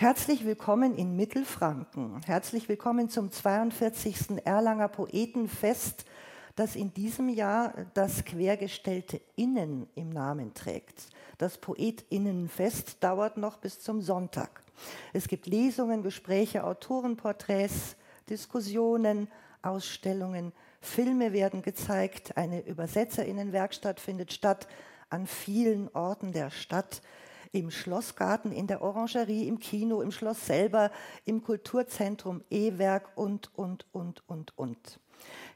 Herzlich 0.00 0.44
willkommen 0.44 0.94
in 0.94 1.16
Mittelfranken. 1.16 2.20
Herzlich 2.24 2.68
willkommen 2.68 3.10
zum 3.10 3.32
42. 3.32 4.46
Erlanger 4.46 4.86
Poetenfest, 4.86 6.04
das 6.54 6.76
in 6.76 6.94
diesem 6.94 7.28
Jahr 7.28 7.74
das 7.94 8.24
quergestellte 8.24 9.20
Innen 9.34 9.88
im 9.96 10.10
Namen 10.10 10.54
trägt. 10.54 11.08
Das 11.38 11.58
Poetinnenfest 11.58 13.02
dauert 13.02 13.38
noch 13.38 13.56
bis 13.56 13.80
zum 13.80 14.00
Sonntag. 14.00 14.62
Es 15.12 15.26
gibt 15.26 15.48
Lesungen, 15.48 16.04
Gespräche, 16.04 16.62
Autorenporträts, 16.62 17.96
Diskussionen, 18.30 19.26
Ausstellungen, 19.62 20.52
Filme 20.80 21.32
werden 21.32 21.60
gezeigt, 21.60 22.36
eine 22.36 22.64
Übersetzerinnenwerkstatt 22.64 23.98
findet 23.98 24.32
statt 24.32 24.68
an 25.10 25.26
vielen 25.26 25.88
Orten 25.92 26.30
der 26.30 26.50
Stadt, 26.50 27.02
im 27.52 27.70
Schlossgarten, 27.70 28.52
in 28.52 28.66
der 28.66 28.82
Orangerie, 28.82 29.48
im 29.48 29.58
Kino, 29.58 30.00
im 30.00 30.12
Schloss 30.12 30.46
selber, 30.46 30.90
im 31.24 31.42
Kulturzentrum 31.42 32.42
E-Werk 32.50 33.10
und, 33.16 33.50
und, 33.56 33.86
und, 33.92 34.22
und, 34.28 34.56
und. 34.58 35.00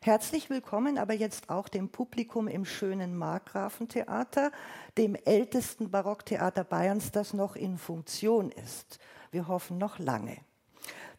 Herzlich 0.01 0.51
willkommen 0.51 0.99
aber 0.99 1.15
jetzt 1.15 1.49
auch 1.49 1.69
dem 1.69 1.89
Publikum 1.89 2.49
im 2.49 2.65
schönen 2.65 3.17
Markgrafentheater, 3.17 4.51
dem 4.99 5.15
ältesten 5.15 5.91
Barocktheater 5.91 6.65
Bayerns, 6.65 7.13
das 7.13 7.33
noch 7.33 7.55
in 7.55 7.79
Funktion 7.79 8.51
ist. 8.51 8.99
Wir 9.31 9.47
hoffen 9.47 9.79
noch 9.79 9.99
lange. 9.99 10.37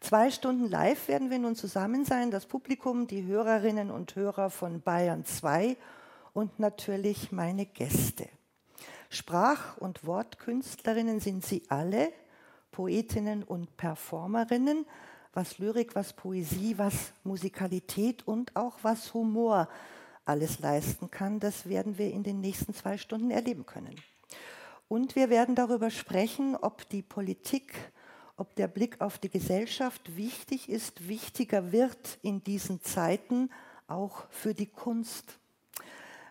Zwei 0.00 0.30
Stunden 0.30 0.68
live 0.68 1.08
werden 1.08 1.30
wir 1.30 1.38
nun 1.38 1.56
zusammen 1.56 2.04
sein, 2.04 2.30
das 2.30 2.44
Publikum, 2.44 3.06
die 3.06 3.24
Hörerinnen 3.24 3.90
und 3.90 4.14
Hörer 4.14 4.50
von 4.50 4.82
Bayern 4.82 5.24
2 5.24 5.78
und 6.34 6.58
natürlich 6.58 7.32
meine 7.32 7.64
Gäste. 7.64 8.28
Sprach- 9.14 9.78
und 9.78 10.06
Wortkünstlerinnen 10.06 11.20
sind 11.20 11.44
sie 11.46 11.62
alle, 11.68 12.12
Poetinnen 12.72 13.44
und 13.44 13.76
Performerinnen, 13.76 14.84
was 15.32 15.58
Lyrik, 15.58 15.94
was 15.94 16.12
Poesie, 16.12 16.76
was 16.76 17.12
Musikalität 17.22 18.26
und 18.26 18.54
auch 18.56 18.78
was 18.82 19.14
Humor 19.14 19.68
alles 20.24 20.58
leisten 20.58 21.10
kann, 21.10 21.38
das 21.38 21.68
werden 21.68 21.98
wir 21.98 22.10
in 22.10 22.22
den 22.22 22.40
nächsten 22.40 22.74
zwei 22.74 22.98
Stunden 22.98 23.30
erleben 23.30 23.66
können. 23.66 23.94
Und 24.88 25.16
wir 25.16 25.30
werden 25.30 25.54
darüber 25.54 25.90
sprechen, 25.90 26.56
ob 26.56 26.88
die 26.88 27.02
Politik, 27.02 27.74
ob 28.36 28.54
der 28.56 28.68
Blick 28.68 29.00
auf 29.00 29.18
die 29.18 29.30
Gesellschaft 29.30 30.16
wichtig 30.16 30.68
ist, 30.68 31.08
wichtiger 31.08 31.72
wird 31.72 32.18
in 32.22 32.42
diesen 32.42 32.82
Zeiten, 32.82 33.50
auch 33.86 34.26
für 34.30 34.54
die 34.54 34.66
Kunst. 34.66 35.38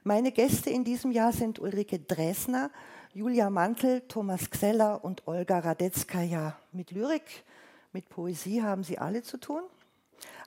Meine 0.06 0.34
Gäste 0.34 0.70
in 0.70 0.84
diesem 0.84 1.12
Jahr 1.12 1.32
sind 1.32 1.60
Ulrike 1.60 1.98
Dresner, 1.98 2.72
Julia 3.14 3.50
Mantel, 3.50 4.02
Thomas 4.02 4.50
Xeller 4.50 5.02
und 5.02 5.26
Olga 5.30 5.60
Radetzkaja. 5.60 6.58
Mit 6.74 6.92
Lyrik 6.92 7.46
mit 7.94 8.10
Poesie 8.10 8.62
haben 8.62 8.84
sie 8.84 8.98
alle 8.98 9.24
zu 9.24 9.38
tun. 9.38 9.62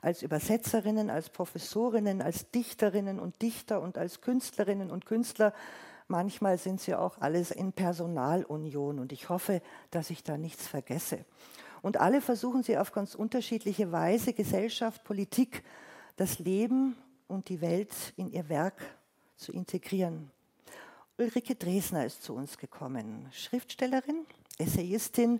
Als 0.03 0.21
Übersetzerinnen, 0.21 1.09
als 1.09 1.31
Professorinnen, 1.31 2.21
als 2.21 2.51
Dichterinnen 2.51 3.19
und 3.19 3.41
Dichter 3.41 3.81
und 3.81 3.97
als 3.97 4.21
Künstlerinnen 4.21 4.91
und 4.91 5.07
Künstler. 5.07 5.53
Manchmal 6.07 6.59
sind 6.59 6.79
sie 6.79 6.93
auch 6.93 7.17
alles 7.19 7.49
in 7.49 7.73
Personalunion 7.73 8.99
und 8.99 9.11
ich 9.11 9.29
hoffe, 9.29 9.63
dass 9.89 10.11
ich 10.11 10.23
da 10.23 10.37
nichts 10.37 10.67
vergesse. 10.67 11.25
Und 11.81 11.99
alle 11.99 12.21
versuchen 12.21 12.61
sie 12.61 12.77
auf 12.77 12.91
ganz 12.91 13.15
unterschiedliche 13.15 13.91
Weise 13.91 14.33
Gesellschaft, 14.33 15.03
Politik, 15.03 15.63
das 16.15 16.37
Leben 16.37 16.95
und 17.27 17.49
die 17.49 17.59
Welt 17.61 18.13
in 18.17 18.29
ihr 18.29 18.49
Werk 18.49 18.97
zu 19.37 19.51
integrieren. 19.51 20.31
Ulrike 21.17 21.55
Dresner 21.55 22.05
ist 22.05 22.23
zu 22.23 22.33
uns 22.33 22.57
gekommen, 22.57 23.27
Schriftstellerin, 23.31 24.25
Essayistin, 24.57 25.39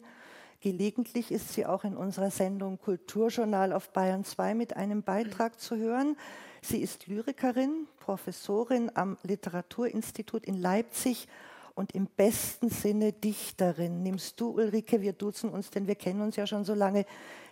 Gelegentlich 0.60 1.32
ist 1.32 1.54
sie 1.54 1.68
auch 1.68 1.84
in 1.84 1.96
unserer 1.96 2.32
Sendung 2.32 2.80
Kulturjournal 2.80 3.72
auf 3.74 3.90
Bayern 3.90 4.24
2 4.24 4.56
mit 4.56 4.76
einem 4.76 5.04
Beitrag 5.04 5.60
zu 5.60 5.78
hören. 5.78 6.18
Sie 6.64 6.82
ist 6.82 7.06
Lyrikerin, 7.06 7.88
Professorin 8.00 8.92
am 8.96 9.18
Literaturinstitut 9.22 10.46
in 10.46 10.60
Leipzig 10.60 11.28
und 11.76 11.94
im 11.94 12.08
besten 12.08 12.72
Sinne 12.72 13.14
Dichterin. 13.14 14.02
Nimmst 14.02 14.42
du, 14.42 14.50
Ulrike, 14.50 15.02
wir 15.02 15.14
duzen 15.14 15.52
uns, 15.52 15.70
denn 15.70 15.86
wir 15.86 15.96
kennen 15.96 16.22
uns 16.22 16.36
ja 16.38 16.48
schon 16.48 16.66
so 16.66 16.74
lange, 16.74 17.06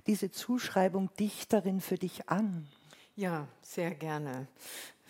diese 0.08 0.32
Zuschreibung 0.32 1.12
Dichterin 1.20 1.82
für 1.82 2.00
dich 2.00 2.28
an? 2.28 2.68
Ja, 3.16 3.48
sehr 3.62 3.92
gerne. 3.92 4.48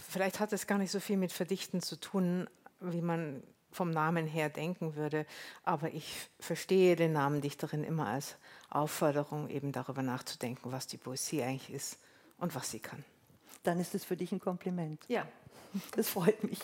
Vielleicht 0.08 0.40
hat 0.40 0.54
es 0.54 0.68
gar 0.68 0.78
nicht 0.78 0.92
so 0.92 1.00
viel 1.00 1.18
mit 1.18 1.32
Verdichten 1.32 1.82
zu 1.82 1.96
tun, 2.00 2.48
wie 2.80 3.02
man 3.02 3.44
vom 3.72 3.92
Namen 3.92 4.26
her 4.26 4.50
denken 4.50 4.96
würde. 4.96 5.26
Aber 5.64 5.94
ich 5.94 6.30
verstehe 6.40 6.96
den 6.96 7.14
Namen 7.14 7.42
Dichterin 7.42 7.84
immer 7.84 8.08
als 8.08 8.36
Aufforderung, 8.70 9.50
eben 9.50 9.72
darüber 9.72 10.02
nachzudenken, 10.02 10.72
was 10.72 10.88
die 10.88 10.98
Poesie 10.98 11.44
eigentlich 11.44 11.72
ist 11.72 12.00
und 12.38 12.56
was 12.56 12.72
sie 12.72 12.80
kann. 12.80 13.04
Dann 13.64 13.80
ist 13.80 13.96
es 13.96 14.06
für 14.06 14.16
dich 14.16 14.32
ein 14.32 14.40
Kompliment. 14.40 15.04
Ja. 15.08 15.28
Das 15.96 16.10
freut 16.10 16.42
mich. 16.44 16.60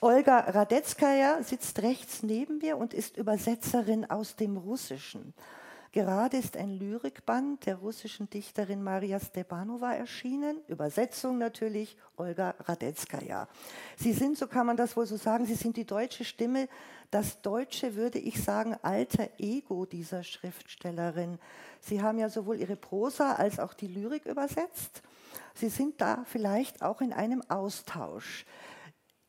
Olga 0.00 0.40
Radetzkaya 0.40 1.42
sitzt 1.42 1.80
rechts 1.80 2.22
neben 2.22 2.58
mir 2.58 2.76
und 2.76 2.92
ist 2.92 3.16
Übersetzerin 3.16 4.04
aus 4.10 4.36
dem 4.36 4.58
Russischen. 4.58 5.32
Gerade 5.92 6.36
ist 6.36 6.56
ein 6.56 6.70
Lyrikband 6.78 7.64
der 7.66 7.76
russischen 7.76 8.28
Dichterin 8.28 8.82
Maria 8.82 9.18
Stepanova 9.18 9.94
erschienen, 9.94 10.58
Übersetzung 10.68 11.38
natürlich 11.38 11.96
Olga 12.16 12.54
Radetzkaja. 12.60 13.48
Sie 13.96 14.12
sind, 14.12 14.36
so 14.36 14.46
kann 14.46 14.66
man 14.66 14.76
das 14.76 14.96
wohl 14.96 15.06
so 15.06 15.16
sagen, 15.16 15.46
Sie 15.46 15.54
sind 15.54 15.76
die 15.76 15.86
deutsche 15.86 16.24
Stimme, 16.24 16.68
das 17.10 17.40
deutsche, 17.40 17.94
würde 17.94 18.18
ich 18.18 18.42
sagen, 18.42 18.76
alter 18.82 19.28
Ego 19.38 19.86
dieser 19.86 20.22
Schriftstellerin. 20.22 21.38
Sie 21.80 22.02
haben 22.02 22.18
ja 22.18 22.28
sowohl 22.28 22.58
ihre 22.60 22.76
Prosa 22.76 23.34
als 23.34 23.58
auch 23.58 23.74
die 23.74 23.86
Lyrik 23.86 24.26
übersetzt. 24.26 25.02
Sie 25.54 25.68
sind 25.68 26.00
da 26.00 26.24
vielleicht 26.26 26.82
auch 26.82 27.00
in 27.00 27.12
einem 27.12 27.42
Austausch. 27.48 28.44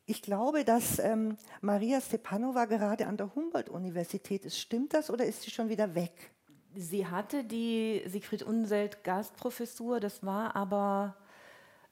Ich 0.05 0.21
glaube, 0.21 0.63
dass 0.63 0.99
ähm, 0.99 1.37
Maria 1.61 1.99
Stepanova 1.99 2.65
gerade 2.65 3.07
an 3.07 3.17
der 3.17 3.35
Humboldt-Universität 3.35 4.45
ist. 4.45 4.57
Stimmt 4.57 4.93
das 4.93 5.09
oder 5.09 5.25
ist 5.25 5.43
sie 5.43 5.51
schon 5.51 5.69
wieder 5.69 5.95
weg? 5.95 6.31
Sie 6.79 7.07
hatte 7.07 7.43
die 7.43 8.03
Siegfried 8.05 8.43
Unselt 8.43 9.03
Gastprofessur, 9.03 9.99
das 9.99 10.23
war 10.23 10.55
aber 10.55 11.15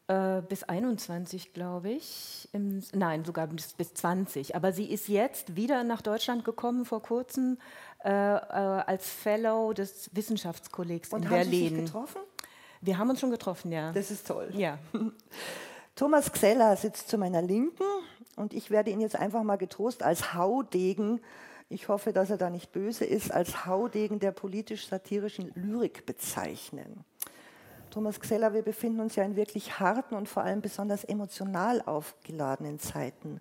äh, 0.07 0.44
bis 0.47 0.63
21, 0.63 1.53
glaube 1.53 1.90
ich. 1.90 2.47
Im, 2.53 2.84
nein, 2.94 3.25
sogar 3.25 3.47
bis, 3.47 3.74
bis 3.74 3.95
20. 3.95 4.56
Aber 4.56 4.72
sie 4.72 4.85
ist 4.85 5.07
jetzt 5.07 5.56
wieder 5.56 5.84
nach 5.84 6.03
Deutschland 6.03 6.45
gekommen 6.45 6.85
vor 6.85 7.01
kurzem 7.01 7.57
äh, 8.03 8.09
äh, 8.09 8.12
als 8.12 9.09
Fellow 9.09 9.74
des 9.74 10.12
Wissenschaftskollegs 10.13 11.12
Und 11.12 11.24
in 11.24 11.29
haben 11.31 11.38
Berlin. 11.38 11.69
Sie 11.69 11.75
sich 11.78 11.85
getroffen? 11.85 12.22
Wir 12.81 13.00
haben 13.00 13.09
uns 13.09 13.19
schon 13.19 13.31
getroffen, 13.31 13.72
ja. 13.72 13.91
Das 13.91 14.12
ist 14.12 14.28
toll. 14.28 14.50
Ja. 14.53 14.78
Thomas 15.95 16.31
Xeller 16.31 16.75
sitzt 16.75 17.09
zu 17.09 17.18
meiner 17.18 17.41
Linken 17.41 17.84
und 18.35 18.53
ich 18.53 18.69
werde 18.69 18.91
ihn 18.91 19.01
jetzt 19.01 19.16
einfach 19.16 19.41
mal 19.41 19.56
getrost 19.56 20.03
als 20.03 20.35
Haudegen 20.35 21.22
ich 21.69 21.87
hoffe, 21.87 22.13
dass 22.13 22.29
er 22.29 22.37
da 22.37 22.49
nicht 22.49 22.71
böse 22.71 23.05
ist, 23.05 23.31
als 23.31 23.65
Haudegen 23.65 24.19
der 24.19 24.31
politisch-satirischen 24.31 25.51
Lyrik 25.55 26.05
bezeichnen. 26.05 27.03
Thomas 27.89 28.19
Xeller, 28.19 28.53
wir 28.53 28.61
befinden 28.61 28.99
uns 28.99 29.15
ja 29.15 29.23
in 29.23 29.35
wirklich 29.35 29.79
harten 29.79 30.15
und 30.15 30.27
vor 30.27 30.43
allem 30.43 30.61
besonders 30.61 31.03
emotional 31.03 31.81
aufgeladenen 31.81 32.77
Zeiten. 32.77 33.39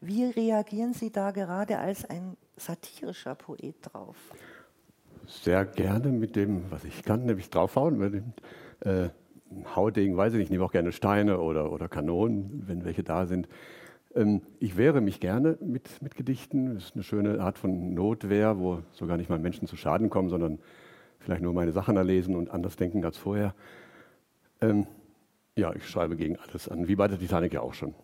Wie 0.00 0.24
reagieren 0.24 0.94
Sie 0.94 1.10
da 1.10 1.30
gerade 1.30 1.78
als 1.78 2.08
ein 2.08 2.36
satirischer 2.56 3.34
Poet 3.34 3.76
drauf? 3.82 4.16
Sehr 5.26 5.64
gerne 5.66 6.08
mit 6.08 6.34
dem, 6.34 6.70
was 6.70 6.84
ich 6.84 7.04
kann, 7.04 7.26
nämlich 7.26 7.50
draufhauen. 7.50 7.98
Mit 7.98 8.14
dem 8.14 8.32
äh, 8.80 9.10
Haudegen, 9.76 10.16
weiß 10.16 10.32
ich 10.32 10.38
nicht, 10.38 10.46
ich 10.46 10.50
nehme 10.50 10.64
auch 10.64 10.72
gerne 10.72 10.92
Steine 10.92 11.38
oder, 11.38 11.70
oder 11.70 11.88
Kanonen, 11.88 12.64
wenn 12.66 12.84
welche 12.84 13.02
da 13.02 13.26
sind. 13.26 13.48
Ähm, 14.14 14.42
ich 14.58 14.76
wehre 14.76 15.00
mich 15.00 15.20
gerne 15.20 15.56
mit, 15.60 16.02
mit 16.02 16.16
Gedichten. 16.16 16.74
Das 16.74 16.84
ist 16.86 16.94
eine 16.94 17.04
schöne 17.04 17.40
Art 17.40 17.58
von 17.58 17.94
Notwehr, 17.94 18.58
wo 18.58 18.82
sogar 18.92 19.16
nicht 19.16 19.30
mal 19.30 19.38
Menschen 19.38 19.68
zu 19.68 19.76
Schaden 19.76 20.10
kommen, 20.10 20.28
sondern 20.28 20.58
vielleicht 21.18 21.42
nur 21.42 21.52
meine 21.52 21.72
Sachen 21.72 21.96
erlesen 21.96 22.34
und 22.34 22.50
anders 22.50 22.76
denken 22.76 23.04
als 23.04 23.16
vorher. 23.18 23.54
Ähm, 24.60 24.86
ja, 25.56 25.72
ich 25.74 25.88
schreibe 25.88 26.16
gegen 26.16 26.36
alles 26.36 26.68
an, 26.68 26.88
wie 26.88 26.96
bei 26.96 27.08
der 27.08 27.18
Titanic 27.18 27.52
ja 27.52 27.60
auch 27.60 27.74
schon. 27.74 27.94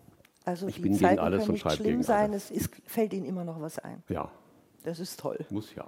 Also 0.45 0.69
ich 0.69 0.77
die 0.77 0.83
bin 0.83 0.95
Zeiten 0.95 1.17
gegen 1.17 1.19
alles 1.21 1.39
können 1.41 1.49
und 1.49 1.53
nicht 1.55 1.63
schreibe 1.63 1.77
schlimm 1.77 1.91
gegen 1.91 2.03
sein, 2.03 2.31
alles. 2.31 2.51
es 2.51 2.63
ist, 2.63 2.83
fällt 2.87 3.13
Ihnen 3.13 3.27
immer 3.27 3.45
noch 3.45 3.61
was 3.61 3.79
ein. 3.81 4.03
Ja, 4.09 4.31
Das 4.85 5.01
ist 5.01 5.19
toll. 5.19 5.39
muss 5.51 5.75
ja. 5.75 5.87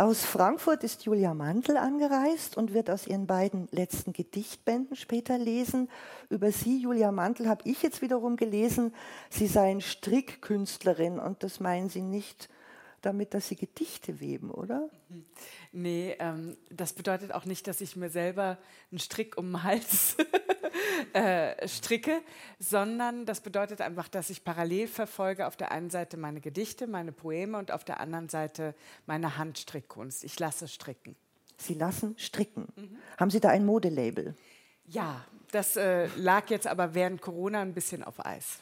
Aus 0.00 0.24
Frankfurt 0.24 0.82
ist 0.82 1.04
Julia 1.04 1.34
Mantel 1.34 1.76
angereist 1.76 2.56
und 2.56 2.72
wird 2.72 2.88
aus 2.88 3.06
ihren 3.06 3.26
beiden 3.26 3.68
letzten 3.70 4.14
Gedichtbänden 4.14 4.96
später 4.96 5.36
lesen. 5.36 5.90
Über 6.30 6.52
sie, 6.52 6.80
Julia 6.80 7.12
Mantel, 7.12 7.50
habe 7.50 7.68
ich 7.68 7.82
jetzt 7.82 8.00
wiederum 8.00 8.36
gelesen, 8.36 8.94
sie 9.28 9.46
seien 9.46 9.82
Strickkünstlerin 9.82 11.18
und 11.18 11.42
das 11.42 11.60
meinen 11.60 11.90
sie 11.90 12.00
nicht 12.00 12.48
damit, 13.02 13.34
dass 13.34 13.48
Sie 13.48 13.56
Gedichte 13.56 14.20
weben, 14.20 14.50
oder? 14.50 14.88
Nee, 15.72 16.16
ähm, 16.18 16.56
das 16.68 16.92
bedeutet 16.92 17.32
auch 17.32 17.44
nicht, 17.44 17.66
dass 17.68 17.80
ich 17.80 17.94
mir 17.94 18.10
selber 18.10 18.58
einen 18.90 18.98
Strick 18.98 19.38
um 19.38 19.52
den 19.52 19.62
Hals 19.62 20.16
äh, 21.12 21.68
stricke, 21.68 22.22
sondern 22.58 23.24
das 23.24 23.40
bedeutet 23.40 23.80
einfach, 23.80 24.08
dass 24.08 24.30
ich 24.30 24.42
parallel 24.42 24.88
verfolge 24.88 25.46
auf 25.46 25.56
der 25.56 25.70
einen 25.70 25.90
Seite 25.90 26.16
meine 26.16 26.40
Gedichte, 26.40 26.88
meine 26.88 27.12
Poeme 27.12 27.56
und 27.56 27.70
auf 27.70 27.84
der 27.84 28.00
anderen 28.00 28.28
Seite 28.28 28.74
meine 29.06 29.38
Handstrickkunst. 29.38 30.24
Ich 30.24 30.38
lasse 30.40 30.66
stricken. 30.66 31.14
Sie 31.56 31.74
lassen 31.74 32.18
stricken. 32.18 32.66
Mhm. 32.74 32.98
Haben 33.18 33.30
Sie 33.30 33.40
da 33.40 33.50
ein 33.50 33.64
Modelabel? 33.64 34.34
Ja, 34.86 35.24
das 35.52 35.76
äh, 35.76 36.08
lag 36.16 36.50
jetzt 36.50 36.66
aber 36.66 36.94
während 36.94 37.22
Corona 37.22 37.60
ein 37.60 37.74
bisschen 37.74 38.02
auf 38.02 38.24
Eis. 38.24 38.58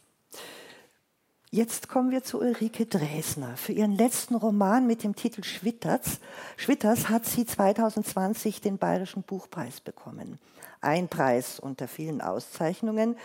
Jetzt 1.51 1.89
kommen 1.89 2.11
wir 2.11 2.23
zu 2.23 2.41
Ulrike 2.41 2.85
Dresner. 2.85 3.57
Für 3.57 3.73
ihren 3.73 3.97
letzten 3.97 4.35
Roman 4.35 4.87
mit 4.87 5.03
dem 5.03 5.17
Titel 5.17 5.43
Schwitters, 5.43 6.21
Schwitters 6.59 7.09
hat 7.09 7.25
sie 7.25 7.47
2020 7.47 8.61
den 8.61 8.77
Bayerischen 8.77 9.23
Buchpreis 9.23 9.81
bekommen. 9.81 10.39
Ein 10.83 11.09
Preis 11.09 11.59
unter 11.59 11.89
vielen 11.89 12.21
Auszeichnungen, 12.21 13.17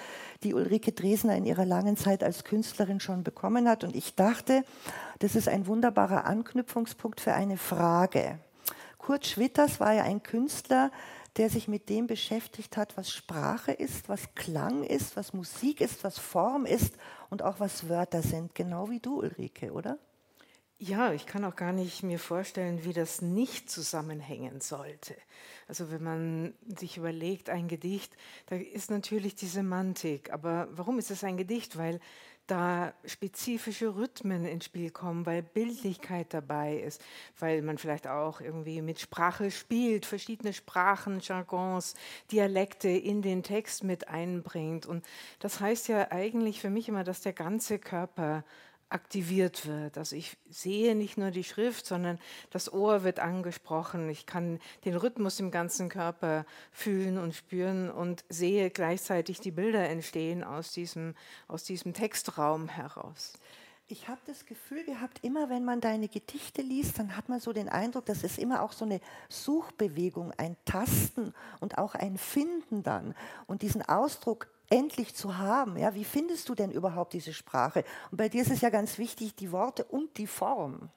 die 0.43 0.53
Ulrike 0.53 0.93
Dresner 0.93 1.35
in 1.35 1.45
ihrer 1.45 1.65
langen 1.65 1.97
Zeit 1.97 2.23
als 2.23 2.45
Künstlerin 2.45 3.01
schon 3.01 3.23
bekommen 3.23 3.67
hat. 3.67 3.83
Und 3.83 3.93
ich 3.93 4.15
dachte, 4.15 4.63
das 5.19 5.35
ist 5.35 5.49
ein 5.49 5.67
wunderbarer 5.67 6.23
Anknüpfungspunkt 6.23 7.19
für 7.19 7.33
eine 7.33 7.57
Frage. 7.57 8.39
Kurt 8.99 9.27
Schwitters 9.27 9.81
war 9.81 9.91
ja 9.91 10.03
ein 10.03 10.23
Künstler, 10.23 10.91
der 11.37 11.49
sich 11.49 11.67
mit 11.67 11.89
dem 11.89 12.07
beschäftigt 12.07 12.77
hat, 12.77 12.95
was 12.95 13.11
Sprache 13.11 13.71
ist, 13.71 14.07
was 14.07 14.35
Klang 14.35 14.83
ist, 14.83 15.17
was 15.17 15.33
Musik 15.33 15.81
ist, 15.81 16.03
was 16.03 16.19
Form 16.19 16.65
ist 16.65 16.93
und 17.33 17.41
auch 17.41 17.59
was 17.59 17.89
Wörter 17.89 18.21
sind, 18.21 18.53
genau 18.53 18.91
wie 18.91 19.00
du, 19.00 19.19
Ulrike, 19.19 19.74
oder? 19.74 19.97
Ja, 20.77 21.13
ich 21.13 21.25
kann 21.25 21.45
auch 21.45 21.56
gar 21.56 21.71
nicht 21.71 22.03
mir 22.03 22.19
vorstellen, 22.19 22.83
wie 22.83 22.94
das 22.94 23.24
nicht 23.24 23.71
zusammenhängen 23.71 24.62
sollte. 24.62 25.15
Also 25.68 25.89
wenn 25.89 26.03
man 26.03 26.53
sich 26.77 26.97
überlegt, 26.97 27.50
ein 27.50 27.68
Gedicht, 27.68 28.15
da 28.47 28.56
ist 28.56 28.91
natürlich 28.91 29.33
die 29.33 29.47
Semantik. 29.47 30.31
Aber 30.31 30.68
warum 30.71 31.00
ist 31.00 31.09
es 31.09 31.24
ein 31.24 31.38
Gedicht? 31.38 31.75
Weil 31.75 32.00
da 32.48 32.94
spezifische 33.06 33.95
Rhythmen 33.95 34.45
ins 34.45 34.66
Spiel 34.66 34.92
kommen, 34.92 35.25
weil 35.25 35.42
Bildlichkeit 35.42 36.34
dabei 36.34 36.78
ist, 36.78 37.01
weil 37.40 37.62
man 37.62 37.78
vielleicht 37.78 38.07
auch 38.07 38.42
irgendwie 38.42 38.81
mit 38.81 39.00
Sprache 39.00 39.50
spielt, 39.50 40.06
verschiedene 40.06 40.51
Sprachen, 40.51 41.19
Jargons, 41.22 41.95
Dialekte 42.31 42.90
in 42.90 43.22
den 43.22 43.44
Text 43.44 43.84
mit 43.84 44.10
einbringt. 44.10 44.86
Und 44.86 45.06
das 45.40 45.62
heißt 45.62 45.88
ja 45.88 46.12
eigentlich 46.12 46.60
für 46.60 46.69
mich 46.69 46.90
immer, 46.90 47.04
dass 47.04 47.22
der 47.22 47.34
ganze 47.34 47.80
Körper 47.80 48.44
aktiviert 48.94 49.66
wird. 49.66 49.98
Also 49.98 50.16
ich 50.16 50.38
sehe 50.50 50.95
nicht 50.95 51.18
nur 51.18 51.31
die 51.31 51.44
Schrift, 51.44 51.86
sondern 51.86 52.19
das 52.51 52.72
Ohr 52.72 53.04
wird 53.04 53.19
angesprochen. 53.19 54.10
Ich 54.10 54.25
kann 54.25 54.60
den 54.86 54.95
Rhythmus 54.95 55.40
im 55.40 55.51
ganzen 55.51 55.90
Körper 55.90 56.45
fühlen 56.72 57.18
und 57.18 57.34
spüren 57.34 57.90
und 57.90 58.24
sehe 58.30 58.69
gleichzeitig 58.69 59.40
die 59.40 59.51
Bilder 59.51 59.90
entstehen 59.90 60.44
aus 60.44 60.72
diesem, 60.72 61.16
aus 61.48 61.63
diesem 61.63 61.94
Textraum 61.94 62.69
heraus. 62.69 63.34
Ich 63.88 64.07
habe 64.07 64.22
das 64.25 64.45
Gefühl 64.45 64.86
gehabt, 64.86 65.19
immer 65.24 65.50
wenn 65.50 65.66
man 65.66 65.81
deine 65.81 66.07
Gedichte 66.07 66.62
liest, 66.62 67.00
dann 67.00 67.18
hat 67.18 67.28
man 67.28 67.40
so 67.40 67.51
den 67.51 67.68
Eindruck, 67.68 68.06
das 68.06 68.24
ist 68.24 68.40
immer 68.40 68.62
auch 68.62 68.72
so 68.72 68.86
eine 68.86 69.01
Suchbewegung, 69.28 70.31
ein 70.38 70.56
Tasten 70.63 71.34
und 71.60 71.78
auch 71.78 71.94
ein 71.94 72.18
Finden 72.18 72.81
dann. 72.81 73.13
Und 73.45 73.62
diesen 73.62 73.81
Ausdruck 73.81 74.48
endlich 74.69 75.13
zu 75.15 75.38
haben. 75.38 75.77
Ja, 75.77 75.94
wie 75.94 76.06
findest 76.06 76.50
du 76.50 76.56
denn 76.56 76.71
überhaupt 76.71 77.13
diese 77.13 77.33
Sprache? 77.33 77.83
Und 78.12 78.18
bei 78.18 78.30
dir 78.30 78.42
ist 78.42 78.51
es 78.51 78.62
ja 78.62 78.69
ganz 78.69 78.98
wichtig, 78.98 79.36
die 79.36 79.51
Worte 79.51 79.83
und 79.86 80.18
die 80.18 80.27
Form. 80.27 80.89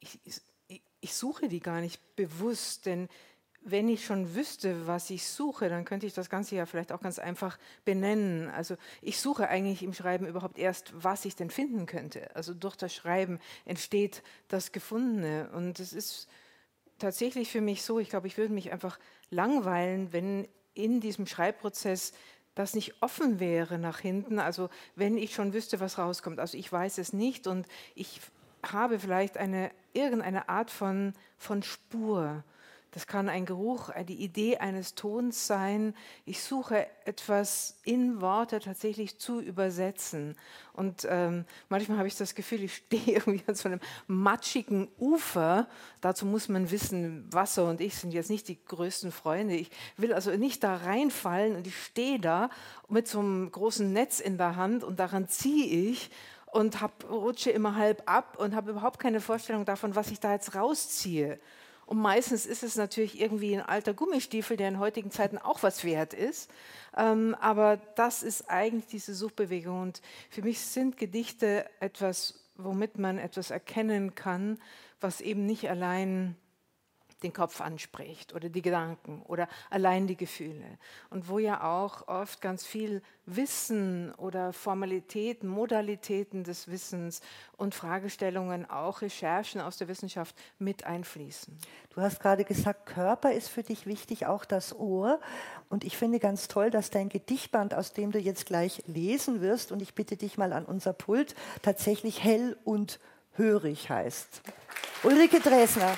Ich, 0.00 0.20
ich, 0.24 0.82
ich 1.00 1.14
suche 1.14 1.48
die 1.48 1.60
gar 1.60 1.80
nicht 1.80 2.16
bewusst, 2.16 2.86
denn 2.86 3.08
wenn 3.64 3.88
ich 3.88 4.04
schon 4.04 4.34
wüsste, 4.34 4.86
was 4.86 5.08
ich 5.10 5.26
suche, 5.26 5.68
dann 5.68 5.84
könnte 5.84 6.06
ich 6.06 6.14
das 6.14 6.28
Ganze 6.28 6.56
ja 6.56 6.66
vielleicht 6.66 6.90
auch 6.90 7.00
ganz 7.00 7.18
einfach 7.18 7.58
benennen. 7.84 8.48
Also 8.48 8.76
ich 9.00 9.20
suche 9.20 9.48
eigentlich 9.48 9.82
im 9.82 9.94
Schreiben 9.94 10.26
überhaupt 10.26 10.58
erst, 10.58 10.92
was 10.94 11.24
ich 11.24 11.36
denn 11.36 11.50
finden 11.50 11.86
könnte. 11.86 12.34
Also 12.34 12.54
durch 12.54 12.76
das 12.76 12.92
Schreiben 12.92 13.38
entsteht 13.64 14.22
das 14.48 14.72
Gefundene. 14.72 15.48
Und 15.52 15.78
es 15.78 15.92
ist 15.92 16.28
tatsächlich 16.98 17.50
für 17.50 17.60
mich 17.60 17.82
so, 17.82 17.98
ich 18.00 18.08
glaube, 18.08 18.26
ich 18.26 18.36
würde 18.36 18.52
mich 18.52 18.72
einfach 18.72 18.98
langweilen, 19.30 20.12
wenn 20.12 20.48
in 20.74 21.00
diesem 21.00 21.26
Schreibprozess 21.26 22.12
das 22.54 22.74
nicht 22.74 22.94
offen 23.00 23.40
wäre 23.40 23.78
nach 23.78 23.98
hinten. 24.00 24.38
Also 24.38 24.68
wenn 24.94 25.16
ich 25.16 25.34
schon 25.34 25.52
wüsste, 25.52 25.80
was 25.80 25.98
rauskommt. 25.98 26.38
Also 26.38 26.58
ich 26.58 26.70
weiß 26.70 26.98
es 26.98 27.12
nicht 27.12 27.46
und 27.46 27.66
ich 27.94 28.20
habe 28.62 28.98
vielleicht 28.98 29.36
eine, 29.38 29.70
irgendeine 29.92 30.48
Art 30.48 30.70
von, 30.70 31.14
von 31.36 31.62
Spur. 31.62 32.44
Das 32.92 33.06
kann 33.06 33.30
ein 33.30 33.46
Geruch, 33.46 33.90
die 34.06 34.22
Idee 34.22 34.58
eines 34.58 34.94
Tons 34.94 35.46
sein. 35.46 35.94
Ich 36.26 36.42
suche 36.42 36.86
etwas 37.06 37.78
in 37.84 38.20
Worte 38.20 38.60
tatsächlich 38.60 39.18
zu 39.18 39.40
übersetzen. 39.40 40.36
Und 40.74 41.06
ähm, 41.08 41.46
manchmal 41.70 41.96
habe 41.96 42.08
ich 42.08 42.16
das 42.16 42.34
Gefühl, 42.34 42.62
ich 42.64 42.76
stehe 42.76 43.02
irgendwie 43.06 43.42
an 43.46 43.54
so 43.54 43.70
einem 43.70 43.80
matschigen 44.06 44.88
Ufer. 44.98 45.68
Dazu 46.02 46.26
muss 46.26 46.50
man 46.50 46.70
wissen, 46.70 47.32
Wasser 47.32 47.70
und 47.70 47.80
ich 47.80 47.94
sind 47.94 48.12
jetzt 48.12 48.28
nicht 48.28 48.46
die 48.48 48.62
größten 48.62 49.10
Freunde. 49.10 49.54
Ich 49.54 49.70
will 49.96 50.12
also 50.12 50.30
nicht 50.32 50.62
da 50.62 50.76
reinfallen 50.76 51.56
und 51.56 51.66
ich 51.66 51.82
stehe 51.82 52.20
da 52.20 52.50
mit 52.90 53.08
so 53.08 53.20
einem 53.20 53.50
großen 53.50 53.90
Netz 53.90 54.20
in 54.20 54.36
der 54.36 54.56
Hand 54.56 54.84
und 54.84 55.00
daran 55.00 55.28
ziehe 55.28 55.90
ich 55.90 56.10
und 56.52 56.82
hab, 56.82 57.10
rutsche 57.10 57.50
immer 57.50 57.76
halb 57.76 58.02
ab 58.04 58.36
und 58.38 58.54
habe 58.54 58.72
überhaupt 58.72 59.00
keine 59.00 59.22
Vorstellung 59.22 59.64
davon, 59.64 59.96
was 59.96 60.10
ich 60.10 60.20
da 60.20 60.32
jetzt 60.32 60.54
rausziehe. 60.54 61.40
Und 61.92 62.00
meistens 62.00 62.46
ist 62.46 62.62
es 62.62 62.76
natürlich 62.76 63.20
irgendwie 63.20 63.54
ein 63.54 63.60
alter 63.60 63.92
Gummistiefel, 63.92 64.56
der 64.56 64.68
in 64.68 64.78
heutigen 64.78 65.10
Zeiten 65.10 65.36
auch 65.36 65.62
was 65.62 65.84
wert 65.84 66.14
ist. 66.14 66.50
Ähm, 66.96 67.36
aber 67.38 67.76
das 67.96 68.22
ist 68.22 68.48
eigentlich 68.48 68.86
diese 68.86 69.14
Suchbewegung. 69.14 69.82
Und 69.82 70.00
für 70.30 70.40
mich 70.40 70.58
sind 70.60 70.96
Gedichte 70.96 71.66
etwas, 71.80 72.48
womit 72.56 72.96
man 72.96 73.18
etwas 73.18 73.50
erkennen 73.50 74.14
kann, 74.14 74.58
was 75.02 75.20
eben 75.20 75.44
nicht 75.44 75.68
allein 75.68 76.34
den 77.22 77.32
Kopf 77.32 77.60
anspricht 77.60 78.34
oder 78.34 78.48
die 78.48 78.62
Gedanken 78.62 79.22
oder 79.22 79.48
allein 79.70 80.06
die 80.06 80.16
Gefühle. 80.16 80.78
Und 81.10 81.28
wo 81.28 81.38
ja 81.38 81.62
auch 81.62 82.08
oft 82.08 82.40
ganz 82.40 82.64
viel 82.66 83.02
Wissen 83.26 84.12
oder 84.16 84.52
Formalitäten, 84.52 85.48
Modalitäten 85.48 86.42
des 86.42 86.68
Wissens 86.68 87.20
und 87.56 87.74
Fragestellungen, 87.74 88.68
auch 88.68 89.00
Recherchen 89.02 89.60
aus 89.60 89.76
der 89.76 89.88
Wissenschaft 89.88 90.34
mit 90.58 90.84
einfließen. 90.84 91.56
Du 91.94 92.00
hast 92.00 92.20
gerade 92.20 92.44
gesagt, 92.44 92.86
Körper 92.86 93.32
ist 93.32 93.48
für 93.48 93.62
dich 93.62 93.86
wichtig, 93.86 94.26
auch 94.26 94.44
das 94.44 94.74
Ohr. 94.74 95.20
Und 95.68 95.84
ich 95.84 95.96
finde 95.96 96.18
ganz 96.18 96.48
toll, 96.48 96.70
dass 96.70 96.90
dein 96.90 97.08
Gedichtband, 97.08 97.74
aus 97.74 97.92
dem 97.92 98.10
du 98.10 98.18
jetzt 98.18 98.46
gleich 98.46 98.82
lesen 98.86 99.40
wirst, 99.40 99.70
und 99.70 99.80
ich 99.82 99.94
bitte 99.94 100.16
dich 100.16 100.36
mal 100.36 100.52
an 100.52 100.64
unser 100.64 100.92
Pult, 100.92 101.34
tatsächlich 101.62 102.24
hell 102.24 102.56
und 102.64 102.98
hörig 103.34 103.88
heißt. 103.88 104.42
Ulrike 105.04 105.40
Dresner. 105.40 105.94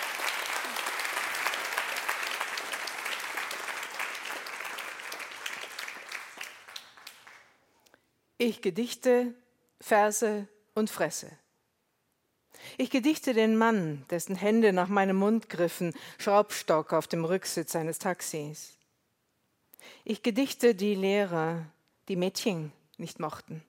Ich 8.46 8.60
gedichte 8.60 9.32
Verse 9.80 10.46
und 10.74 10.90
fresse. 10.90 11.30
Ich 12.76 12.90
gedichte 12.90 13.32
den 13.32 13.56
Mann, 13.56 14.04
dessen 14.10 14.36
Hände 14.36 14.74
nach 14.74 14.88
meinem 14.88 15.16
Mund 15.16 15.48
griffen, 15.48 15.94
Schraubstock 16.18 16.92
auf 16.92 17.06
dem 17.06 17.24
Rücksitz 17.24 17.74
eines 17.74 17.98
Taxis. 17.98 18.76
Ich 20.04 20.22
gedichte 20.22 20.74
die 20.74 20.94
Lehrer, 20.94 21.64
die 22.08 22.16
Mädchen 22.16 22.70
nicht 22.98 23.18
mochten. 23.18 23.64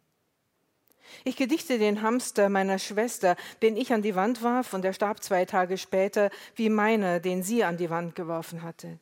Ich 1.24 1.38
gedichte 1.38 1.80
den 1.80 2.02
Hamster 2.02 2.50
meiner 2.50 2.78
Schwester, 2.78 3.38
den 3.62 3.78
ich 3.78 3.94
an 3.94 4.02
die 4.02 4.16
Wand 4.16 4.44
warf, 4.44 4.74
und 4.74 4.84
er 4.84 4.92
starb 4.92 5.24
zwei 5.24 5.46
Tage 5.46 5.78
später, 5.78 6.32
wie 6.56 6.68
meiner, 6.68 7.22
den 7.22 7.44
sie 7.44 7.64
an 7.64 7.78
die 7.78 7.90
Wand 7.90 8.14
geworfen 8.14 8.62
hatte. 8.62 9.00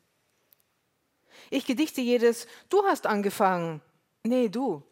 Ich 1.50 1.66
gedichte 1.66 2.00
jedes 2.00 2.46
Du 2.68 2.84
hast 2.84 3.08
angefangen. 3.08 3.80
Nee, 4.22 4.48
du. 4.48 4.84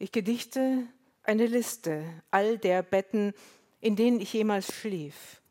Ich 0.00 0.12
gedichte 0.12 0.86
eine 1.24 1.46
Liste 1.46 2.02
all 2.30 2.56
der 2.56 2.82
Betten, 2.82 3.34
in 3.82 3.96
denen 3.96 4.18
ich 4.18 4.32
jemals 4.32 4.72
schlief. 4.74 5.42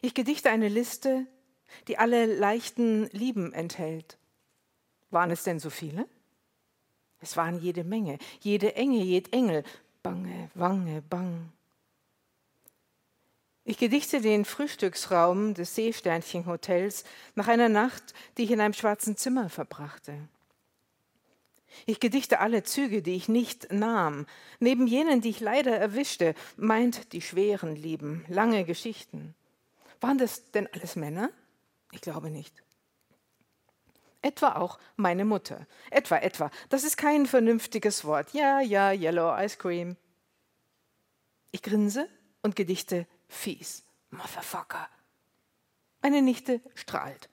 Ich 0.00 0.14
gedichte 0.14 0.48
eine 0.48 0.68
Liste, 0.68 1.26
die 1.86 1.98
alle 1.98 2.24
leichten 2.24 3.08
Lieben 3.10 3.52
enthält. 3.52 4.16
Waren 5.10 5.30
es 5.30 5.44
denn 5.44 5.60
so 5.60 5.68
viele? 5.68 6.08
Es 7.20 7.36
waren 7.36 7.60
jede 7.60 7.84
Menge, 7.84 8.18
jede 8.40 8.74
Enge, 8.74 9.04
jed 9.04 9.34
Engel, 9.34 9.64
bange, 10.02 10.50
wange, 10.54 11.02
bang. 11.02 11.52
Ich 13.64 13.76
gedichte 13.76 14.22
den 14.22 14.46
Frühstücksraum 14.46 15.52
des 15.52 15.74
Seesternchenhotels 15.74 17.04
nach 17.34 17.48
einer 17.48 17.68
Nacht, 17.68 18.14
die 18.38 18.44
ich 18.44 18.50
in 18.50 18.62
einem 18.62 18.72
schwarzen 18.72 19.18
Zimmer 19.18 19.50
verbrachte. 19.50 20.16
Ich 21.86 22.00
gedichte 22.00 22.40
alle 22.40 22.62
Züge, 22.62 23.02
die 23.02 23.14
ich 23.14 23.28
nicht 23.28 23.72
nahm, 23.72 24.26
neben 24.60 24.86
jenen, 24.86 25.20
die 25.20 25.30
ich 25.30 25.40
leider 25.40 25.76
erwischte, 25.76 26.34
meint 26.56 27.12
die 27.12 27.22
schweren 27.22 27.76
Lieben, 27.76 28.24
lange 28.28 28.64
Geschichten. 28.64 29.34
Waren 30.00 30.18
das 30.18 30.50
denn 30.50 30.68
alles 30.72 30.96
Männer? 30.96 31.30
Ich 31.92 32.00
glaube 32.00 32.30
nicht. 32.30 32.62
Etwa 34.22 34.54
auch 34.54 34.78
meine 34.96 35.24
Mutter. 35.24 35.66
Etwa, 35.90 36.16
etwa. 36.18 36.50
Das 36.68 36.84
ist 36.84 36.96
kein 36.96 37.26
vernünftiges 37.26 38.04
Wort. 38.04 38.32
Ja, 38.32 38.60
ja, 38.60 38.92
Yellow 38.92 39.36
Ice 39.36 39.58
Cream. 39.58 39.96
Ich 41.50 41.62
grinse 41.62 42.08
und 42.40 42.54
gedichte 42.54 43.06
fies. 43.28 43.82
Motherfucker. 44.10 44.88
Meine 46.02 46.22
Nichte 46.22 46.60
strahlt. 46.74 47.28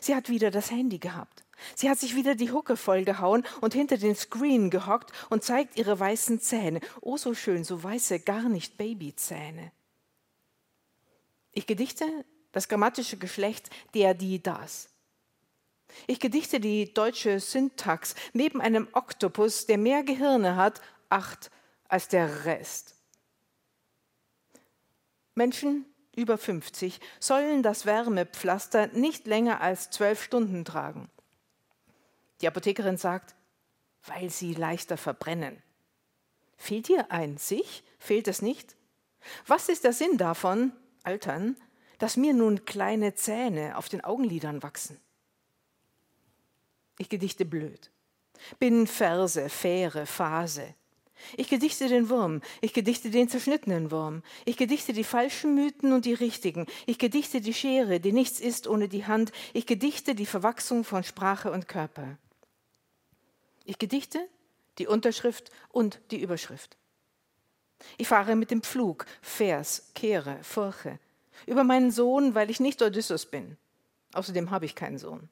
Sie 0.00 0.14
hat 0.14 0.28
wieder 0.28 0.50
das 0.50 0.70
Handy 0.70 0.98
gehabt. 0.98 1.41
Sie 1.74 1.88
hat 1.88 1.98
sich 1.98 2.16
wieder 2.16 2.34
die 2.34 2.50
Hucke 2.50 2.76
vollgehauen 2.76 3.44
und 3.60 3.74
hinter 3.74 3.96
den 3.96 4.16
Screen 4.16 4.70
gehockt 4.70 5.12
und 5.30 5.44
zeigt 5.44 5.76
ihre 5.76 5.98
weißen 5.98 6.40
Zähne. 6.40 6.80
Oh, 7.00 7.16
so 7.16 7.34
schön, 7.34 7.64
so 7.64 7.82
weiße, 7.82 8.20
gar 8.20 8.48
nicht 8.48 8.76
Babyzähne. 8.78 9.72
Ich 11.52 11.66
gedichte 11.66 12.04
das 12.52 12.68
grammatische 12.68 13.16
Geschlecht 13.16 13.70
der, 13.94 14.14
die, 14.14 14.42
das. 14.42 14.88
Ich 16.06 16.20
gedichte 16.20 16.60
die 16.60 16.92
deutsche 16.92 17.40
Syntax 17.40 18.14
neben 18.32 18.60
einem 18.60 18.88
Oktopus, 18.92 19.66
der 19.66 19.78
mehr 19.78 20.02
Gehirne 20.02 20.56
hat, 20.56 20.80
acht, 21.10 21.50
als 21.88 22.08
der 22.08 22.46
Rest. 22.46 22.96
Menschen 25.34 25.86
über 26.14 26.38
50 26.38 27.00
sollen 27.20 27.62
das 27.62 27.86
Wärmepflaster 27.86 28.88
nicht 28.88 29.26
länger 29.26 29.60
als 29.60 29.90
zwölf 29.90 30.22
Stunden 30.22 30.64
tragen. 30.64 31.10
Die 32.42 32.48
Apothekerin 32.48 32.96
sagt, 32.96 33.36
weil 34.06 34.28
sie 34.28 34.52
leichter 34.52 34.96
verbrennen. 34.96 35.62
Fehlt 36.56 36.88
dir 36.88 37.10
ein 37.10 37.38
sich? 37.38 37.84
Fehlt 37.98 38.26
es 38.26 38.42
nicht? 38.42 38.76
Was 39.46 39.68
ist 39.68 39.84
der 39.84 39.92
Sinn 39.92 40.18
davon, 40.18 40.72
Altern, 41.04 41.56
dass 41.98 42.16
mir 42.16 42.34
nun 42.34 42.64
kleine 42.64 43.14
Zähne 43.14 43.76
auf 43.76 43.88
den 43.88 44.02
Augenlidern 44.02 44.62
wachsen? 44.62 45.00
Ich 46.98 47.08
gedichte 47.08 47.44
blöd. 47.44 47.90
Bin 48.58 48.88
Verse, 48.88 49.48
Fähre, 49.48 50.06
Phase. 50.06 50.74
Ich 51.36 51.48
gedichte 51.48 51.86
den 51.86 52.08
Wurm, 52.08 52.40
ich 52.60 52.72
gedichte 52.72 53.10
den 53.10 53.28
zerschnittenen 53.28 53.92
Wurm, 53.92 54.24
ich 54.44 54.56
gedichte 54.56 54.92
die 54.92 55.04
falschen 55.04 55.54
Mythen 55.54 55.92
und 55.92 56.04
die 56.04 56.14
richtigen, 56.14 56.66
ich 56.86 56.98
gedichte 56.98 57.40
die 57.40 57.54
Schere, 57.54 58.00
die 58.00 58.12
nichts 58.12 58.40
ist 58.40 58.66
ohne 58.66 58.88
die 58.88 59.06
Hand, 59.06 59.30
ich 59.52 59.66
gedichte 59.66 60.16
die 60.16 60.26
Verwachsung 60.26 60.82
von 60.82 61.04
Sprache 61.04 61.52
und 61.52 61.68
Körper. 61.68 62.18
Ich 63.64 63.78
gedichte 63.78 64.28
die 64.78 64.86
Unterschrift 64.86 65.50
und 65.68 66.00
die 66.10 66.20
Überschrift. 66.20 66.76
Ich 67.98 68.08
fahre 68.08 68.36
mit 68.36 68.50
dem 68.50 68.62
Pflug, 68.62 69.06
Vers, 69.20 69.90
kehre, 69.94 70.38
furche, 70.42 70.98
über 71.46 71.64
meinen 71.64 71.90
Sohn, 71.90 72.34
weil 72.34 72.50
ich 72.50 72.60
nicht 72.60 72.80
Odysseus 72.80 73.26
bin. 73.26 73.56
Außerdem 74.14 74.50
habe 74.50 74.66
ich 74.66 74.74
keinen 74.74 74.98
Sohn. 74.98 75.28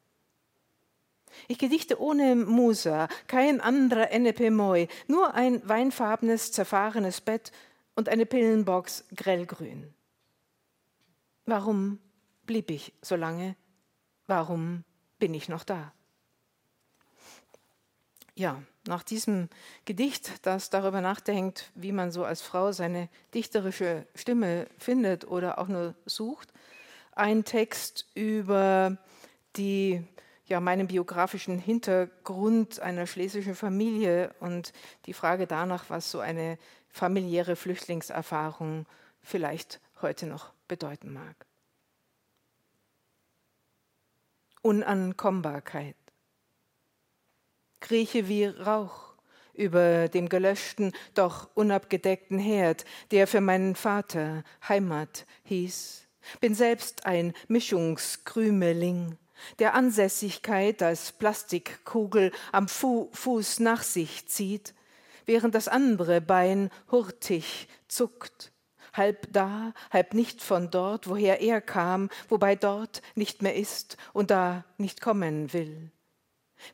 Ich 1.46 1.58
gedichte 1.58 2.00
ohne 2.00 2.34
Musa, 2.34 3.08
kein 3.28 3.60
anderer 3.60 4.10
NP 4.10 4.50
Moi, 4.50 4.88
nur 5.06 5.34
ein 5.34 5.66
weinfarbenes, 5.68 6.52
zerfahrenes 6.52 7.20
Bett 7.20 7.52
und 7.94 8.08
eine 8.08 8.26
Pillenbox 8.26 9.04
grellgrün. 9.14 9.94
Warum 11.46 11.98
blieb 12.46 12.70
ich 12.70 12.92
so 13.00 13.16
lange? 13.16 13.56
Warum 14.26 14.84
bin 15.18 15.34
ich 15.34 15.48
noch 15.48 15.64
da? 15.64 15.92
Ja, 18.40 18.62
nach 18.88 19.02
diesem 19.02 19.50
Gedicht, 19.84 20.46
das 20.46 20.70
darüber 20.70 21.02
nachdenkt, 21.02 21.70
wie 21.74 21.92
man 21.92 22.10
so 22.10 22.24
als 22.24 22.40
Frau 22.40 22.72
seine 22.72 23.10
dichterische 23.34 24.06
Stimme 24.14 24.66
findet 24.78 25.26
oder 25.26 25.58
auch 25.58 25.68
nur 25.68 25.94
sucht, 26.06 26.48
ein 27.12 27.44
Text 27.44 28.06
über 28.14 28.96
die 29.56 30.02
ja, 30.46 30.58
meinen 30.58 30.86
biografischen 30.86 31.58
Hintergrund 31.58 32.80
einer 32.80 33.06
schlesischen 33.06 33.54
Familie 33.54 34.34
und 34.40 34.72
die 35.04 35.12
Frage 35.12 35.46
danach, 35.46 35.90
was 35.90 36.10
so 36.10 36.20
eine 36.20 36.56
familiäre 36.88 37.56
Flüchtlingserfahrung 37.56 38.86
vielleicht 39.20 39.80
heute 40.00 40.24
noch 40.24 40.54
bedeuten 40.66 41.12
mag. 41.12 41.36
Unankommbarkeit. 44.62 45.94
Krieche 47.80 48.28
wie 48.28 48.46
Rauch 48.46 49.14
über 49.54 50.08
dem 50.08 50.28
gelöschten, 50.28 50.92
doch 51.14 51.48
unabgedeckten 51.54 52.38
Herd, 52.38 52.84
der 53.10 53.26
für 53.26 53.40
meinen 53.40 53.74
Vater 53.74 54.44
Heimat 54.68 55.26
hieß. 55.44 56.06
Bin 56.40 56.54
selbst 56.54 57.06
ein 57.06 57.32
Mischungskrümeling, 57.48 59.16
der 59.58 59.74
Ansässigkeit 59.74 60.82
als 60.82 61.12
Plastikkugel 61.12 62.32
am 62.52 62.68
Fu 62.68 63.08
Fuß 63.12 63.60
nach 63.60 63.82
sich 63.82 64.28
zieht, 64.28 64.74
während 65.26 65.54
das 65.54 65.68
andere 65.68 66.20
Bein 66.20 66.70
hurtig 66.90 67.68
zuckt, 67.88 68.52
halb 68.92 69.32
da, 69.32 69.72
halb 69.90 70.14
nicht 70.14 70.42
von 70.42 70.70
dort, 70.70 71.08
woher 71.08 71.40
er 71.40 71.60
kam, 71.60 72.08
wobei 72.28 72.56
dort 72.56 73.02
nicht 73.14 73.42
mehr 73.42 73.54
ist 73.54 73.96
und 74.12 74.30
da 74.30 74.64
nicht 74.78 75.00
kommen 75.00 75.52
will. 75.52 75.90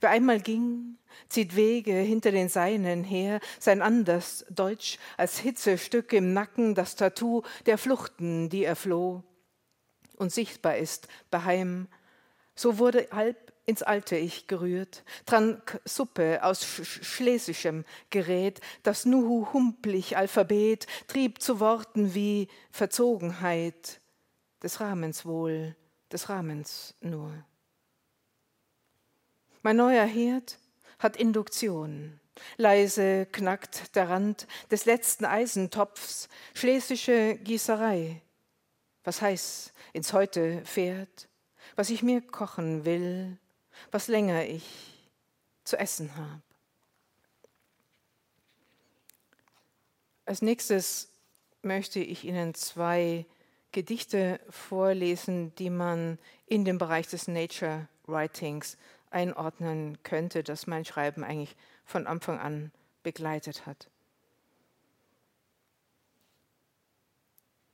Wer 0.00 0.10
einmal 0.10 0.40
ging, 0.40 0.98
zieht 1.28 1.56
Wege 1.56 1.92
hinter 1.92 2.30
den 2.30 2.48
Seinen 2.48 3.04
her, 3.04 3.40
sein 3.58 3.82
anders 3.82 4.44
Deutsch 4.50 4.98
als 5.16 5.38
Hitzestück 5.38 6.12
im 6.12 6.32
Nacken, 6.32 6.74
das 6.74 6.96
Tattoo 6.96 7.42
der 7.66 7.78
Fluchten, 7.78 8.48
die 8.48 8.64
er 8.64 8.76
floh 8.76 9.22
und 10.16 10.32
sichtbar 10.32 10.76
ist, 10.76 11.08
beheim. 11.30 11.88
So 12.54 12.78
wurde 12.78 13.08
halb 13.12 13.52
ins 13.66 13.82
alte 13.82 14.16
Ich 14.16 14.46
gerührt, 14.46 15.04
trank 15.26 15.80
Suppe 15.84 16.42
aus 16.42 16.64
sch 16.64 17.04
schlesischem 17.04 17.84
Gerät, 18.10 18.60
das 18.84 19.04
Nuhu 19.04 19.52
humplig 19.52 20.16
Alphabet 20.16 20.86
trieb 21.08 21.42
zu 21.42 21.60
Worten 21.60 22.14
wie 22.14 22.48
Verzogenheit, 22.70 24.00
des 24.62 24.80
Rahmens 24.80 25.26
wohl, 25.26 25.74
des 26.12 26.28
Rahmens 26.28 26.94
nur. 27.00 27.32
Mein 29.66 29.78
neuer 29.78 30.04
Herd 30.04 30.60
hat 31.00 31.16
Induktion. 31.16 32.20
Leise 32.56 33.26
knackt 33.26 33.96
der 33.96 34.08
Rand 34.08 34.46
des 34.70 34.84
letzten 34.84 35.24
Eisentopfs, 35.24 36.28
schlesische 36.54 37.34
Gießerei. 37.34 38.22
Was 39.02 39.20
heiß 39.22 39.72
ins 39.92 40.12
Heute 40.12 40.64
fährt, 40.64 41.28
was 41.74 41.90
ich 41.90 42.04
mir 42.04 42.20
kochen 42.20 42.84
will, 42.84 43.38
was 43.90 44.06
länger 44.06 44.44
ich 44.44 45.10
zu 45.64 45.76
essen 45.76 46.14
habe. 46.14 46.42
Als 50.26 50.42
nächstes 50.42 51.08
möchte 51.62 51.98
ich 51.98 52.22
Ihnen 52.22 52.54
zwei 52.54 53.26
Gedichte 53.72 54.38
vorlesen, 54.48 55.52
die 55.56 55.70
man 55.70 56.20
in 56.46 56.64
den 56.64 56.78
Bereich 56.78 57.08
des 57.08 57.26
Nature 57.26 57.88
Writings 58.06 58.76
einordnen 59.16 59.98
könnte, 60.02 60.42
das 60.42 60.66
mein 60.66 60.84
Schreiben 60.84 61.24
eigentlich 61.24 61.56
von 61.86 62.06
Anfang 62.06 62.38
an 62.38 62.70
begleitet 63.02 63.64
hat. 63.64 63.88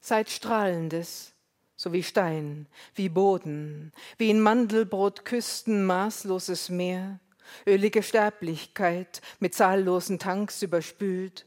Seid 0.00 0.30
strahlendes, 0.30 1.32
so 1.76 1.92
wie 1.92 2.04
Stein, 2.04 2.66
wie 2.94 3.08
Boden, 3.08 3.92
wie 4.18 4.30
in 4.30 4.40
Mandelbrotküsten 4.40 5.84
maßloses 5.84 6.68
Meer, 6.68 7.18
ölige 7.66 8.04
Sterblichkeit 8.04 9.20
mit 9.40 9.54
zahllosen 9.54 10.20
Tanks 10.20 10.62
überspült, 10.62 11.44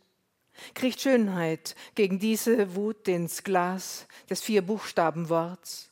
kriecht 0.73 1.01
Schönheit 1.01 1.75
gegen 1.95 2.19
diese 2.19 2.75
Wut 2.75 3.07
ins 3.07 3.43
Glas 3.43 4.07
des 4.29 4.41
Vier-Buchstaben-Worts, 4.41 5.89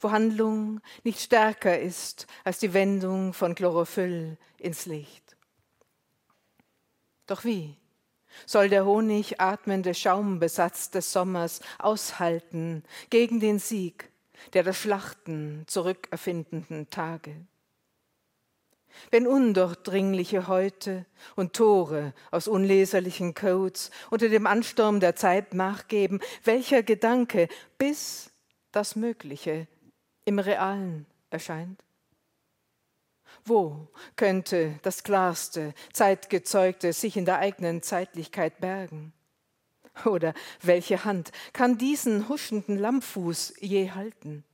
wo 0.00 0.10
Handlung 0.10 0.80
nicht 1.04 1.20
stärker 1.20 1.78
ist 1.78 2.26
als 2.44 2.58
die 2.58 2.74
Wendung 2.74 3.32
von 3.32 3.54
Chlorophyll 3.54 4.36
ins 4.58 4.86
Licht. 4.86 5.36
Doch 7.26 7.44
wie? 7.44 7.76
soll 8.46 8.70
der 8.70 8.86
Honig 8.86 9.42
atmende 9.42 9.92
Schaumbesatz 9.92 10.90
des 10.90 11.12
Sommers 11.12 11.60
aushalten 11.78 12.82
gegen 13.10 13.40
den 13.40 13.58
Sieg 13.58 14.12
der 14.52 14.62
das 14.62 14.76
Schlachten 14.76 15.64
zurückerfindenden 15.66 16.90
Tage. 16.90 17.34
Wenn 19.10 19.26
undurchdringliche 19.26 20.48
Häute 20.48 21.06
und 21.34 21.54
Tore 21.54 22.12
aus 22.30 22.46
unleserlichen 22.46 23.34
Codes 23.34 23.90
unter 24.10 24.28
dem 24.28 24.46
Ansturm 24.46 25.00
der 25.00 25.16
Zeit 25.16 25.54
nachgeben, 25.54 26.20
welcher 26.44 26.82
Gedanke 26.82 27.48
bis 27.78 28.30
das 28.70 28.94
Mögliche 28.96 29.66
im 30.24 30.38
Realen 30.38 31.06
erscheint? 31.30 31.82
Wo 33.44 33.88
könnte 34.16 34.78
das 34.82 35.02
Klarste, 35.02 35.74
Zeitgezeugte 35.92 36.92
sich 36.92 37.16
in 37.16 37.24
der 37.24 37.38
eigenen 37.38 37.82
Zeitlichkeit 37.82 38.60
bergen? 38.60 39.12
Oder 40.04 40.32
welche 40.62 41.04
Hand 41.04 41.32
kann 41.52 41.76
diesen 41.76 42.28
huschenden 42.28 42.78
Lammfuß 42.78 43.54
je 43.60 43.90
halten? 43.90 44.44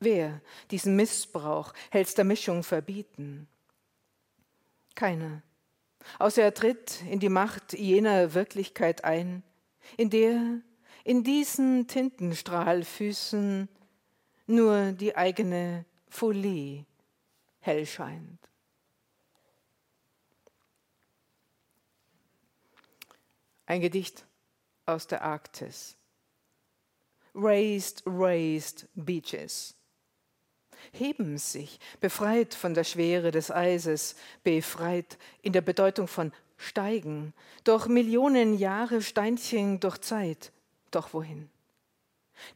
Wer 0.00 0.40
diesen 0.70 0.96
Missbrauch 0.96 1.72
hält's 1.90 2.14
der 2.14 2.24
Mischung 2.24 2.62
verbieten? 2.62 3.48
Keiner, 4.94 5.42
außer 6.18 6.42
er 6.42 6.54
tritt 6.54 7.02
in 7.02 7.20
die 7.20 7.28
Macht 7.28 7.72
jener 7.72 8.34
Wirklichkeit 8.34 9.04
ein, 9.04 9.42
in 9.96 10.10
der 10.10 10.60
in 11.04 11.22
diesen 11.22 11.86
Tintenstrahlfüßen 11.86 13.68
nur 14.46 14.92
die 14.92 15.16
eigene 15.16 15.84
Folie 16.08 16.84
hell 17.60 17.84
scheint. 17.84 18.38
Ein 23.66 23.80
Gedicht 23.80 24.24
aus 24.86 25.08
der 25.08 25.22
Arktis. 25.22 25.96
Raised, 27.34 28.02
raised 28.06 28.88
beaches. 28.94 29.74
Heben 30.92 31.36
sich, 31.36 31.80
befreit 32.00 32.54
von 32.54 32.74
der 32.74 32.84
Schwere 32.84 33.32
des 33.32 33.50
Eises, 33.50 34.14
befreit 34.44 35.18
in 35.42 35.52
der 35.52 35.60
Bedeutung 35.62 36.06
von 36.06 36.32
steigen, 36.56 37.34
durch 37.64 37.88
Millionen 37.88 38.56
Jahre 38.56 39.02
Steinchen 39.02 39.80
durch 39.80 39.98
Zeit, 39.98 40.52
doch 40.92 41.12
wohin? 41.12 41.50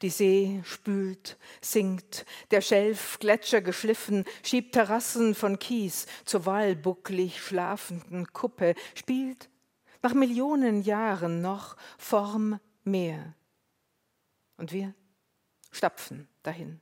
Die 0.03 0.11
See 0.11 0.61
spült, 0.65 1.39
sinkt, 1.61 2.27
der 2.51 2.61
Schelf, 2.61 3.19
Gletscher 3.19 3.61
geschliffen, 3.61 4.25
schiebt 4.43 4.75
Terrassen 4.75 5.35
von 5.35 5.59
Kies 5.59 6.07
zur 6.25 6.47
wahlbucklig 6.47 7.41
schlafenden 7.41 8.33
Kuppe, 8.33 8.75
spielt 8.95 9.49
nach 10.03 10.15
Millionen 10.15 10.83
Jahren 10.83 11.41
noch 11.41 11.77
Form 11.99 12.61
Meer. 12.85 13.35
Und 14.57 14.73
wir 14.73 14.95
stapfen 15.71 16.29
dahin. 16.43 16.81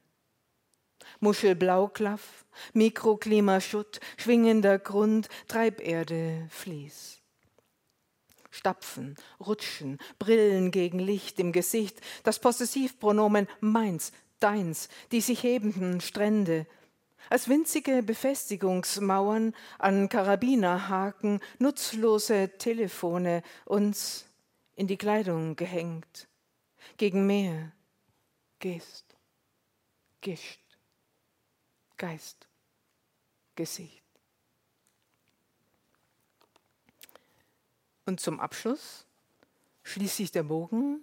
Muschelblauklaff, 1.21 2.45
Mikroklimaschutt, 2.75 4.01
schwingender 4.17 4.79
Grund, 4.79 5.29
Treiberde, 5.47 6.47
Fließ. 6.51 7.21
Stapfen, 8.51 9.17
Rutschen, 9.41 9.99
Brillen 10.19 10.71
gegen 10.71 10.99
Licht 10.99 11.39
im 11.39 11.53
Gesicht, 11.53 12.01
das 12.23 12.39
Possessivpronomen 12.39 13.47
meins, 13.61 14.13
deins, 14.41 14.89
die 15.13 15.21
sich 15.21 15.43
hebenden 15.43 16.01
Strände, 16.01 16.67
als 17.31 17.49
winzige 17.49 18.03
Befestigungsmauern 18.03 19.55
an 19.79 20.09
Karabinerhaken, 20.09 21.41
nutzlose 21.59 22.57
Telefone 22.57 23.43
uns 23.67 24.25
in 24.77 24.87
die 24.87 24.97
Kleidung 24.97 25.57
gehängt, 25.57 26.29
gegen 26.97 27.27
Meer, 27.27 27.73
Gest, 28.61 29.17
Gischt, 30.21 30.61
Geist, 31.97 32.49
Gesicht. 33.57 34.08
Und 38.09 38.21
zum 38.21 38.41
Abschluss 38.41 39.05
schließt 39.83 40.17
sich 40.17 40.33
der 40.33 40.43
Bogen 40.43 41.03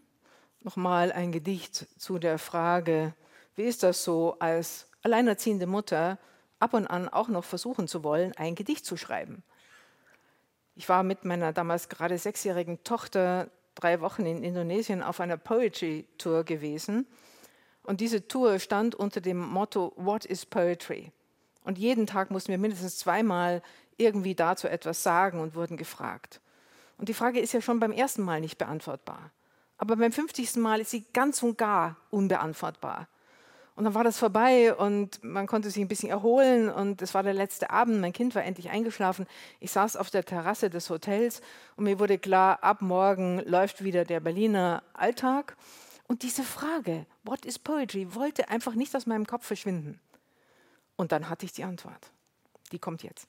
nochmal 0.62 1.12
ein 1.12 1.32
Gedicht 1.32 1.86
zu 2.02 2.18
der 2.18 2.40
Frage, 2.40 3.14
wie 3.56 3.62
ist 3.62 3.84
das 3.84 4.04
so 4.04 4.38
als 4.40 4.88
alleinerziehende 5.04 5.68
Mutter 5.68 6.18
ab 6.58 6.74
und 6.74 6.88
an 6.88 7.08
auch 7.08 7.28
noch 7.28 7.44
versuchen 7.44 7.88
zu 7.88 8.04
wollen, 8.04 8.36
ein 8.38 8.56
Gedicht 8.56 8.88
zu 8.88 8.98
schreiben. 8.98 9.44
Ich 10.76 10.90
war 10.90 11.04
mit 11.04 11.26
meiner 11.26 11.54
damals 11.54 11.90
gerade 11.90 12.18
sechsjährigen 12.18 12.84
Tochter 12.84 13.52
drei 13.76 14.02
Wochen 14.02 14.26
in 14.26 14.44
Indonesien 14.44 15.04
auf 15.04 15.20
einer 15.20 15.38
Poetry 15.38 16.08
Tour 16.18 16.44
gewesen. 16.44 17.06
Und 17.84 18.02
diese 18.02 18.28
Tour 18.28 18.58
stand 18.58 18.96
unter 18.96 19.22
dem 19.22 19.38
Motto 19.38 19.94
What 19.96 20.26
is 20.26 20.44
Poetry? 20.44 21.12
Und 21.66 21.78
jeden 21.78 22.08
Tag 22.08 22.32
mussten 22.32 22.50
wir 22.50 22.58
mindestens 22.58 22.98
zweimal 22.98 23.62
irgendwie 23.96 24.34
dazu 24.34 24.68
etwas 24.68 25.04
sagen 25.04 25.40
und 25.40 25.54
wurden 25.54 25.78
gefragt. 25.78 26.42
Und 26.98 27.10
die 27.10 27.14
Frage 27.14 27.40
ist 27.40 27.54
ja 27.54 27.62
schon 27.62 27.80
beim 27.80 27.92
ersten 27.92 28.24
Mal 28.24 28.42
nicht 28.42 28.58
beantwortbar. 28.58 29.32
Aber 29.78 29.98
beim 29.98 30.12
50. 30.12 30.56
Mal 30.58 30.80
ist 30.80 30.92
sie 30.92 31.06
ganz 31.14 31.44
und 31.44 31.58
gar 31.58 31.98
unbeantwortbar. 32.10 33.08
Und 33.76 33.84
dann 33.84 33.94
war 33.94 34.06
das 34.06 34.18
vorbei 34.18 34.74
und 34.74 35.22
man 35.22 35.48
konnte 35.48 35.70
sich 35.70 35.84
ein 35.84 35.90
bisschen 35.90 36.10
erholen 36.10 36.70
und 36.70 37.02
es 37.02 37.14
war 37.14 37.24
der 37.24 37.34
letzte 37.34 37.72
Abend. 37.72 38.00
Mein 38.00 38.14
Kind 38.14 38.34
war 38.34 38.44
endlich 38.44 38.70
eingeschlafen. 38.70 39.28
Ich 39.60 39.72
saß 39.72 39.98
auf 39.98 40.10
der 40.10 40.24
Terrasse 40.24 40.70
des 40.70 40.90
Hotels 40.90 41.42
und 41.76 41.84
mir 41.84 42.00
wurde 42.00 42.18
klar, 42.18 42.64
ab 42.64 42.82
morgen 42.82 43.40
läuft 43.40 43.84
wieder 43.84 44.06
der 44.06 44.22
Berliner 44.22 44.82
Alltag. 44.94 45.58
Und 46.08 46.24
diese 46.24 46.44
Frage, 46.44 47.06
what 47.24 47.44
is 47.44 47.60
poetry, 47.60 48.16
wollte 48.16 48.48
einfach 48.48 48.76
nicht 48.76 48.96
aus 48.96 49.08
meinem 49.08 49.28
Kopf 49.28 49.46
verschwinden. 49.46 50.00
Und 50.96 51.12
dann 51.12 51.30
hatte 51.30 51.46
ich 51.46 51.52
die 51.52 51.66
Antwort. 51.66 52.12
Die 52.72 52.80
kommt 52.80 53.04
jetzt. 53.04 53.28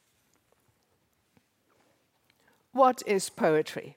What 2.76 3.00
is 3.00 3.30
poetry? 3.30 3.96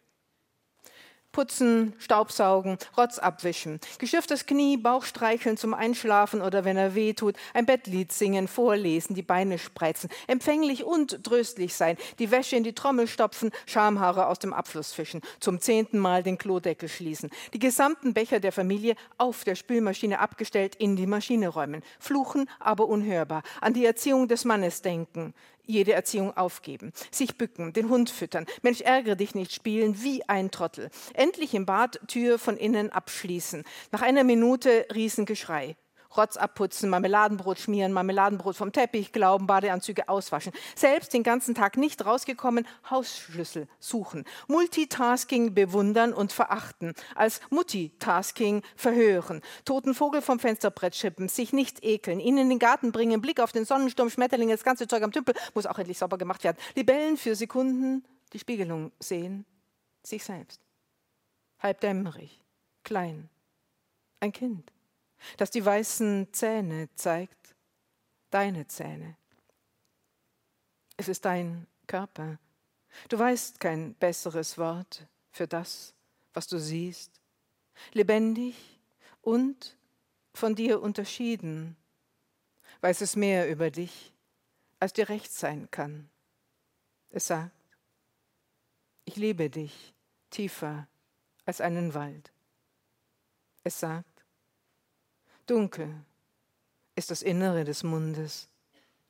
Putzen, 1.33 1.93
Staubsaugen, 1.99 2.77
Rotz 2.97 3.19
abwischen, 3.19 3.81
geschürftes 3.99 4.45
Knie, 4.45 4.77
Bauch 4.77 5.03
streicheln 5.03 5.57
zum 5.57 5.73
Einschlafen 5.73 6.41
oder 6.41 6.63
wenn 6.63 6.77
er 6.77 6.95
weh 6.95 7.13
tut, 7.13 7.35
ein 7.53 7.65
Bettlied 7.65 8.13
singen, 8.13 8.47
vorlesen, 8.47 9.15
die 9.15 9.21
Beine 9.21 9.59
spreizen, 9.59 10.09
empfänglich 10.27 10.85
und 10.85 11.25
tröstlich 11.25 11.75
sein, 11.75 11.97
die 12.19 12.31
Wäsche 12.31 12.55
in 12.55 12.63
die 12.63 12.73
Trommel 12.73 13.07
stopfen, 13.07 13.51
Schamhaare 13.65 14.27
aus 14.27 14.39
dem 14.39 14.53
Abfluss 14.53 14.93
fischen, 14.93 15.21
zum 15.41 15.59
zehnten 15.59 15.99
Mal 15.99 16.23
den 16.23 16.37
Klodeckel 16.37 16.87
schließen, 16.87 17.29
die 17.53 17.59
gesamten 17.59 18.13
Becher 18.13 18.39
der 18.39 18.53
Familie 18.53 18.95
auf 19.17 19.43
der 19.43 19.55
Spülmaschine 19.55 20.19
abgestellt 20.19 20.75
in 20.75 20.95
die 20.95 21.05
Maschine 21.05 21.49
räumen, 21.49 21.83
fluchen, 21.99 22.49
aber 22.61 22.87
unhörbar, 22.87 23.43
an 23.59 23.73
die 23.73 23.85
Erziehung 23.85 24.29
des 24.29 24.45
Mannes 24.45 24.81
denken, 24.81 25.33
jede 25.69 25.93
Erziehung 25.93 26.36
aufgeben, 26.36 26.91
sich 27.12 27.38
bücken, 27.38 27.73
den 27.73 27.89
Hund 27.89 28.10
füttern, 28.10 28.45
Mensch, 28.63 28.82
ärgere 28.82 29.15
dich 29.15 29.36
nicht 29.36 29.53
spielen, 29.53 30.01
wie 30.01 30.27
ein 30.27 30.51
Trottel. 30.51 30.89
Endlich 31.13 31.53
im 31.53 31.65
Bad 31.65 31.99
Tür 32.08 32.39
von 32.39 32.58
innen 32.58 32.91
abschließen. 32.91 33.63
Nach 33.91 34.01
einer 34.01 34.23
Minute 34.23 34.88
Riesengeschrei. 34.93 35.75
Rotz 36.15 36.38
abputzen, 36.38 36.89
Marmeladenbrot 36.89 37.60
schmieren, 37.60 37.93
Marmeladenbrot 37.93 38.56
vom 38.56 38.72
Teppich 38.72 39.12
glauben, 39.12 39.45
Badeanzüge 39.45 40.10
auswaschen. 40.10 40.54
Selbst 40.76 41.13
den 41.13 41.24
ganzen 41.24 41.54
Tag 41.54 41.78
nicht 41.78 42.06
rausgekommen, 42.06 42.65
Hausschlüssel 42.89 43.67
suchen. 43.80 44.26
Multitasking 44.48 45.54
bewundern 45.54 46.13
und 46.13 46.34
verachten. 46.34 46.93
Als 47.15 47.41
Multitasking 47.52 48.63
verhören. 48.76 49.41
Toten 49.65 49.93
Vogel 49.93 50.22
vom 50.22 50.39
Fensterbrett 50.39 50.95
schippen, 50.95 51.30
sich 51.30 51.54
nicht 51.54 51.84
ekeln, 51.84 52.19
ihn 52.19 52.38
in 52.38 52.50
den 52.50 52.60
Garten 52.60 52.91
bringen, 52.91 53.22
Blick 53.22 53.39
auf 53.39 53.52
den 53.52 53.65
Sonnensturm, 53.65 54.10
Schmetterlinge, 54.10 54.54
das 54.54 54.63
ganze 54.63 54.88
Zeug 54.88 55.04
am 55.04 55.12
Tümpel, 55.12 55.36
muss 55.54 55.67
auch 55.67 55.78
endlich 55.78 56.00
sauber 56.00 56.17
gemacht 56.17 56.43
werden. 56.43 56.58
Libellen 56.76 57.17
für 57.17 57.36
Sekunden 57.36 58.04
die 58.34 58.39
Spiegelung 58.39 58.91
sehen, 59.00 59.45
sich 60.04 60.24
selbst. 60.24 60.62
Halbdämmerig, 61.60 62.43
klein, 62.84 63.30
ein 64.19 64.32
Kind 64.32 64.72
das 65.38 65.51
die 65.51 65.63
weißen 65.63 66.27
Zähne 66.32 66.89
zeigt, 66.95 67.55
deine 68.29 68.67
Zähne. 68.67 69.17
Es 70.97 71.08
ist 71.08 71.25
dein 71.25 71.67
Körper. 71.88 72.38
Du 73.08 73.17
weißt 73.17 73.60
kein 73.60 73.95
besseres 73.95 74.58
Wort 74.58 75.08
für 75.32 75.47
das, 75.47 75.93
was 76.34 76.47
du 76.47 76.60
siehst. 76.60 77.12
Lebendig 77.93 78.79
und 79.21 79.77
von 80.34 80.55
dir 80.55 80.82
unterschieden, 80.82 81.75
weiß 82.82 83.01
es 83.01 83.15
mehr 83.15 83.49
über 83.49 83.71
dich, 83.71 84.13
als 84.79 84.93
dir 84.93 85.10
recht 85.10 85.32
sein 85.32 85.69
kann. 85.71 86.10
Es 87.10 87.27
sagt, 87.27 87.51
ich 89.05 89.15
liebe 89.15 89.49
dich 89.49 89.93
tiefer 90.29 90.88
als 91.45 91.62
einen 91.62 91.93
Wald. 91.93 92.32
Es 93.63 93.79
sagt, 93.79 94.09
Dunkel 95.49 95.89
ist 96.93 97.09
das 97.09 97.23
Innere 97.23 97.63
des 97.63 97.81
Mundes 97.81 98.47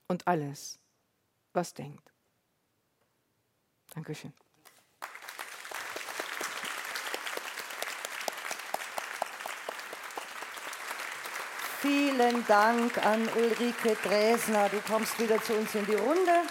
und 0.08 0.26
alles, 0.26 0.80
was 1.52 1.74
denkt. 1.74 2.14
Dankeschön. 3.94 4.32
Vielen 11.82 12.46
Dank 12.48 13.06
an 13.06 13.28
Ulrike 13.36 13.98
Dresner. 14.02 14.70
Du 14.70 14.80
kommst 14.82 15.20
wieder 15.20 15.42
zu 15.42 15.54
uns 15.56 15.76
in 15.76 15.86
die 15.86 15.96
Runde. 15.96 16.44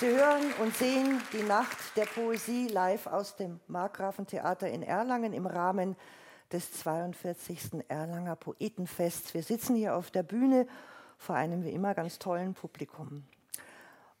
Sie 0.00 0.08
hören 0.08 0.52
und 0.54 0.76
sehen 0.76 1.22
die 1.32 1.44
Nacht 1.44 1.78
der 1.94 2.06
Poesie 2.06 2.66
live 2.66 3.06
aus 3.06 3.36
dem 3.36 3.60
Markgrafentheater 3.68 4.68
in 4.68 4.82
Erlangen 4.82 5.32
im 5.32 5.46
Rahmen 5.46 5.94
des 6.52 6.72
42. 6.72 7.84
Erlanger 7.88 8.36
Poetenfests. 8.36 9.34
Wir 9.34 9.42
sitzen 9.42 9.76
hier 9.76 9.96
auf 9.96 10.10
der 10.10 10.22
Bühne 10.22 10.66
vor 11.18 11.34
einem 11.34 11.64
wie 11.64 11.70
immer 11.70 11.94
ganz 11.94 12.18
tollen 12.18 12.54
Publikum. 12.54 13.24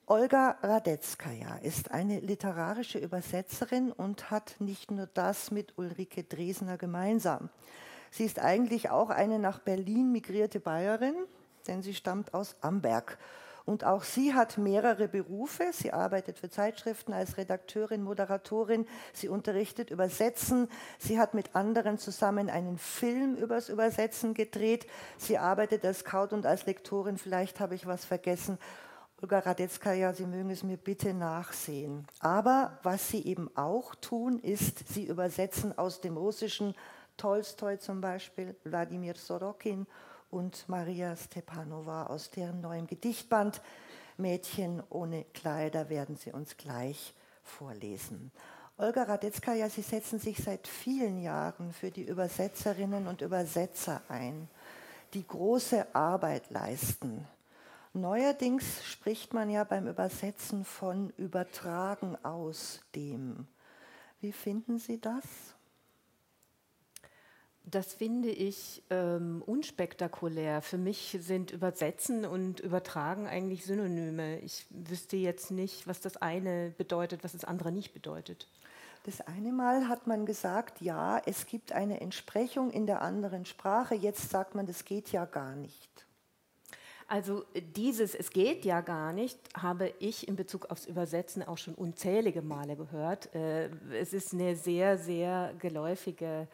Olga 0.06 0.56
Radetzkaja 0.62 1.56
ist 1.62 1.90
eine 1.90 2.20
literarische 2.20 2.98
Übersetzerin 2.98 3.90
und 3.90 4.30
hat 4.30 4.54
nicht 4.60 4.90
nur 4.92 5.06
das 5.06 5.50
mit 5.50 5.76
Ulrike 5.78 6.22
Dresner 6.22 6.78
gemeinsam. 6.78 7.48
Sie 8.12 8.24
ist 8.24 8.38
eigentlich 8.38 8.90
auch 8.90 9.10
eine 9.10 9.38
nach 9.38 9.58
Berlin 9.58 10.12
migrierte 10.12 10.60
Bayerin, 10.60 11.16
denn 11.66 11.82
sie 11.82 11.92
stammt 11.92 12.34
aus 12.34 12.54
Amberg. 12.60 13.18
Und 13.66 13.82
auch 13.82 14.04
sie 14.04 14.32
hat 14.32 14.58
mehrere 14.58 15.08
Berufe. 15.08 15.64
Sie 15.72 15.92
arbeitet 15.92 16.38
für 16.38 16.48
Zeitschriften 16.48 17.12
als 17.12 17.36
Redakteurin, 17.36 18.04
Moderatorin. 18.04 18.86
Sie 19.12 19.28
unterrichtet 19.28 19.90
Übersetzen. 19.90 20.68
Sie 20.98 21.18
hat 21.18 21.34
mit 21.34 21.56
anderen 21.56 21.98
zusammen 21.98 22.48
einen 22.48 22.78
Film 22.78 23.34
übers 23.34 23.68
Übersetzen 23.68 24.34
gedreht. 24.34 24.86
Sie 25.18 25.36
arbeitet 25.36 25.84
als 25.84 25.98
Scout 25.98 26.28
und 26.32 26.46
als 26.46 26.64
Lektorin. 26.66 27.18
Vielleicht 27.18 27.58
habe 27.58 27.74
ich 27.74 27.86
was 27.86 28.04
vergessen. 28.04 28.56
Olga 29.20 29.40
Radetzkaja, 29.40 30.14
Sie 30.14 30.26
mögen 30.26 30.50
es 30.50 30.62
mir 30.62 30.76
bitte 30.76 31.12
nachsehen. 31.12 32.06
Aber 32.20 32.78
was 32.84 33.08
Sie 33.08 33.26
eben 33.26 33.50
auch 33.56 33.96
tun, 33.96 34.38
ist, 34.38 34.86
Sie 34.88 35.06
übersetzen 35.06 35.76
aus 35.76 36.00
dem 36.00 36.16
Russischen 36.16 36.74
Tolstoi 37.16 37.78
zum 37.78 38.00
Beispiel, 38.00 38.54
Wladimir 38.62 39.14
Sorokin 39.16 39.88
und 40.30 40.68
Maria 40.68 41.16
Stepanova 41.16 42.06
aus 42.06 42.30
deren 42.30 42.60
neuem 42.60 42.86
Gedichtband 42.86 43.60
Mädchen 44.16 44.82
ohne 44.90 45.24
Kleider 45.24 45.88
werden 45.88 46.16
Sie 46.16 46.32
uns 46.32 46.56
gleich 46.56 47.14
vorlesen. 47.42 48.32
Olga 48.78 49.04
Radetzkaja, 49.04 49.68
Sie 49.68 49.82
setzen 49.82 50.18
sich 50.18 50.42
seit 50.42 50.66
vielen 50.66 51.20
Jahren 51.22 51.72
für 51.72 51.90
die 51.90 52.04
Übersetzerinnen 52.04 53.06
und 53.06 53.20
Übersetzer 53.22 54.02
ein, 54.08 54.48
die 55.14 55.26
große 55.26 55.94
Arbeit 55.94 56.50
leisten 56.50 57.26
Neuerdings 57.96 58.84
spricht 58.84 59.32
man 59.32 59.48
ja 59.48 59.64
beim 59.64 59.88
Übersetzen 59.88 60.66
von 60.66 61.08
Übertragen 61.16 62.22
aus 62.22 62.82
dem. 62.94 63.46
Wie 64.20 64.32
finden 64.32 64.78
Sie 64.78 65.00
das? 65.00 65.24
Das 67.68 67.94
finde 67.94 68.28
ich 68.28 68.84
ähm, 68.90 69.42
unspektakulär. 69.44 70.62
Für 70.62 70.78
mich 70.78 71.18
sind 71.20 71.50
Übersetzen 71.50 72.24
und 72.24 72.60
Übertragen 72.60 73.26
eigentlich 73.26 73.66
Synonyme. 73.66 74.38
Ich 74.38 74.66
wüsste 74.70 75.16
jetzt 75.16 75.50
nicht, 75.50 75.88
was 75.88 76.00
das 76.00 76.16
eine 76.16 76.72
bedeutet, 76.78 77.24
was 77.24 77.32
das 77.32 77.44
andere 77.44 77.72
nicht 77.72 77.92
bedeutet. 77.92 78.46
Das 79.02 79.20
eine 79.20 79.50
Mal 79.50 79.88
hat 79.88 80.06
man 80.06 80.26
gesagt, 80.26 80.80
ja, 80.80 81.20
es 81.26 81.46
gibt 81.46 81.72
eine 81.72 82.00
Entsprechung 82.00 82.70
in 82.70 82.86
der 82.86 83.02
anderen 83.02 83.44
Sprache. 83.44 83.96
Jetzt 83.96 84.30
sagt 84.30 84.54
man, 84.54 84.66
das 84.66 84.84
geht 84.84 85.10
ja 85.10 85.24
gar 85.24 85.56
nicht. 85.56 86.06
Also 87.08 87.44
dieses 87.54 88.14
Es 88.14 88.30
geht 88.30 88.64
ja 88.64 88.80
gar 88.80 89.12
nicht, 89.12 89.38
habe 89.56 89.92
ich 89.98 90.26
in 90.28 90.36
Bezug 90.36 90.70
aufs 90.70 90.86
Übersetzen 90.86 91.42
auch 91.42 91.58
schon 91.58 91.74
unzählige 91.74 92.42
Male 92.42 92.76
gehört. 92.76 93.34
Äh, 93.34 93.70
es 93.92 94.12
ist 94.12 94.32
eine 94.32 94.54
sehr, 94.54 94.98
sehr 94.98 95.54
geläufige 95.58 96.46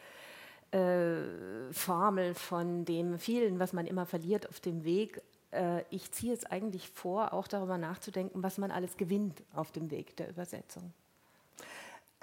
äh, 0.73 1.71
Formel 1.71 2.33
von 2.33 2.85
dem 2.85 3.19
vielen, 3.19 3.59
was 3.59 3.73
man 3.73 3.85
immer 3.85 4.05
verliert 4.05 4.49
auf 4.49 4.59
dem 4.59 4.83
Weg. 4.83 5.21
Äh, 5.51 5.83
ich 5.89 6.11
ziehe 6.11 6.33
es 6.33 6.45
eigentlich 6.45 6.89
vor, 6.89 7.33
auch 7.33 7.47
darüber 7.47 7.77
nachzudenken, 7.77 8.41
was 8.43 8.57
man 8.57 8.71
alles 8.71 8.97
gewinnt 8.97 9.43
auf 9.53 9.71
dem 9.71 9.91
Weg 9.91 10.17
der 10.17 10.29
Übersetzung. 10.29 10.91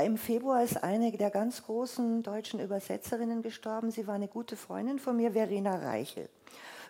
Im 0.02 0.16
Februar 0.16 0.64
ist 0.64 0.82
eine 0.82 1.12
der 1.12 1.30
ganz 1.30 1.62
großen 1.62 2.22
deutschen 2.22 2.58
Übersetzerinnen 2.58 3.42
gestorben. 3.42 3.90
Sie 3.90 4.06
war 4.06 4.14
eine 4.14 4.28
gute 4.28 4.56
Freundin 4.56 4.98
von 4.98 5.16
mir, 5.16 5.32
Verena 5.32 5.76
Reichel. 5.76 6.28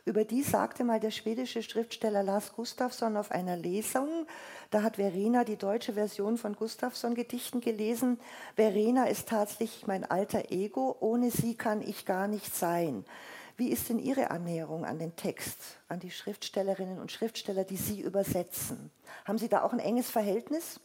Über 0.05 0.25
die 0.25 0.43
sagte 0.43 0.85
mal 0.85 1.01
der 1.01 1.11
schwedische 1.11 1.63
Schriftsteller 1.63 2.23
Lars 2.23 2.53
Gustafsson 2.53 3.17
auf 3.17 3.31
einer 3.31 3.57
Lesung, 3.57 4.27
da 4.71 4.83
hat 4.83 4.97
Verena 4.97 5.45
die 5.45 5.57
deutsche 5.57 5.93
Version 5.93 6.39
von 6.39 6.57
Gustafsson 6.57 7.15
Gedichten 7.15 7.61
gelesen. 7.61 8.19
Verena 8.57 9.07
ist 9.07 9.29
tatsächlich 9.29 9.87
mein 9.87 10.05
alter 10.05 10.51
Ego, 10.51 10.97
ohne 11.01 11.31
sie 11.31 11.55
kann 11.55 11.83
ich 11.83 12.07
gar 12.07 12.29
nicht 12.29 12.55
sein. 12.55 13.05
Wie 13.57 13.69
ist 13.69 13.91
denn 13.91 13.99
Ihre 13.99 14.31
Annäherung 14.31 14.87
an 14.87 14.99
den 14.99 15.17
Text, 15.17 15.59
an 15.89 16.01
die 16.01 16.11
Schriftstellerinnen 16.11 16.99
und 16.99 17.13
Schriftsteller, 17.13 17.65
die 17.65 17.77
Sie 17.77 18.01
übersetzen? 18.01 18.91
Haben 19.27 19.37
Sie 19.37 19.49
da 19.49 19.63
auch 19.63 19.75
ein 19.75 19.81
enges 19.81 20.09
Verhältnis? 20.09 20.81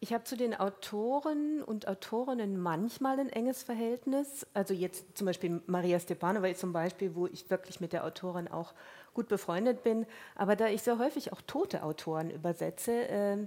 Ich 0.00 0.12
habe 0.12 0.22
zu 0.22 0.36
den 0.36 0.54
Autoren 0.54 1.60
und 1.60 1.88
Autorinnen 1.88 2.56
manchmal 2.56 3.18
ein 3.18 3.30
enges 3.30 3.64
Verhältnis. 3.64 4.46
Also 4.54 4.72
jetzt 4.72 5.18
zum 5.18 5.26
Beispiel 5.26 5.60
Maria 5.66 5.98
Stepanova 5.98 6.46
ist 6.46 6.60
zum 6.60 6.72
Beispiel, 6.72 7.16
wo 7.16 7.26
ich 7.26 7.50
wirklich 7.50 7.80
mit 7.80 7.92
der 7.92 8.04
Autorin 8.04 8.46
auch 8.46 8.74
gut 9.12 9.26
befreundet 9.26 9.82
bin. 9.82 10.06
Aber 10.36 10.54
da 10.54 10.68
ich 10.68 10.82
sehr 10.82 11.00
häufig 11.00 11.32
auch 11.32 11.40
tote 11.48 11.82
Autoren 11.82 12.30
übersetze, 12.30 13.08
äh, 13.08 13.38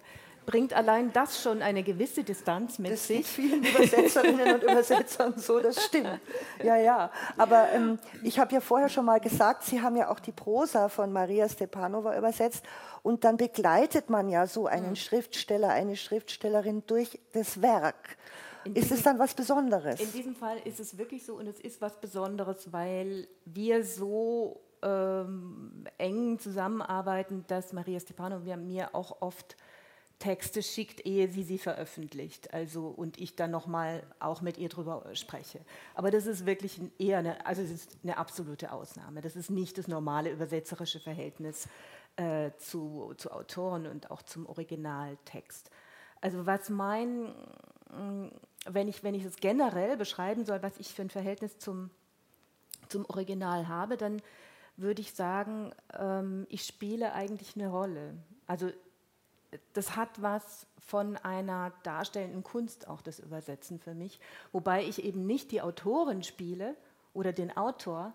bringt 0.45 0.73
allein 0.73 1.13
das 1.13 1.41
schon 1.41 1.61
eine 1.61 1.83
gewisse 1.83 2.23
Distanz 2.23 2.79
mit 2.79 2.93
das 2.93 3.07
sich. 3.07 3.21
Das 3.21 3.29
vielen 3.29 3.63
Übersetzerinnen 3.63 4.55
und 4.55 4.63
Übersetzern 4.71 5.33
so, 5.37 5.59
das 5.59 5.85
stimmt. 5.85 6.19
Ja, 6.63 6.77
ja. 6.77 7.11
Aber 7.37 7.69
ähm, 7.71 7.99
ich 8.23 8.39
habe 8.39 8.53
ja 8.53 8.61
vorher 8.61 8.89
schon 8.89 9.05
mal 9.05 9.19
gesagt, 9.19 9.63
Sie 9.63 9.81
haben 9.81 9.95
ja 9.95 10.09
auch 10.09 10.19
die 10.19 10.31
Prosa 10.31 10.89
von 10.89 11.11
Maria 11.11 11.47
Stepanova 11.47 12.17
übersetzt. 12.17 12.65
Und 13.03 13.23
dann 13.23 13.37
begleitet 13.37 14.09
man 14.09 14.29
ja 14.29 14.47
so 14.47 14.67
einen 14.67 14.89
mhm. 14.89 14.95
Schriftsteller, 14.95 15.69
eine 15.69 15.95
Schriftstellerin 15.95 16.83
durch 16.85 17.19
das 17.33 17.61
Werk. 17.61 18.17
In 18.63 18.75
ist 18.75 18.91
es 18.91 19.01
dann 19.01 19.17
was 19.17 19.33
Besonderes? 19.33 19.99
In 19.99 20.11
diesem 20.11 20.35
Fall 20.35 20.57
ist 20.65 20.79
es 20.79 20.97
wirklich 20.97 21.25
so 21.25 21.35
und 21.35 21.47
es 21.47 21.59
ist 21.59 21.81
was 21.81 21.99
Besonderes, 21.99 22.71
weil 22.71 23.27
wir 23.45 23.83
so 23.83 24.61
ähm, 24.83 25.85
eng 25.97 26.37
zusammenarbeiten, 26.39 27.43
dass 27.47 27.73
Maria 27.73 27.99
Stepanova 27.99 28.55
mir 28.57 28.93
auch 28.93 29.21
oft 29.21 29.55
Texte 30.21 30.61
schickt, 30.61 31.05
ehe 31.05 31.27
sie 31.27 31.43
sie 31.43 31.57
veröffentlicht. 31.57 32.53
Also 32.53 32.87
und 32.87 33.19
ich 33.19 33.35
dann 33.35 33.49
nochmal 33.49 34.03
auch 34.19 34.41
mit 34.41 34.57
ihr 34.59 34.69
drüber 34.69 35.03
spreche. 35.13 35.59
Aber 35.95 36.11
das 36.11 36.27
ist 36.27 36.45
wirklich 36.45 36.79
eher 36.99 37.17
eine, 37.17 37.45
also 37.45 37.63
es 37.63 37.71
ist 37.71 37.97
eine 38.03 38.17
absolute 38.17 38.71
Ausnahme. 38.71 39.21
Das 39.21 39.35
ist 39.35 39.49
nicht 39.49 39.79
das 39.79 39.87
normale 39.87 40.31
übersetzerische 40.31 40.99
Verhältnis 40.99 41.67
äh, 42.17 42.51
zu, 42.59 43.13
zu 43.17 43.31
Autoren 43.31 43.87
und 43.87 44.11
auch 44.11 44.21
zum 44.21 44.45
Originaltext. 44.45 45.71
Also 46.21 46.45
was 46.45 46.69
mein, 46.69 47.23
mm, 47.89 48.27
wenn 48.67 48.87
ich, 48.87 49.03
wenn 49.03 49.15
ich 49.15 49.25
es 49.25 49.37
generell 49.37 49.97
beschreiben 49.97 50.45
soll, 50.45 50.61
was 50.61 50.77
ich 50.77 50.93
für 50.93 51.01
ein 51.01 51.09
Verhältnis 51.09 51.57
zum, 51.57 51.89
zum 52.89 53.05
Original 53.09 53.67
habe, 53.67 53.97
dann 53.97 54.21
würde 54.77 55.01
ich 55.01 55.13
sagen, 55.13 55.73
ähm, 55.97 56.45
ich 56.49 56.63
spiele 56.63 57.13
eigentlich 57.13 57.55
eine 57.55 57.69
Rolle. 57.69 58.13
Also 58.45 58.69
das 59.73 59.95
hat 59.95 60.21
was 60.21 60.65
von 60.79 61.17
einer 61.17 61.71
darstellenden 61.83 62.43
Kunst 62.43 62.87
auch 62.87 63.01
das 63.01 63.19
Übersetzen 63.19 63.79
für 63.79 63.93
mich, 63.93 64.19
wobei 64.51 64.83
ich 64.83 65.03
eben 65.03 65.25
nicht 65.25 65.51
die 65.51 65.61
Autorin 65.61 66.23
spiele 66.23 66.75
oder 67.13 67.33
den 67.33 67.55
Autor, 67.55 68.13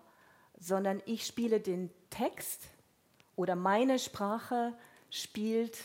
sondern 0.59 1.01
ich 1.05 1.25
spiele 1.25 1.59
den 1.59 1.89
Text 2.09 2.69
oder 3.35 3.55
meine 3.55 3.99
Sprache 3.99 4.73
spielt, 5.09 5.77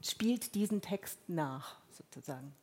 spielt 0.00 0.54
diesen 0.54 0.80
Text 0.80 1.18
nach, 1.28 1.76
sozusagen. 1.90 2.54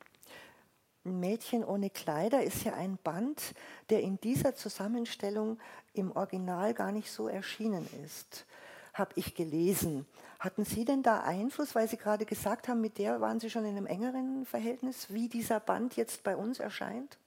Mädchen 1.04 1.66
ohne 1.66 1.90
Kleider 1.90 2.44
ist 2.44 2.64
ja 2.64 2.74
ein 2.76 2.98
Band, 3.04 3.54
der 3.90 4.02
in 4.02 4.20
dieser 4.22 4.56
Zusammenstellung 4.56 5.60
im 5.94 6.16
Original 6.16 6.74
gar 6.74 6.94
nicht 6.94 7.12
so 7.12 7.28
erschienen 7.28 7.88
ist, 8.06 8.46
habe 8.94 9.12
ich 9.16 9.36
gelesen. 9.36 10.06
Hatten 10.44 10.66
Sie 10.66 10.84
denn 10.84 11.04
da 11.04 11.22
Einfluss, 11.22 11.74
weil 11.74 11.88
Sie 11.88 11.96
gerade 11.96 12.26
gesagt 12.26 12.68
haben, 12.68 12.82
mit 12.82 12.98
der 12.98 13.22
waren 13.22 13.40
Sie 13.40 13.50
schon 13.50 13.64
in 13.64 13.78
einem 13.78 13.86
engeren 13.86 14.46
Verhältnis, 14.46 15.08
wie 15.10 15.30
dieser 15.30 15.62
Band 15.62 15.96
jetzt 15.96 16.22
bei 16.26 16.36
uns 16.36 16.60
erscheint? 16.60 17.18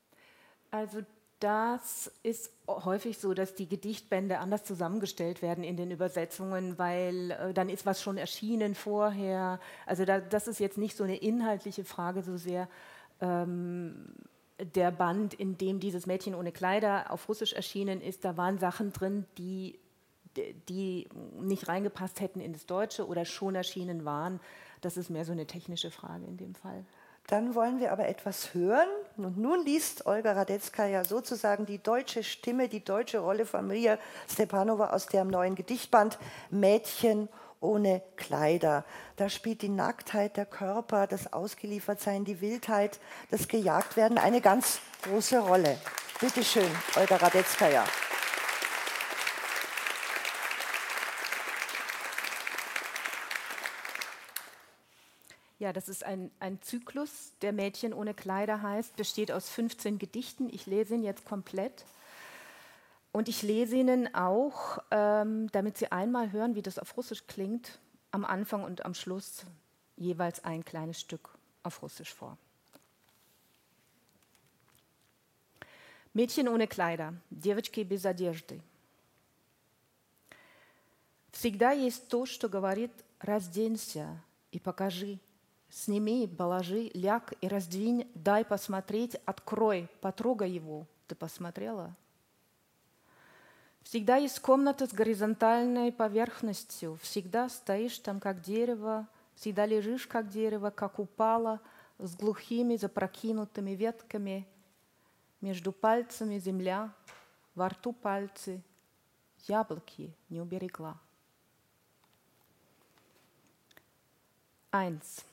Also 0.71 0.99
das 1.41 2.13
ist 2.23 2.53
häufig 2.69 3.17
so, 3.17 3.33
dass 3.33 3.55
die 3.55 3.71
Gedichtbände 3.71 4.39
anders 4.39 4.65
zusammengestellt 4.65 5.41
werden 5.41 5.65
in 5.65 5.79
den 5.79 5.91
Übersetzungen, 5.91 6.79
weil 6.79 7.31
äh, 7.31 7.55
dann 7.55 7.71
ist 7.71 7.87
was 7.87 8.03
schon 8.03 8.19
erschienen 8.19 8.75
vorher. 8.75 9.61
Also 9.87 10.05
da, 10.05 10.21
das 10.21 10.47
ist 10.47 10.61
jetzt 10.61 10.77
nicht 10.77 10.95
so 10.95 11.05
eine 11.05 11.17
inhaltliche 11.17 11.87
Frage 11.87 12.23
so 12.23 12.37
sehr. 12.37 12.69
Ähm, 13.23 14.13
der 14.59 14.91
Band, 14.91 15.33
in 15.33 15.57
dem 15.57 15.81
dieses 15.81 16.05
Mädchen 16.05 16.35
ohne 16.35 16.53
Kleider 16.53 17.11
auf 17.11 17.31
Russisch 17.31 17.55
erschienen 17.55 18.03
ist, 18.03 18.27
da 18.27 18.37
waren 18.37 18.59
Sachen 18.59 18.93
drin, 18.93 19.25
die, 19.39 19.79
die 20.69 21.09
nicht 21.41 21.69
reingepasst 21.69 22.21
hätten 22.21 22.41
in 22.41 22.53
das 22.53 22.67
Deutsche 22.67 23.07
oder 23.07 23.25
schon 23.25 23.55
erschienen 23.55 24.05
waren. 24.05 24.41
Das 24.81 24.97
ist 24.97 25.11
mehr 25.11 25.25
so 25.25 25.33
eine 25.33 25.47
technische 25.47 25.91
Frage 25.91 26.25
in 26.27 26.37
dem 26.37 26.55
Fall. 26.55 26.85
Dann 27.27 27.57
wollen 27.57 27.81
wir 27.81 27.91
aber 27.93 28.07
etwas 28.07 28.55
hören. 28.55 28.89
Und 29.17 29.37
nun 29.37 29.65
liest 29.65 30.07
Olga 30.07 30.33
Radetzka 30.33 30.87
ja 30.87 31.05
sozusagen 31.05 31.67
die 31.67 31.83
deutsche 31.83 32.23
Stimme, 32.23 32.69
die 32.69 32.85
deutsche 32.85 33.19
Rolle 33.19 33.47
von 33.47 33.67
Maria 33.67 33.99
Stepanova 34.31 34.91
aus 34.91 35.07
dem 35.07 35.29
neuen 35.29 35.57
Gedichtband 35.57 36.19
Mädchen 36.51 37.29
ohne 37.61 38.03
Kleider. 38.17 38.85
Da 39.17 39.29
spielt 39.29 39.63
die 39.63 39.69
Nacktheit, 39.69 40.37
der 40.37 40.47
Körper, 40.47 41.07
das 41.09 41.33
Ausgeliefertsein, 41.33 42.25
die 42.25 42.41
Wildheit, 42.41 43.01
das 43.31 43.49
Gejagtwerden 43.49 44.19
eine 44.19 44.41
ganz 44.41 44.81
große 45.03 45.41
Rolle. 45.41 45.79
Bitte 46.21 46.45
schön, 46.45 46.71
Olga 46.97 47.17
Radetzka. 47.17 47.69
Ja, 47.69 47.85
das 55.74 55.90
ist 55.90 56.04
ein, 56.04 56.32
ein 56.40 56.60
Zyklus, 56.62 57.34
der 57.42 57.54
Mädchen 57.54 57.94
ohne 57.94 58.16
Kleider 58.16 58.64
heißt, 58.64 58.96
besteht 58.96 59.32
aus 59.32 59.48
15 59.50 60.00
Gedichten. 60.00 60.50
Ich 60.52 60.66
lese 60.66 60.96
ihn 60.96 61.04
jetzt 61.04 61.24
komplett. 61.26 61.86
Und 63.12 63.30
ich 63.30 63.42
lese 63.44 63.76
Ihnen 63.76 64.16
auch, 64.16 64.80
ähm, 64.90 65.52
damit 65.52 65.78
Sie 65.78 65.92
einmal 65.92 66.32
hören, 66.32 66.56
wie 66.56 66.62
das 66.62 66.80
auf 66.80 66.96
Russisch 66.98 67.28
klingt, 67.28 67.80
am 68.12 68.26
Anfang 68.26 68.64
und 68.64 68.86
am 68.86 68.94
Schluss 68.94 69.46
jeweils 69.98 70.44
ein 70.44 70.66
kleines 70.66 71.00
Stück 71.00 71.30
auf 71.62 71.82
Russisch 71.84 72.14
vor. 72.14 72.38
Mädchen 76.14 76.48
ohne 76.48 76.68
Kleider, 76.68 77.14
девочки 77.30 77.84
без 77.84 78.06
одежды. 78.06 78.62
Всегда 81.32 81.72
есть 81.72 82.10
то, 82.10 82.26
что 82.26 82.50
говорит 82.50 82.92
«разденься 83.20 84.22
и 84.52 84.60
покажи». 84.60 85.20
Сними, 85.77 86.27
положи, 86.27 86.91
ляг 86.95 87.35
и 87.43 87.49
раздвинь, 87.49 88.11
дай 88.15 88.47
посмотреть, 88.47 89.17
открой, 89.27 89.91
потрогай 90.01 90.51
его. 90.51 90.87
Ты 91.07 91.15
посмотрела? 91.15 91.95
Всегда 93.83 94.17
есть 94.17 94.41
комната 94.41 94.87
с 94.87 94.93
горизонтальной 94.95 95.93
поверхностью. 95.93 96.99
Всегда 97.03 97.51
стоишь 97.51 97.99
там, 97.99 98.21
как 98.21 98.41
дерево, 98.41 99.07
всегда 99.35 99.67
лежишь, 99.67 100.07
как 100.07 100.31
дерево, 100.31 100.71
как 100.71 100.99
упало, 100.99 101.61
с 101.99 102.17
глухими 102.17 102.77
запрокинутыми 102.77 103.73
ветками– 103.73 104.49
между 105.41 105.71
пальцами 105.73 106.39
земля, 106.39 106.93
во 107.55 107.69
рту 107.69 107.93
пальцы, 107.93 108.63
яблоки 109.47 110.15
не 110.29 110.41
уберегла. 110.41 110.99
Eins. 114.73 115.25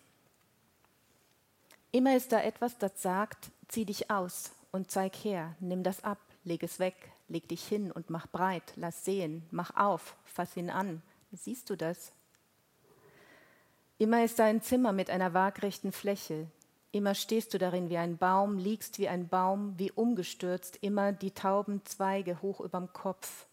Immer 1.94 2.18
ist 2.18 2.34
da 2.34 2.42
etwas, 2.42 2.78
das 2.78 3.02
sagt, 3.02 3.52
zieh 3.70 3.86
dich 3.86 4.12
aus 4.12 4.52
und 4.72 4.92
zeig 4.92 5.16
her, 5.16 5.56
nimm 5.62 5.84
das 5.84 6.04
ab, 6.04 6.20
leg 6.44 6.62
es 6.64 6.80
weg, 6.80 6.96
leg 7.30 7.48
dich 7.48 7.66
hin 7.66 7.90
und 7.90 8.10
mach 8.10 8.28
breit, 8.28 8.74
lass 8.76 9.06
sehen, 9.06 9.44
mach 9.52 9.78
auf, 9.78 10.18
fass 10.26 10.58
ihn 10.58 10.70
an. 10.70 11.02
Siehst 11.32 11.70
du 11.70 11.78
das? 11.78 12.12
Immer 13.98 14.26
ist 14.26 14.40
da 14.40 14.44
ein 14.44 14.62
Zimmer 14.62 14.92
mit 14.92 15.10
einer 15.10 15.34
waagrechten 15.34 15.94
Fläche, 15.94 16.48
Immer 16.94 17.16
stehst 17.16 17.56
du 17.56 17.58
darin 17.58 17.90
wie 17.90 17.98
ein 17.98 18.20
Baum, 18.20 18.60
liegst 18.60 19.00
wie 19.00 19.08
ein 19.08 19.28
Baum, 19.28 19.74
wie 19.78 19.92
umgestürzt, 19.92 20.78
immer 20.82 21.12
die 21.12 21.32
tauben 21.32 21.84
Zweige 21.86 22.40
hoch 22.44 22.62
überm 22.62 22.94
Kopf. 22.94 23.48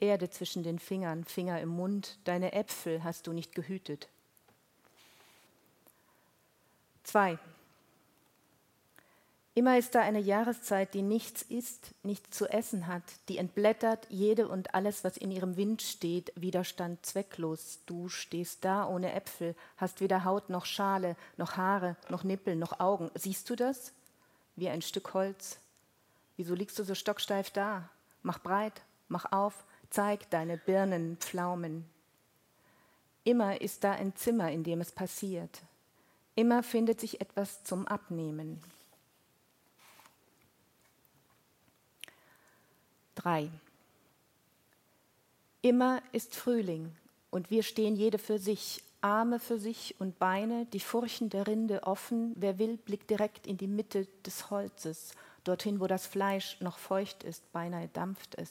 Erde 0.00 0.30
zwischen 0.30 0.62
den 0.62 0.78
Fingern, 0.78 1.24
Finger 1.24 1.60
im 1.60 1.68
Mund, 1.68 2.18
deine 2.24 2.54
Äpfel 2.54 3.04
hast 3.04 3.26
du 3.26 3.34
nicht 3.34 3.54
gehütet. 3.54 4.08
Zwei. 7.10 7.40
Immer 9.54 9.78
ist 9.78 9.96
da 9.96 10.00
eine 10.00 10.20
Jahreszeit, 10.20 10.94
die 10.94 11.02
nichts 11.02 11.42
isst, 11.42 11.92
nichts 12.04 12.38
zu 12.38 12.46
essen 12.46 12.86
hat, 12.86 13.02
die 13.28 13.38
entblättert 13.38 14.06
jede 14.10 14.46
und 14.46 14.76
alles, 14.76 15.02
was 15.02 15.16
in 15.16 15.32
ihrem 15.32 15.56
Wind 15.56 15.82
steht, 15.82 16.32
Widerstand 16.36 17.04
zwecklos. 17.04 17.80
Du 17.84 18.08
stehst 18.08 18.64
da 18.64 18.86
ohne 18.86 19.12
Äpfel, 19.12 19.56
hast 19.76 20.00
weder 20.00 20.24
Haut 20.24 20.50
noch 20.50 20.66
Schale, 20.66 21.16
noch 21.36 21.56
Haare, 21.56 21.96
noch 22.10 22.22
Nippel, 22.22 22.54
noch 22.54 22.78
Augen. 22.78 23.10
Siehst 23.16 23.50
du 23.50 23.56
das? 23.56 23.92
Wie 24.54 24.68
ein 24.68 24.80
Stück 24.80 25.12
Holz. 25.12 25.58
Wieso 26.36 26.54
liegst 26.54 26.78
du 26.78 26.84
so 26.84 26.94
stocksteif 26.94 27.50
da? 27.50 27.88
Mach 28.22 28.38
breit, 28.38 28.82
mach 29.08 29.32
auf, 29.32 29.64
zeig 29.90 30.30
deine 30.30 30.58
Birnen, 30.58 31.16
Pflaumen. 31.16 31.90
Immer 33.24 33.60
ist 33.60 33.82
da 33.82 33.94
ein 33.94 34.14
Zimmer, 34.14 34.52
in 34.52 34.62
dem 34.62 34.80
es 34.80 34.92
passiert. 34.92 35.60
Immer 36.40 36.62
findet 36.62 36.98
sich 36.98 37.20
etwas 37.20 37.64
zum 37.64 37.86
Abnehmen. 37.86 38.62
3. 43.16 43.50
Immer 45.60 46.00
ist 46.12 46.34
Frühling 46.34 46.96
und 47.30 47.50
wir 47.50 47.62
stehen 47.62 47.94
jede 47.94 48.16
für 48.16 48.38
sich, 48.38 48.82
Arme 49.02 49.38
für 49.38 49.58
sich 49.58 49.96
und 49.98 50.18
Beine, 50.18 50.64
die 50.72 50.80
Furchen 50.80 51.28
der 51.28 51.46
Rinde 51.46 51.82
offen. 51.82 52.32
Wer 52.36 52.58
will, 52.58 52.78
blickt 52.78 53.10
direkt 53.10 53.46
in 53.46 53.58
die 53.58 53.66
Mitte 53.66 54.06
des 54.24 54.48
Holzes, 54.48 55.12
dorthin, 55.44 55.78
wo 55.78 55.88
das 55.88 56.06
Fleisch 56.06 56.58
noch 56.62 56.78
feucht 56.78 57.22
ist, 57.22 57.52
beinahe 57.52 57.88
dampft 57.88 58.36
es. 58.36 58.50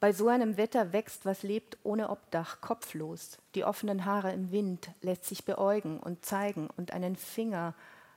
Bei 0.00 0.14
so 0.14 0.28
einem 0.28 0.56
Wetter 0.56 0.94
wächst, 0.94 1.26
was 1.26 1.42
lebt, 1.42 1.76
ohne 1.82 2.08
Obdach, 2.08 2.62
kopflos. 2.62 3.36
Die 3.54 3.64
offenen 3.64 4.06
Haare 4.06 4.32
im 4.32 4.50
Wind 4.50 4.90
lässt 5.02 5.26
sich 5.26 5.44
beäugen 5.44 6.00
und 6.00 6.24
zeigen 6.24 6.68
und 6.78 6.92
einen 6.92 7.16
Finger 7.16 7.74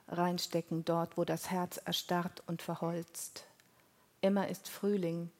reinstecken 0.08 0.86
dort, 0.86 1.18
wo 1.18 1.24
das 1.24 1.50
Herz 1.50 1.76
erstarrt 1.84 2.42
und 2.46 2.62
verholzt. 2.62 3.44
Immer 4.22 4.48
ist 4.48 4.70
Frühling, 4.70 5.30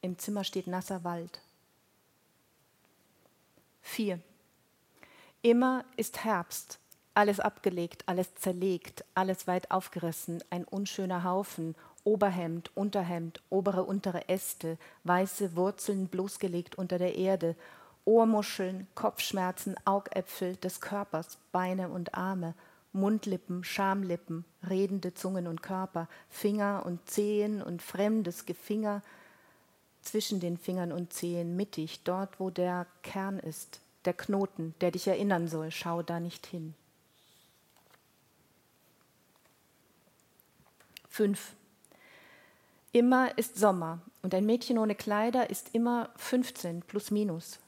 im 0.00 0.18
Zimmer 0.18 0.42
steht 0.42 0.66
nasser 0.66 1.04
Wald. 1.04 1.40
4. 3.82 4.18
Immer 5.42 5.84
ist 5.96 6.24
Herbst, 6.24 6.80
alles 7.14 7.38
abgelegt, 7.38 8.02
alles 8.06 8.34
zerlegt, 8.34 9.04
alles 9.14 9.46
weit 9.46 9.70
aufgerissen, 9.70 10.42
ein 10.50 10.64
unschöner 10.64 11.22
Haufen, 11.22 11.76
Oberhemd, 12.04 12.70
Unterhemd, 12.74 13.40
obere, 13.48 13.84
untere 13.84 14.28
Äste, 14.28 14.76
weiße 15.04 15.56
Wurzeln 15.56 16.08
bloßgelegt 16.08 16.76
unter 16.76 16.98
der 16.98 17.16
Erde, 17.16 17.54
Ohrmuscheln, 18.04 18.88
Kopfschmerzen, 18.94 19.76
Augäpfel 19.84 20.56
des 20.56 20.80
Körpers, 20.80 21.38
Beine 21.52 21.88
und 21.88 22.14
Arme, 22.14 22.54
Mundlippen, 22.92 23.64
Schamlippen, 23.64 24.44
redende 24.68 25.14
Zungen 25.14 25.46
und 25.46 25.62
Körper, 25.62 26.08
Finger 26.28 26.82
und 26.84 27.08
Zehen 27.08 27.62
und 27.62 27.80
fremdes 27.80 28.44
Gefinger 28.44 29.02
zwischen 30.02 30.40
den 30.40 30.58
Fingern 30.58 30.92
und 30.92 31.12
Zehen, 31.12 31.56
mittig, 31.56 32.00
dort, 32.02 32.40
wo 32.40 32.50
der 32.50 32.86
Kern 33.02 33.38
ist, 33.38 33.80
der 34.04 34.12
Knoten, 34.12 34.74
der 34.80 34.90
dich 34.90 35.06
erinnern 35.06 35.46
soll, 35.46 35.70
schau 35.70 36.02
da 36.02 36.18
nicht 36.18 36.46
hin. 36.46 36.74
Fünf. 41.08 41.52
Immer 42.94 43.38
ist 43.38 43.58
Sommer 43.58 44.00
und 44.20 44.34
ein 44.34 44.44
Mädchen 44.44 44.76
ohne 44.76 44.94
Kleider 44.94 45.48
ist 45.48 45.74
immer 45.74 46.10
15 46.16 46.82
plus 46.82 47.10
minus. 47.10 47.58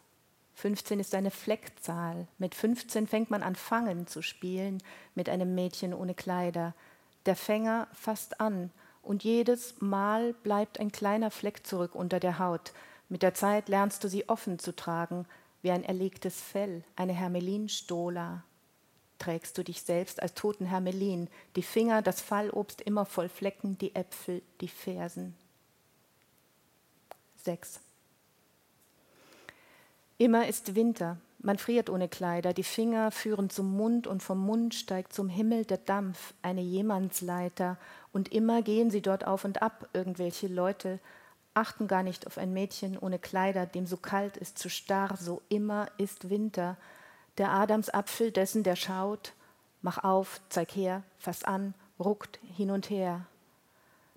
15 0.56 1.00
ist 1.00 1.14
eine 1.14 1.30
Fleckzahl. 1.30 2.28
Mit 2.37 2.54
15 2.54 3.06
fängt 3.06 3.30
man 3.30 3.42
an, 3.42 3.56
Fangen 3.56 4.06
zu 4.06 4.20
spielen 4.20 4.82
mit 5.14 5.30
einem 5.30 5.54
Mädchen 5.54 5.94
ohne 5.94 6.14
Kleider. 6.14 6.74
Der 7.24 7.37
Fänger 7.37 7.88
fasst 7.94 8.38
an 8.38 8.70
und 9.02 9.24
jedes 9.24 9.80
Mal 9.80 10.34
bleibt 10.34 10.78
ein 10.78 10.92
kleiner 10.92 11.30
Fleck 11.30 11.66
zurück 11.66 11.94
unter 11.94 12.20
der 12.20 12.38
Haut. 12.38 12.74
Mit 13.08 13.22
der 13.22 13.32
Zeit 13.32 13.70
lernst 13.70 14.04
du 14.04 14.08
sie 14.08 14.28
offen 14.28 14.58
zu 14.58 14.76
tragen, 14.76 15.24
wie 15.62 15.70
ein 15.70 15.84
erlegtes 15.84 16.38
Fell, 16.38 16.84
eine 16.96 17.14
Hermelinstola. 17.14 18.44
Trägst 19.24 19.56
du 19.56 19.64
dich 19.64 19.80
selbst 19.80 20.20
als 20.20 20.34
toten 20.34 20.66
Hermelin, 20.66 21.28
die 21.56 21.62
Finger, 21.62 22.02
das 22.02 22.20
Fallobst 22.20 22.82
immer 22.82 23.06
voll 23.06 23.30
Flecken, 23.30 23.78
die 23.78 23.94
Äpfel, 23.94 24.42
die 24.60 24.68
Fersen. 24.68 25.34
6. 27.37 27.80
Immer 30.18 30.46
ist 30.46 30.74
Winter, 30.74 31.16
man 31.38 31.56
friert 31.56 31.88
ohne 31.88 32.06
Kleider, 32.06 32.52
die 32.52 32.64
Finger 32.64 33.10
führen 33.10 33.48
zum 33.48 33.74
Mund 33.74 34.06
und 34.06 34.22
vom 34.22 34.44
Mund 34.44 34.74
steigt 34.74 35.14
zum 35.14 35.30
Himmel 35.30 35.64
der 35.64 35.78
Dampf, 35.78 36.34
eine 36.42 36.60
Jemandsleiter, 36.60 37.78
und 38.12 38.30
immer 38.30 38.60
gehen 38.60 38.90
sie 38.90 39.00
dort 39.00 39.26
auf 39.26 39.46
und 39.46 39.62
ab, 39.62 39.88
irgendwelche 39.94 40.48
Leute, 40.48 41.00
achten 41.54 41.88
gar 41.88 42.02
nicht 42.02 42.26
auf 42.26 42.37
ein 42.37 42.52
Mädchen 42.52 42.98
ohne 42.98 43.18
Kleider, 43.18 43.64
dem 43.64 43.87
so 43.87 43.96
kalt 43.96 44.37
ist, 44.37 44.58
zu 44.58 44.68
starr, 44.68 45.16
so 45.18 45.40
immer 45.48 45.87
ist 45.96 46.28
Winter, 46.28 46.76
der 47.38 47.52
Adamsapfel 47.52 48.30
dessen, 48.30 48.62
der 48.62 48.76
schaut, 48.76 49.32
mach 49.82 50.02
auf, 50.02 50.40
zeig 50.48 50.74
her, 50.76 51.02
fass 51.18 51.44
an, 51.44 51.74
ruckt 51.98 52.38
hin 52.56 52.70
und 52.70 52.90
her. 52.90 53.26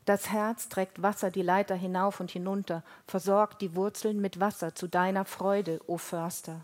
Das 0.06 0.30
Herz 0.30 0.70
trägt 0.70 1.02
Wasser 1.02 1.32
die 1.32 1.42
Leiter 1.42 1.76
hinauf 1.76 2.22
und 2.22 2.32
hinunter, 2.32 2.84
versorgt 3.08 3.62
die 3.62 3.76
Wurzeln 3.76 4.22
mit 4.22 4.40
Wasser 4.40 4.74
zu 4.74 4.88
deiner 4.88 5.26
Freude, 5.26 5.82
o 5.88 5.98
Förster. 5.98 6.62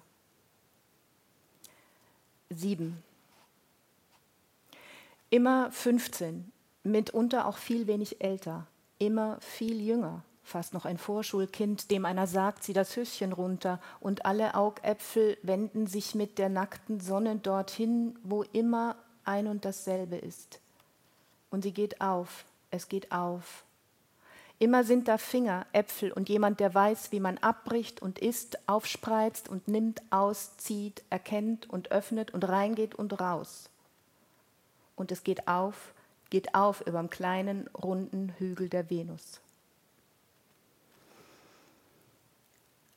7. 2.50 3.04
Immer 5.30 5.72
15, 5.72 6.52
mitunter 6.84 7.48
auch 7.48 7.58
viel 7.58 7.88
wenig 7.88 8.22
älter, 8.22 8.68
immer 9.00 9.42
viel 9.42 9.82
jünger, 9.82 10.24
fast 10.44 10.74
noch 10.74 10.86
ein 10.86 10.98
Vorschulkind, 10.98 11.90
dem 11.90 12.06
einer 12.06 12.28
sagt, 12.28 12.64
zieh 12.64 12.74
das 12.74 12.96
Höschen 12.96 13.34
runter, 13.34 13.80
und 14.00 14.26
alle 14.26 14.56
Augäpfel 14.56 15.38
wenden 15.42 15.88
sich 15.88 16.16
mit 16.16 16.38
der 16.38 16.50
nackten 16.50 17.00
Sonne 17.00 17.38
dorthin, 17.38 18.18
wo 18.24 18.44
immer 18.44 18.96
ein 19.24 19.48
und 19.48 19.66
dasselbe 19.66 20.18
ist. 20.18 20.60
Und 21.50 21.64
sie 21.64 21.72
geht 21.72 22.02
auf, 22.02 22.46
es 22.72 22.90
geht 22.90 23.12
auf. 23.12 23.64
Immer 24.60 24.84
sind 24.84 25.08
da 25.08 25.18
Finger, 25.18 25.66
Äpfel 25.74 26.12
und 26.12 26.30
jemand, 26.30 26.60
der 26.60 26.74
weiß, 26.74 27.12
wie 27.12 27.20
man 27.20 27.38
abbricht 27.40 28.02
und 28.02 28.20
isst, 28.20 28.58
aufspreizt 28.68 29.50
und 29.50 29.68
nimmt, 29.68 30.02
auszieht, 30.10 31.04
erkennt 31.10 31.70
und 31.70 31.92
öffnet 31.92 32.32
und 32.32 32.48
reingeht 32.48 32.96
und 32.96 33.20
raus. 33.20 33.70
Und 34.96 35.12
es 35.12 35.24
geht 35.24 35.48
auf, 35.48 35.94
geht 36.30 36.56
auf 36.56 36.82
über 36.82 37.00
dem 37.00 37.10
kleinen, 37.10 37.68
runden 37.70 38.34
Hügel 38.38 38.70
der 38.70 38.90
Venus. 38.90 39.42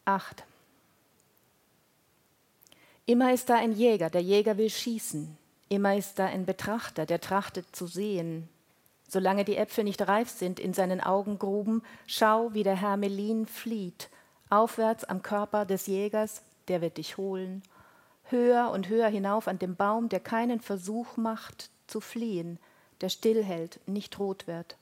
Acht. 0.06 0.44
Immer 3.06 3.32
ist 3.32 3.48
da 3.50 3.56
ein 3.56 3.72
Jäger, 3.72 4.08
der 4.08 4.22
Jäger 4.22 4.56
will 4.56 4.70
schießen. 4.70 5.36
Immer 5.68 5.96
ist 5.96 6.20
da 6.20 6.26
ein 6.26 6.46
Betrachter, 6.46 7.06
der 7.06 7.20
trachtet 7.20 7.74
zu 7.74 7.88
sehen. 7.88 8.48
Solange 9.08 9.44
die 9.44 9.56
Äpfel 9.56 9.82
nicht 9.82 10.06
reif 10.06 10.30
sind 10.30 10.60
in 10.60 10.74
seinen 10.74 11.00
Augengruben, 11.00 11.82
schau, 12.06 12.54
wie 12.54 12.62
der 12.62 12.80
Hermelin 12.80 13.46
flieht, 13.46 14.08
aufwärts 14.48 15.02
am 15.02 15.22
Körper 15.22 15.64
des 15.64 15.88
Jägers, 15.88 16.42
der 16.68 16.82
wird 16.82 16.98
dich 16.98 17.16
holen, 17.16 17.64
höher 18.30 18.70
und 18.70 18.88
höher 18.88 19.08
hinauf 19.08 19.48
an 19.48 19.58
dem 19.58 19.74
Baum, 19.74 20.08
der 20.08 20.20
keinen 20.20 20.60
Versuch 20.60 21.16
macht 21.16 21.70
zu 21.88 22.00
fliehen, 22.00 22.60
der 23.00 23.08
stillhält, 23.08 23.80
nicht 23.86 24.20
rot 24.20 24.46
wird. 24.46 24.76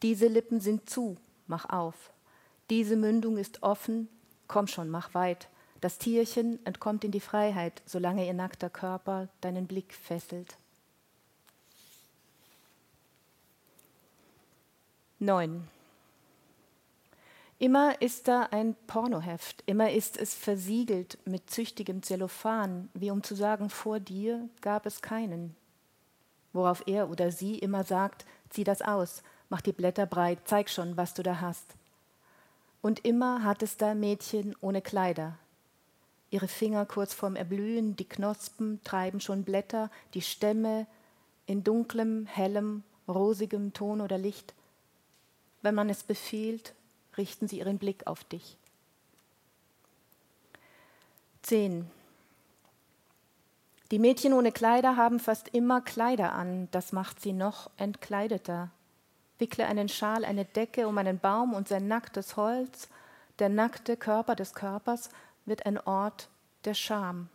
Diese 0.00 0.28
Lippen 0.28 0.60
sind 0.60 0.88
zu, 0.88 1.18
mach 1.46 1.68
auf. 1.68 2.10
Diese 2.70 2.96
Mündung 2.96 3.36
ist 3.36 3.62
offen, 3.62 4.08
komm 4.48 4.66
schon, 4.66 4.88
mach 4.88 5.14
weit. 5.14 5.48
Das 5.80 5.98
Tierchen 5.98 6.64
entkommt 6.64 7.04
in 7.04 7.10
die 7.10 7.20
Freiheit, 7.20 7.82
solange 7.84 8.26
ihr 8.26 8.34
nackter 8.34 8.70
Körper 8.70 9.28
deinen 9.40 9.66
Blick 9.66 9.92
fesselt. 9.92 10.56
9. 15.18 15.68
Immer 17.58 18.02
ist 18.02 18.28
da 18.28 18.48
ein 18.50 18.74
Pornoheft, 18.86 19.62
immer 19.66 19.92
ist 19.92 20.18
es 20.18 20.34
versiegelt 20.34 21.18
mit 21.24 21.48
züchtigem 21.50 22.02
Zellophan, 22.02 22.88
wie 22.94 23.10
um 23.10 23.22
zu 23.22 23.34
sagen, 23.34 23.70
vor 23.70 24.00
dir 24.00 24.48
gab 24.60 24.86
es 24.86 25.02
keinen. 25.02 25.54
Worauf 26.52 26.82
er 26.86 27.10
oder 27.10 27.30
sie 27.30 27.58
immer 27.58 27.84
sagt, 27.84 28.26
zieh 28.50 28.64
das 28.64 28.82
aus, 28.82 29.22
mach 29.48 29.60
die 29.60 29.72
Blätter 29.72 30.04
breit, 30.04 30.40
zeig 30.44 30.68
schon, 30.68 30.96
was 30.96 31.14
du 31.14 31.22
da 31.22 31.40
hast. 31.40 31.74
Und 32.84 33.02
immer 33.06 33.44
hat 33.44 33.62
es 33.62 33.78
da 33.78 33.94
Mädchen 33.94 34.54
ohne 34.60 34.82
Kleider. 34.82 35.38
Ihre 36.28 36.48
Finger 36.48 36.84
kurz 36.84 37.14
vorm 37.14 37.34
Erblühen, 37.34 37.96
die 37.96 38.06
Knospen 38.06 38.78
treiben 38.84 39.20
schon 39.20 39.42
Blätter, 39.42 39.90
die 40.12 40.20
Stämme 40.20 40.86
in 41.46 41.64
dunklem, 41.64 42.26
hellem, 42.26 42.82
rosigem 43.08 43.72
Ton 43.72 44.02
oder 44.02 44.18
Licht. 44.18 44.52
Wenn 45.62 45.74
man 45.74 45.88
es 45.88 46.02
befiehlt, 46.02 46.74
richten 47.16 47.48
sie 47.48 47.60
ihren 47.60 47.78
Blick 47.78 48.06
auf 48.06 48.22
dich. 48.24 48.58
10. 51.40 51.90
Die 53.92 53.98
Mädchen 53.98 54.34
ohne 54.34 54.52
Kleider 54.52 54.98
haben 54.98 55.20
fast 55.20 55.48
immer 55.54 55.80
Kleider 55.80 56.34
an, 56.34 56.68
das 56.70 56.92
macht 56.92 57.18
sie 57.18 57.32
noch 57.32 57.70
entkleideter 57.78 58.70
wickle 59.38 59.66
einen 59.66 59.88
Schal, 59.88 60.24
eine 60.24 60.44
Decke 60.44 60.88
um 60.88 60.98
einen 60.98 61.18
Baum 61.18 61.54
und 61.54 61.68
sein 61.68 61.88
nacktes 61.88 62.36
Holz, 62.36 62.88
der 63.38 63.48
nackte 63.48 63.96
Körper 63.96 64.34
des 64.36 64.54
Körpers, 64.54 65.10
wird 65.44 65.66
ein 65.66 65.78
Ort 65.78 66.28
der 66.64 66.74
Scham. 66.74 67.28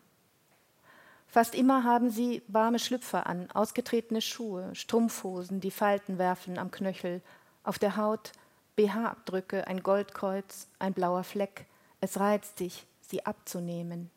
Fast 1.28 1.54
immer 1.54 1.84
haben 1.84 2.10
sie 2.10 2.42
warme 2.48 2.80
Schlüpfer 2.80 3.28
an, 3.28 3.52
ausgetretene 3.52 4.22
Schuhe, 4.22 4.74
Strumpfhosen, 4.74 5.62
die 5.62 5.72
Falten 5.72 6.18
werfen 6.18 6.58
am 6.58 6.72
Knöchel, 6.72 7.22
auf 7.64 7.78
der 7.78 7.98
Haut 7.98 8.32
BH-Abdrücke, 8.76 9.68
ein 9.68 9.84
Goldkreuz, 9.84 10.68
ein 10.80 10.94
blauer 10.94 11.24
Fleck. 11.24 11.66
Es 12.02 12.20
reizt 12.20 12.60
dich, 12.60 12.88
sie 13.02 13.26
abzunehmen. 13.26 14.10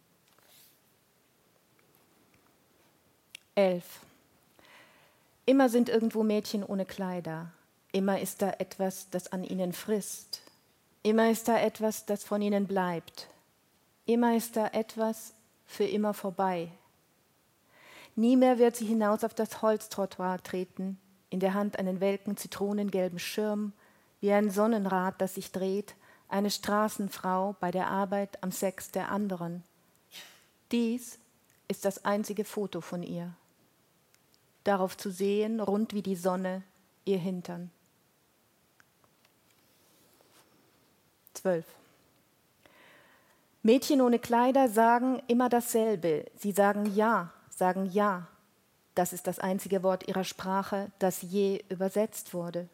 Elf. 3.55 4.01
Immer 5.45 5.69
sind 5.69 5.89
irgendwo 5.89 6.23
Mädchen 6.23 6.65
ohne 6.65 6.87
Kleider. 6.87 7.51
Immer 7.93 8.21
ist 8.21 8.41
da 8.41 8.51
etwas, 8.59 9.11
das 9.11 9.33
an 9.33 9.45
ihnen 9.45 9.75
frisst. 9.75 10.41
Immer 11.03 11.31
ist 11.31 11.47
da 11.49 11.59
etwas, 11.59 12.07
das 12.07 12.25
von 12.25 12.41
ihnen 12.41 12.67
bleibt. 12.67 13.29
Immer 14.07 14.35
ist 14.35 14.57
da 14.57 14.69
etwas 14.69 15.35
für 15.67 15.85
immer 15.85 16.15
vorbei. 16.15 16.71
Nie 18.17 18.37
mehr 18.37 18.59
wird 18.59 18.77
sie 18.77 18.87
hinaus 18.87 19.25
auf 19.25 19.35
das 19.35 19.61
Holztrottoir 19.63 20.43
treten, 20.43 20.99
in 21.31 21.41
der 21.41 21.55
Hand 21.55 21.79
einen 21.79 22.01
welken 22.01 22.37
zitronengelben 22.37 23.19
Schirm, 23.19 23.73
wie 24.21 24.33
ein 24.33 24.51
Sonnenrad, 24.51 25.21
das 25.21 25.35
sich 25.35 25.53
dreht, 25.53 25.95
eine 26.29 26.51
Straßenfrau 26.51 27.57
bei 27.61 27.71
der 27.71 27.89
Arbeit 27.89 28.43
am 28.43 28.53
Sex 28.53 28.91
der 28.91 29.11
anderen. 29.11 29.65
Dies 30.71 31.19
ist 31.69 31.85
das 31.85 32.05
einzige 32.05 32.45
Foto 32.45 32.81
von 32.81 33.03
ihr. 33.03 33.35
Darauf 34.65 34.97
zu 34.97 35.11
sehen, 35.11 35.61
rund 35.61 35.93
wie 35.93 36.03
die 36.03 36.17
Sonne, 36.17 36.63
ihr 37.05 37.19
Hintern. 37.19 37.71
12. 41.43 41.65
Mädchen 43.65 44.01
ohne 44.01 44.21
Kleider 44.21 44.69
sagen 44.69 45.21
immer 45.27 45.49
dasselbe. 45.49 46.27
Sie 46.37 46.53
sagen 46.53 46.95
Ja, 46.95 47.33
sagen 47.51 47.91
Ja. 47.93 48.29
Das 48.95 49.13
ist 49.13 49.27
das 49.27 49.41
einzige 49.41 49.83
Wort 49.83 50.07
ihrer 50.07 50.23
Sprache, 50.23 50.93
das 51.01 51.23
je 51.23 51.65
übersetzt 51.69 52.33
wurde. 52.33 52.69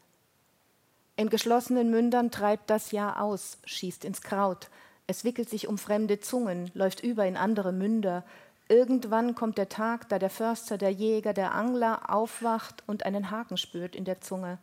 In 1.16 1.30
geschlossenen 1.30 1.90
Mündern 1.90 2.30
treibt 2.30 2.68
das 2.68 2.92
Ja 2.92 3.18
aus, 3.18 3.56
schießt 3.64 4.04
ins 4.04 4.20
Kraut. 4.20 4.68
Es 5.06 5.24
wickelt 5.24 5.48
sich 5.48 5.66
um 5.66 5.78
fremde 5.78 6.20
Zungen, 6.20 6.70
läuft 6.74 7.02
über 7.02 7.24
in 7.24 7.38
andere 7.38 7.72
Münder. 7.72 8.22
Irgendwann 8.68 9.34
kommt 9.34 9.56
der 9.56 9.70
Tag, 9.70 10.10
da 10.10 10.18
der 10.18 10.28
Förster, 10.28 10.76
der 10.76 10.90
Jäger, 10.90 11.32
der 11.32 11.54
Angler 11.54 12.12
aufwacht 12.12 12.82
und 12.86 13.06
einen 13.06 13.30
Haken 13.30 13.56
spürt 13.56 13.96
in 13.96 14.04
der 14.04 14.20
Zunge. 14.20 14.58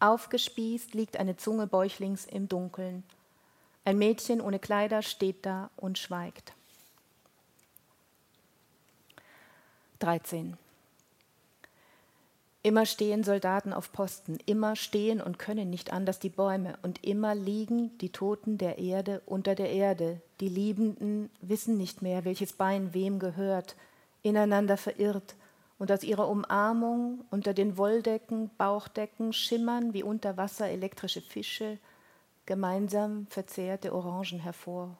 Aufgespießt 0.00 0.92
liegt 0.92 1.16
eine 1.16 1.38
Zunge 1.38 1.66
bäuchlings 1.66 2.26
im 2.26 2.46
Dunkeln. 2.46 3.04
Ein 3.88 3.96
Mädchen 3.96 4.42
ohne 4.42 4.58
Kleider 4.58 5.00
steht 5.00 5.46
da 5.46 5.70
und 5.76 5.96
schweigt. 5.96 6.52
13. 10.00 10.58
Immer 12.62 12.84
stehen 12.84 13.24
Soldaten 13.24 13.72
auf 13.72 13.90
Posten, 13.90 14.36
immer 14.44 14.76
stehen 14.76 15.22
und 15.22 15.38
können 15.38 15.70
nicht 15.70 15.90
anders 15.90 16.18
die 16.18 16.28
Bäume, 16.28 16.78
und 16.82 17.02
immer 17.02 17.34
liegen 17.34 17.96
die 17.96 18.10
Toten 18.10 18.58
der 18.58 18.76
Erde 18.76 19.22
unter 19.24 19.54
der 19.54 19.70
Erde. 19.70 20.20
Die 20.40 20.50
Liebenden 20.50 21.30
wissen 21.40 21.78
nicht 21.78 22.02
mehr, 22.02 22.26
welches 22.26 22.52
Bein 22.52 22.92
wem 22.92 23.18
gehört, 23.18 23.74
ineinander 24.20 24.76
verirrt, 24.76 25.34
und 25.78 25.90
aus 25.90 26.02
ihrer 26.02 26.28
Umarmung 26.28 27.24
unter 27.30 27.54
den 27.54 27.78
Wolldecken, 27.78 28.50
Bauchdecken 28.58 29.32
schimmern 29.32 29.94
wie 29.94 30.02
unter 30.02 30.36
Wasser 30.36 30.68
elektrische 30.68 31.22
Fische, 31.22 31.78
gemeinsam 32.48 33.26
verzehrte 33.26 33.94
Orangen 33.94 34.40
hervor. 34.40 34.96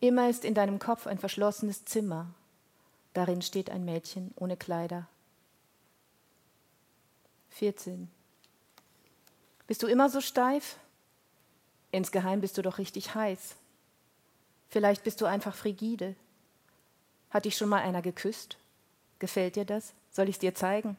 Immer 0.00 0.28
ist 0.28 0.44
in 0.44 0.52
deinem 0.52 0.78
Kopf 0.78 1.06
ein 1.06 1.16
verschlossenes 1.16 1.86
Zimmer. 1.86 2.26
Darin 3.14 3.40
steht 3.40 3.70
ein 3.70 3.86
Mädchen 3.86 4.32
ohne 4.36 4.58
Kleider. 4.58 5.08
14. 7.48 8.10
Bist 9.66 9.82
du 9.82 9.86
immer 9.86 10.10
so 10.10 10.20
steif? 10.20 10.76
Insgeheim 11.90 12.42
bist 12.42 12.58
du 12.58 12.62
doch 12.62 12.76
richtig 12.76 13.14
heiß. 13.14 13.56
Vielleicht 14.68 15.04
bist 15.04 15.22
du 15.22 15.24
einfach 15.24 15.54
frigide. 15.54 16.14
Hat 17.30 17.46
dich 17.46 17.56
schon 17.56 17.70
mal 17.70 17.80
einer 17.80 18.02
geküsst? 18.02 18.58
Gefällt 19.20 19.56
dir 19.56 19.64
das? 19.64 19.94
Soll 20.10 20.28
ich 20.28 20.38
dir 20.38 20.54
zeigen? 20.54 20.98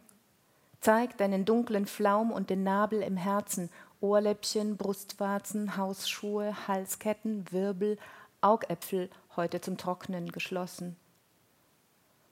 Zeig 0.81 1.15
deinen 1.17 1.45
dunklen 1.45 1.85
Flaum 1.85 2.31
und 2.31 2.49
den 2.49 2.63
Nabel 2.63 3.03
im 3.03 3.17
Herzen 3.17 3.69
Ohrläppchen, 4.00 4.76
Brustwarzen, 4.76 5.76
Hausschuhe, 5.76 6.66
Halsketten, 6.66 7.46
Wirbel, 7.50 7.98
Augäpfel 8.40 9.08
heute 9.36 9.60
zum 9.60 9.76
Trocknen 9.76 10.32
geschlossen. 10.32 10.96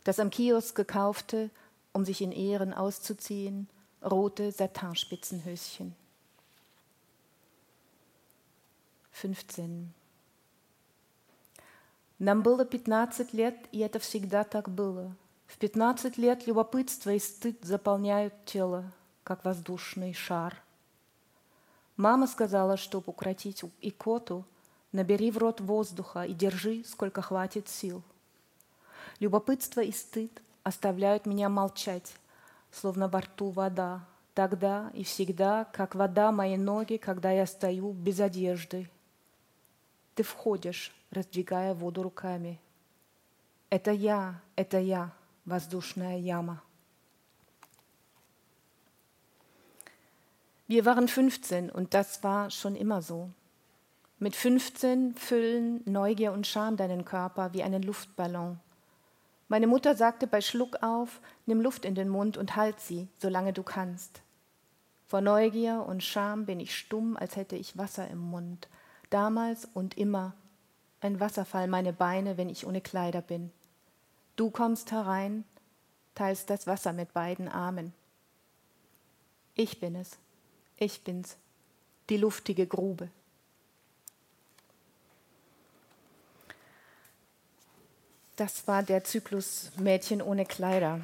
Das 0.05 0.19
am 0.19 0.31
Kiosk 0.31 0.75
gekaufte, 0.75 1.51
um 1.93 2.05
sich 2.05 2.23
in 2.23 2.33
Ehren 2.33 2.73
auszuziehen, 2.73 3.69
rote 4.03 4.51
Satinspitzenhöschen. 4.51 5.95
15. 9.13 9.93
Нам 12.19 12.43
было 12.43 12.65
15 12.65 13.33
лет, 13.33 13.57
и 13.73 13.81
это 13.81 13.99
всегда 13.99 14.45
так 14.45 14.69
было. 14.69 15.15
В 15.47 15.57
15 15.59 16.17
лет 16.17 16.47
любопытство 16.47 17.11
и 17.11 17.19
стыд 17.19 17.65
заполняют 17.65 18.35
тело, 18.45 18.93
как 19.25 19.45
воздушный 19.45 20.15
шар. 20.15 20.57
Мама 21.98 22.28
сказала, 22.28 22.76
чтобы 22.76 23.06
укротить 23.08 23.64
икоту, 23.82 24.46
набери 24.92 25.32
в 25.32 25.38
рот 25.38 25.62
воздуха 25.62 26.24
и 26.24 26.34
держи, 26.34 26.84
сколько 26.84 27.22
хватит 27.22 27.70
сил. 27.70 28.04
Любопытство 29.20 29.82
и 29.82 29.92
стыд 29.92 30.42
оставляют 30.64 31.26
меня 31.26 31.48
молчать, 31.48 32.14
словно 32.72 33.08
во 33.08 33.22
рту 33.22 33.50
вода, 33.50 34.06
тогда 34.34 34.92
и 34.94 35.04
всегда, 35.04 35.66
как 35.66 35.96
вода 35.96 36.32
мои 36.32 36.58
ноги, 36.58 36.98
когда 36.98 37.32
я 37.32 37.46
стою 37.46 37.94
без 37.94 38.20
одежды. 38.20 38.90
Ты 40.16 40.24
входишь, 40.24 40.94
раздвигая 41.12 41.74
воду 41.74 42.04
руками. 42.04 42.60
Это 43.70 43.92
я, 43.92 44.42
это 44.56 44.80
я, 44.80 45.12
воздушная 45.46 46.18
яма. 46.18 46.62
Wir 50.68 50.86
waren 50.86 51.08
15 51.08 51.70
und 51.70 51.94
das 51.94 52.24
war 52.24 52.50
schon 52.50 52.76
immer 52.76 53.02
so. 53.02 53.30
Mit 54.18 54.36
15 54.36 55.14
füllen 55.14 55.82
Neugier 55.86 56.32
und 56.32 56.48
Scham 56.48 56.76
deinen 56.76 57.06
Körper 57.06 57.54
wie 57.54 57.62
einen 57.62 57.84
Luftballon. 57.84 58.60
Meine 59.48 59.68
Mutter 59.68 59.94
sagte 59.96 60.26
bei 60.26 60.42
Schluck 60.42 60.82
auf, 60.82 61.22
nimm 61.46 61.62
Luft 61.62 61.86
in 61.86 61.94
den 61.94 62.10
Mund 62.10 62.36
und 62.36 62.56
halt 62.56 62.80
sie, 62.80 63.08
solange 63.20 63.54
du 63.54 63.62
kannst. 63.62 64.22
Vor 65.06 65.22
Neugier 65.22 65.86
und 65.88 66.04
Scham 66.04 66.48
bin 66.48 66.60
ich 66.60 66.76
stumm, 66.76 67.16
als 67.16 67.36
hätte 67.36 67.56
ich 67.56 67.78
Wasser 67.78 68.08
im 68.08 68.18
Mund. 68.18 68.68
Damals 69.12 69.66
und 69.72 69.96
immer 69.98 70.34
ein 71.00 71.20
Wasserfall 71.20 71.68
meine 71.68 71.94
Beine, 71.94 72.38
wenn 72.38 72.50
ich 72.50 72.66
ohne 72.66 72.82
Kleider 72.82 73.22
bin. 73.22 73.52
Du 74.36 74.50
kommst 74.50 74.92
herein, 74.92 75.44
teilst 76.16 76.50
das 76.50 76.66
Wasser 76.66 76.92
mit 76.94 77.14
beiden 77.14 77.48
Armen. 77.48 77.94
Ich 79.54 79.80
bin 79.80 79.96
es, 79.96 80.18
ich 80.78 81.02
bin's, 81.04 81.38
die 82.10 82.18
luftige 82.18 82.68
Grube. 82.68 83.10
Das 88.36 88.68
war 88.68 88.84
der 88.84 89.04
Zyklus 89.04 89.72
Mädchen 89.78 90.22
ohne 90.22 90.46
Kleider. 90.46 91.00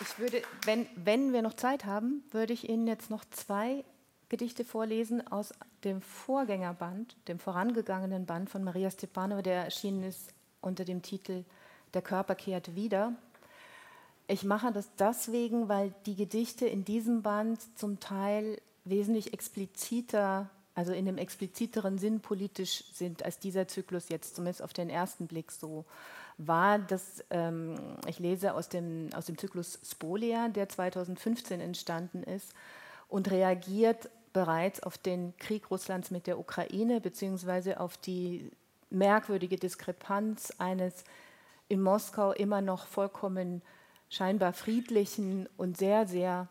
Ich 0.00 0.18
würde, 0.18 0.42
wenn, 0.64 0.86
wenn 0.94 1.32
wir 1.32 1.42
noch 1.42 1.54
Zeit 1.54 1.84
haben, 1.84 2.24
würde 2.30 2.52
ich 2.52 2.68
Ihnen 2.68 2.86
jetzt 2.86 3.10
noch 3.10 3.24
zwei 3.30 3.84
Gedichte 4.34 4.64
vorlesen 4.64 5.24
aus 5.28 5.54
dem 5.84 6.02
Vorgängerband, 6.02 7.14
dem 7.28 7.38
vorangegangenen 7.38 8.26
Band 8.26 8.50
von 8.50 8.64
Maria 8.64 8.90
Stepanova, 8.90 9.42
der 9.42 9.62
erschienen 9.62 10.02
ist 10.02 10.34
unter 10.60 10.84
dem 10.84 11.02
Titel 11.02 11.44
Der 11.94 12.02
Körper 12.02 12.34
kehrt 12.34 12.74
wieder. 12.74 13.12
Ich 14.26 14.42
mache 14.42 14.72
das 14.72 14.92
deswegen, 14.96 15.68
weil 15.68 15.94
die 16.06 16.16
Gedichte 16.16 16.66
in 16.66 16.84
diesem 16.84 17.22
Band 17.22 17.60
zum 17.78 18.00
Teil 18.00 18.60
wesentlich 18.84 19.32
expliziter, 19.32 20.50
also 20.74 20.92
in 20.92 21.06
einem 21.06 21.18
expliziteren 21.18 21.98
Sinn 21.98 22.18
politisch 22.18 22.82
sind, 22.92 23.24
als 23.24 23.38
dieser 23.38 23.68
Zyklus 23.68 24.08
jetzt 24.08 24.34
zumindest 24.34 24.62
auf 24.62 24.72
den 24.72 24.90
ersten 24.90 25.28
Blick 25.28 25.52
so 25.52 25.84
war. 26.38 26.80
Das, 26.80 27.22
ähm, 27.30 27.76
ich 28.08 28.18
lese 28.18 28.54
aus 28.54 28.68
dem, 28.68 29.10
aus 29.14 29.26
dem 29.26 29.38
Zyklus 29.38 29.78
Spolia, 29.88 30.48
der 30.48 30.68
2015 30.68 31.60
entstanden 31.60 32.24
ist 32.24 32.52
und 33.08 33.30
reagiert 33.30 34.10
bereits 34.34 34.82
auf 34.82 34.98
den 34.98 35.34
Krieg 35.38 35.70
Russlands 35.70 36.10
mit 36.10 36.26
der 36.26 36.38
Ukraine, 36.38 37.00
beziehungsweise 37.00 37.80
auf 37.80 37.96
die 37.96 38.50
merkwürdige 38.90 39.56
Diskrepanz 39.56 40.52
eines 40.58 41.04
in 41.68 41.80
Moskau 41.80 42.32
immer 42.32 42.60
noch 42.60 42.86
vollkommen 42.86 43.62
scheinbar 44.10 44.52
friedlichen 44.52 45.48
und 45.56 45.78
sehr, 45.78 46.06
sehr 46.06 46.48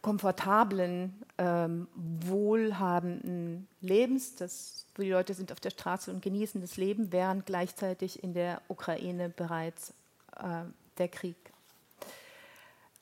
komfortablen, 0.00 1.20
ähm, 1.38 1.88
wohlhabenden 1.94 3.66
Lebens. 3.80 4.36
Das, 4.36 4.86
die 4.96 5.10
Leute 5.10 5.34
sind 5.34 5.50
auf 5.50 5.60
der 5.60 5.70
Straße 5.70 6.10
und 6.12 6.22
genießen 6.22 6.60
das 6.60 6.76
Leben, 6.76 7.10
während 7.10 7.46
gleichzeitig 7.46 8.22
in 8.22 8.34
der 8.34 8.62
Ukraine 8.68 9.28
bereits 9.28 9.92
äh, 10.36 10.64
der 10.98 11.08
Krieg 11.08 11.36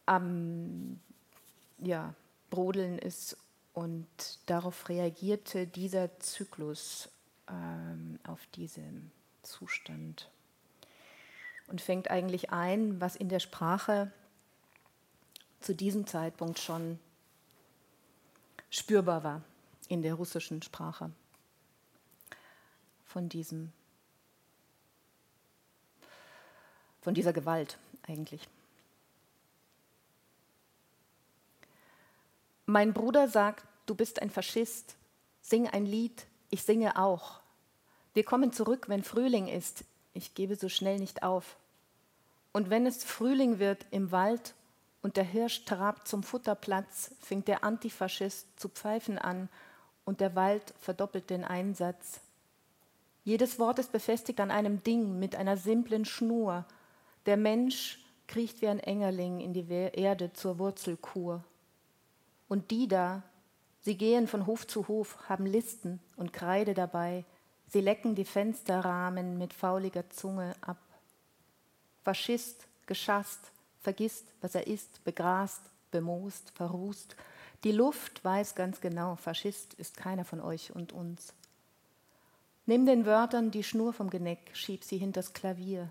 am 0.06 1.00
ja, 1.78 2.14
Brodeln 2.56 2.98
ist. 2.98 3.36
Und 3.74 4.06
darauf 4.46 4.88
reagierte 4.88 5.66
dieser 5.66 6.18
Zyklus 6.20 7.10
ähm, 7.50 8.18
auf 8.26 8.40
diesen 8.54 9.12
Zustand 9.42 10.30
und 11.66 11.82
fängt 11.82 12.10
eigentlich 12.10 12.50
ein, 12.50 12.98
was 12.98 13.14
in 13.14 13.28
der 13.28 13.40
Sprache 13.40 14.10
zu 15.60 15.74
diesem 15.74 16.06
Zeitpunkt 16.06 16.58
schon 16.58 16.98
spürbar 18.70 19.22
war 19.22 19.42
in 19.88 20.00
der 20.00 20.14
russischen 20.14 20.62
Sprache 20.62 21.10
von 23.04 23.28
diesem 23.28 23.72
von 27.02 27.12
dieser 27.12 27.34
Gewalt 27.34 27.76
eigentlich. 28.08 28.48
Mein 32.68 32.92
Bruder 32.92 33.28
sagt, 33.28 33.64
du 33.86 33.94
bist 33.94 34.20
ein 34.20 34.28
Faschist, 34.28 34.96
sing 35.40 35.68
ein 35.68 35.86
Lied, 35.86 36.26
ich 36.50 36.64
singe 36.64 36.98
auch. 36.98 37.40
Wir 38.12 38.24
kommen 38.24 38.52
zurück, 38.52 38.88
wenn 38.88 39.04
Frühling 39.04 39.46
ist, 39.46 39.84
ich 40.14 40.34
gebe 40.34 40.56
so 40.56 40.68
schnell 40.68 40.98
nicht 40.98 41.22
auf. 41.22 41.56
Und 42.52 42.68
wenn 42.68 42.84
es 42.84 43.04
Frühling 43.04 43.60
wird 43.60 43.86
im 43.92 44.10
Wald 44.10 44.54
und 45.00 45.16
der 45.16 45.22
Hirsch 45.22 45.64
trabt 45.64 46.08
zum 46.08 46.24
Futterplatz, 46.24 47.12
fängt 47.20 47.46
der 47.46 47.62
Antifaschist 47.62 48.48
zu 48.58 48.68
pfeifen 48.68 49.16
an 49.16 49.48
und 50.04 50.20
der 50.20 50.34
Wald 50.34 50.74
verdoppelt 50.80 51.30
den 51.30 51.44
Einsatz. 51.44 52.20
Jedes 53.22 53.60
Wort 53.60 53.78
ist 53.78 53.92
befestigt 53.92 54.40
an 54.40 54.50
einem 54.50 54.82
Ding 54.82 55.20
mit 55.20 55.36
einer 55.36 55.56
simplen 55.56 56.04
Schnur. 56.04 56.64
Der 57.26 57.36
Mensch 57.36 58.04
kriecht 58.26 58.60
wie 58.60 58.68
ein 58.68 58.80
Engerling 58.80 59.38
in 59.38 59.52
die 59.52 59.68
Erde 59.68 60.32
zur 60.32 60.58
Wurzelkur. 60.58 61.44
Und 62.48 62.70
die 62.70 62.88
da, 62.88 63.22
sie 63.80 63.96
gehen 63.96 64.28
von 64.28 64.46
Hof 64.46 64.66
zu 64.66 64.88
Hof, 64.88 65.18
haben 65.28 65.46
Listen 65.46 66.00
und 66.16 66.32
Kreide 66.32 66.74
dabei, 66.74 67.24
Sie 67.68 67.80
lecken 67.80 68.14
die 68.14 68.24
Fensterrahmen 68.24 69.38
mit 69.38 69.52
fauliger 69.52 70.08
Zunge 70.10 70.54
ab. 70.60 70.78
Faschist, 72.04 72.66
geschasst, 72.86 73.50
vergisst, 73.80 74.26
was 74.40 74.54
er 74.54 74.66
ist, 74.66 75.02
begrast, 75.04 75.62
bemoost, 75.90 76.52
verrußt. 76.54 77.16
Die 77.64 77.72
Luft 77.72 78.24
weiß 78.24 78.54
ganz 78.54 78.80
genau, 78.80 79.16
Faschist 79.16 79.74
ist 79.74 79.96
keiner 79.96 80.24
von 80.24 80.40
euch 80.40 80.74
und 80.74 80.92
uns. 80.92 81.32
Nimm 82.66 82.86
den 82.86 83.06
Wörtern 83.06 83.50
die 83.50 83.64
Schnur 83.64 83.92
vom 83.92 84.10
Geneck, 84.10 84.50
schieb 84.52 84.84
sie 84.84 84.98
hinters 84.98 85.32
Klavier. 85.32 85.90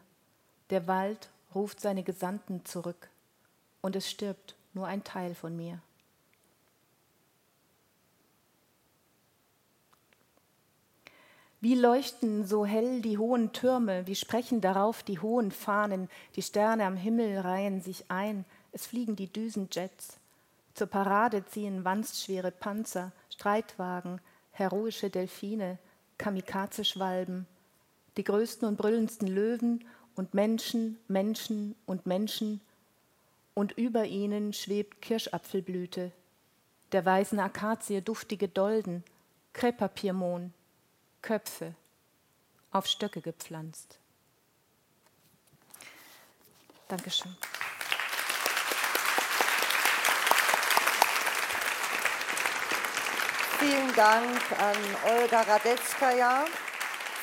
Der 0.70 0.88
Wald 0.88 1.30
ruft 1.54 1.80
seine 1.80 2.04
Gesandten 2.04 2.66
zurück, 2.66 3.10
und 3.82 3.96
es 3.96 4.10
stirbt 4.10 4.56
nur 4.74 4.88
ein 4.88 5.04
Teil 5.04 5.36
von 5.36 5.56
mir. 5.56 5.80
Wie 11.66 11.74
leuchten 11.74 12.46
so 12.46 12.64
hell 12.64 13.02
die 13.02 13.18
hohen 13.18 13.52
Türme, 13.52 14.06
wie 14.06 14.14
sprechen 14.14 14.62
darauf 14.62 15.02
die 15.02 15.18
hohen 15.18 15.50
Fahnen, 15.50 16.10
die 16.36 16.44
Sterne 16.44 16.86
am 16.86 16.96
Himmel 16.96 17.40
reihen 17.40 17.82
sich 17.82 18.06
ein, 18.08 18.46
es 18.72 18.86
fliegen 18.86 19.16
die 19.16 19.34
Düsenjets. 19.34 20.20
Zur 20.76 20.86
Parade 20.86 21.44
ziehen 21.48 21.84
wanstschwere 21.84 22.52
Panzer, 22.52 23.12
Streitwagen, 23.32 24.22
heroische 24.52 25.10
Delfine, 25.10 25.80
Kamikaze-Schwalben, 26.20 27.48
die 28.16 28.24
größten 28.24 28.68
und 28.68 28.78
brüllendsten 28.78 29.28
Löwen 29.28 29.84
und 30.16 30.36
Menschen, 30.36 31.00
Menschen 31.08 31.74
und 31.88 32.06
Menschen, 32.06 32.62
und 33.56 33.72
über 33.72 34.06
ihnen 34.06 34.54
schwebt 34.54 35.02
Kirschapfelblüte, 35.02 36.12
der 36.92 37.06
weißen 37.06 37.40
Akazie 37.40 38.02
duftige 38.02 38.50
Dolden, 38.50 39.04
Krepapiermohn, 39.54 40.54
Köpfe 41.26 41.74
auf 42.70 42.86
Stöcke 42.86 43.20
gepflanzt. 43.20 43.98
Dankeschön. 46.88 47.36
Vielen 53.58 53.96
Dank 53.96 54.40
an 54.60 54.78
Olga 55.18 55.42
Radetzkaja 55.42 56.46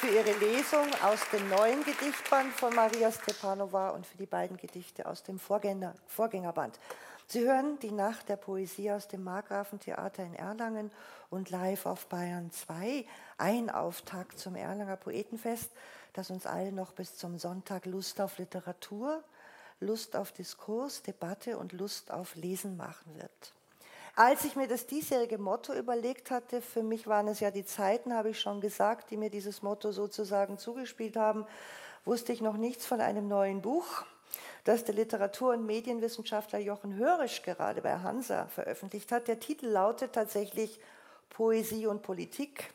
für 0.00 0.08
ihre 0.08 0.32
Lesung 0.32 0.92
aus 1.04 1.20
dem 1.32 1.48
neuen 1.48 1.84
Gedichtband 1.84 2.52
von 2.54 2.74
Maria 2.74 3.12
Stepanova 3.12 3.90
und 3.90 4.04
für 4.04 4.18
die 4.18 4.26
beiden 4.26 4.56
Gedichte 4.56 5.06
aus 5.06 5.22
dem 5.22 5.38
Vorgänger, 5.38 5.94
Vorgängerband. 6.08 6.76
Sie 7.32 7.48
hören 7.48 7.78
die 7.78 7.92
Nacht 7.92 8.28
der 8.28 8.36
Poesie 8.36 8.92
aus 8.92 9.08
dem 9.08 9.24
Markgrafentheater 9.24 10.22
in 10.22 10.34
Erlangen 10.34 10.90
und 11.30 11.48
live 11.48 11.86
auf 11.86 12.04
Bayern 12.08 12.50
2. 12.52 13.06
Ein 13.38 13.70
Auftakt 13.70 14.38
zum 14.38 14.54
Erlanger 14.54 14.98
Poetenfest, 14.98 15.70
das 16.12 16.28
uns 16.28 16.44
alle 16.44 16.72
noch 16.72 16.92
bis 16.92 17.16
zum 17.16 17.38
Sonntag 17.38 17.86
Lust 17.86 18.20
auf 18.20 18.36
Literatur, 18.36 19.24
Lust 19.80 20.14
auf 20.14 20.32
Diskurs, 20.32 21.00
Debatte 21.00 21.56
und 21.56 21.72
Lust 21.72 22.10
auf 22.10 22.34
Lesen 22.34 22.76
machen 22.76 23.16
wird. 23.16 23.54
Als 24.14 24.44
ich 24.44 24.54
mir 24.54 24.68
das 24.68 24.86
diesjährige 24.86 25.38
Motto 25.38 25.72
überlegt 25.72 26.30
hatte, 26.30 26.60
für 26.60 26.82
mich 26.82 27.06
waren 27.06 27.28
es 27.28 27.40
ja 27.40 27.50
die 27.50 27.64
Zeiten, 27.64 28.12
habe 28.12 28.28
ich 28.28 28.40
schon 28.40 28.60
gesagt, 28.60 29.10
die 29.10 29.16
mir 29.16 29.30
dieses 29.30 29.62
Motto 29.62 29.90
sozusagen 29.92 30.58
zugespielt 30.58 31.16
haben, 31.16 31.46
wusste 32.04 32.34
ich 32.34 32.42
noch 32.42 32.58
nichts 32.58 32.84
von 32.84 33.00
einem 33.00 33.26
neuen 33.26 33.62
Buch, 33.62 34.04
das 34.64 34.84
der 34.84 34.94
Literatur- 34.94 35.54
und 35.54 35.66
Medienwissenschaftler 35.66 36.58
Jochen 36.58 36.96
Hörisch 36.96 37.42
gerade 37.42 37.82
bei 37.82 37.98
Hansa 37.98 38.46
veröffentlicht 38.46 39.10
hat. 39.12 39.28
Der 39.28 39.40
Titel 39.40 39.66
lautet 39.66 40.12
tatsächlich 40.12 40.80
Poesie 41.30 41.86
und 41.86 42.02
Politik, 42.02 42.72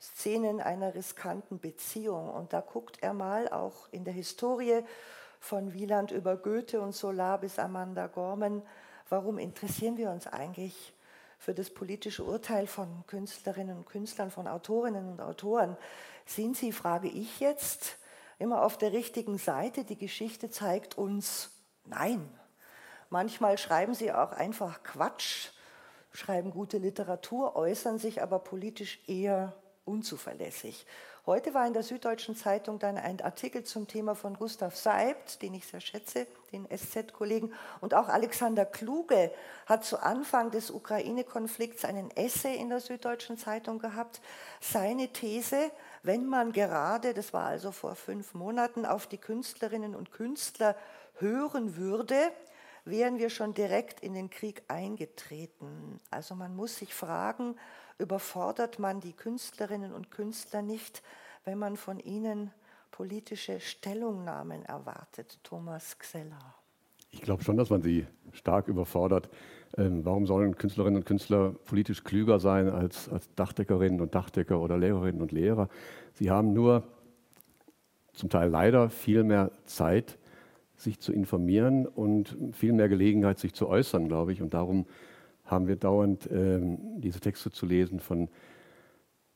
Szenen 0.00 0.60
einer 0.60 0.94
riskanten 0.94 1.58
Beziehung. 1.58 2.30
Und 2.30 2.52
da 2.52 2.60
guckt 2.60 2.98
er 3.02 3.14
mal 3.14 3.48
auch 3.48 3.88
in 3.90 4.04
der 4.04 4.14
Historie 4.14 4.82
von 5.38 5.72
Wieland 5.72 6.10
über 6.10 6.36
Goethe 6.36 6.80
und 6.80 6.92
Solar 6.92 7.38
bis 7.38 7.58
Amanda 7.58 8.06
Gorman 8.06 8.62
warum 9.10 9.38
interessieren 9.38 9.96
wir 9.98 10.10
uns 10.10 10.26
eigentlich 10.26 10.94
für 11.38 11.52
das 11.52 11.70
politische 11.70 12.24
Urteil 12.24 12.66
von 12.66 13.04
Künstlerinnen 13.06 13.76
und 13.76 13.86
Künstlern, 13.86 14.30
von 14.30 14.46
Autorinnen 14.46 15.10
und 15.10 15.20
Autoren? 15.20 15.76
Sind 16.24 16.56
sie, 16.56 16.72
frage 16.72 17.08
ich 17.08 17.40
jetzt, 17.40 17.98
immer 18.40 18.62
auf 18.62 18.78
der 18.78 18.92
richtigen 18.92 19.38
Seite? 19.38 19.84
Die 19.84 19.98
Geschichte 19.98 20.50
zeigt 20.50 20.98
uns, 20.98 21.50
nein. 21.84 22.28
Manchmal 23.10 23.58
schreiben 23.58 23.94
sie 23.94 24.12
auch 24.12 24.32
einfach 24.32 24.82
Quatsch, 24.82 25.50
schreiben 26.12 26.50
gute 26.50 26.78
Literatur, 26.78 27.54
äußern 27.56 27.98
sich 27.98 28.22
aber 28.22 28.38
politisch 28.38 29.00
eher 29.06 29.54
unzuverlässig. 29.84 30.86
Heute 31.26 31.52
war 31.52 31.66
in 31.66 31.74
der 31.74 31.82
Süddeutschen 31.82 32.34
Zeitung 32.34 32.78
dann 32.78 32.96
ein 32.96 33.20
Artikel 33.20 33.62
zum 33.62 33.86
Thema 33.86 34.14
von 34.14 34.34
Gustav 34.34 34.74
Seibt, 34.74 35.42
den 35.42 35.52
ich 35.52 35.66
sehr 35.66 35.80
schätze, 35.80 36.26
den 36.50 36.66
SZ-Kollegen, 36.66 37.52
und 37.80 37.92
auch 37.94 38.08
Alexander 38.08 38.64
Kluge 38.64 39.30
hat 39.66 39.84
zu 39.84 40.02
Anfang 40.02 40.50
des 40.50 40.70
Ukraine-Konflikts 40.70 41.84
einen 41.84 42.10
Essay 42.16 42.56
in 42.56 42.70
der 42.70 42.80
Süddeutschen 42.80 43.36
Zeitung 43.36 43.78
gehabt. 43.78 44.22
Seine 44.60 45.08
These, 45.12 45.70
wenn 46.02 46.26
man 46.26 46.52
gerade, 46.52 47.14
das 47.14 47.32
war 47.32 47.46
also 47.46 47.72
vor 47.72 47.94
fünf 47.94 48.34
Monaten, 48.34 48.86
auf 48.86 49.06
die 49.06 49.18
Künstlerinnen 49.18 49.94
und 49.94 50.12
Künstler 50.12 50.76
hören 51.18 51.76
würde, 51.76 52.16
wären 52.84 53.18
wir 53.18 53.30
schon 53.30 53.54
direkt 53.54 54.00
in 54.00 54.14
den 54.14 54.30
Krieg 54.30 54.62
eingetreten. 54.68 56.00
Also 56.10 56.34
man 56.34 56.56
muss 56.56 56.76
sich 56.76 56.94
fragen, 56.94 57.56
überfordert 57.98 58.78
man 58.78 59.00
die 59.00 59.12
Künstlerinnen 59.12 59.92
und 59.92 60.10
Künstler 60.10 60.62
nicht, 60.62 61.02
wenn 61.44 61.58
man 61.58 61.76
von 61.76 61.98
ihnen 61.98 62.52
politische 62.90 63.60
Stellungnahmen 63.60 64.64
erwartet. 64.64 65.38
Thomas 65.42 65.98
Xeller. 65.98 66.54
Ich 67.10 67.22
glaube 67.22 67.42
schon, 67.42 67.56
dass 67.56 67.70
man 67.70 67.82
sie 67.82 68.06
stark 68.32 68.68
überfordert. 68.68 69.28
Ähm, 69.76 70.04
warum 70.04 70.26
sollen 70.26 70.56
Künstlerinnen 70.56 70.96
und 70.96 71.06
Künstler 71.06 71.54
politisch 71.64 72.02
klüger 72.02 72.40
sein 72.40 72.68
als, 72.68 73.08
als 73.08 73.32
Dachdeckerinnen 73.34 74.00
und 74.00 74.14
Dachdecker 74.14 74.60
oder 74.60 74.76
Lehrerinnen 74.76 75.22
und 75.22 75.32
Lehrer? 75.32 75.68
Sie 76.14 76.30
haben 76.30 76.52
nur 76.52 76.84
zum 78.12 78.28
Teil 78.28 78.50
leider 78.50 78.90
viel 78.90 79.22
mehr 79.22 79.52
Zeit, 79.64 80.18
sich 80.76 80.98
zu 80.98 81.12
informieren 81.12 81.86
und 81.86 82.36
viel 82.52 82.72
mehr 82.72 82.88
Gelegenheit, 82.88 83.38
sich 83.38 83.54
zu 83.54 83.68
äußern, 83.68 84.08
glaube 84.08 84.32
ich. 84.32 84.42
Und 84.42 84.54
darum 84.54 84.86
haben 85.44 85.68
wir 85.68 85.76
dauernd 85.76 86.28
ähm, 86.32 86.78
diese 87.00 87.20
Texte 87.20 87.50
zu 87.50 87.66
lesen 87.66 88.00
von, 88.00 88.28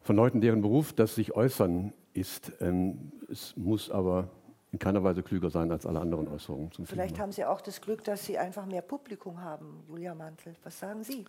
von 0.01 0.17
Leuten, 0.17 0.41
deren 0.41 0.63
Beruf 0.63 0.93
das 0.93 1.15
sich 1.15 1.35
äußern 1.35 1.93
ist. 2.13 2.53
Ähm, 2.61 3.13
es 3.31 3.57
muss 3.57 3.91
aber 3.91 4.31
in 4.75 4.79
keiner 4.81 5.05
Weise 5.05 5.23
klüger 5.23 5.51
sein 5.51 5.71
als 5.71 5.87
alle 5.87 6.01
anderen 6.01 6.27
Äußerungen 6.27 6.73
zum 6.73 6.85
Vielleicht 6.85 7.15
Thema. 7.15 7.23
haben 7.23 7.33
Sie 7.33 7.45
auch 7.45 7.61
das 7.61 7.81
Glück, 7.81 8.03
dass 8.03 8.27
Sie 8.27 8.37
einfach 8.37 8.67
mehr 8.67 8.83
Publikum 8.83 9.41
haben, 9.41 9.85
Julia 9.89 10.17
Mantel. 10.17 10.57
Was 10.65 10.81
sagen 10.81 11.05
Sie? 11.05 11.25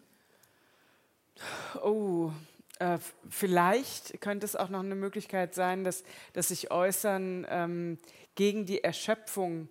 Oh, 1.84 2.32
äh, 2.80 2.98
vielleicht 3.30 4.20
könnte 4.20 4.46
es 4.46 4.56
auch 4.56 4.70
noch 4.70 4.80
eine 4.80 4.96
Möglichkeit 4.96 5.54
sein, 5.54 5.84
dass, 5.84 6.04
dass 6.34 6.48
sich 6.48 6.72
Äußern 6.72 7.46
ähm, 7.48 8.00
gegen 8.34 8.66
die 8.66 8.84
Erschöpfung 8.84 9.70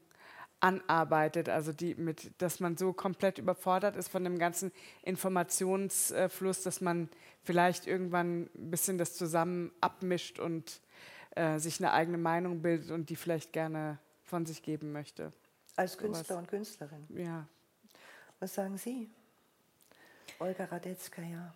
anarbeitet, 0.60 1.48
also 1.48 1.72
die 1.72 1.96
mit, 1.96 2.30
dass 2.40 2.60
man 2.60 2.76
so 2.76 2.92
komplett 2.92 3.38
überfordert 3.38 3.96
ist 3.96 4.08
von 4.08 4.22
dem 4.22 4.38
ganzen 4.38 4.70
Informationsfluss, 5.02 6.62
dass 6.62 6.80
man 6.80 7.08
vielleicht 7.42 7.88
irgendwann 7.88 8.48
ein 8.54 8.70
bisschen 8.70 8.98
das 8.98 9.14
zusammen 9.14 9.72
abmischt 9.80 10.38
und 10.38 10.80
äh, 11.34 11.58
sich 11.58 11.80
eine 11.80 11.92
eigene 11.92 12.18
Meinung 12.18 12.62
bildet 12.62 12.90
und 12.90 13.10
die 13.10 13.16
vielleicht 13.16 13.52
gerne 13.52 13.98
von 14.22 14.46
sich 14.46 14.62
geben 14.62 14.92
möchte. 14.92 15.32
Als 15.76 15.98
Künstler 15.98 16.34
so 16.34 16.38
und 16.38 16.48
Künstlerin. 16.48 17.06
Ja. 17.10 17.46
Was 18.40 18.54
sagen 18.54 18.76
Sie? 18.78 19.10
Olga 20.38 20.64
Radetzka, 20.64 21.22
ja. 21.22 21.54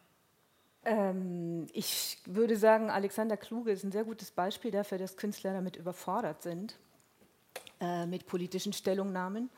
Ähm, 0.85 1.66
ich 1.72 2.18
würde 2.24 2.57
sagen, 2.57 2.91
Alexander 2.91 3.37
Kluge 3.37 3.72
ist 3.72 3.85
ein 3.85 3.93
sehr 3.93 4.05
gutes 4.05 4.31
Beispiel 4.31 4.70
dafür, 4.70 4.99
dass 4.99 5.16
Künstler 5.16 5.53
damit 5.53 5.76
überfordert 5.76 6.43
sind 6.43 6.79
äh, 7.81 8.07
mit 8.07 8.26
politischen 8.26 8.72
Stellungnahmen. 8.72 9.51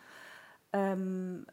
Ähm, 0.73 1.47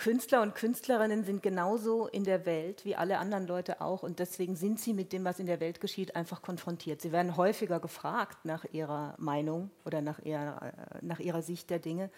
Künstler 0.00 0.40
und 0.40 0.54
Künstlerinnen 0.54 1.24
sind 1.24 1.42
genauso 1.42 2.06
in 2.06 2.24
der 2.24 2.46
Welt 2.46 2.86
wie 2.86 2.96
alle 2.96 3.18
anderen 3.18 3.46
Leute 3.46 3.82
auch 3.82 4.02
und 4.02 4.18
deswegen 4.18 4.56
sind 4.56 4.80
sie 4.80 4.94
mit 4.94 5.12
dem, 5.12 5.26
was 5.26 5.38
in 5.38 5.44
der 5.44 5.60
Welt 5.60 5.78
geschieht, 5.78 6.16
einfach 6.16 6.40
konfrontiert. 6.40 7.02
Sie 7.02 7.12
werden 7.12 7.36
häufiger 7.36 7.80
gefragt 7.80 8.46
nach 8.46 8.64
ihrer 8.72 9.14
Meinung 9.18 9.70
oder 9.84 10.00
nach 10.00 10.18
ihrer, 10.20 10.62
äh, 10.62 10.72
nach 11.02 11.18
ihrer 11.18 11.42
Sicht 11.42 11.68
der 11.68 11.80
Dinge. 11.80 12.08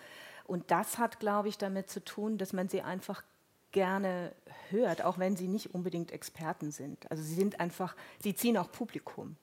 Und 0.45 0.71
das 0.71 0.99
hat, 0.99 1.19
glaube 1.19 1.49
ich, 1.49 1.59
damit 1.59 1.91
zu 1.91 2.05
tun, 2.05 2.39
dass 2.39 2.53
man 2.53 2.69
sie 2.69 2.83
einfach 2.83 3.25
gerne 3.73 4.33
hört, 4.71 5.03
auch 5.05 5.19
wenn 5.19 5.35
sie 5.35 5.49
nicht 5.49 5.75
unbedingt 5.75 6.13
Experten 6.13 6.71
sind. 6.71 7.11
Also 7.11 7.25
sie 7.25 7.35
sind 7.35 7.59
einfach, 7.59 7.97
sie 8.23 8.37
ziehen 8.37 8.59
auch 8.59 8.71
Publikum. 8.71 9.35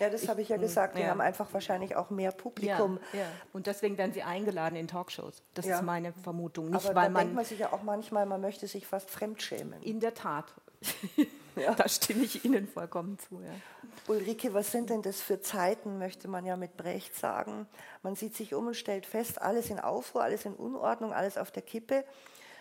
Ja, 0.00 0.10
das 0.10 0.28
habe 0.28 0.42
ich 0.42 0.48
ja 0.48 0.56
gesagt. 0.56 0.94
Wir 0.94 1.04
ja. 1.04 1.10
haben 1.10 1.20
einfach 1.20 1.52
wahrscheinlich 1.52 1.96
auch 1.96 2.10
mehr 2.10 2.32
Publikum. 2.32 2.98
Ja, 3.12 3.20
ja. 3.20 3.26
Und 3.52 3.66
deswegen 3.66 3.98
werden 3.98 4.12
sie 4.12 4.22
eingeladen 4.22 4.76
in 4.76 4.88
Talkshows. 4.88 5.42
Das 5.54 5.66
ist 5.66 5.82
meine 5.82 6.12
Vermutung. 6.12 6.70
Nicht, 6.70 6.84
Aber 6.84 6.94
weil 6.94 7.10
man 7.10 7.22
denkt 7.22 7.34
man 7.34 7.44
sich 7.44 7.58
ja 7.58 7.72
auch 7.72 7.82
manchmal, 7.82 8.26
man 8.26 8.40
möchte 8.40 8.66
sich 8.66 8.86
fast 8.86 9.10
fremdschämen. 9.10 9.82
In 9.82 10.00
der 10.00 10.14
Tat. 10.14 10.54
da 11.76 11.88
stimme 11.88 12.22
ich 12.22 12.44
Ihnen 12.44 12.68
vollkommen 12.68 13.18
zu. 13.18 13.42
Ulrike, 14.06 14.54
was 14.54 14.70
sind 14.70 14.90
denn 14.90 15.02
das 15.02 15.20
für 15.20 15.40
Zeiten, 15.40 15.98
möchte 15.98 16.28
man 16.28 16.46
ja 16.46 16.56
mit 16.56 16.76
Brecht 16.76 17.16
sagen. 17.16 17.66
Man 18.02 18.14
sieht 18.14 18.36
sich 18.36 18.54
um 18.54 18.68
und 18.68 18.74
stellt 18.74 19.06
fest, 19.06 19.42
alles 19.42 19.70
in 19.70 19.80
Aufruhr, 19.80 20.22
alles 20.22 20.44
in 20.44 20.54
Unordnung, 20.54 21.12
alles 21.12 21.36
auf 21.36 21.50
der 21.50 21.62
Kippe 21.62 22.04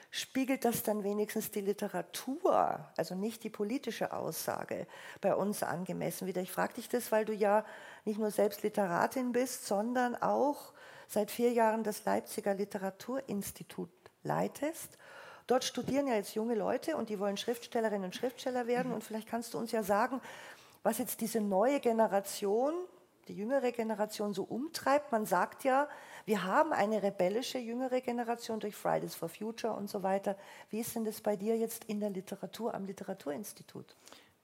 spiegelt 0.09 0.65
das 0.65 0.83
dann 0.83 1.03
wenigstens 1.03 1.51
die 1.51 1.61
Literatur, 1.61 2.85
also 2.95 3.15
nicht 3.15 3.43
die 3.43 3.49
politische 3.49 4.13
Aussage, 4.13 4.87
bei 5.21 5.35
uns 5.35 5.63
angemessen 5.63 6.27
wieder? 6.27 6.41
Ich 6.41 6.51
frage 6.51 6.75
dich 6.75 6.89
das, 6.89 7.11
weil 7.11 7.25
du 7.25 7.33
ja 7.33 7.65
nicht 8.05 8.19
nur 8.19 8.31
selbst 8.31 8.63
Literatin 8.63 9.31
bist, 9.31 9.67
sondern 9.67 10.15
auch 10.15 10.73
seit 11.07 11.31
vier 11.31 11.51
Jahren 11.51 11.83
das 11.83 12.05
Leipziger 12.05 12.53
Literaturinstitut 12.53 13.89
leitest. 14.23 14.97
Dort 15.47 15.63
studieren 15.63 16.07
ja 16.07 16.15
jetzt 16.15 16.35
junge 16.35 16.55
Leute 16.55 16.97
und 16.97 17.09
die 17.09 17.19
wollen 17.19 17.37
Schriftstellerinnen 17.37 18.05
und 18.05 18.15
Schriftsteller 18.15 18.67
werden. 18.67 18.91
Und 18.91 19.03
vielleicht 19.03 19.29
kannst 19.29 19.53
du 19.53 19.57
uns 19.57 19.71
ja 19.71 19.81
sagen, 19.81 20.21
was 20.83 20.97
jetzt 20.97 21.21
diese 21.21 21.39
neue 21.39 21.79
Generation, 21.79 22.73
die 23.27 23.35
jüngere 23.35 23.71
Generation 23.71 24.33
so 24.33 24.43
umtreibt. 24.43 25.11
Man 25.11 25.25
sagt 25.25 25.63
ja, 25.63 25.87
wir 26.27 26.43
haben 26.43 26.73
eine 26.73 27.01
rebellische 27.01 27.57
jüngere 27.57 28.01
Generation 28.01 28.59
durch 28.59 28.75
Fridays 28.75 29.15
for 29.15 29.29
Future 29.29 29.73
und 29.73 29.89
so 29.89 30.03
weiter. 30.03 30.35
Wie 30.69 30.81
ist 30.81 30.93
denn 30.93 31.05
das 31.05 31.21
bei 31.21 31.37
dir 31.37 31.57
jetzt 31.57 31.85
in 31.85 32.01
der 32.01 32.09
Literatur 32.09 32.73
am 32.73 32.85
Literaturinstitut? 32.85 33.95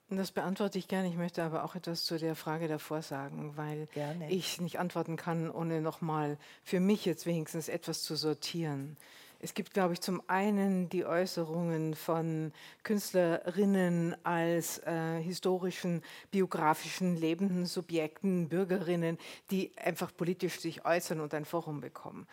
Das 0.10 0.32
beantworte 0.32 0.78
ich 0.80 0.88
gerne. 0.88 1.10
Ich 1.10 1.18
möchte 1.18 1.44
aber 1.44 1.66
auch 1.66 1.76
etwas 1.76 2.06
zu 2.06 2.18
der 2.18 2.38
Frage 2.38 2.70
davor 2.70 3.02
sagen, 3.02 3.58
weil 3.58 3.88
gerne. 3.88 4.32
ich 4.32 4.62
nicht 4.62 4.80
antworten 4.80 5.18
kann, 5.18 5.52
ohne 5.52 5.82
nochmal 5.82 6.38
für 6.64 6.80
mich 6.80 7.04
jetzt 7.04 7.26
wenigstens 7.26 7.68
etwas 7.68 8.02
zu 8.02 8.16
sortieren. 8.16 8.96
Es 9.44 9.54
gibt, 9.54 9.74
glaube 9.74 9.92
ich, 9.92 10.00
zum 10.00 10.24
einen 10.28 10.88
die 10.88 11.04
Äußerungen 11.04 11.96
von 11.96 12.54
Künstlerinnen 12.84 14.16
als 14.24 14.78
äh, 14.86 15.22
historischen, 15.22 16.02
biografischen, 16.32 17.18
lebenden 17.18 17.66
Subjekten, 17.66 18.48
Bürgerinnen, 18.48 19.18
die 19.52 19.74
einfach 19.76 20.16
politisch 20.16 20.62
sich 20.62 20.86
äußern 20.86 21.20
und 21.20 21.34
ein 21.34 21.44
Forum 21.44 21.82
bekommen. 21.82 22.26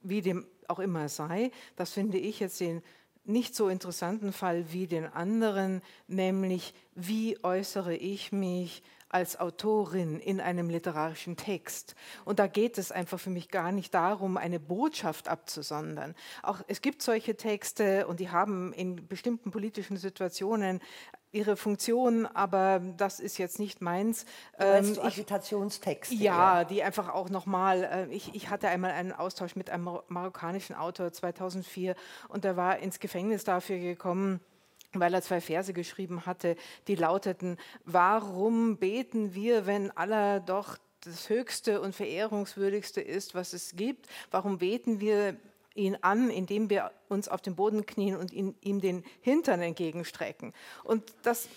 Wie 0.00 0.22
dem 0.22 0.44
auch 0.66 0.80
immer 0.80 1.08
sei, 1.08 1.52
das 1.76 1.92
finde 1.92 2.18
ich 2.18 2.40
jetzt 2.40 2.58
den 2.58 2.82
nicht 3.24 3.54
so 3.54 3.68
interessanten 3.68 4.32
Fall 4.32 4.72
wie 4.72 4.88
den 4.88 5.06
anderen, 5.06 5.82
nämlich 6.08 6.74
wie 6.96 7.38
äußere 7.44 7.94
ich 7.94 8.32
mich 8.32 8.82
als 9.08 9.38
Autorin 9.38 10.18
in 10.18 10.40
einem 10.40 10.68
literarischen 10.68 11.36
Text. 11.36 11.94
Und 12.24 12.38
da 12.38 12.46
geht 12.46 12.78
es 12.78 12.90
einfach 12.90 13.20
für 13.20 13.30
mich 13.30 13.48
gar 13.48 13.72
nicht 13.72 13.94
darum, 13.94 14.36
eine 14.36 14.58
Botschaft 14.58 15.28
abzusondern. 15.28 16.14
Auch 16.42 16.60
es 16.66 16.82
gibt 16.82 17.02
solche 17.02 17.36
Texte 17.36 18.06
und 18.06 18.20
die 18.20 18.30
haben 18.30 18.72
in 18.72 19.06
bestimmten 19.06 19.50
politischen 19.50 19.96
Situationen 19.96 20.80
ihre 21.32 21.56
Funktion, 21.56 22.26
aber 22.26 22.80
das 22.96 23.20
ist 23.20 23.38
jetzt 23.38 23.58
nicht 23.58 23.82
meins. 23.82 24.24
Ähm, 24.58 24.94
du 24.94 25.02
Agitationstexte? 25.02 26.14
Ja, 26.14 26.64
die 26.64 26.82
einfach 26.82 27.10
auch 27.10 27.28
nochmal, 27.28 27.84
äh, 27.84 28.14
ich, 28.14 28.34
ich 28.34 28.48
hatte 28.48 28.68
einmal 28.68 28.92
einen 28.92 29.12
Austausch 29.12 29.54
mit 29.54 29.70
einem 29.70 29.98
marokkanischen 30.08 30.74
Autor 30.74 31.12
2004 31.12 31.94
und 32.28 32.44
der 32.44 32.56
war 32.56 32.78
ins 32.78 33.00
Gefängnis 33.00 33.44
dafür 33.44 33.78
gekommen, 33.78 34.40
weil 35.00 35.14
er 35.14 35.22
zwei 35.22 35.40
Verse 35.40 35.72
geschrieben 35.72 36.26
hatte, 36.26 36.56
die 36.88 36.94
lauteten, 36.94 37.58
warum 37.84 38.76
beten 38.76 39.34
wir, 39.34 39.66
wenn 39.66 39.90
Allah 39.92 40.40
doch 40.40 40.78
das 41.00 41.28
Höchste 41.28 41.80
und 41.80 41.94
Verehrungswürdigste 41.94 43.00
ist, 43.00 43.34
was 43.34 43.52
es 43.52 43.76
gibt? 43.76 44.06
Warum 44.30 44.58
beten 44.58 45.00
wir 45.00 45.36
ihn 45.74 45.96
an, 46.00 46.30
indem 46.30 46.70
wir 46.70 46.90
uns 47.08 47.28
auf 47.28 47.40
den 47.40 47.54
Boden 47.54 47.86
knien 47.86 48.16
und 48.16 48.32
ihn, 48.32 48.54
ihm 48.60 48.80
den 48.80 49.04
Hintern 49.20 49.62
entgegenstrecken? 49.62 50.52
Und 50.82 51.14
das 51.22 51.48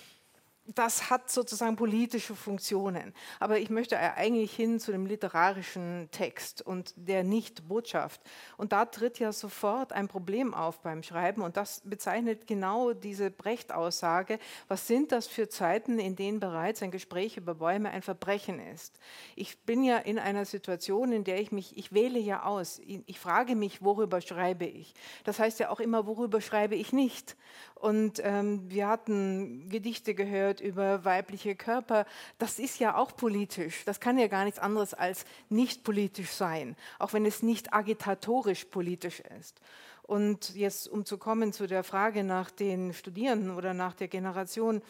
das 0.75 1.09
hat 1.09 1.29
sozusagen 1.29 1.75
politische 1.75 2.35
Funktionen. 2.35 3.13
Aber 3.39 3.59
ich 3.59 3.69
möchte 3.69 3.97
eigentlich 3.99 4.55
hin 4.55 4.79
zu 4.79 4.91
dem 4.91 5.05
literarischen 5.05 6.09
Text 6.11 6.61
und 6.61 6.93
der 6.95 7.23
Nicht-Botschaft. 7.23 8.21
Und 8.57 8.71
da 8.71 8.85
tritt 8.85 9.19
ja 9.19 9.31
sofort 9.31 9.93
ein 9.93 10.07
Problem 10.07 10.53
auf 10.53 10.81
beim 10.81 11.03
Schreiben. 11.03 11.41
Und 11.41 11.57
das 11.57 11.81
bezeichnet 11.83 12.47
genau 12.47 12.93
diese 12.93 13.31
Brecht-Aussage. 13.31 14.39
Was 14.67 14.87
sind 14.87 15.11
das 15.11 15.27
für 15.27 15.49
Zeiten, 15.49 15.99
in 15.99 16.15
denen 16.15 16.39
bereits 16.39 16.83
ein 16.83 16.91
Gespräch 16.91 17.37
über 17.37 17.55
Bäume 17.55 17.89
ein 17.89 18.01
Verbrechen 18.01 18.59
ist? 18.59 18.99
Ich 19.35 19.59
bin 19.65 19.83
ja 19.83 19.97
in 19.97 20.19
einer 20.19 20.45
Situation, 20.45 21.11
in 21.11 21.23
der 21.23 21.41
ich 21.41 21.51
mich, 21.51 21.77
ich 21.77 21.93
wähle 21.93 22.19
ja 22.19 22.43
aus. 22.43 22.81
Ich 23.05 23.19
frage 23.19 23.55
mich, 23.55 23.81
worüber 23.81 24.21
schreibe 24.21 24.65
ich? 24.65 24.93
Das 25.23 25.39
heißt 25.39 25.59
ja 25.59 25.69
auch 25.69 25.79
immer, 25.79 26.05
worüber 26.05 26.41
schreibe 26.41 26.75
ich 26.75 26.93
nicht? 26.93 27.35
Und 27.79 28.21
ähm, 28.25 28.69
wir 28.69 28.89
hatten 28.89 29.69
Gedichte 29.69 30.13
gehört 30.13 30.59
über 30.59 31.05
weibliche 31.05 31.55
Körper. 31.55 32.05
Das 32.37 32.59
ist 32.59 32.77
ja 32.79 32.97
auch 32.97 33.15
politisch. 33.15 33.85
Das 33.85 34.01
kann 34.01 34.19
ja 34.19 34.27
gar 34.27 34.43
nichts 34.43 34.59
anderes 34.59 34.93
als 34.93 35.23
nicht 35.47 35.85
politisch 35.85 36.31
sein, 36.31 36.75
auch 36.99 37.13
wenn 37.13 37.25
es 37.25 37.41
nicht 37.41 37.73
agitatorisch 37.73 38.65
politisch 38.65 39.21
ist. 39.39 39.61
Und 40.03 40.55
jetzt, 40.55 40.89
um 40.89 41.05
zu 41.05 41.17
kommen 41.17 41.53
zu 41.53 41.67
der 41.67 41.85
Frage 41.85 42.25
nach 42.25 42.51
den 42.51 42.93
Studierenden 42.93 43.55
oder 43.55 43.73
nach 43.73 43.93
der 43.93 44.09
Generation, 44.09 44.81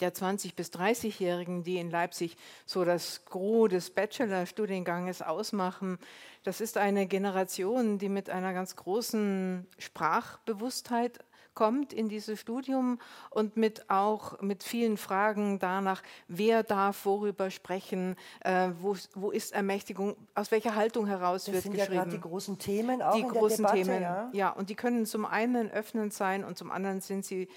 der 0.00 0.12
20- 0.12 0.56
bis 0.56 0.70
30-Jährigen, 0.70 1.62
die 1.62 1.76
in 1.76 1.90
Leipzig 1.90 2.36
so 2.66 2.84
das 2.84 3.24
Gros 3.26 3.68
des 3.68 3.90
Bachelorstudienganges 3.90 5.22
ausmachen. 5.22 5.98
Das 6.42 6.60
ist 6.60 6.76
eine 6.76 7.06
Generation, 7.06 7.98
die 7.98 8.08
mit 8.08 8.30
einer 8.30 8.52
ganz 8.52 8.74
großen 8.74 9.68
Sprachbewusstheit 9.78 11.20
kommt 11.54 11.92
in 11.92 12.08
dieses 12.08 12.40
Studium 12.40 12.98
und 13.30 13.56
mit 13.56 13.88
auch 13.88 14.40
mit 14.40 14.62
vielen 14.62 14.96
Fragen 14.96 15.58
danach, 15.58 16.02
wer 16.28 16.62
darf 16.62 17.06
worüber 17.06 17.50
sprechen, 17.50 18.16
äh, 18.40 18.70
wo, 18.80 18.96
wo 19.14 19.30
ist 19.30 19.52
Ermächtigung, 19.52 20.16
aus 20.34 20.50
welcher 20.50 20.74
Haltung 20.74 21.06
heraus 21.06 21.44
das 21.44 21.54
wird 21.54 21.62
sind 21.64 21.72
geschrieben. 21.72 21.94
Ja 21.94 22.02
gerade 22.02 22.16
die 22.16 22.20
großen 22.20 22.58
Themen 22.58 23.02
auch 23.02 23.14
die 23.14 23.20
in 23.20 23.28
großen 23.28 23.64
der 23.64 23.72
Debatte, 23.72 23.90
Themen, 23.90 24.02
ja. 24.02 24.30
ja, 24.32 24.50
und 24.50 24.70
die 24.70 24.74
können 24.74 25.06
zum 25.06 25.24
einen 25.24 25.70
öffnend 25.70 26.12
sein 26.12 26.44
und 26.44 26.58
zum 26.58 26.70
anderen 26.70 27.00
sind 27.00 27.24
sie 27.24 27.48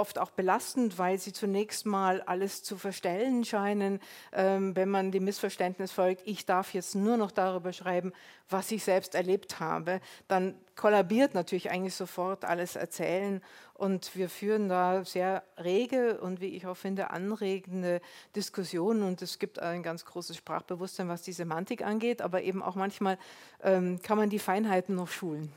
oft 0.00 0.18
auch 0.18 0.30
belastend, 0.30 0.98
weil 0.98 1.18
sie 1.18 1.32
zunächst 1.32 1.86
mal 1.86 2.22
alles 2.22 2.62
zu 2.62 2.76
verstellen 2.76 3.44
scheinen, 3.44 4.00
ähm, 4.32 4.74
wenn 4.74 4.88
man 4.88 5.12
dem 5.12 5.24
Missverständnis 5.24 5.92
folgt, 5.92 6.22
ich 6.26 6.46
darf 6.46 6.74
jetzt 6.74 6.94
nur 6.94 7.16
noch 7.16 7.30
darüber 7.30 7.72
schreiben, 7.72 8.12
was 8.48 8.70
ich 8.72 8.82
selbst 8.82 9.14
erlebt 9.14 9.60
habe, 9.60 10.00
dann 10.26 10.54
kollabiert 10.74 11.34
natürlich 11.34 11.70
eigentlich 11.70 11.94
sofort 11.94 12.44
alles 12.44 12.74
Erzählen 12.74 13.42
und 13.74 14.16
wir 14.16 14.28
führen 14.28 14.68
da 14.68 15.04
sehr 15.04 15.42
rege 15.58 16.20
und 16.20 16.40
wie 16.40 16.56
ich 16.56 16.66
auch 16.66 16.76
finde 16.76 17.10
anregende 17.10 18.00
Diskussionen 18.34 19.02
und 19.02 19.22
es 19.22 19.38
gibt 19.38 19.58
ein 19.58 19.82
ganz 19.82 20.04
großes 20.04 20.36
Sprachbewusstsein, 20.36 21.08
was 21.08 21.22
die 21.22 21.32
Semantik 21.32 21.84
angeht, 21.84 22.22
aber 22.22 22.42
eben 22.42 22.62
auch 22.62 22.74
manchmal 22.74 23.18
ähm, 23.62 24.00
kann 24.02 24.16
man 24.16 24.30
die 24.30 24.38
Feinheiten 24.38 24.94
noch 24.94 25.08
schulen. 25.08 25.52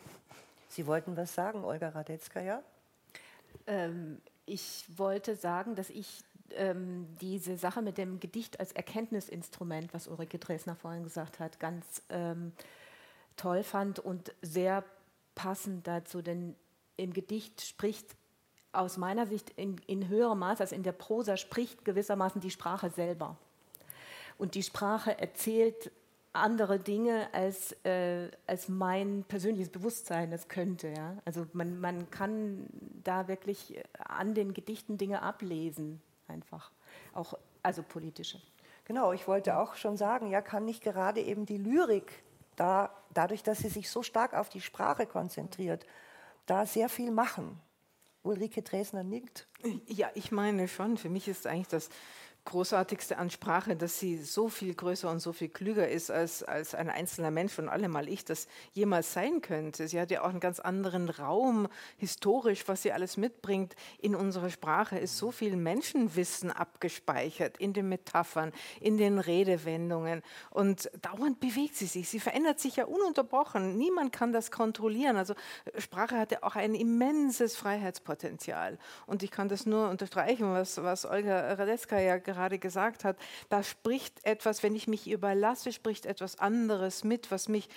Sie 0.67 0.85
wollten 0.87 1.15
was 1.15 1.33
sagen, 1.33 1.63
Olga 1.63 1.89
Radetzka, 1.89 2.41
ja? 2.41 2.61
Ähm, 3.67 4.21
ich 4.45 4.85
wollte 4.95 5.35
sagen, 5.35 5.75
dass 5.75 5.89
ich 5.89 6.23
ähm, 6.51 7.07
diese 7.21 7.57
Sache 7.57 7.81
mit 7.81 7.97
dem 7.97 8.19
Gedicht 8.19 8.59
als 8.59 8.71
Erkenntnisinstrument, 8.71 9.93
was 9.93 10.07
Ulrike 10.07 10.39
Dresner 10.39 10.75
vorhin 10.75 11.03
gesagt 11.03 11.39
hat, 11.39 11.59
ganz 11.59 12.01
ähm, 12.09 12.53
toll 13.37 13.63
fand 13.63 13.99
und 13.99 14.33
sehr 14.41 14.83
passend 15.35 15.87
dazu, 15.87 16.21
denn 16.21 16.55
im 16.97 17.13
Gedicht 17.13 17.61
spricht 17.61 18.15
aus 18.71 18.97
meiner 18.97 19.27
Sicht 19.27 19.51
in, 19.51 19.77
in 19.87 20.07
höherem 20.07 20.39
Maß 20.39 20.61
als 20.61 20.71
in 20.71 20.83
der 20.83 20.91
Prosa 20.91 21.37
spricht 21.37 21.85
gewissermaßen 21.85 22.41
die 22.41 22.51
Sprache 22.51 22.89
selber. 22.89 23.37
Und 24.37 24.55
die 24.55 24.63
Sprache 24.63 25.17
erzählt 25.19 25.91
andere 26.33 26.79
Dinge, 26.79 27.29
als, 27.33 27.73
äh, 27.83 28.29
als 28.47 28.67
mein 28.67 29.23
persönliches 29.27 29.69
Bewusstsein 29.69 30.31
es 30.31 30.47
könnte. 30.47 30.89
Ja? 30.89 31.17
Also 31.25 31.45
man, 31.53 31.79
man 31.79 32.09
kann 32.09 32.67
da 33.03 33.27
wirklich 33.27 33.81
an 33.99 34.33
den 34.33 34.53
Gedichten 34.53 34.97
Dinge 34.97 35.21
ablesen, 35.21 36.01
einfach. 36.27 36.71
Auch, 37.13 37.35
also 37.61 37.83
politische. 37.83 38.41
Genau, 38.85 39.13
ich 39.13 39.27
wollte 39.27 39.57
auch 39.57 39.75
schon 39.75 39.95
sagen, 39.95 40.27
ja, 40.27 40.41
kann 40.41 40.65
nicht 40.65 40.83
gerade 40.83 41.21
eben 41.21 41.45
die 41.45 41.57
Lyrik 41.57 42.23
da, 42.55 42.93
dadurch, 43.13 43.43
dass 43.43 43.59
sie 43.59 43.69
sich 43.69 43.89
so 43.89 44.03
stark 44.03 44.33
auf 44.33 44.49
die 44.49 44.61
Sprache 44.61 45.05
konzentriert, 45.05 45.85
da 46.45 46.65
sehr 46.65 46.89
viel 46.89 47.11
machen. 47.11 47.59
Ulrike 48.23 48.61
Dresner 48.61 49.03
nickt. 49.03 49.47
Ja, 49.87 50.09
ich 50.13 50.31
meine 50.31 50.67
schon. 50.67 50.97
Für 50.97 51.09
mich 51.09 51.27
ist 51.27 51.47
eigentlich 51.47 51.67
das 51.67 51.89
Großartigste 52.45 53.17
an 53.17 53.29
Sprache, 53.29 53.77
dass 53.77 53.99
sie 53.99 54.17
so 54.17 54.49
viel 54.49 54.73
größer 54.73 55.09
und 55.09 55.19
so 55.19 55.31
viel 55.31 55.47
klüger 55.47 55.87
ist 55.87 56.11
als, 56.11 56.43
als 56.43 56.75
ein 56.75 56.89
einzelner 56.89 57.31
Mensch 57.31 57.57
und 57.57 57.69
allemal 57.69 58.09
ich 58.09 58.25
das 58.25 58.47
jemals 58.73 59.13
sein 59.13 59.41
könnte. 59.41 59.87
Sie 59.87 59.99
hat 59.99 60.11
ja 60.11 60.23
auch 60.23 60.29
einen 60.29 60.41
ganz 60.41 60.59
anderen 60.59 61.09
Raum, 61.09 61.69
historisch, 61.95 62.67
was 62.67 62.81
sie 62.81 62.91
alles 62.91 63.15
mitbringt. 63.15 63.75
In 63.97 64.13
unserer 64.13 64.49
Sprache 64.49 64.99
ist 64.99 65.17
so 65.17 65.31
viel 65.31 65.55
Menschenwissen 65.55 66.51
abgespeichert, 66.51 67.57
in 67.59 67.71
den 67.71 67.87
Metaphern, 67.87 68.51
in 68.81 68.97
den 68.97 69.19
Redewendungen. 69.19 70.21
Und 70.49 70.91
dauernd 71.01 71.39
bewegt 71.39 71.77
sie 71.77 71.85
sich. 71.85 72.09
Sie 72.09 72.19
verändert 72.19 72.59
sich 72.59 72.75
ja 72.75 72.85
ununterbrochen. 72.85 73.77
Niemand 73.77 74.11
kann 74.11 74.33
das 74.33 74.51
kontrollieren. 74.51 75.15
Also 75.15 75.33
Sprache 75.77 76.17
hat 76.19 76.31
ja 76.31 76.39
auch 76.41 76.57
ein 76.57 76.75
immenses 76.75 77.55
Freiheitspotenzial. 77.55 78.77
Und 79.05 79.23
ich 79.23 79.31
kann 79.31 79.47
das 79.47 79.65
nur 79.65 79.89
unterstreichen, 79.89 80.51
was, 80.51 80.83
was 80.83 81.05
Olga 81.05 81.53
Radetzka 81.53 81.99
ja 81.99 82.17
gerade 82.17 82.32
gerade 82.33 82.59
gesagt 82.59 83.03
hat, 83.03 83.17
da 83.49 83.63
spricht 83.63 84.25
etwas, 84.25 84.63
wenn 84.63 84.75
ich 84.75 84.87
mich 84.87 85.09
überlasse, 85.09 85.71
spricht 85.71 86.05
etwas 86.05 86.39
anderes 86.39 87.03
mit, 87.03 87.31
was 87.31 87.47
mich 87.47 87.69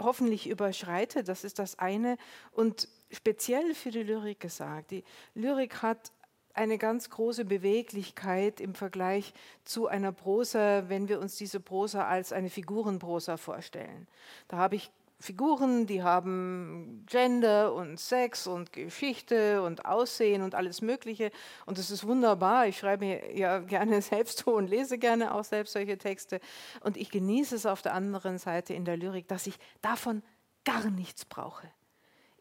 hoffentlich 0.00 0.48
überschreitet. 0.48 1.28
Das 1.28 1.44
ist 1.44 1.58
das 1.58 1.78
eine. 1.78 2.16
Und 2.52 2.88
speziell 3.10 3.74
für 3.74 3.90
die 3.90 4.02
Lyrik 4.02 4.40
gesagt, 4.40 4.90
die 4.90 5.04
Lyrik 5.34 5.82
hat 5.82 6.12
eine 6.54 6.76
ganz 6.76 7.08
große 7.08 7.46
Beweglichkeit 7.46 8.60
im 8.60 8.74
Vergleich 8.74 9.32
zu 9.64 9.86
einer 9.86 10.12
Prosa, 10.12 10.88
wenn 10.88 11.08
wir 11.08 11.18
uns 11.18 11.36
diese 11.36 11.60
Prosa 11.60 12.06
als 12.06 12.32
eine 12.32 12.50
Figurenprosa 12.50 13.38
vorstellen. 13.38 14.06
Da 14.48 14.58
habe 14.58 14.76
ich 14.76 14.90
Figuren, 15.22 15.86
die 15.86 16.02
haben 16.02 17.04
Gender 17.06 17.72
und 17.74 17.98
Sex 17.98 18.46
und 18.46 18.72
Geschichte 18.72 19.62
und 19.62 19.86
Aussehen 19.86 20.42
und 20.42 20.54
alles 20.54 20.82
Mögliche. 20.82 21.30
Und 21.64 21.78
das 21.78 21.90
ist 21.90 22.06
wunderbar. 22.06 22.66
Ich 22.66 22.78
schreibe 22.78 23.20
ja 23.34 23.60
gerne 23.60 24.02
selbst 24.02 24.46
und 24.46 24.68
lese 24.68 24.98
gerne 24.98 25.34
auch 25.34 25.44
selbst 25.44 25.72
solche 25.72 25.96
Texte. 25.96 26.40
Und 26.80 26.96
ich 26.96 27.10
genieße 27.10 27.54
es 27.54 27.66
auf 27.66 27.82
der 27.82 27.94
anderen 27.94 28.38
Seite 28.38 28.74
in 28.74 28.84
der 28.84 28.96
Lyrik, 28.96 29.28
dass 29.28 29.46
ich 29.46 29.58
davon 29.80 30.22
gar 30.64 30.90
nichts 30.90 31.24
brauche. 31.24 31.68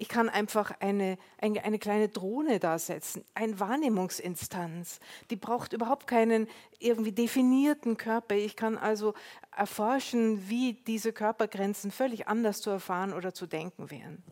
Ich 0.02 0.10
kann 0.10 0.30
einfach 0.30 0.72
eine, 0.80 1.20
eine, 1.38 1.64
eine, 1.64 1.78
kleine 1.78 2.10
Drohne 2.10 2.58
da 2.58 2.80
setzen, 2.80 3.24
eine 3.36 3.60
Wahrnehmungsinstanz. 3.60 5.00
Die 5.30 5.36
braucht 5.36 5.74
überhaupt 5.74 6.08
keinen 6.08 6.48
irgendwie 6.80 7.12
definierten 7.12 7.98
Körper. 7.98 8.34
Ich 8.34 8.56
kann 8.56 8.80
also 8.80 9.14
erforschen, 9.56 10.50
wie 10.50 10.74
diese 10.74 11.14
Körpergrenzen 11.14 11.92
völlig 11.92 12.28
anders 12.28 12.62
zu 12.62 12.72
erfahren 12.72 13.14
oder 13.14 13.36
zu 13.36 13.46
denken 13.46 13.92
wären. 13.92 14.24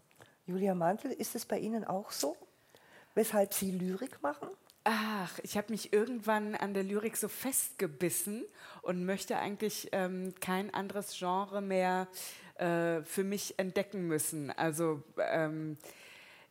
Julia 0.47 0.73
Mantel, 0.73 1.11
ist 1.11 1.35
es 1.35 1.45
bei 1.45 1.59
Ihnen 1.59 1.83
auch 1.83 2.09
so? 2.09 2.35
Weshalb 3.13 3.53
Sie 3.53 3.69
Lyrik 3.69 4.23
machen? 4.23 4.49
Ach, 4.85 5.37
ich 5.43 5.55
habe 5.55 5.71
mich 5.71 5.93
irgendwann 5.93 6.55
an 6.55 6.73
der 6.73 6.81
Lyrik 6.81 7.15
so 7.15 7.27
festgebissen 7.27 8.43
und 8.81 9.05
möchte 9.05 9.37
eigentlich 9.37 9.89
ähm, 9.91 10.33
kein 10.39 10.73
anderes 10.73 11.15
Genre 11.15 11.61
mehr 11.61 12.07
äh, 12.48 12.48
für 13.03 13.23
mich 13.23 13.57
entdecken 13.57 14.07
müssen. 14.07 14.51
Also 14.51 15.01
ähm, 15.17 15.77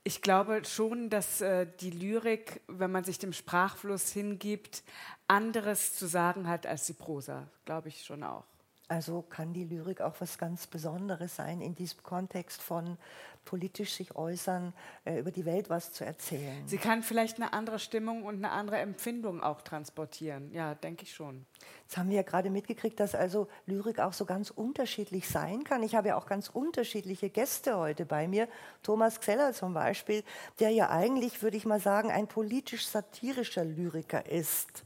ich 0.04 0.22
glaube 0.22 0.64
schon, 0.64 1.10
dass 1.10 1.40
äh, 1.40 1.66
die 1.80 1.90
Lyrik, 1.90 2.62
wenn 2.66 2.90
man 2.90 3.04
sich 3.04 3.18
dem 3.18 3.32
Sprachfluss 3.32 4.10
hingibt, 4.10 4.82
anderes 5.26 5.94
zu 5.94 6.06
sagen 6.06 6.48
hat 6.48 6.66
als 6.66 6.86
die 6.86 6.94
Prosa. 6.94 7.46
Glaube 7.66 7.88
ich 7.88 8.04
schon 8.04 8.22
auch. 8.22 8.44
Also 8.88 9.22
kann 9.22 9.52
die 9.52 9.64
Lyrik 9.64 10.00
auch 10.00 10.14
was 10.18 10.38
ganz 10.38 10.66
Besonderes 10.66 11.36
sein, 11.36 11.60
in 11.60 11.74
diesem 11.74 12.02
Kontext 12.02 12.62
von 12.62 12.96
politisch 13.44 13.94
sich 13.94 14.14
äußern, 14.16 14.74
äh, 15.04 15.18
über 15.18 15.30
die 15.30 15.44
Welt 15.44 15.70
was 15.70 15.92
zu 15.92 16.04
erzählen. 16.04 16.66
Sie 16.66 16.76
kann 16.76 17.02
vielleicht 17.02 17.36
eine 17.36 17.52
andere 17.52 17.78
Stimmung 17.78 18.24
und 18.24 18.36
eine 18.36 18.50
andere 18.50 18.78
Empfindung 18.78 19.42
auch 19.42 19.62
transportieren. 19.62 20.50
Ja, 20.52 20.74
denke 20.74 21.04
ich 21.04 21.14
schon. 21.14 21.46
Jetzt 21.82 21.96
haben 21.96 22.10
wir 22.10 22.16
ja 22.16 22.22
gerade 22.22 22.50
mitgekriegt, 22.50 23.00
dass 23.00 23.14
also 23.14 23.48
Lyrik 23.66 24.00
auch 24.00 24.12
so 24.12 24.26
ganz 24.26 24.50
unterschiedlich 24.50 25.28
sein 25.28 25.64
kann. 25.64 25.82
Ich 25.82 25.94
habe 25.94 26.08
ja 26.08 26.16
auch 26.16 26.26
ganz 26.26 26.48
unterschiedliche 26.48 27.30
Gäste 27.30 27.76
heute 27.76 28.04
bei 28.04 28.28
mir. 28.28 28.48
Thomas 28.82 29.20
Xeller 29.20 29.54
zum 29.54 29.72
Beispiel, 29.72 30.24
der 30.60 30.70
ja 30.70 30.90
eigentlich, 30.90 31.42
würde 31.42 31.56
ich 31.56 31.64
mal 31.64 31.80
sagen, 31.80 32.10
ein 32.10 32.26
politisch-satirischer 32.26 33.64
Lyriker 33.64 34.26
ist. 34.30 34.84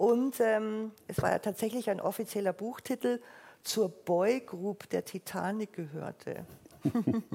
Und 0.00 0.40
ähm, 0.40 0.92
es 1.08 1.20
war 1.20 1.30
ja 1.30 1.38
tatsächlich 1.40 1.90
ein 1.90 2.00
offizieller 2.00 2.54
Buchtitel, 2.54 3.20
zur 3.62 3.90
Boygroup 3.90 4.88
der 4.88 5.04
Titanic 5.04 5.74
gehörte. 5.74 6.46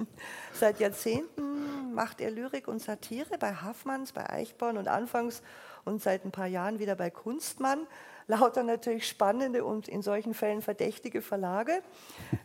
Seit 0.51 0.79
Jahrzehnten 0.79 1.93
macht 1.93 2.21
er 2.21 2.31
Lyrik 2.31 2.67
und 2.67 2.81
Satire 2.81 3.37
bei 3.37 3.53
Haffmanns, 3.53 4.13
bei 4.13 4.27
Eichborn 4.27 4.79
und 4.79 4.87
anfangs 4.87 5.43
und 5.83 6.01
seit 6.01 6.25
ein 6.25 6.31
paar 6.31 6.47
Jahren 6.47 6.79
wieder 6.79 6.95
bei 6.95 7.11
Kunstmann. 7.11 7.85
Lauter 8.25 8.63
natürlich 8.63 9.07
spannende 9.07 9.63
und 9.63 9.87
in 9.87 10.01
solchen 10.01 10.33
Fällen 10.33 10.63
verdächtige 10.63 11.21
Verlage. 11.21 11.83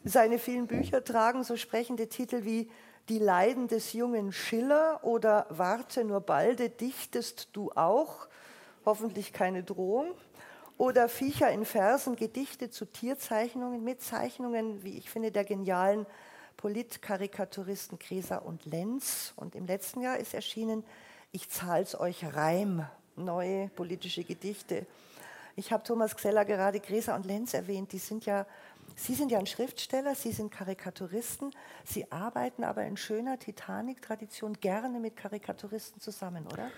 Seine 0.05 0.39
vielen 0.39 0.67
Bücher 0.67 1.03
tragen 1.03 1.45
so 1.45 1.57
sprechende 1.57 2.11
Titel 2.11 2.45
wie 2.45 2.71
Die 3.09 3.19
Leiden 3.19 3.69
des 3.69 3.95
jungen 3.95 4.33
Schiller 4.33 5.01
oder 5.03 5.47
Warte 5.49 6.05
nur 6.05 6.21
balde, 6.21 6.69
dichtest 6.69 7.49
du 7.55 7.73
auch 7.73 8.29
hoffentlich 8.85 9.33
keine 9.33 9.63
Drohung. 9.63 10.15
Oder 10.79 11.09
Viecher 11.09 11.51
in 11.51 11.67
Versen, 11.67 12.17
Gedichte 12.17 12.71
zu 12.71 12.87
Tierzeichnungen 12.87 13.85
mit 13.85 14.01
Zeichnungen, 14.01 14.83
wie 14.83 14.97
ich 14.97 15.11
finde, 15.11 15.31
der 15.31 15.45
genialen 15.45 16.07
Politkarikaturisten 16.57 17.99
Kreser 17.99 18.45
und 18.45 18.65
Lenz. 18.65 19.35
Und 19.37 19.55
im 19.55 19.67
letzten 19.67 20.01
Jahr 20.01 20.17
ist 20.17 20.35
erschienen 20.35 20.85
Ich 21.33 21.49
zahl's 21.51 21.99
euch 21.99 22.25
Reim, 22.35 22.87
neue 23.17 23.69
politische 23.69 24.25
Gedichte. 24.25 24.87
Ich 25.57 25.73
habe 25.73 25.83
Thomas 25.83 26.17
Xeller 26.17 26.45
gerade 26.45 26.81
Gräser 26.81 27.15
und 27.15 27.27
Lenz 27.27 27.55
erwähnt. 27.55 27.93
Die 27.93 27.99
sind 27.99 28.25
ja, 28.25 28.47
Sie 28.97 29.15
sind 29.15 29.31
ja 29.31 29.39
ein 29.39 29.47
Schriftsteller, 29.47 30.15
Sie 30.15 30.33
sind 30.33 30.51
Karikaturisten. 30.51 31.51
Sie 31.85 32.11
arbeiten 32.11 32.65
aber 32.65 32.85
in 32.85 32.97
schöner 32.97 33.39
Titanic-Tradition 33.39 34.55
gerne 34.55 35.01
mit 35.01 35.17
Karikaturisten 35.17 36.01
zusammen, 36.01 36.47
oder? 36.47 36.71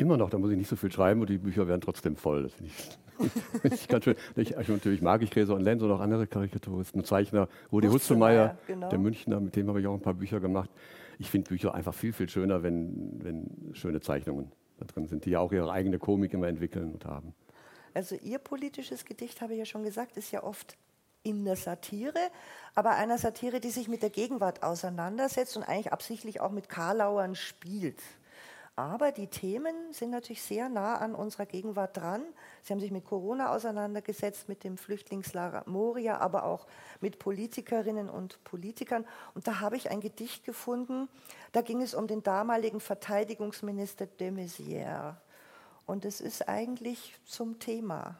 Immer 0.00 0.16
noch, 0.16 0.30
da 0.30 0.38
muss 0.38 0.50
ich 0.50 0.56
nicht 0.56 0.68
so 0.68 0.76
viel 0.76 0.90
schreiben 0.90 1.20
und 1.20 1.28
die 1.28 1.36
Bücher 1.36 1.68
werden 1.68 1.82
trotzdem 1.82 2.16
voll. 2.16 2.44
Das 2.44 2.54
finde 2.54 2.70
ich, 2.70 3.72
ich 3.82 3.86
ganz 3.86 4.04
schön. 4.04 4.16
Ich, 4.34 4.56
natürlich 4.56 5.02
mag 5.02 5.20
ich 5.20 5.30
Gräser 5.30 5.54
und 5.54 5.60
Lenz 5.60 5.82
und 5.82 5.90
auch 5.90 6.00
andere 6.00 6.26
Karikaturisten, 6.26 7.04
Zeichner, 7.04 7.48
Rudi 7.70 7.88
Hutzelmeier, 7.88 8.56
genau. 8.66 8.88
der 8.88 8.98
Münchner, 8.98 9.40
mit 9.40 9.56
dem 9.56 9.68
habe 9.68 9.78
ich 9.78 9.86
auch 9.86 9.92
ein 9.92 10.00
paar 10.00 10.14
Bücher 10.14 10.40
gemacht. 10.40 10.70
Ich 11.18 11.28
finde 11.28 11.50
Bücher 11.50 11.74
einfach 11.74 11.92
viel, 11.92 12.14
viel 12.14 12.30
schöner, 12.30 12.62
wenn, 12.62 13.22
wenn 13.22 13.74
schöne 13.74 14.00
Zeichnungen 14.00 14.50
da 14.78 14.86
drin 14.86 15.06
sind, 15.06 15.26
die 15.26 15.30
ja 15.30 15.40
auch 15.40 15.52
ihre 15.52 15.70
eigene 15.70 15.98
Komik 15.98 16.32
immer 16.32 16.48
entwickeln 16.48 16.92
und 16.94 17.04
haben. 17.04 17.34
Also 17.92 18.16
Ihr 18.16 18.38
politisches 18.38 19.04
Gedicht, 19.04 19.42
habe 19.42 19.52
ich 19.52 19.58
ja 19.58 19.66
schon 19.66 19.82
gesagt, 19.82 20.16
ist 20.16 20.30
ja 20.30 20.42
oft 20.42 20.78
in 21.22 21.44
der 21.44 21.56
Satire, 21.56 22.30
aber 22.74 22.92
einer 22.92 23.18
Satire, 23.18 23.60
die 23.60 23.68
sich 23.68 23.86
mit 23.86 24.02
der 24.02 24.08
Gegenwart 24.08 24.62
auseinandersetzt 24.62 25.58
und 25.58 25.62
eigentlich 25.62 25.92
absichtlich 25.92 26.40
auch 26.40 26.52
mit 26.52 26.70
Karlauern 26.70 27.34
spielt. 27.34 27.98
Aber 28.76 29.12
die 29.12 29.26
Themen 29.26 29.92
sind 29.92 30.10
natürlich 30.10 30.42
sehr 30.42 30.68
nah 30.68 30.96
an 30.96 31.14
unserer 31.14 31.44
Gegenwart 31.44 31.96
dran. 31.96 32.22
Sie 32.62 32.72
haben 32.72 32.80
sich 32.80 32.90
mit 32.90 33.04
Corona 33.04 33.54
auseinandergesetzt, 33.54 34.48
mit 34.48 34.64
dem 34.64 34.78
Flüchtlingslager 34.78 35.64
Moria, 35.66 36.18
aber 36.18 36.44
auch 36.44 36.66
mit 37.00 37.18
Politikerinnen 37.18 38.08
und 38.08 38.42
Politikern. 38.44 39.04
Und 39.34 39.46
da 39.46 39.60
habe 39.60 39.76
ich 39.76 39.90
ein 39.90 40.00
Gedicht 40.00 40.44
gefunden, 40.44 41.08
da 41.52 41.60
ging 41.60 41.82
es 41.82 41.94
um 41.94 42.06
den 42.06 42.22
damaligen 42.22 42.80
Verteidigungsminister 42.80 44.06
de 44.06 44.30
Maizière. 44.30 45.16
Und 45.84 46.04
es 46.04 46.20
ist 46.20 46.48
eigentlich 46.48 47.18
zum 47.26 47.58
Thema. 47.58 48.16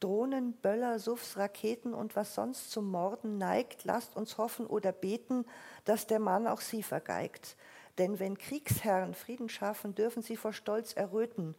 Drohnen, 0.00 0.54
Böller, 0.54 0.98
Suffs, 0.98 1.36
Raketen 1.36 1.94
und 1.94 2.16
was 2.16 2.34
sonst 2.34 2.70
zum 2.70 2.90
Morden 2.90 3.38
neigt, 3.38 3.84
lasst 3.84 4.16
uns 4.16 4.38
hoffen 4.38 4.66
oder 4.66 4.92
beten, 4.92 5.44
dass 5.84 6.06
der 6.06 6.18
Mann 6.18 6.46
auch 6.46 6.60
sie 6.60 6.82
vergeigt. 6.82 7.56
Denn 8.00 8.18
wenn 8.18 8.38
Kriegsherren 8.38 9.12
Frieden 9.12 9.50
schaffen, 9.50 9.94
dürfen 9.94 10.22
sie 10.22 10.34
vor 10.34 10.54
Stolz 10.54 10.94
erröten. 10.94 11.54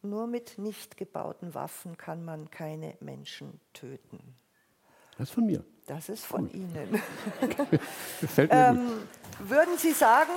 Nur 0.00 0.26
mit 0.26 0.56
nicht 0.56 0.96
gebauten 0.96 1.52
Waffen 1.52 1.98
kann 1.98 2.24
man 2.24 2.50
keine 2.50 2.94
Menschen 3.00 3.60
töten. 3.74 4.18
Das 5.18 5.28
ist 5.28 5.34
von 5.34 5.44
mir. 5.44 5.62
Das 5.86 6.08
ist 6.08 6.24
von 6.24 6.46
gut. 6.46 6.54
Ihnen. 6.54 7.02
Gefällt 8.22 8.50
mir 8.50 8.56
ähm, 8.56 8.86
gut. 8.86 9.50
Würden 9.50 9.76
Sie 9.76 9.92
sagen, 9.92 10.32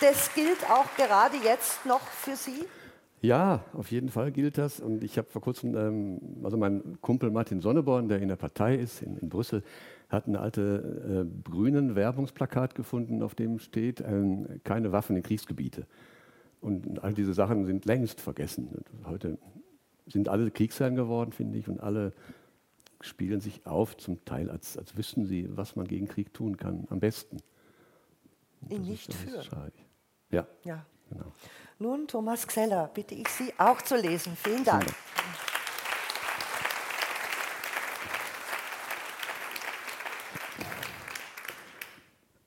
das 0.00 0.32
gilt 0.34 0.70
auch 0.70 0.86
gerade 0.96 1.36
jetzt 1.38 1.84
noch 1.84 2.06
für 2.06 2.36
Sie? 2.36 2.64
Ja, 3.22 3.64
auf 3.72 3.90
jeden 3.90 4.08
Fall 4.08 4.30
gilt 4.30 4.56
das. 4.56 4.78
Und 4.78 5.02
ich 5.02 5.18
habe 5.18 5.28
vor 5.28 5.42
kurzem, 5.42 5.76
ähm, 5.76 6.20
also 6.44 6.56
mein 6.56 6.98
Kumpel 7.00 7.32
Martin 7.32 7.60
Sonneborn, 7.60 8.08
der 8.08 8.20
in 8.20 8.28
der 8.28 8.36
Partei 8.36 8.76
ist, 8.76 9.02
in, 9.02 9.16
in 9.16 9.28
Brüssel, 9.28 9.64
hat 10.12 10.26
ein 10.26 10.36
alte 10.36 11.26
äh, 11.26 11.50
grünen 11.50 11.96
Werbungsplakat 11.96 12.74
gefunden, 12.74 13.22
auf 13.22 13.34
dem 13.34 13.58
steht, 13.58 14.00
äh, 14.00 14.58
keine 14.62 14.92
Waffen 14.92 15.16
in 15.16 15.22
Kriegsgebiete. 15.22 15.86
Und 16.60 17.02
all 17.02 17.14
diese 17.14 17.34
Sachen 17.34 17.66
sind 17.66 17.86
längst 17.86 18.20
vergessen. 18.20 18.68
Heute 19.04 19.38
sind 20.06 20.28
alle 20.28 20.50
Kriegsherren 20.50 20.94
geworden, 20.94 21.32
finde 21.32 21.58
ich, 21.58 21.68
und 21.68 21.80
alle 21.80 22.12
spielen 23.00 23.40
sich 23.40 23.66
auf, 23.66 23.96
zum 23.96 24.24
Teil, 24.24 24.48
als, 24.48 24.78
als 24.78 24.96
wüssten 24.96 25.26
sie, 25.26 25.48
was 25.56 25.74
man 25.74 25.88
gegen 25.88 26.06
Krieg 26.06 26.32
tun 26.32 26.56
kann, 26.56 26.86
am 26.90 27.00
besten. 27.00 27.38
Ihn 28.68 28.82
nicht 28.82 29.12
führen. 29.12 29.72
Ja. 30.30 30.46
ja. 30.64 30.86
Genau. 31.10 31.32
Nun, 31.78 32.06
Thomas 32.06 32.46
Xeller, 32.46 32.90
bitte 32.94 33.14
ich 33.14 33.28
Sie 33.28 33.52
auch 33.58 33.82
zu 33.82 33.96
lesen. 33.96 34.36
Vielen 34.36 34.64
Dank. 34.64 34.84
Vielen 34.84 35.51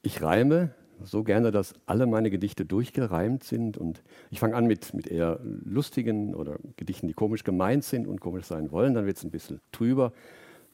Ich 0.06 0.22
reime 0.22 0.70
so 1.04 1.24
gerne, 1.24 1.50
dass 1.50 1.74
alle 1.88 2.06
meine 2.06 2.30
Gedichte 2.30 2.64
durchgereimt 2.64 3.44
sind. 3.44 3.76
Und 3.76 4.04
ich 4.30 4.40
fange 4.40 4.56
an 4.56 4.68
mit, 4.68 4.94
mit 4.94 5.08
eher 5.08 5.40
lustigen 5.42 6.36
oder 6.36 6.60
Gedichten, 6.78 7.08
die 7.08 7.16
komisch 7.16 7.44
gemeint 7.44 7.84
sind 7.84 8.06
und 8.06 8.22
komisch 8.22 8.46
sein 8.46 8.70
wollen. 8.70 8.94
Dann 8.94 9.08
wird 9.08 9.18
es 9.18 9.24
ein 9.24 9.32
bisschen 9.32 9.62
trüber, 9.72 10.14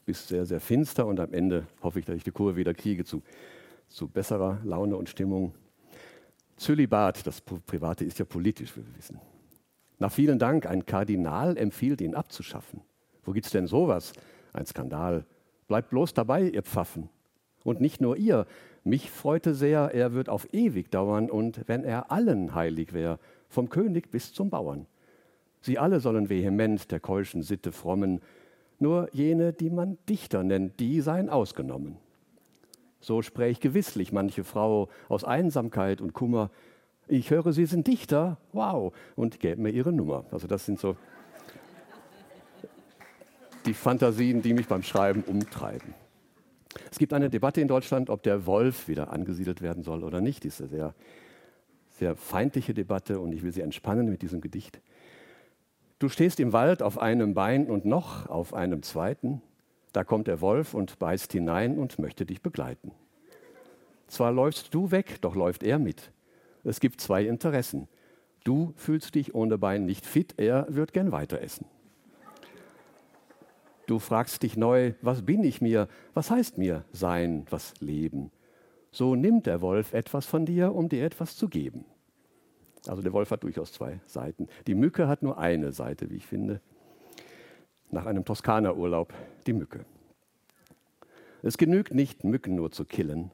bis 0.04 0.28
sehr, 0.28 0.44
sehr 0.44 0.60
finster. 0.60 1.06
Und 1.06 1.18
am 1.18 1.32
Ende 1.32 1.66
hoffe 1.82 1.98
ich, 1.98 2.04
dass 2.04 2.14
ich 2.14 2.24
die 2.24 2.30
Kurve 2.30 2.56
wieder 2.56 2.74
kriege 2.74 3.06
zu, 3.06 3.22
zu 3.88 4.06
besserer 4.06 4.58
Laune 4.64 4.96
und 4.96 5.08
Stimmung. 5.08 5.54
Zölibat, 6.58 7.26
das 7.26 7.40
Private 7.40 8.04
ist 8.04 8.18
ja 8.18 8.26
politisch, 8.26 8.76
wie 8.76 8.86
wir 8.86 8.96
wissen. 8.98 9.18
Nach 9.98 10.12
vielen 10.12 10.38
Dank, 10.38 10.66
ein 10.66 10.84
Kardinal 10.84 11.56
empfiehlt 11.56 12.02
ihn 12.02 12.14
abzuschaffen. 12.14 12.82
Wo 13.24 13.32
gibt's 13.32 13.50
denn 13.50 13.66
sowas? 13.66 14.12
Ein 14.52 14.66
Skandal. 14.66 15.24
Bleibt 15.68 15.88
bloß 15.88 16.12
dabei, 16.12 16.50
ihr 16.50 16.62
Pfaffen. 16.62 17.08
Und 17.64 17.80
nicht 17.80 18.00
nur 18.00 18.16
ihr, 18.16 18.46
mich 18.84 19.10
freute 19.10 19.54
sehr, 19.54 19.90
er 19.94 20.12
wird 20.12 20.28
auf 20.28 20.52
ewig 20.52 20.90
dauern 20.90 21.30
und 21.30 21.62
wenn 21.66 21.84
er 21.84 22.10
allen 22.10 22.54
heilig 22.54 22.92
wär, 22.92 23.18
vom 23.48 23.68
König 23.68 24.10
bis 24.10 24.32
zum 24.32 24.50
Bauern. 24.50 24.86
Sie 25.60 25.78
alle 25.78 26.00
sollen 26.00 26.28
vehement 26.28 26.90
der 26.90 26.98
keuschen 26.98 27.42
Sitte 27.42 27.70
frommen, 27.70 28.20
nur 28.78 29.08
jene, 29.12 29.52
die 29.52 29.70
man 29.70 29.98
Dichter 30.08 30.42
nennt, 30.42 30.80
die 30.80 31.00
seien 31.00 31.30
ausgenommen. 31.30 31.96
So 33.00 33.22
spräch 33.22 33.60
gewisslich 33.60 34.12
manche 34.12 34.42
Frau 34.42 34.88
aus 35.08 35.22
Einsamkeit 35.24 36.00
und 36.00 36.12
Kummer, 36.12 36.50
ich 37.08 37.30
höre, 37.30 37.52
Sie 37.52 37.66
sind 37.66 37.86
Dichter, 37.86 38.38
wow, 38.52 38.92
und 39.16 39.40
gäbe 39.40 39.60
mir 39.60 39.70
Ihre 39.70 39.92
Nummer. 39.92 40.24
Also 40.30 40.46
das 40.46 40.66
sind 40.66 40.78
so 40.78 40.96
die 43.66 43.74
Fantasien, 43.74 44.42
die 44.42 44.54
mich 44.54 44.66
beim 44.66 44.82
Schreiben 44.82 45.22
umtreiben. 45.22 45.94
Es 46.90 46.98
gibt 46.98 47.12
eine 47.12 47.30
Debatte 47.30 47.60
in 47.60 47.68
Deutschland, 47.68 48.10
ob 48.10 48.22
der 48.22 48.46
Wolf 48.46 48.88
wieder 48.88 49.12
angesiedelt 49.12 49.62
werden 49.62 49.82
soll 49.82 50.04
oder 50.04 50.20
nicht. 50.20 50.44
Eine 50.44 50.68
sehr, 50.68 50.94
sehr 51.90 52.16
feindliche 52.16 52.74
Debatte 52.74 53.20
und 53.20 53.32
ich 53.32 53.42
will 53.42 53.52
sie 53.52 53.60
entspannen 53.60 54.08
mit 54.08 54.22
diesem 54.22 54.40
Gedicht. 54.40 54.80
Du 55.98 56.08
stehst 56.08 56.40
im 56.40 56.52
Wald 56.52 56.82
auf 56.82 56.98
einem 56.98 57.34
Bein 57.34 57.66
und 57.68 57.84
noch 57.84 58.28
auf 58.28 58.54
einem 58.54 58.82
zweiten. 58.82 59.40
Da 59.92 60.04
kommt 60.04 60.26
der 60.26 60.40
Wolf 60.40 60.74
und 60.74 60.98
beißt 60.98 61.32
hinein 61.32 61.78
und 61.78 61.98
möchte 61.98 62.26
dich 62.26 62.42
begleiten. 62.42 62.92
Zwar 64.08 64.32
läufst 64.32 64.74
du 64.74 64.90
weg, 64.90 65.20
doch 65.20 65.34
läuft 65.34 65.62
er 65.62 65.78
mit. 65.78 66.10
Es 66.64 66.80
gibt 66.80 67.00
zwei 67.00 67.24
Interessen. 67.24 67.88
Du 68.44 68.72
fühlst 68.76 69.14
dich 69.14 69.34
ohne 69.34 69.58
Bein 69.58 69.86
nicht 69.86 70.04
fit, 70.04 70.34
er 70.38 70.66
wird 70.68 70.92
gern 70.92 71.12
weiter 71.12 71.40
essen. 71.40 71.66
Du 73.86 73.98
fragst 73.98 74.42
dich 74.42 74.56
neu, 74.56 74.92
was 75.02 75.22
bin 75.22 75.42
ich 75.44 75.60
mir? 75.60 75.88
Was 76.14 76.30
heißt 76.30 76.58
mir 76.58 76.84
sein, 76.92 77.46
was 77.50 77.74
leben? 77.80 78.30
So 78.90 79.14
nimmt 79.14 79.46
der 79.46 79.60
Wolf 79.60 79.92
etwas 79.92 80.26
von 80.26 80.46
dir, 80.46 80.74
um 80.74 80.88
dir 80.88 81.04
etwas 81.04 81.36
zu 81.36 81.48
geben. 81.48 81.84
Also 82.86 83.02
der 83.02 83.12
Wolf 83.12 83.30
hat 83.30 83.42
durchaus 83.42 83.72
zwei 83.72 84.00
Seiten. 84.06 84.48
Die 84.66 84.74
Mücke 84.74 85.08
hat 85.08 85.22
nur 85.22 85.38
eine 85.38 85.72
Seite, 85.72 86.10
wie 86.10 86.16
ich 86.16 86.26
finde. 86.26 86.60
Nach 87.90 88.06
einem 88.06 88.24
Toskana-Urlaub 88.24 89.12
die 89.46 89.52
Mücke. 89.52 89.84
Es 91.42 91.58
genügt 91.58 91.94
nicht, 91.94 92.24
Mücken 92.24 92.54
nur 92.54 92.70
zu 92.70 92.84
killen. 92.84 93.30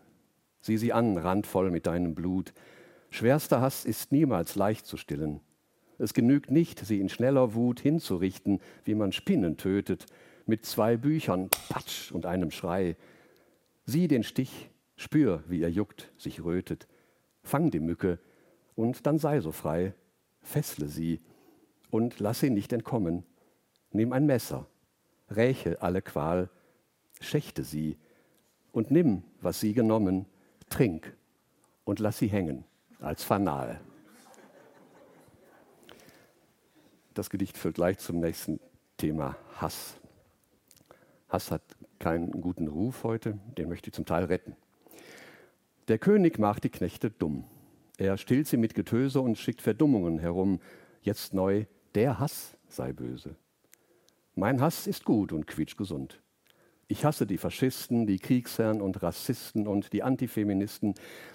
Sieh 0.61 0.77
sie 0.77 0.93
an, 0.93 1.17
randvoll 1.19 1.71
mit 1.71 1.87
deinem 1.87 2.15
Blut. 2.15 2.53
Schwerster 3.11 3.61
Hass 3.61 3.85
ist 3.85 4.13
niemals 4.13 4.55
leicht 4.55 4.87
zu 4.87 4.97
stillen. 4.97 5.41
Es 5.99 6.15
genügt 6.15 6.51
nicht, 6.51 6.85
sie 6.85 7.01
in 7.01 7.09
schneller 7.09 7.55
Wut 7.55 7.81
hinzurichten, 7.81 8.61
wie 8.85 8.95
man 8.95 9.13
Spinnen 9.13 9.57
tötet, 9.57 10.07
mit 10.49 10.65
zwei 10.65 10.97
Büchern, 10.97 11.51
Patsch 11.69 12.11
und 12.11 12.27
einem 12.27 12.51
Schrei. 12.51 12.97
Sieh 13.85 14.09
den 14.09 14.23
Stich, 14.23 14.71
spür, 14.97 15.45
wie 15.47 15.63
er 15.63 15.71
juckt, 15.71 16.11
sich 16.17 16.43
rötet. 16.43 16.89
Fang 17.43 17.71
die 17.71 17.81
Mücke 17.81 18.19
und 18.75 19.07
dann 19.07 19.19
sei 19.19 19.41
so 19.41 19.53
frei. 19.53 19.95
Fessle 20.41 20.87
sie 20.87 21.21
und 21.91 22.19
lass 22.21 22.41
sie 22.41 22.51
nicht 22.51 22.73
entkommen. 22.73 23.25
Nimm 23.93 24.13
ein 24.13 24.27
Messer, 24.27 24.67
räche 25.31 25.83
alle 25.83 26.03
Qual, 26.03 26.51
schächte 27.21 27.65
sie 27.65 27.99
und 28.73 28.91
nimm, 28.91 29.25
was 29.41 29.61
sie 29.61 29.73
genommen, 29.73 30.27
trink 30.71 31.15
und 31.85 31.99
lass 31.99 32.19
sie 32.19 32.29
hängen 32.29 32.65
als 33.01 33.25
Fanal. 33.25 33.81
Das 37.15 37.31
Gedicht 37.31 37.59
führt 37.59 37.75
gleich 37.75 37.99
zum 37.99 38.21
nächsten 38.21 38.61
Thema 38.97 39.37
Hass. 39.57 39.99
Hass 41.29 41.51
hat 41.51 41.63
keinen 41.99 42.41
guten 42.41 42.69
Ruf 42.69 43.05
heute, 43.05 43.39
den 43.57 43.69
möchte 43.69 43.89
ich 43.89 43.95
zum 43.95 44.07
Teil 44.07 44.25
retten. 44.25 44.57
Der 45.89 45.99
König 45.99 46.39
macht 46.39 46.65
die 46.65 46.71
Knechte 46.71 47.11
dumm. 47.11 47.45
Er 47.99 48.17
stillt 48.17 48.47
sie 48.47 48.57
mit 48.57 48.75
Getöse 48.75 49.21
und 49.21 49.39
schickt 49.39 49.61
Verdummungen 49.61 50.19
herum. 50.19 50.61
Jetzt 51.03 51.35
neu, 51.35 51.65
der 51.95 52.19
Hass 52.19 52.57
sei 52.69 52.93
böse. 52.93 53.37
Mein 54.35 54.61
Hass 54.61 54.87
ist 54.87 55.05
gut 55.05 55.33
und 55.33 55.47
quietschgesund. 55.47 56.21
Ich 56.87 57.05
hasse 57.05 57.27
die 57.27 57.39
Faschisten, 57.39 58.07
die 58.07 58.19
Kriegsherren 58.19 58.81
und 58.81 59.03
Rassisten 59.03 59.67
und 59.67 59.93
die 59.93 60.03
Antifeministen. 60.03 60.95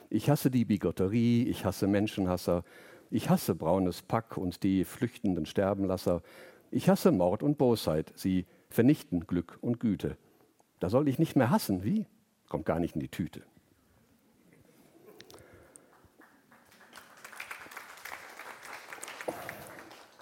Ich 0.10 0.30
hasse 0.30 0.50
die 0.50 0.66
Bigotterie, 0.66 1.44
ich 1.44 1.66
hasse 1.66 1.88
Menschenhasser. 1.88 2.64
Ich 3.12 3.30
hasse 3.30 3.54
braunes 3.54 4.02
Pack 4.02 4.38
und 4.38 4.64
die 4.64 4.86
flüchtenden 4.86 5.46
Sterbenlasser. 5.46 6.24
Ich 6.72 6.90
hasse 6.90 7.12
Mord 7.12 7.44
und 7.44 7.60
Bosheit. 7.60 8.12
Sie 8.16 8.48
vernichten 8.74 9.28
Glück 9.28 9.58
und 9.62 9.80
Güte. 9.80 10.18
Da 10.80 10.90
soll 10.90 11.08
ich 11.08 11.20
nicht 11.20 11.36
mehr 11.36 11.50
hassen. 11.50 11.84
Wie? 11.84 12.08
Kommt 12.50 12.66
gar 12.66 12.80
nicht 12.80 12.96
in 12.96 13.02
die 13.02 13.10
Tüte. 13.10 13.44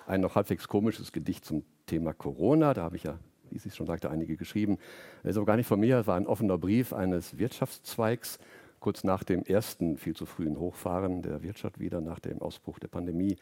Ein 0.06 0.22
noch 0.22 0.36
halbwegs 0.36 0.68
komisches 0.68 1.12
Gedicht 1.12 1.46
zum 1.46 1.64
Thema 1.86 2.14
Corona. 2.14 2.74
Da 2.74 2.84
habe 2.84 2.98
ich 2.98 3.04
ja 3.04 3.18
wie 3.52 3.60
Sie 3.60 3.70
schon 3.70 3.88
sagte, 3.88 4.10
einige 4.10 4.38
geschrieben. 4.38 4.78
Das 5.24 5.32
ist 5.32 5.38
aber 5.38 5.46
gar 5.46 5.58
nicht 5.58 5.68
von 5.68 5.80
mir, 5.80 6.00
es 6.00 6.08
war 6.08 6.16
ein 6.16 6.28
offener 6.28 6.58
Brief 6.58 6.94
eines 6.94 7.38
Wirtschaftszweigs, 7.38 8.40
kurz 8.80 9.04
nach 9.04 9.24
dem 9.24 9.44
ersten 9.44 9.98
viel 9.98 10.16
zu 10.16 10.26
frühen 10.26 10.58
Hochfahren 10.58 11.22
der 11.22 11.44
Wirtschaft 11.44 11.80
wieder, 11.80 12.02
nach 12.02 12.20
dem 12.20 12.42
Ausbruch 12.42 12.80
der 12.80 12.88
Pandemie. 12.88 13.36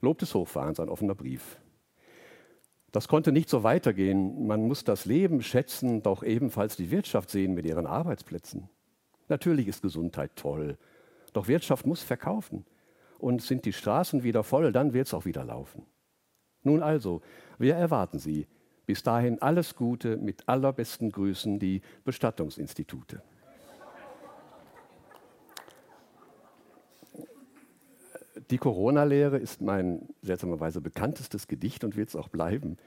Lob 0.00 0.18
des 0.18 0.34
Hochfahrens, 0.34 0.78
ein 0.80 0.88
offener 0.88 1.16
Brief. 1.16 1.58
Das 2.92 3.08
konnte 3.08 3.32
nicht 3.32 3.48
so 3.48 3.62
weitergehen. 3.62 4.46
Man 4.46 4.66
muss 4.66 4.84
das 4.84 5.04
Leben 5.04 5.42
schätzen, 5.42 6.02
doch 6.02 6.22
ebenfalls 6.22 6.76
die 6.76 6.90
Wirtschaft 6.90 7.30
sehen 7.30 7.54
mit 7.54 7.66
ihren 7.66 7.86
Arbeitsplätzen. 7.86 8.68
Natürlich 9.28 9.68
ist 9.68 9.82
Gesundheit 9.82 10.32
toll, 10.36 10.78
doch 11.34 11.48
Wirtschaft 11.48 11.86
muss 11.86 12.02
verkaufen. 12.02 12.64
Und 13.18 13.42
sind 13.42 13.64
die 13.64 13.72
Straßen 13.72 14.22
wieder 14.22 14.44
voll, 14.44 14.72
dann 14.72 14.92
wird 14.92 15.08
es 15.08 15.14
auch 15.14 15.24
wieder 15.24 15.44
laufen. 15.44 15.84
Nun 16.62 16.82
also, 16.82 17.20
wir 17.58 17.74
erwarten 17.74 18.18
Sie 18.18 18.46
bis 18.88 19.02
dahin 19.02 19.42
alles 19.42 19.74
Gute, 19.76 20.16
mit 20.16 20.48
allerbesten 20.48 21.12
Grüßen 21.12 21.58
die 21.58 21.82
Bestattungsinstitute. 22.04 23.22
Die 28.50 28.58
Corona-Lehre 28.58 29.36
ist 29.36 29.60
mein 29.60 30.08
seltsamerweise 30.22 30.80
bekanntestes 30.80 31.48
Gedicht 31.48 31.84
und 31.84 31.96
wird 31.96 32.08
es 32.08 32.16
auch 32.16 32.28
bleiben, 32.28 32.78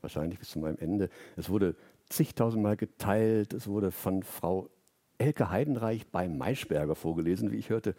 wahrscheinlich 0.00 0.38
bis 0.38 0.50
zu 0.50 0.60
meinem 0.60 0.78
Ende. 0.78 1.10
Es 1.36 1.48
wurde 1.50 1.74
zigtausendmal 2.08 2.76
geteilt, 2.76 3.52
es 3.52 3.66
wurde 3.66 3.90
von 3.90 4.22
Frau 4.22 4.70
Elke 5.18 5.50
Heidenreich 5.50 6.06
bei 6.06 6.28
Maischberger 6.28 6.94
vorgelesen, 6.94 7.50
wie 7.50 7.56
ich 7.56 7.70
hörte. 7.70 7.96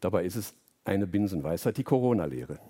Dabei 0.00 0.24
ist 0.24 0.36
es 0.36 0.54
eine 0.84 1.06
Binsenweisheit, 1.06 1.76
die 1.76 1.82
Corona-Lehre. 1.82 2.60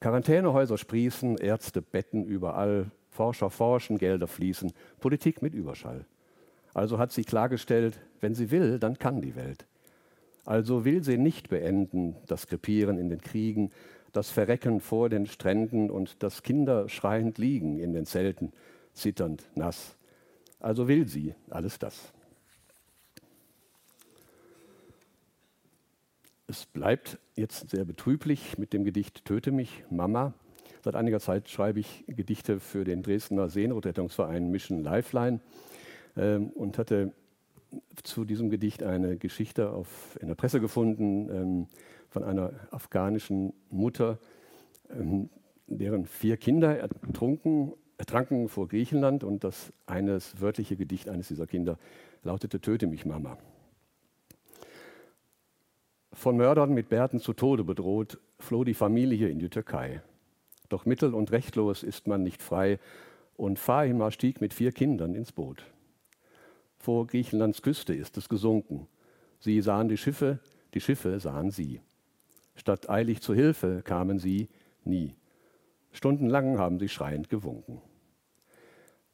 Quarantänehäuser 0.00 0.78
sprießen, 0.78 1.36
Ärzte 1.38 1.82
betten 1.82 2.24
überall, 2.24 2.90
Forscher 3.10 3.50
forschen, 3.50 3.98
Gelder 3.98 4.26
fließen, 4.26 4.72
Politik 5.00 5.42
mit 5.42 5.54
Überschall. 5.54 6.06
Also 6.72 6.98
hat 6.98 7.12
sie 7.12 7.24
klargestellt, 7.24 8.00
wenn 8.20 8.34
sie 8.34 8.50
will, 8.50 8.78
dann 8.78 8.98
kann 8.98 9.20
die 9.20 9.36
Welt. 9.36 9.66
Also 10.44 10.84
will 10.84 11.02
sie 11.02 11.16
nicht 11.16 11.48
beenden 11.48 12.16
das 12.26 12.46
Krepieren 12.46 12.98
in 12.98 13.08
den 13.08 13.20
Kriegen, 13.20 13.70
das 14.12 14.30
Verrecken 14.30 14.80
vor 14.80 15.08
den 15.08 15.26
Stränden 15.26 15.90
und 15.90 16.22
das 16.22 16.42
Kinder 16.42 16.88
schreiend 16.88 17.38
liegen 17.38 17.78
in 17.78 17.92
den 17.92 18.06
Zelten, 18.06 18.52
zitternd, 18.92 19.44
nass. 19.54 19.96
Also 20.60 20.86
will 20.86 21.08
sie 21.08 21.34
alles 21.50 21.78
das. 21.78 22.12
Es 26.46 26.66
bleibt 26.66 27.18
jetzt 27.36 27.70
sehr 27.70 27.84
betrüblich 27.84 28.58
mit 28.58 28.72
dem 28.72 28.84
Gedicht 28.84 29.24
Töte 29.24 29.50
mich, 29.50 29.82
Mama. 29.90 30.34
Seit 30.84 30.94
einiger 30.94 31.18
Zeit 31.18 31.48
schreibe 31.48 31.80
ich 31.80 32.04
Gedichte 32.06 32.60
für 32.60 32.84
den 32.84 33.02
Dresdner 33.02 33.48
Seenotrettungsverein 33.48 34.50
Mission 34.50 34.82
Lifeline 34.82 35.40
ähm, 36.16 36.50
und 36.50 36.76
hatte 36.76 37.12
zu 38.02 38.24
diesem 38.24 38.50
Gedicht 38.50 38.82
eine 38.82 39.16
Geschichte 39.16 39.70
auf, 39.70 40.18
in 40.20 40.28
der 40.28 40.34
Presse 40.34 40.60
gefunden 40.60 41.28
ähm, 41.30 41.66
von 42.08 42.22
einer 42.24 42.52
afghanischen 42.70 43.52
Mutter, 43.70 44.18
ähm, 44.90 45.30
deren 45.66 46.06
vier 46.06 46.36
Kinder 46.36 46.78
ertrunken, 46.78 47.72
ertranken 47.98 48.48
vor 48.48 48.68
Griechenland 48.68 49.24
und 49.24 49.44
das 49.44 49.72
eines 49.86 50.40
wörtliche 50.40 50.76
Gedicht 50.76 51.08
eines 51.08 51.28
dieser 51.28 51.46
Kinder 51.46 51.78
lautete 52.22 52.60
Töte 52.60 52.86
mich, 52.86 53.04
Mama. 53.06 53.38
Von 56.12 56.36
Mördern 56.36 56.72
mit 56.72 56.88
Bärten 56.88 57.20
zu 57.20 57.32
Tode 57.32 57.64
bedroht, 57.64 58.18
floh 58.38 58.64
die 58.64 58.74
Familie 58.74 59.28
in 59.28 59.38
die 59.38 59.48
Türkei. 59.48 60.00
Doch 60.68 60.86
mittel- 60.86 61.14
und 61.14 61.32
rechtlos 61.32 61.82
ist 61.82 62.06
man 62.06 62.22
nicht 62.22 62.40
frei, 62.40 62.78
und 63.36 63.58
Fahima 63.58 64.10
stieg 64.10 64.40
mit 64.40 64.54
vier 64.54 64.70
Kindern 64.72 65.14
ins 65.14 65.32
Boot. 65.32 65.64
Vor 66.84 67.06
Griechenlands 67.06 67.62
Küste 67.62 67.94
ist 67.94 68.18
es 68.18 68.28
gesunken. 68.28 68.88
Sie 69.40 69.62
sahen 69.62 69.88
die 69.88 69.96
Schiffe, 69.96 70.40
die 70.74 70.82
Schiffe 70.82 71.18
sahen 71.18 71.50
sie. 71.50 71.80
Statt 72.56 72.90
eilig 72.90 73.22
zur 73.22 73.34
Hilfe 73.34 73.80
kamen 73.82 74.18
sie 74.18 74.50
nie. 74.84 75.14
Stundenlang 75.92 76.58
haben 76.58 76.78
sie 76.78 76.90
schreiend 76.90 77.30
gewunken. 77.30 77.80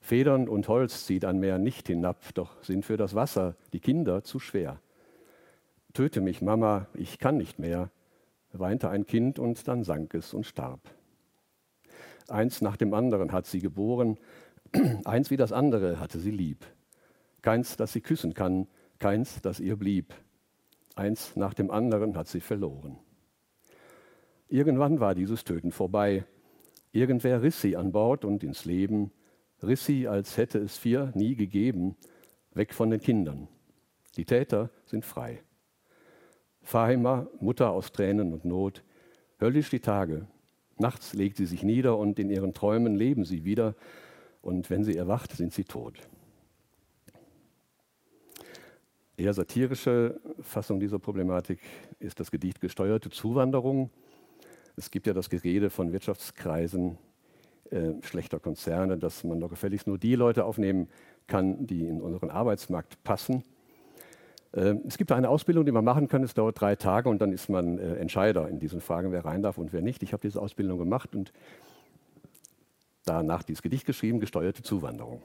Federn 0.00 0.48
und 0.48 0.66
Holz 0.66 1.06
zieht 1.06 1.24
ein 1.24 1.38
Meer 1.38 1.58
nicht 1.58 1.86
hinab, 1.86 2.34
doch 2.34 2.60
sind 2.64 2.84
für 2.84 2.96
das 2.96 3.14
Wasser 3.14 3.54
die 3.72 3.78
Kinder 3.78 4.24
zu 4.24 4.40
schwer. 4.40 4.80
Töte 5.92 6.20
mich, 6.20 6.42
Mama, 6.42 6.88
ich 6.94 7.20
kann 7.20 7.36
nicht 7.36 7.60
mehr, 7.60 7.92
weinte 8.50 8.90
ein 8.90 9.06
Kind 9.06 9.38
und 9.38 9.68
dann 9.68 9.84
sank 9.84 10.14
es 10.14 10.34
und 10.34 10.44
starb. 10.44 10.80
Eins 12.26 12.62
nach 12.62 12.76
dem 12.76 12.94
anderen 12.94 13.30
hat 13.30 13.46
sie 13.46 13.60
geboren, 13.60 14.18
eins 15.04 15.30
wie 15.30 15.36
das 15.36 15.52
andere 15.52 16.00
hatte 16.00 16.18
sie 16.18 16.32
lieb. 16.32 16.66
Keins, 17.42 17.76
das 17.76 17.92
sie 17.92 18.00
küssen 18.00 18.34
kann, 18.34 18.66
keins, 18.98 19.40
das 19.42 19.60
ihr 19.60 19.76
blieb. 19.76 20.14
Eins 20.94 21.36
nach 21.36 21.54
dem 21.54 21.70
anderen 21.70 22.16
hat 22.16 22.28
sie 22.28 22.40
verloren. 22.40 22.98
Irgendwann 24.48 25.00
war 25.00 25.14
dieses 25.14 25.44
Töten 25.44 25.70
vorbei. 25.70 26.24
Irgendwer 26.92 27.42
riss 27.42 27.60
sie 27.60 27.76
an 27.76 27.92
Bord 27.92 28.24
und 28.24 28.42
ins 28.42 28.64
Leben, 28.64 29.12
riss 29.62 29.86
sie, 29.86 30.08
als 30.08 30.36
hätte 30.36 30.58
es 30.58 30.76
vier 30.76 31.12
nie 31.14 31.36
gegeben, 31.36 31.96
weg 32.52 32.74
von 32.74 32.90
den 32.90 33.00
Kindern. 33.00 33.48
Die 34.16 34.24
Täter 34.24 34.70
sind 34.86 35.04
frei. 35.04 35.42
Fahima, 36.62 37.28
Mutter 37.40 37.70
aus 37.70 37.92
Tränen 37.92 38.32
und 38.32 38.44
Not, 38.44 38.84
höllisch 39.40 39.70
die 39.70 39.80
Tage. 39.80 40.26
Nachts 40.78 41.14
legt 41.14 41.36
sie 41.36 41.46
sich 41.46 41.62
nieder 41.62 41.96
und 41.96 42.18
in 42.18 42.28
ihren 42.28 42.54
Träumen 42.54 42.96
leben 42.96 43.24
sie 43.24 43.44
wieder. 43.44 43.76
Und 44.42 44.68
wenn 44.70 44.82
sie 44.82 44.96
erwacht, 44.96 45.32
sind 45.32 45.52
sie 45.52 45.64
tot. 45.64 46.00
Eher 49.20 49.34
satirische 49.34 50.18
Fassung 50.40 50.80
dieser 50.80 50.98
Problematik 50.98 51.60
ist 51.98 52.18
das 52.20 52.30
Gedicht 52.30 52.58
Gesteuerte 52.58 53.10
Zuwanderung. 53.10 53.90
Es 54.76 54.90
gibt 54.90 55.06
ja 55.06 55.12
das 55.12 55.28
Gerede 55.28 55.68
von 55.68 55.92
Wirtschaftskreisen 55.92 56.96
äh, 57.70 57.92
schlechter 58.00 58.40
Konzerne, 58.40 58.96
dass 58.96 59.22
man 59.22 59.38
doch 59.38 59.50
gefälligst 59.50 59.86
nur 59.86 59.98
die 59.98 60.14
Leute 60.14 60.46
aufnehmen 60.46 60.88
kann, 61.26 61.66
die 61.66 61.86
in 61.86 62.00
unseren 62.00 62.30
Arbeitsmarkt 62.30 63.04
passen. 63.04 63.44
Ähm, 64.54 64.80
es 64.88 64.96
gibt 64.96 65.12
eine 65.12 65.28
Ausbildung, 65.28 65.66
die 65.66 65.72
man 65.72 65.84
machen 65.84 66.08
kann. 66.08 66.22
Es 66.22 66.32
dauert 66.32 66.58
drei 66.58 66.74
Tage 66.74 67.10
und 67.10 67.20
dann 67.20 67.32
ist 67.32 67.50
man 67.50 67.76
äh, 67.76 67.96
Entscheider 67.96 68.48
in 68.48 68.58
diesen 68.58 68.80
Fragen, 68.80 69.12
wer 69.12 69.26
rein 69.26 69.42
darf 69.42 69.58
und 69.58 69.74
wer 69.74 69.82
nicht. 69.82 70.02
Ich 70.02 70.14
habe 70.14 70.22
diese 70.22 70.40
Ausbildung 70.40 70.78
gemacht 70.78 71.14
und 71.14 71.30
danach 73.04 73.42
dieses 73.42 73.60
Gedicht 73.60 73.84
geschrieben, 73.84 74.18
gesteuerte 74.18 74.62
Zuwanderung. 74.62 75.20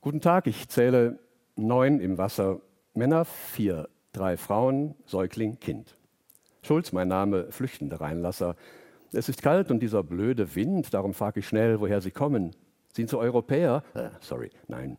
Guten 0.00 0.20
Tag, 0.20 0.46
ich 0.46 0.68
zähle 0.68 1.18
neun 1.56 2.00
im 2.00 2.18
Wasser, 2.18 2.60
Männer 2.94 3.24
vier, 3.24 3.88
drei 4.12 4.36
Frauen, 4.36 4.94
Säugling, 5.06 5.58
Kind. 5.60 5.96
Schulz, 6.62 6.92
mein 6.92 7.08
Name, 7.08 7.50
flüchtende 7.50 8.00
Rheinlasser. 8.00 8.56
Es 9.12 9.28
ist 9.28 9.42
kalt 9.42 9.70
und 9.70 9.80
dieser 9.80 10.02
blöde 10.02 10.54
Wind, 10.54 10.94
darum 10.94 11.12
frage 11.14 11.40
ich 11.40 11.48
schnell, 11.48 11.80
woher 11.80 12.00
Sie 12.00 12.10
kommen. 12.10 12.54
Sind 12.94 13.10
Sie 13.10 13.18
Europäer? 13.18 13.82
Äh, 13.94 14.10
sorry, 14.20 14.50
nein. 14.68 14.96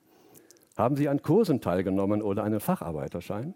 Haben 0.76 0.95
Sie 0.95 1.08
an 1.08 1.22
Kursen 1.22 1.62
teilgenommen 1.62 2.22
oder 2.22 2.43
einen 2.43 2.60
Facharbeiterschein? 2.60 3.54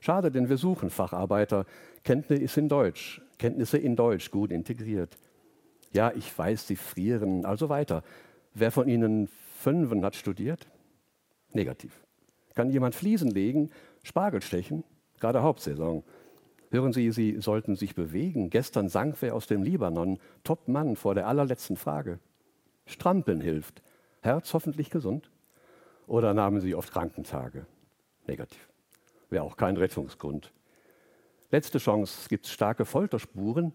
Schade, 0.00 0.32
denn 0.32 0.48
wir 0.48 0.56
suchen 0.56 0.90
Facharbeiter. 0.90 1.64
Kenntnisse 2.02 2.58
in 2.60 2.68
Deutsch, 2.68 3.22
Kenntnisse 3.38 3.78
in 3.78 3.94
Deutsch 3.94 4.30
gut 4.32 4.50
integriert. 4.50 5.16
Ja, 5.92 6.12
ich 6.12 6.36
weiß, 6.36 6.66
Sie 6.66 6.76
frieren, 6.76 7.44
also 7.44 7.68
weiter. 7.68 8.02
Wer 8.54 8.72
von 8.72 8.88
Ihnen 8.88 9.28
Fünfen 9.58 10.04
hat 10.04 10.16
studiert? 10.16 10.66
Negativ. 11.52 12.02
Kann 12.54 12.70
jemand 12.70 12.94
Fliesen 12.94 13.30
legen, 13.30 13.70
Spargel 14.02 14.42
stechen? 14.42 14.84
Gerade 15.20 15.42
Hauptsaison. 15.42 16.02
Hören 16.70 16.92
Sie, 16.92 17.10
Sie 17.10 17.40
sollten 17.40 17.76
sich 17.76 17.94
bewegen. 17.94 18.50
Gestern 18.50 18.88
sank 18.88 19.16
wer 19.20 19.34
aus 19.34 19.46
dem 19.46 19.62
Libanon, 19.62 20.18
Top-Mann 20.42 20.96
vor 20.96 21.14
der 21.14 21.26
allerletzten 21.26 21.76
Frage. 21.76 22.18
Strampeln 22.86 23.40
hilft. 23.40 23.82
Herz 24.20 24.52
hoffentlich 24.54 24.90
gesund? 24.90 25.30
Oder 26.06 26.34
nahmen 26.34 26.60
Sie 26.60 26.74
oft 26.74 26.92
Krankentage? 26.92 27.66
Negativ. 28.26 28.68
Wäre 29.30 29.44
auch 29.44 29.56
kein 29.56 29.76
Rettungsgrund. 29.76 30.52
Letzte 31.50 31.78
Chance, 31.78 32.18
es 32.22 32.28
gibt 32.28 32.46
starke 32.46 32.84
Folterspuren. 32.84 33.74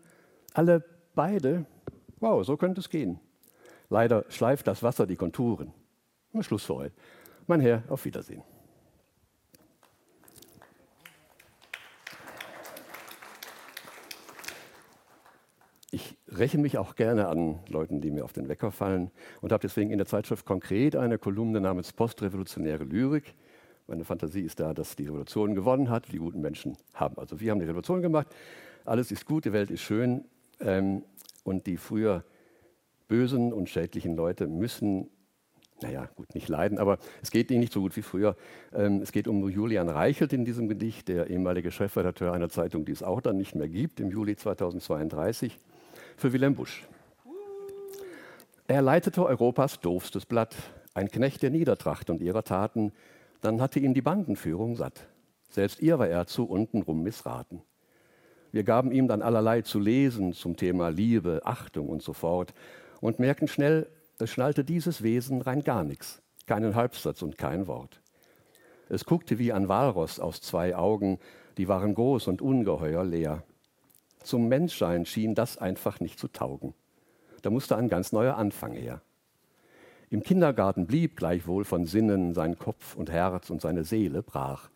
Alle 0.53 0.83
beide, 1.13 1.65
wow, 2.19 2.43
so 2.43 2.57
könnte 2.57 2.81
es 2.81 2.89
gehen. 2.89 3.19
Leider 3.89 4.25
schleift 4.29 4.67
das 4.67 4.83
Wasser 4.83 5.07
die 5.07 5.15
Konturen. 5.15 5.73
Schluss 6.41 6.65
für 6.65 6.75
heute. 6.75 6.95
Mein 7.47 7.61
Herr, 7.61 7.83
auf 7.87 8.05
Wiedersehen. 8.05 8.43
Ich 15.89 16.17
räche 16.39 16.57
mich 16.57 16.77
auch 16.77 16.95
gerne 16.95 17.27
an 17.27 17.59
Leuten, 17.67 18.01
die 18.01 18.11
mir 18.11 18.23
auf 18.23 18.33
den 18.33 18.47
Wecker 18.47 18.71
fallen 18.71 19.11
und 19.41 19.51
habe 19.51 19.61
deswegen 19.61 19.91
in 19.91 19.97
der 19.97 20.07
Zeitschrift 20.07 20.45
konkret 20.45 20.95
eine 20.95 21.17
Kolumne 21.17 21.61
namens 21.61 21.93
Postrevolutionäre 21.93 22.83
Lyrik. 22.83 23.35
Meine 23.87 24.03
Fantasie 24.03 24.41
ist 24.41 24.59
da, 24.59 24.73
dass 24.73 24.95
die 24.95 25.05
Revolution 25.05 25.55
gewonnen 25.55 25.89
hat, 25.89 26.11
die 26.11 26.17
guten 26.17 26.41
Menschen 26.41 26.77
haben. 26.93 27.17
Also 27.17 27.39
wir 27.39 27.51
haben 27.51 27.59
die 27.59 27.65
Revolution 27.65 28.01
gemacht, 28.01 28.27
alles 28.85 29.11
ist 29.11 29.25
gut, 29.25 29.45
die 29.45 29.53
Welt 29.53 29.71
ist 29.71 29.81
schön 29.81 30.25
ähm, 30.59 31.03
und 31.43 31.67
die 31.67 31.77
früher 31.77 32.23
bösen 33.07 33.53
und 33.53 33.69
schädlichen 33.69 34.15
Leute 34.15 34.47
müssen, 34.47 35.09
naja, 35.81 36.09
gut, 36.15 36.33
nicht 36.33 36.49
leiden, 36.49 36.79
aber 36.79 36.97
es 37.21 37.31
geht 37.31 37.51
ihnen 37.51 37.59
nicht 37.59 37.71
so 37.71 37.81
gut 37.81 37.95
wie 37.95 38.01
früher. 38.01 38.35
Ähm, 38.73 39.01
es 39.01 39.11
geht 39.11 39.27
um 39.27 39.47
Julian 39.47 39.89
Reichelt 39.89 40.33
in 40.33 40.43
diesem 40.43 40.67
Gedicht, 40.67 41.07
der 41.07 41.29
ehemalige 41.29 41.71
Chefredakteur 41.71 42.33
einer 42.33 42.49
Zeitung, 42.49 42.83
die 42.83 42.91
es 42.91 43.03
auch 43.03 43.21
dann 43.21 43.37
nicht 43.37 43.55
mehr 43.55 43.69
gibt, 43.69 43.99
im 43.99 44.09
Juli 44.09 44.35
2032 44.35 45.57
für 46.17 46.33
Wilhelm 46.33 46.55
Busch. 46.55 46.85
Er 48.67 48.81
leitete 48.81 49.23
Europas 49.23 49.79
doofstes 49.79 50.25
Blatt, 50.25 50.55
ein 50.93 51.09
Knecht 51.09 51.43
der 51.43 51.51
Niedertracht 51.51 52.09
und 52.09 52.21
ihrer 52.21 52.43
Taten, 52.43 52.91
dann 53.39 53.61
hatte 53.61 53.79
ihn 53.79 53.93
die 53.93 54.01
Bandenführung 54.01 54.75
satt. 54.75 55.07
Selbst 55.49 55.79
ihr 55.79 55.99
war 55.99 56.07
er 56.07 56.25
zu 56.25 56.45
untenrum 56.45 57.03
missraten. 57.03 57.61
Wir 58.51 58.63
gaben 58.63 58.91
ihm 58.91 59.07
dann 59.07 59.21
allerlei 59.21 59.61
zu 59.61 59.79
lesen 59.79 60.33
zum 60.33 60.57
Thema 60.57 60.89
Liebe, 60.89 61.41
Achtung 61.45 61.87
und 61.87 62.01
so 62.01 62.13
fort 62.13 62.53
und 62.99 63.19
merkten 63.19 63.47
schnell, 63.47 63.87
es 64.17 64.31
schnallte 64.31 64.63
dieses 64.63 65.03
Wesen 65.03 65.41
rein 65.41 65.63
gar 65.63 65.83
nichts, 65.83 66.23
keinen 66.47 66.73
Halbsatz 66.73 67.21
und 67.21 67.37
kein 67.37 67.67
Wort. 67.67 68.01
Es 68.89 69.05
guckte 69.05 69.37
wie 69.37 69.53
ein 69.53 69.67
Walross 69.67 70.19
aus 70.19 70.41
zwei 70.41 70.75
Augen, 70.75 71.19
die 71.57 71.67
waren 71.67 71.93
groß 71.93 72.27
und 72.27 72.41
ungeheuer 72.41 73.03
leer. 73.03 73.43
Zum 74.23 74.47
Menschsein 74.47 75.05
schien 75.05 75.35
das 75.35 75.57
einfach 75.57 75.99
nicht 75.99 76.19
zu 76.19 76.27
taugen. 76.27 76.73
Da 77.41 77.49
musste 77.49 77.77
ein 77.77 77.89
ganz 77.89 78.11
neuer 78.11 78.35
Anfang 78.35 78.73
her. 78.73 79.01
Im 80.09 80.23
Kindergarten 80.23 80.87
blieb 80.87 81.17
gleichwohl 81.17 81.65
von 81.65 81.85
Sinnen 81.85 82.33
sein 82.33 82.57
Kopf 82.57 82.95
und 82.95 83.11
Herz 83.11 83.49
und 83.49 83.61
seine 83.61 83.83
Seele 83.83 84.23
brach. 84.23 84.69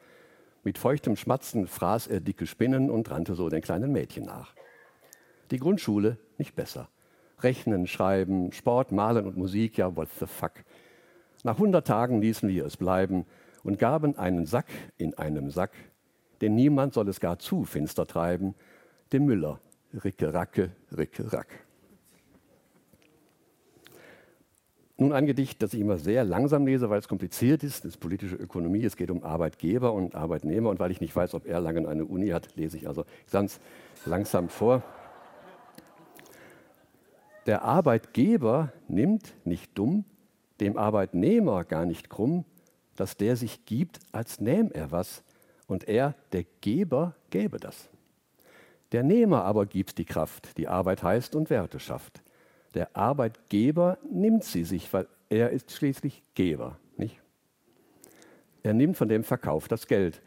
Mit 0.63 0.77
feuchtem 0.77 1.15
Schmatzen 1.15 1.67
fraß 1.67 2.07
er 2.07 2.19
dicke 2.19 2.45
Spinnen 2.45 2.89
und 2.89 3.09
rannte 3.09 3.35
so 3.35 3.49
den 3.49 3.61
kleinen 3.61 3.91
Mädchen 3.91 4.25
nach. 4.25 4.53
Die 5.49 5.57
Grundschule 5.57 6.17
nicht 6.37 6.55
besser. 6.55 6.89
Rechnen, 7.39 7.87
Schreiben, 7.87 8.51
Sport, 8.51 8.91
Malen 8.91 9.25
und 9.25 9.37
Musik, 9.37 9.77
ja, 9.77 9.95
what 9.95 10.09
the 10.19 10.27
fuck. 10.27 10.51
Nach 11.43 11.57
hundert 11.57 11.87
Tagen 11.87 12.21
ließen 12.21 12.47
wir 12.49 12.65
es 12.65 12.77
bleiben 12.77 13.25
und 13.63 13.79
gaben 13.79 14.17
einen 14.17 14.45
Sack 14.45 14.67
in 14.97 15.17
einem 15.17 15.49
Sack, 15.49 15.71
denn 16.41 16.55
niemand 16.55 16.93
soll 16.93 17.07
es 17.09 17.19
gar 17.19 17.39
zu 17.39 17.63
finster 17.63 18.05
treiben, 18.05 18.53
dem 19.11 19.25
Müller. 19.25 19.59
Ricke, 20.03 20.33
Racke, 20.33 20.71
Ricke, 20.95 21.31
Rack. 21.33 21.47
Nun 24.97 25.13
ein 25.13 25.25
Gedicht, 25.25 25.61
das 25.63 25.73
ich 25.73 25.79
immer 25.79 25.97
sehr 25.97 26.23
langsam 26.23 26.65
lese, 26.67 26.89
weil 26.89 26.99
es 26.99 27.07
kompliziert 27.07 27.63
ist. 27.63 27.83
Das 27.83 27.93
ist 27.93 27.97
politische 27.97 28.35
Ökonomie. 28.35 28.83
Es 28.85 28.95
geht 28.95 29.09
um 29.09 29.23
Arbeitgeber 29.23 29.93
und 29.93 30.13
Arbeitnehmer. 30.13 30.69
Und 30.69 30.79
weil 30.79 30.91
ich 30.91 31.01
nicht 31.01 31.15
weiß, 31.15 31.33
ob 31.33 31.47
Erlangen 31.47 31.87
eine 31.87 32.05
Uni 32.05 32.27
hat, 32.29 32.55
lese 32.55 32.77
ich 32.77 32.87
also 32.87 33.05
ganz 33.31 33.59
langsam 34.05 34.47
vor. 34.47 34.83
Der 37.47 37.63
Arbeitgeber 37.63 38.71
nimmt 38.87 39.33
nicht 39.43 39.75
dumm, 39.75 40.05
dem 40.59 40.77
Arbeitnehmer 40.77 41.63
gar 41.63 41.85
nicht 41.87 42.09
krumm, 42.09 42.45
dass 42.95 43.17
der 43.17 43.35
sich 43.35 43.65
gibt, 43.65 43.99
als 44.11 44.39
nähm 44.39 44.69
er 44.71 44.91
was, 44.91 45.23
und 45.65 45.87
er, 45.87 46.13
der 46.31 46.45
Geber, 46.59 47.15
gäbe 47.31 47.59
das. 47.59 47.90
Der 48.91 49.03
Nehmer 49.03 49.43
aber 49.43 49.65
gibt 49.65 49.97
die 49.97 50.05
Kraft, 50.05 50.57
die 50.57 50.67
Arbeit 50.67 51.03
heißt 51.03 51.35
und 51.35 51.49
Werte 51.49 51.79
schafft. 51.79 52.21
Der 52.73 52.95
Arbeitgeber 52.95 53.97
nimmt 54.09 54.43
sie 54.43 54.63
sich, 54.63 54.91
weil 54.93 55.07
er 55.29 55.51
ist 55.51 55.71
schließlich 55.71 56.23
Geber. 56.35 56.77
Nicht? 56.97 57.21
Er 58.63 58.73
nimmt 58.73 58.97
von 58.97 59.09
dem 59.09 59.23
Verkauf 59.23 59.67
das 59.67 59.87
Geld. 59.87 60.21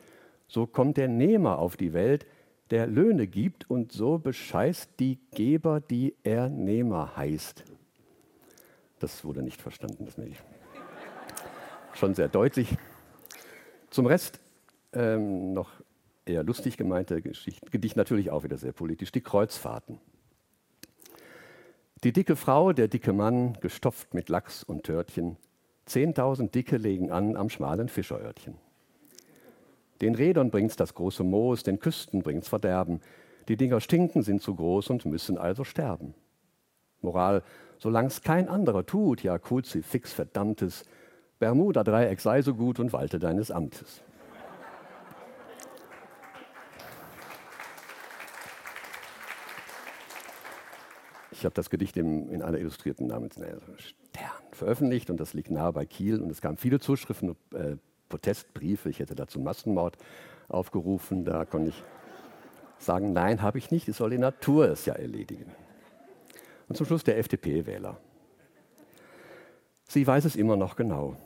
So 0.48 0.66
kommt 0.66 0.96
der 0.96 1.08
Nehmer 1.08 1.58
auf 1.58 1.76
die 1.76 1.92
Welt, 1.92 2.26
der 2.70 2.86
Löhne 2.86 3.26
gibt 3.26 3.70
und 3.70 3.92
so 3.92 4.18
bescheißt 4.18 4.90
die 4.98 5.18
Geber, 5.32 5.80
die 5.80 6.14
er 6.22 6.48
Nehmer 6.48 7.16
heißt. 7.16 7.64
Das 8.98 9.24
wurde 9.24 9.42
nicht 9.42 9.60
verstanden, 9.60 10.06
das 10.06 10.16
ich. 10.18 10.42
Schon 11.92 12.14
sehr 12.14 12.28
deutlich. 12.28 12.76
Zum 13.90 14.06
Rest 14.06 14.40
ähm, 14.92 15.52
noch 15.52 15.70
eher 16.26 16.42
lustig 16.42 16.76
gemeinte 16.76 17.20
Geschichte, 17.22 17.70
Gedicht 17.70 17.96
natürlich 17.96 18.30
auch 18.30 18.44
wieder 18.44 18.56
sehr 18.56 18.72
politisch, 18.72 19.12
die 19.12 19.20
Kreuzfahrten. 19.20 19.98
Die 22.02 22.12
dicke 22.12 22.36
Frau, 22.36 22.72
der 22.72 22.88
dicke 22.88 23.12
Mann, 23.12 23.54
gestopft 23.60 24.12
mit 24.14 24.28
Lachs 24.28 24.62
und 24.62 24.84
Törtchen, 24.84 25.36
zehntausend 25.86 26.54
Dicke 26.54 26.76
legen 26.76 27.10
an 27.10 27.36
am 27.36 27.48
schmalen 27.48 27.88
Fischerörtchen. 27.88 28.56
Den 30.00 30.14
Rädern 30.14 30.50
bringt's 30.50 30.76
das 30.76 30.94
große 30.94 31.24
Moos, 31.24 31.62
den 31.62 31.78
Küsten 31.78 32.22
bringt's 32.22 32.48
Verderben. 32.48 33.00
Die 33.48 33.56
Dinger 33.56 33.80
stinken, 33.80 34.22
sind 34.22 34.42
zu 34.42 34.54
groß 34.54 34.90
und 34.90 35.04
müssen 35.04 35.38
also 35.38 35.64
sterben. 35.64 36.14
Moral, 37.00 37.42
solang's 37.78 38.22
kein 38.22 38.48
anderer 38.48 38.84
tut, 38.84 39.22
ja 39.22 39.38
fix 39.38 40.12
verdammtes, 40.12 40.84
Bermuda-Dreieck 41.38 42.20
sei 42.20 42.42
so 42.42 42.54
gut 42.54 42.80
und 42.80 42.92
walte 42.92 43.18
deines 43.18 43.50
Amtes. 43.50 44.02
Ich 51.45 51.47
habe 51.47 51.57
das 51.57 51.68
Gedicht 51.68 51.99
im, 51.99 52.30
in 52.30 52.40
einer 52.40 52.57
illustrierten 52.57 53.07
namens 53.07 53.34
Stern 53.34 53.61
veröffentlicht 54.53 55.11
und 55.11 55.20
das 55.20 55.34
liegt 55.34 55.51
nahe 55.51 55.74
bei 55.74 55.84
Kiel 55.84 56.22
und 56.22 56.30
es 56.30 56.40
kamen 56.40 56.57
viele 56.57 56.80
Zuschriften, 56.80 57.36
äh, 57.53 57.76
Protestbriefe. 58.09 58.88
Ich 58.88 58.99
hätte 58.99 59.14
dazu 59.14 59.38
Massenmord 59.40 59.99
aufgerufen. 60.49 61.26
Da 61.26 61.45
konnte 61.45 61.68
ich 61.68 61.82
sagen, 62.78 63.12
nein, 63.12 63.42
habe 63.42 63.59
ich 63.59 63.70
nicht, 63.70 63.86
es 63.88 63.99
soll 63.99 64.09
die 64.09 64.16
Natur 64.16 64.70
es 64.70 64.86
ja 64.86 64.95
erledigen. 64.95 65.53
Und 66.66 66.78
zum 66.78 66.86
Schluss 66.86 67.05
der 67.05 67.18
FDP-Wähler. 67.18 67.99
Sie 69.86 70.07
weiß 70.07 70.24
es 70.24 70.36
immer 70.36 70.57
noch 70.57 70.76
genau. 70.76 71.18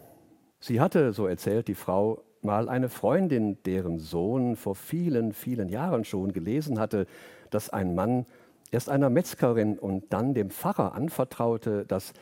Sie 0.58 0.80
hatte, 0.80 1.12
so 1.12 1.28
erzählt 1.28 1.68
die 1.68 1.76
Frau, 1.76 2.24
mal 2.42 2.68
eine 2.68 2.88
Freundin, 2.88 3.62
deren 3.62 4.00
Sohn 4.00 4.56
vor 4.56 4.74
vielen, 4.74 5.32
vielen 5.32 5.68
Jahren 5.68 6.04
schon 6.04 6.32
gelesen 6.32 6.80
hatte, 6.80 7.06
dass 7.50 7.70
ein 7.70 7.94
Mann 7.94 8.26
erst 8.70 8.88
einer 8.88 9.10
Metzgerin 9.10 9.78
und 9.78 10.12
dann 10.12 10.34
dem 10.34 10.50
Pfarrer 10.50 10.94
anvertraute, 10.94 11.84
dass, 11.86 12.12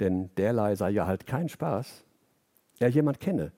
denn 0.00 0.30
derlei 0.36 0.74
sei 0.76 0.90
ja 0.90 1.06
halt 1.06 1.26
kein 1.26 1.48
Spaß, 1.48 2.04
er 2.78 2.88
jemand 2.88 3.20
kenne, 3.20 3.52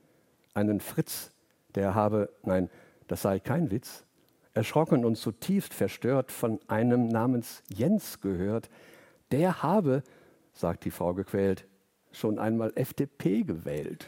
einen 0.54 0.80
Fritz, 0.80 1.32
der 1.74 1.94
habe, 1.94 2.30
nein, 2.42 2.70
das 3.06 3.22
sei 3.22 3.38
kein 3.40 3.70
Witz, 3.70 4.04
erschrocken 4.54 5.04
und 5.04 5.16
zutiefst 5.16 5.74
verstört 5.74 6.32
von 6.32 6.60
einem 6.68 7.08
namens 7.08 7.62
Jens 7.68 8.20
gehört, 8.20 8.68
der 9.30 9.62
habe, 9.62 10.02
sagt 10.52 10.84
die 10.84 10.90
Frau 10.90 11.14
gequält, 11.14 11.66
schon 12.12 12.38
einmal 12.38 12.72
FDP 12.74 13.42
gewählt. 13.42 14.06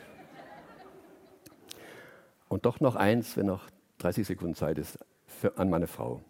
Und 2.48 2.66
doch 2.66 2.80
noch 2.80 2.96
eins, 2.96 3.36
wenn 3.36 3.46
noch 3.46 3.70
30 3.98 4.26
Sekunden 4.26 4.54
Zeit 4.54 4.78
ist, 4.78 4.98
an 5.56 5.70
meine 5.70 5.86
Frau. 5.86 6.20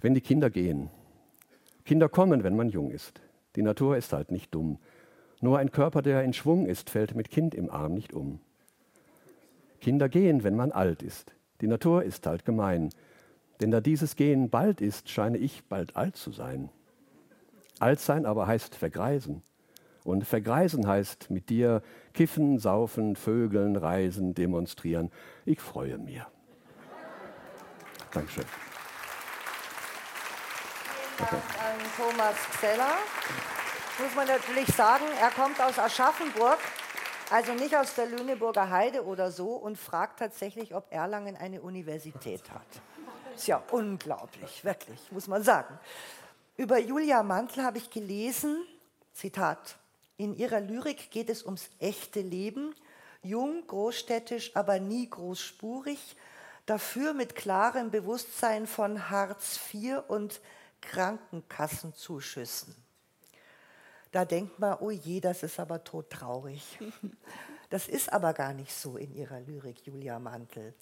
Wenn 0.00 0.14
die 0.14 0.20
Kinder 0.20 0.50
gehen, 0.50 0.90
Kinder 1.84 2.08
kommen, 2.08 2.42
wenn 2.42 2.56
man 2.56 2.68
jung 2.68 2.90
ist. 2.90 3.20
Die 3.54 3.62
Natur 3.62 3.96
ist 3.96 4.12
halt 4.12 4.30
nicht 4.30 4.54
dumm. 4.54 4.78
Nur 5.40 5.58
ein 5.58 5.70
Körper, 5.70 6.02
der 6.02 6.24
in 6.24 6.32
Schwung 6.32 6.66
ist, 6.66 6.90
fällt 6.90 7.14
mit 7.14 7.30
Kind 7.30 7.54
im 7.54 7.70
Arm 7.70 7.94
nicht 7.94 8.12
um. 8.12 8.40
Kinder 9.80 10.08
gehen, 10.08 10.42
wenn 10.42 10.56
man 10.56 10.72
alt 10.72 11.02
ist. 11.02 11.34
Die 11.60 11.68
Natur 11.68 12.02
ist 12.02 12.26
halt 12.26 12.44
gemein. 12.44 12.90
Denn 13.60 13.70
da 13.70 13.80
dieses 13.80 14.16
Gehen 14.16 14.50
bald 14.50 14.80
ist, 14.80 15.08
scheine 15.08 15.38
ich 15.38 15.64
bald 15.66 15.96
alt 15.96 16.16
zu 16.16 16.32
sein. 16.32 16.70
Alt 17.78 18.00
sein 18.00 18.26
aber 18.26 18.46
heißt 18.46 18.74
vergreisen. 18.74 19.42
Und 20.04 20.24
vergreisen 20.24 20.86
heißt 20.86 21.30
mit 21.30 21.50
dir 21.50 21.82
kiffen, 22.12 22.58
saufen, 22.58 23.16
vögeln, 23.16 23.76
reisen, 23.76 24.34
demonstrieren. 24.34 25.10
Ich 25.44 25.60
freue 25.60 25.98
mich. 25.98 26.20
Dankeschön. 28.12 28.44
Dank 31.18 31.32
an 31.32 31.80
Thomas 31.96 32.36
Xeller. 32.58 32.94
Muss 33.98 34.14
man 34.14 34.26
natürlich 34.26 34.68
sagen, 34.74 35.04
er 35.18 35.30
kommt 35.30 35.58
aus 35.60 35.78
Aschaffenburg, 35.78 36.58
also 37.30 37.54
nicht 37.54 37.74
aus 37.74 37.94
der 37.94 38.06
Lüneburger 38.06 38.68
Heide 38.68 39.02
oder 39.02 39.30
so, 39.30 39.52
und 39.52 39.78
fragt 39.78 40.18
tatsächlich, 40.18 40.74
ob 40.74 40.92
Erlangen 40.92 41.34
eine 41.34 41.62
Universität 41.62 42.42
hat. 42.50 42.66
Ist 43.34 43.46
ja 43.46 43.62
unglaublich, 43.70 44.62
wirklich, 44.62 45.00
muss 45.10 45.26
man 45.26 45.42
sagen. 45.42 45.78
Über 46.58 46.78
Julia 46.78 47.22
Mantel 47.22 47.64
habe 47.64 47.78
ich 47.78 47.88
gelesen, 47.88 48.66
Zitat, 49.14 49.76
in 50.18 50.36
ihrer 50.36 50.60
Lyrik 50.60 51.10
geht 51.10 51.30
es 51.30 51.44
ums 51.44 51.70
echte 51.78 52.20
Leben, 52.20 52.74
jung, 53.22 53.66
großstädtisch, 53.66 54.54
aber 54.54 54.80
nie 54.80 55.08
großspurig, 55.08 56.16
dafür 56.66 57.14
mit 57.14 57.34
klarem 57.34 57.90
Bewusstsein 57.90 58.66
von 58.66 59.08
Hartz 59.08 59.58
IV 59.72 60.02
und 60.08 60.40
Krankenkassenzuschüssen. 60.80 62.74
Da 64.12 64.24
denkt 64.24 64.58
man, 64.58 64.78
oh 64.80 64.90
je, 64.90 65.20
das 65.20 65.42
ist 65.42 65.60
aber 65.60 65.84
todtraurig. 65.84 66.78
Das 67.68 67.88
ist 67.88 68.12
aber 68.12 68.32
gar 68.32 68.54
nicht 68.54 68.72
so 68.72 68.96
in 68.96 69.12
ihrer 69.12 69.40
Lyrik, 69.40 69.84
Julia 69.84 70.20
Mantel. 70.20 70.72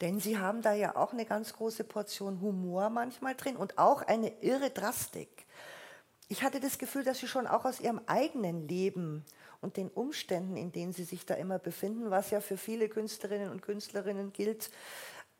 Denn 0.00 0.18
Sie 0.18 0.38
haben 0.38 0.60
da 0.60 0.72
ja 0.72 0.96
auch 0.96 1.12
eine 1.12 1.24
ganz 1.24 1.52
große 1.52 1.84
Portion 1.84 2.40
Humor 2.40 2.90
manchmal 2.90 3.36
drin 3.36 3.56
und 3.56 3.78
auch 3.78 4.02
eine 4.02 4.32
irre 4.42 4.70
Drastik. 4.70 5.46
Ich 6.28 6.42
hatte 6.42 6.58
das 6.58 6.78
Gefühl, 6.78 7.04
dass 7.04 7.18
Sie 7.18 7.28
schon 7.28 7.46
auch 7.46 7.64
aus 7.64 7.78
Ihrem 7.78 8.00
eigenen 8.06 8.66
Leben 8.66 9.24
und 9.60 9.76
den 9.76 9.88
Umständen, 9.88 10.56
in 10.56 10.72
denen 10.72 10.92
Sie 10.92 11.04
sich 11.04 11.24
da 11.24 11.34
immer 11.34 11.60
befinden, 11.60 12.10
was 12.10 12.30
ja 12.30 12.40
für 12.40 12.56
viele 12.56 12.88
Künstlerinnen 12.88 13.50
und 13.50 13.62
Künstlerinnen 13.62 14.32
gilt, 14.32 14.70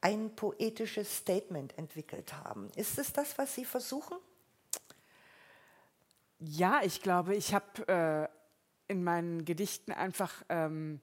ein 0.03 0.34
poetisches 0.34 1.16
Statement 1.18 1.78
entwickelt 1.78 2.34
haben. 2.44 2.68
Ist 2.76 2.98
es 2.98 3.12
das, 3.12 3.38
was 3.38 3.55
Sie 3.55 3.64
versuchen? 3.64 4.18
Ja, 6.38 6.80
ich 6.82 7.00
glaube, 7.00 7.34
ich 7.36 7.55
habe 7.55 8.28
äh, 8.88 8.92
in 8.92 9.05
meinen 9.05 9.44
Gedichten 9.44 9.92
einfach 9.92 10.42
ähm, 10.48 11.00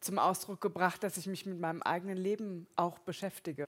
zum 0.00 0.18
Ausdruck 0.18 0.60
gebracht, 0.60 1.02
dass 1.02 1.16
ich 1.16 1.26
mich 1.26 1.46
mit 1.46 1.58
meinem 1.58 1.82
eigenen 1.82 2.18
Leben 2.18 2.66
auch 2.76 2.98
beschäftige. 2.98 3.66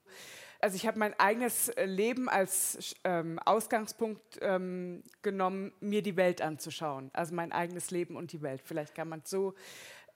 Also 0.61 0.77
ich 0.77 0.87
habe 0.87 0.99
mein 0.99 1.19
eigenes 1.19 1.71
äh, 1.71 1.87
Leben 1.87 2.29
als 2.29 2.95
ähm, 3.05 3.39
Ausgangspunkt 3.39 4.39
ähm, 4.43 5.03
genommen, 5.23 5.73
mir 5.81 6.03
die 6.03 6.17
Welt 6.17 6.43
anzuschauen. 6.43 7.11
Also 7.15 7.35
mein 7.35 7.53
eigenes 7.53 7.91
Leben 7.91 8.17
und 8.17 8.33
die 8.33 8.43
Welt. 8.43 8.61
Vielleicht 8.63 8.95
kann 8.95 9.09
man 9.09 9.21
es 9.25 9.31
so 9.31 9.55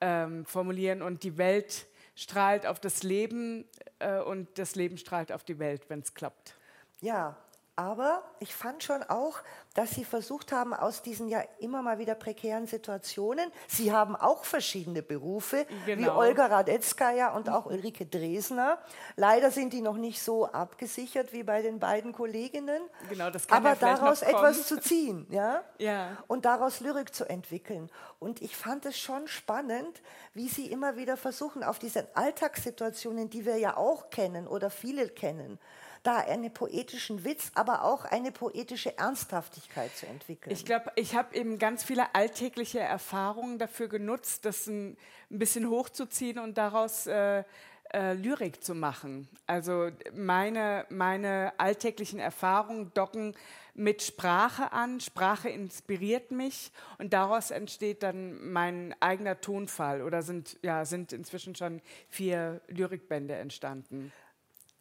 ähm, 0.03 0.44
formulieren. 0.44 1.00
Und 1.00 1.22
die 1.22 1.38
Welt 1.38 1.86
strahlt 2.14 2.66
auf 2.66 2.80
das 2.80 3.02
Leben 3.02 3.64
äh, 3.98 4.20
und 4.20 4.58
das 4.58 4.74
Leben 4.74 4.98
strahlt 4.98 5.32
auf 5.32 5.44
die 5.44 5.58
Welt, 5.58 5.88
wenn 5.88 6.00
es 6.00 6.14
klappt. 6.14 6.54
Ja, 7.00 7.36
aber 7.76 8.22
ich 8.38 8.54
fand 8.54 8.82
schon 8.82 9.02
auch, 9.04 9.38
dass 9.74 9.92
Sie 9.92 10.04
versucht 10.04 10.52
haben, 10.52 10.74
aus 10.74 11.00
diesen 11.00 11.28
ja 11.28 11.42
immer 11.58 11.80
mal 11.80 11.98
wieder 11.98 12.14
prekären 12.14 12.66
Situationen, 12.66 13.50
Sie 13.66 13.92
haben 13.92 14.14
auch 14.14 14.44
verschiedene 14.44 15.02
Berufe, 15.02 15.66
genau. 15.86 16.02
wie 16.02 16.08
Olga 16.10 16.46
Radetzkaya 16.46 17.34
und 17.34 17.48
auch 17.48 17.64
Ulrike 17.64 18.04
Dresner. 18.04 18.78
Leider 19.16 19.50
sind 19.50 19.72
die 19.72 19.80
noch 19.80 19.96
nicht 19.96 20.22
so 20.22 20.46
abgesichert 20.46 21.32
wie 21.32 21.42
bei 21.42 21.62
den 21.62 21.78
beiden 21.78 22.12
Kolleginnen. 22.12 22.82
Genau, 23.08 23.30
das 23.30 23.46
kann 23.46 23.64
aber 23.64 23.70
ja 23.70 23.96
daraus 23.96 24.20
etwas 24.20 24.66
zu 24.66 24.78
ziehen, 24.78 25.26
ja? 25.30 25.62
ja, 25.78 26.18
und 26.26 26.44
daraus 26.44 26.80
Lyrik 26.80 27.14
zu 27.14 27.24
entwickeln. 27.24 27.90
Und 28.18 28.42
ich 28.42 28.54
fand 28.54 28.84
es 28.84 28.98
schon 28.98 29.28
spannend, 29.28 30.02
wie 30.34 30.48
Sie 30.48 30.66
immer 30.66 30.96
wieder 30.96 31.16
versuchen, 31.16 31.64
auf 31.64 31.78
diese 31.78 32.14
Alltagssituationen, 32.14 33.30
die 33.30 33.46
wir 33.46 33.56
ja 33.56 33.78
auch 33.78 34.10
kennen 34.10 34.46
oder 34.46 34.68
viele 34.68 35.08
kennen, 35.08 35.58
da 36.03 36.18
einen 36.18 36.53
poetischen 36.53 37.24
Witz, 37.24 37.53
aber 37.55 37.84
auch 37.84 38.05
eine 38.05 38.32
poetische 38.32 38.98
Ernsthaftigkeit 38.98 39.94
zu 39.96 40.07
entwickeln. 40.07 40.53
Ich 40.53 40.64
glaube, 40.64 40.90
ich 40.96 41.14
habe 41.14 41.34
eben 41.36 41.59
ganz 41.59 41.84
viele 41.84 42.14
alltägliche 42.14 42.80
Erfahrungen 42.80 43.59
dafür 43.59 43.88
genutzt, 43.88 44.44
das 44.44 44.66
ein, 44.66 44.96
ein 45.30 45.38
bisschen 45.38 45.68
hochzuziehen 45.68 46.38
und 46.38 46.59
daraus 46.59 47.07
äh, 47.07 47.44
äh, 47.92 48.14
Lyrik 48.14 48.64
zu 48.64 48.74
machen. 48.74 49.28
Also 49.46 49.90
meine, 50.14 50.86
meine 50.88 51.53
alltäglichen 51.59 52.18
Erfahrungen 52.18 52.90
docken 52.94 53.34
mit 53.74 54.03
Sprache 54.03 54.72
an. 54.72 55.00
Sprache 55.00 55.48
inspiriert 55.48 56.30
mich 56.30 56.72
und 56.98 57.12
daraus 57.12 57.50
entsteht 57.50 58.03
dann 58.03 58.53
mein 58.53 58.94
eigener 59.00 59.40
Tonfall 59.40 60.03
oder 60.03 60.22
sind, 60.22 60.59
ja, 60.62 60.84
sind 60.84 61.12
inzwischen 61.12 61.55
schon 61.55 61.80
vier 62.09 62.61
Lyrikbände 62.68 63.34
entstanden. 63.34 64.12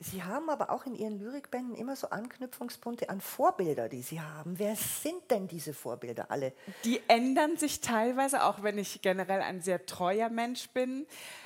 Sie 0.04 0.24
haben 0.24 0.50
aber 0.50 0.72
auch 0.72 0.88
in 0.88 0.96
Ihren 0.96 1.20
Lyrikbänden 1.20 1.76
immer 1.76 1.96
so 1.96 2.10
Anknüpfungspunkte 2.10 3.12
an 3.12 3.22
Vorbilder, 3.22 3.88
die 3.88 4.02
Sie 4.02 4.20
haben. 4.20 4.58
Wer 4.58 4.76
sind 4.76 5.30
denn 5.30 5.48
diese 5.48 5.76
Vorbilder 5.76 6.32
alle? 6.32 6.54
Die 6.86 7.00
ändern 7.08 7.56
sich 7.58 7.82
teilweise, 7.82 8.44
auch 8.44 8.64
wenn 8.64 8.80
ich 8.80 9.04
generell 9.04 9.42
ein 9.42 9.62
sehr 9.62 9.86
treuer 9.86 10.30
Mensch 10.30 10.70
bin. 10.70 11.06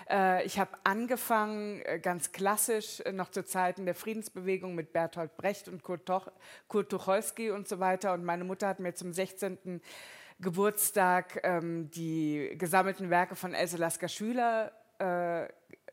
Äh, 0.10 0.46
ich 0.46 0.58
habe 0.58 0.72
angefangen, 0.86 1.82
äh, 1.82 2.00
ganz 2.00 2.32
klassisch, 2.32 3.02
äh, 3.02 3.12
noch 3.12 3.30
zu 3.30 3.44
Zeiten 3.44 3.86
der 3.86 3.94
Friedensbewegung 3.94 4.74
mit 4.74 4.94
Bertolt 4.94 5.36
Brecht 5.36 5.68
und 5.68 5.84
Kurt, 5.84 6.10
Kurt 6.70 6.90
Tucholsky 6.90 7.52
und 7.52 7.68
so 7.68 7.82
weiter. 7.82 8.14
Und 8.14 8.24
meine 8.24 8.46
Mutter 8.46 8.70
hat 8.70 8.80
mir 8.80 8.96
zum 8.96 9.12
16. 9.12 9.82
Geburtstag 10.40 11.42
ähm, 11.44 11.92
die 11.92 12.56
gesammelten 12.58 13.10
Werke 13.10 13.36
von 13.36 13.54
Else 13.54 13.76
Lasker 13.76 14.08
Schüler 14.08 14.72
äh, 15.00 15.48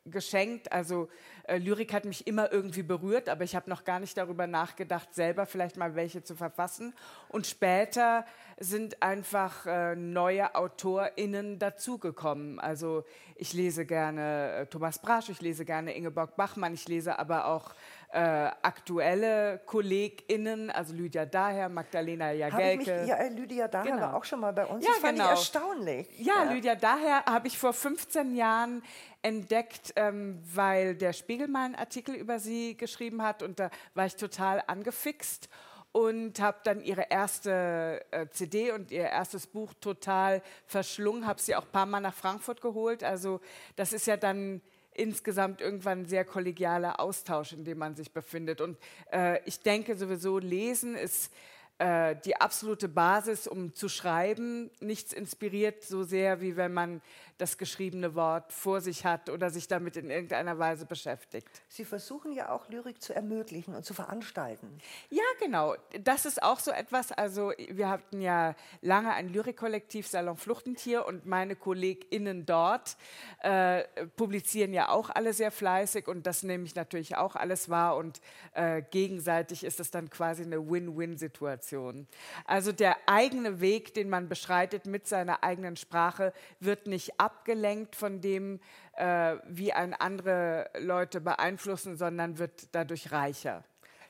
geschenkt. 0.04 0.72
Also 0.72 1.08
äh, 1.44 1.58
Lyrik 1.58 1.92
hat 1.92 2.04
mich 2.04 2.26
immer 2.26 2.52
irgendwie 2.52 2.82
berührt, 2.82 3.28
aber 3.28 3.44
ich 3.44 3.54
habe 3.54 3.70
noch 3.70 3.84
gar 3.84 4.00
nicht 4.00 4.16
darüber 4.16 4.46
nachgedacht, 4.46 5.14
selber 5.14 5.46
vielleicht 5.46 5.76
mal 5.76 5.94
welche 5.94 6.22
zu 6.22 6.34
verfassen. 6.34 6.94
Und 7.28 7.46
später 7.46 8.24
sind 8.58 9.02
einfach 9.02 9.66
äh, 9.66 9.96
neue 9.96 10.54
AutorInnen 10.54 11.58
dazugekommen. 11.58 12.58
Also 12.58 13.04
ich 13.36 13.52
lese 13.52 13.86
gerne 13.86 14.52
äh, 14.52 14.66
Thomas 14.66 14.98
Brasch, 14.98 15.28
ich 15.28 15.40
lese 15.40 15.64
gerne 15.64 15.94
Ingeborg 15.94 16.36
Bachmann, 16.36 16.74
ich 16.74 16.88
lese 16.88 17.18
aber 17.18 17.46
auch 17.46 17.74
äh, 18.12 18.18
aktuelle 18.18 19.60
KollegInnen, 19.64 20.70
also 20.70 20.92
Lydia 20.92 21.24
Daher, 21.24 21.70
Magdalena 21.70 22.30
Jagelke. 22.32 22.98
Mich, 22.98 23.08
ja, 23.08 23.16
äh, 23.16 23.30
Lydia 23.30 23.68
Daher 23.68 23.92
genau. 23.92 24.02
war 24.02 24.16
auch 24.16 24.24
schon 24.24 24.40
mal 24.40 24.52
bei 24.52 24.66
uns. 24.66 24.84
Ja, 24.84 24.92
das 24.92 25.00
fand 25.00 25.14
genau. 25.14 25.24
ich 25.24 25.30
erstaunlich. 25.30 26.08
Ja, 26.18 26.44
ja. 26.44 26.52
Lydia 26.52 26.74
Daher 26.74 27.24
habe 27.24 27.48
ich 27.48 27.58
vor 27.58 27.72
15 27.72 28.36
Jahren 28.36 28.82
entdeckt, 29.22 29.94
ähm, 29.96 30.42
weil 30.44 30.94
der 30.94 31.14
Spiegel 31.14 31.48
mal 31.48 31.64
einen 31.64 31.74
Artikel 31.74 32.14
über 32.14 32.38
sie 32.38 32.76
geschrieben 32.76 33.22
hat 33.22 33.42
und 33.42 33.58
da 33.58 33.70
war 33.94 34.04
ich 34.04 34.16
total 34.16 34.62
angefixt 34.66 35.48
und 35.92 36.40
habe 36.40 36.58
dann 36.64 36.82
ihre 36.82 37.06
erste 37.08 38.04
äh, 38.10 38.26
CD 38.28 38.72
und 38.72 38.90
ihr 38.90 39.04
erstes 39.04 39.46
Buch 39.46 39.72
total 39.80 40.42
verschlungen, 40.66 41.26
habe 41.26 41.40
sie 41.40 41.54
auch 41.54 41.64
ein 41.64 41.72
paar 41.72 41.86
Mal 41.86 42.00
nach 42.00 42.14
Frankfurt 42.14 42.60
geholt. 42.60 43.04
Also 43.04 43.40
das 43.76 43.92
ist 43.92 44.06
ja 44.06 44.16
dann 44.16 44.60
insgesamt 44.94 45.60
irgendwann 45.60 46.00
ein 46.00 46.06
sehr 46.06 46.24
kollegialer 46.24 47.00
Austausch, 47.00 47.52
in 47.52 47.64
dem 47.64 47.78
man 47.78 47.94
sich 47.94 48.12
befindet. 48.12 48.60
Und 48.60 48.78
äh, 49.12 49.40
ich 49.44 49.60
denke 49.60 49.96
sowieso, 49.96 50.38
Lesen 50.38 50.94
ist 50.94 51.32
äh, 51.78 52.16
die 52.24 52.36
absolute 52.36 52.88
Basis, 52.88 53.46
um 53.46 53.74
zu 53.74 53.88
schreiben. 53.88 54.70
Nichts 54.80 55.12
inspiriert 55.12 55.82
so 55.82 56.04
sehr, 56.04 56.40
wie 56.40 56.56
wenn 56.56 56.72
man 56.72 57.00
das 57.42 57.58
geschriebene 57.58 58.14
Wort 58.14 58.52
vor 58.52 58.80
sich 58.80 59.04
hat 59.04 59.28
oder 59.28 59.50
sich 59.50 59.66
damit 59.66 59.96
in 59.96 60.10
irgendeiner 60.10 60.60
Weise 60.60 60.86
beschäftigt. 60.86 61.48
Sie 61.68 61.84
versuchen 61.84 62.32
ja 62.32 62.50
auch 62.50 62.68
Lyrik 62.68 63.02
zu 63.02 63.14
ermöglichen 63.14 63.74
und 63.74 63.84
zu 63.84 63.94
veranstalten. 63.94 64.78
Ja, 65.10 65.24
genau. 65.40 65.74
Das 66.04 66.24
ist 66.24 66.40
auch 66.40 66.60
so 66.60 66.70
etwas. 66.70 67.10
Also 67.10 67.52
wir 67.68 67.88
hatten 67.88 68.20
ja 68.20 68.54
lange 68.80 69.12
ein 69.12 69.28
Lyrikkollektiv 69.28 70.06
Salon 70.06 70.36
Fluchtentier 70.36 71.04
und 71.04 71.26
meine 71.26 71.56
KollegInnen 71.56 72.46
dort 72.46 72.96
äh, 73.40 73.82
publizieren 74.16 74.72
ja 74.72 74.90
auch 74.90 75.10
alle 75.10 75.32
sehr 75.32 75.50
fleißig 75.50 76.06
und 76.06 76.28
das 76.28 76.44
nehme 76.44 76.64
ich 76.64 76.76
natürlich 76.76 77.16
auch 77.16 77.34
alles 77.34 77.68
wahr 77.68 77.96
und 77.96 78.20
äh, 78.52 78.82
gegenseitig 78.82 79.64
ist 79.64 79.80
es 79.80 79.90
dann 79.90 80.10
quasi 80.10 80.44
eine 80.44 80.70
Win-Win-Situation. 80.70 82.06
Also 82.44 82.70
der 82.70 82.96
eigene 83.06 83.60
Weg, 83.60 83.94
den 83.94 84.08
man 84.08 84.28
beschreitet 84.28 84.86
mit 84.86 85.08
seiner 85.08 85.42
eigenen 85.42 85.74
Sprache, 85.74 86.32
wird 86.60 86.86
nicht 86.86 87.18
abgelenkt 87.32 87.96
von 87.96 88.20
dem, 88.20 88.60
äh, 88.96 89.36
wie 89.46 89.72
ein 89.72 89.94
andere 89.94 90.68
Leute 90.78 91.20
beeinflussen, 91.20 91.96
sondern 91.96 92.38
wird 92.38 92.68
dadurch 92.72 93.10
reicher. 93.10 93.64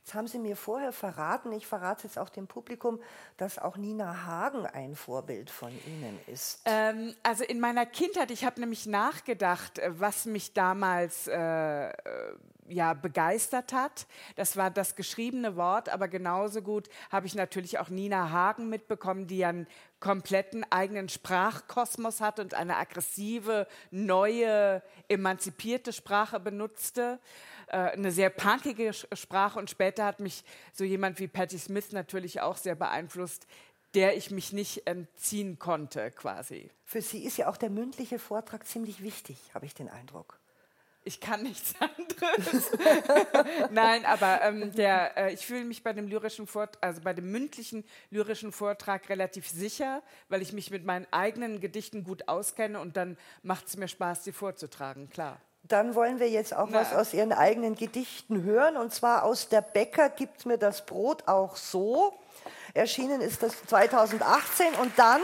Jetzt 0.04 0.14
haben 0.14 0.26
Sie 0.26 0.40
mir 0.40 0.56
vorher 0.56 0.90
verraten, 0.90 1.52
ich 1.52 1.64
verrate 1.64 1.98
es 1.98 2.02
jetzt 2.02 2.18
auch 2.18 2.28
dem 2.28 2.48
Publikum, 2.48 3.00
dass 3.36 3.60
auch 3.60 3.76
Nina 3.76 4.26
Hagen 4.26 4.66
ein 4.66 4.96
Vorbild 4.96 5.48
von 5.48 5.70
Ihnen 5.86 6.18
ist. 6.26 6.60
Ähm, 6.64 7.14
also 7.22 7.44
in 7.44 7.60
meiner 7.60 7.86
Kindheit, 7.86 8.32
ich 8.32 8.44
habe 8.44 8.58
nämlich 8.58 8.86
nachgedacht, 8.86 9.78
äh, 9.78 10.00
was 10.00 10.26
mich 10.26 10.54
damals 10.54 11.28
äh, 11.28 11.90
äh, 11.90 11.92
ja, 12.68 12.94
begeistert 12.94 13.72
hat. 13.72 14.06
Das 14.36 14.56
war 14.56 14.70
das 14.70 14.96
geschriebene 14.96 15.56
Wort, 15.56 15.88
aber 15.88 16.08
genauso 16.08 16.62
gut 16.62 16.88
habe 17.10 17.26
ich 17.26 17.34
natürlich 17.34 17.78
auch 17.78 17.88
Nina 17.88 18.30
Hagen 18.30 18.68
mitbekommen, 18.68 19.26
die 19.26 19.44
einen 19.44 19.66
kompletten 20.00 20.64
eigenen 20.70 21.08
Sprachkosmos 21.08 22.20
hat 22.20 22.40
und 22.40 22.54
eine 22.54 22.76
aggressive, 22.76 23.66
neue, 23.90 24.82
emanzipierte 25.08 25.92
Sprache 25.92 26.40
benutzte. 26.40 27.20
Äh, 27.68 27.76
eine 27.76 28.10
sehr 28.10 28.30
punkige 28.30 28.92
Sprache 28.92 29.58
und 29.58 29.70
später 29.70 30.04
hat 30.04 30.20
mich 30.20 30.44
so 30.72 30.84
jemand 30.84 31.18
wie 31.20 31.28
Patti 31.28 31.58
Smith 31.58 31.92
natürlich 31.92 32.40
auch 32.40 32.56
sehr 32.56 32.74
beeinflusst, 32.74 33.46
der 33.94 34.16
ich 34.16 34.30
mich 34.30 34.52
nicht 34.52 34.86
entziehen 34.86 35.58
konnte 35.58 36.10
quasi. 36.10 36.70
Für 36.84 37.02
Sie 37.02 37.24
ist 37.24 37.36
ja 37.36 37.48
auch 37.48 37.56
der 37.56 37.70
mündliche 37.70 38.18
Vortrag 38.18 38.66
ziemlich 38.66 39.02
wichtig, 39.02 39.38
habe 39.54 39.66
ich 39.66 39.74
den 39.74 39.88
Eindruck. 39.88 40.41
Ich 41.04 41.20
kann 41.20 41.42
nichts 41.42 41.74
anderes. 41.80 42.70
Nein, 43.70 44.04
aber 44.04 44.42
ähm, 44.42 44.72
der, 44.72 45.16
äh, 45.16 45.32
ich 45.32 45.44
fühle 45.44 45.64
mich 45.64 45.82
bei 45.82 45.92
dem 45.92 46.06
lyrischen 46.06 46.46
Vortrag, 46.46 46.78
also 46.80 47.00
bei 47.00 47.12
dem 47.12 47.30
mündlichen 47.30 47.84
lyrischen 48.10 48.52
Vortrag 48.52 49.08
relativ 49.08 49.48
sicher, 49.48 50.02
weil 50.28 50.42
ich 50.42 50.52
mich 50.52 50.70
mit 50.70 50.84
meinen 50.84 51.06
eigenen 51.10 51.60
Gedichten 51.60 52.04
gut 52.04 52.28
auskenne 52.28 52.78
und 52.78 52.96
dann 52.96 53.16
macht 53.42 53.66
es 53.66 53.76
mir 53.76 53.88
Spaß, 53.88 54.22
sie 54.24 54.32
vorzutragen, 54.32 55.10
klar. 55.10 55.40
Dann 55.64 55.94
wollen 55.94 56.18
wir 56.18 56.28
jetzt 56.28 56.54
auch 56.54 56.68
Na. 56.70 56.80
was 56.80 56.92
aus 56.92 57.14
Ihren 57.14 57.32
eigenen 57.32 57.76
Gedichten 57.76 58.42
hören. 58.42 58.76
Und 58.76 58.92
zwar 58.92 59.22
aus 59.22 59.48
Der 59.48 59.60
Bäcker 59.60 60.10
gibt 60.10 60.44
mir 60.44 60.58
das 60.58 60.84
Brot 60.84 61.28
auch 61.28 61.56
so. 61.56 62.18
Erschienen 62.74 63.20
ist 63.20 63.42
das 63.44 63.62
2018. 63.66 64.74
Und 64.80 64.98
dann, 64.98 65.20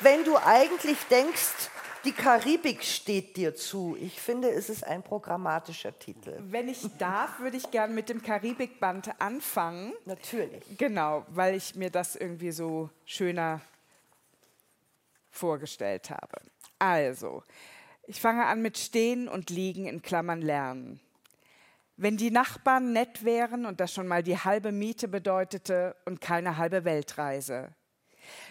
wenn 0.00 0.24
du 0.24 0.38
eigentlich 0.38 0.96
denkst, 1.10 1.70
die 2.06 2.12
Karibik 2.12 2.84
steht 2.84 3.36
dir 3.36 3.56
zu. 3.56 3.96
Ich 4.00 4.20
finde, 4.20 4.48
es 4.48 4.70
ist 4.70 4.86
ein 4.86 5.02
programmatischer 5.02 5.98
Titel. 5.98 6.38
Wenn 6.38 6.68
ich 6.68 6.86
darf, 6.98 7.40
würde 7.40 7.56
ich 7.56 7.70
gern 7.72 7.96
mit 7.96 8.08
dem 8.08 8.22
Karibikband 8.22 9.20
anfangen. 9.20 9.92
Natürlich. 10.04 10.62
Genau, 10.78 11.26
weil 11.28 11.56
ich 11.56 11.74
mir 11.74 11.90
das 11.90 12.14
irgendwie 12.14 12.52
so 12.52 12.90
schöner 13.04 13.60
vorgestellt 15.30 16.10
habe. 16.10 16.40
Also, 16.78 17.42
ich 18.06 18.20
fange 18.20 18.46
an 18.46 18.62
mit 18.62 18.78
Stehen 18.78 19.28
und 19.28 19.50
Liegen 19.50 19.86
in 19.86 20.00
Klammern 20.00 20.42
lernen. 20.42 21.00
Wenn 21.96 22.16
die 22.16 22.30
Nachbarn 22.30 22.92
nett 22.92 23.24
wären 23.24 23.66
und 23.66 23.80
das 23.80 23.92
schon 23.92 24.06
mal 24.06 24.22
die 24.22 24.38
halbe 24.38 24.70
Miete 24.70 25.08
bedeutete 25.08 25.96
und 26.04 26.20
keine 26.20 26.56
halbe 26.56 26.84
Weltreise. 26.84 27.74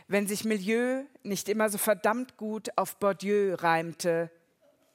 Wenn 0.07 0.27
sich 0.27 0.45
Milieu 0.45 1.03
nicht 1.23 1.49
immer 1.49 1.69
so 1.69 1.79
verdammt 1.79 2.37
gut 2.37 2.69
auf 2.77 2.97
Bourdieu 2.97 3.55
reimte. 3.55 4.29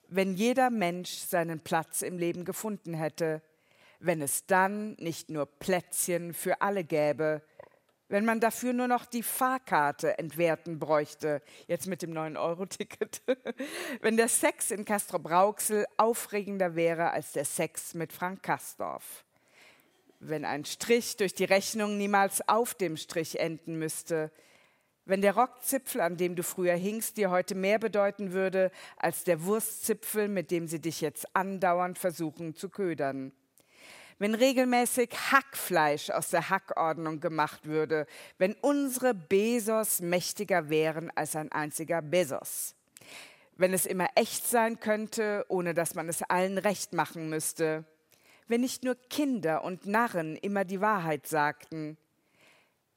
Wenn 0.07 0.35
jeder 0.35 0.71
Mensch 0.71 1.11
seinen 1.11 1.61
Platz 1.61 2.03
im 2.03 2.17
Leben 2.17 2.45
gefunden 2.45 2.95
hätte. 2.95 3.43
Wenn 3.99 4.23
es 4.23 4.47
dann 4.47 4.95
nicht 4.95 5.29
nur 5.29 5.47
Plätzchen 5.47 6.33
für 6.33 6.63
alle 6.63 6.85
gäbe, 6.85 7.43
wenn 8.11 8.25
man 8.25 8.41
dafür 8.41 8.73
nur 8.73 8.89
noch 8.89 9.05
die 9.05 9.23
Fahrkarte 9.23 10.19
entwerten 10.19 10.79
bräuchte, 10.79 11.43
jetzt 11.69 11.87
mit 11.87 12.03
dem 12.03 12.13
9-Euro-Ticket, 12.13 13.23
wenn 14.01 14.17
der 14.17 14.29
Sex 14.29 14.73
in 14.73 14.85
Castro 14.85 15.19
Brauxel 15.19 15.87
aufregender 15.97 16.75
wäre 16.75 17.13
als 17.13 17.33
der 17.33 17.45
Sex 17.45 17.95
mit 17.95 18.13
Frank 18.13 18.43
Kastorf, 18.43 19.25
wenn 20.19 20.45
ein 20.45 20.65
Strich 20.65 21.17
durch 21.19 21.35
die 21.35 21.45
Rechnung 21.45 21.99
niemals 21.99 22.47
auf 22.49 22.75
dem 22.75 22.97
Strich 22.97 23.39
enden 23.39 23.79
müsste, 23.79 24.33
wenn 25.11 25.23
der 25.23 25.35
Rockzipfel, 25.35 26.01
an 26.01 26.17
dem 26.17 26.37
du 26.37 26.43
früher 26.45 26.75
hingst, 26.75 27.17
dir 27.17 27.31
heute 27.31 27.57
mehr 27.57 27.79
bedeuten 27.79 28.33
würde 28.33 28.71
als 28.97 29.25
der 29.25 29.45
Wurstzipfel, 29.45 30.29
mit 30.29 30.51
dem 30.51 30.69
sie 30.69 30.81
dich 30.81 31.01
jetzt 31.01 31.27
andauernd 31.35 31.99
versuchen 31.99 32.55
zu 32.55 32.69
ködern. 32.69 33.33
Wenn 34.21 34.35
regelmäßig 34.35 35.11
Hackfleisch 35.33 36.11
aus 36.11 36.31
der 36.31 36.49
Hackordnung 36.49 37.21
gemacht 37.21 37.67
würde, 37.67 38.07
wenn 38.39 38.55
unsere 38.61 39.15
Bezos 39.15 40.01
mächtiger 40.01 40.69
wären 40.69 41.11
als 41.17 41.35
ein 41.35 41.51
einziger 41.51 42.03
Bezos, 42.03 42.77
wenn 43.57 43.73
es 43.73 43.87
immer 43.87 44.09
echt 44.15 44.47
sein 44.47 44.79
könnte, 44.79 45.45
ohne 45.49 45.75
dass 45.75 45.95
man 45.95 46.09
es 46.09 46.23
allen 46.23 46.59
recht 46.59 46.93
machen 46.93 47.29
müsste, 47.29 47.85
wenn 48.47 48.61
nicht 48.61 48.85
nur 48.85 48.95
Kinder 48.95 49.65
und 49.65 49.87
Narren 49.87 50.37
immer 50.37 50.65
die 50.65 50.81
Wahrheit 50.81 51.27
sagten, 51.27 51.97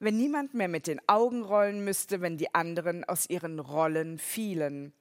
wenn 0.03 0.17
niemand 0.17 0.53
mehr 0.53 0.67
mit 0.67 0.87
den 0.87 0.99
Augen 1.07 1.43
rollen 1.43 1.83
müsste, 1.85 2.19
wenn 2.19 2.37
die 2.37 2.53
anderen 2.53 3.05
aus 3.05 3.29
ihren 3.29 3.59
Rollen 3.59 4.17
fielen, 4.17 4.91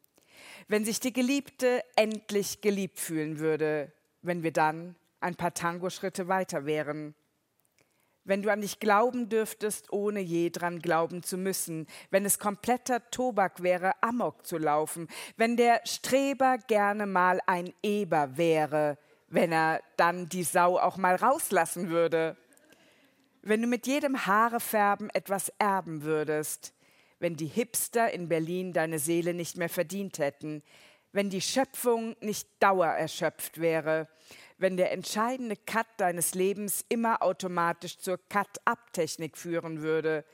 wenn 0.68 0.84
sich 0.84 1.00
die 1.00 1.12
Geliebte 1.12 1.82
endlich 1.96 2.60
geliebt 2.60 3.00
fühlen 3.00 3.40
würde, 3.40 3.92
wenn 4.22 4.44
wir 4.44 4.52
dann 4.52 4.94
ein 5.20 5.34
paar 5.34 5.54
Tango-Schritte 5.54 6.28
weiter 6.28 6.66
wären. 6.66 7.16
Wenn 8.24 8.42
du 8.42 8.52
an 8.52 8.60
dich 8.60 8.78
glauben 8.78 9.28
dürftest, 9.28 9.92
ohne 9.92 10.20
je 10.20 10.50
dran 10.50 10.78
glauben 10.78 11.24
zu 11.24 11.36
müssen, 11.36 11.88
wenn 12.10 12.24
es 12.24 12.38
kompletter 12.38 13.10
Tobak 13.10 13.64
wäre, 13.64 14.00
Amok 14.02 14.46
zu 14.46 14.56
laufen, 14.56 15.08
wenn 15.36 15.56
der 15.56 15.80
Streber 15.84 16.58
gerne 16.68 17.06
mal 17.06 17.40
ein 17.46 17.72
Eber 17.82 18.36
wäre, 18.36 18.98
wenn 19.26 19.50
er 19.50 19.80
dann 19.96 20.28
die 20.28 20.44
Sau 20.44 20.78
auch 20.78 20.96
mal 20.96 21.16
rauslassen 21.16 21.88
würde, 21.88 22.36
wenn 23.42 23.60
du 23.60 23.68
mit 23.68 23.86
jedem 23.86 24.26
Haarefärben 24.26 25.10
etwas 25.10 25.52
erben 25.58 26.02
würdest, 26.02 26.72
wenn 27.18 27.36
die 27.36 27.46
Hipster 27.46 28.10
in 28.12 28.28
Berlin 28.28 28.72
deine 28.72 28.98
Seele 28.98 29.34
nicht 29.34 29.56
mehr 29.56 29.68
verdient 29.68 30.18
hätten, 30.18 30.62
wenn 31.12 31.28
die 31.28 31.40
Schöpfung 31.40 32.16
nicht 32.20 32.48
dauererschöpft 32.60 33.60
wäre, 33.60 34.08
wenn 34.58 34.76
der 34.76 34.92
entscheidende 34.92 35.56
Cut 35.56 35.86
deines 35.98 36.34
Lebens 36.34 36.84
immer 36.88 37.22
automatisch 37.22 37.98
zur 37.98 38.18
Cut-up-Technik 38.28 39.36
führen 39.36 39.82
würde. 39.82 40.24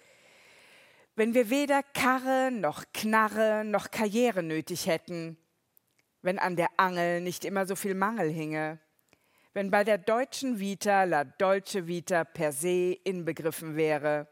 Wenn 1.17 1.35
wir 1.35 1.51
weder 1.51 1.83
Karre 1.83 2.51
noch 2.53 2.85
Knarre 2.93 3.65
noch 3.65 3.91
Karriere 3.91 4.43
nötig 4.43 4.87
hätten. 4.87 5.37
Wenn 6.23 6.39
an 6.39 6.57
der 6.57 6.69
Angel 6.77 7.21
nicht 7.21 7.45
immer 7.45 7.67
so 7.67 7.75
viel 7.75 7.95
Mangel 7.95 8.31
hinge. 8.31 8.79
Wenn 9.59 9.73
bei 9.73 9.83
der 9.83 9.99
deutschen 9.99 10.61
Vita 10.61 11.03
la 11.03 11.25
Dolce 11.25 11.89
Vita 11.89 12.23
per 12.23 12.53
se 12.53 12.97
inbegriffen 13.03 13.75
wäre. 13.75 14.29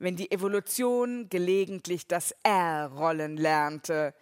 Wenn 0.00 0.16
die 0.16 0.32
Evolution 0.32 1.28
gelegentlich 1.28 2.08
das 2.08 2.34
R 2.42 2.90
rollen 2.92 3.36
lernte 3.36 4.14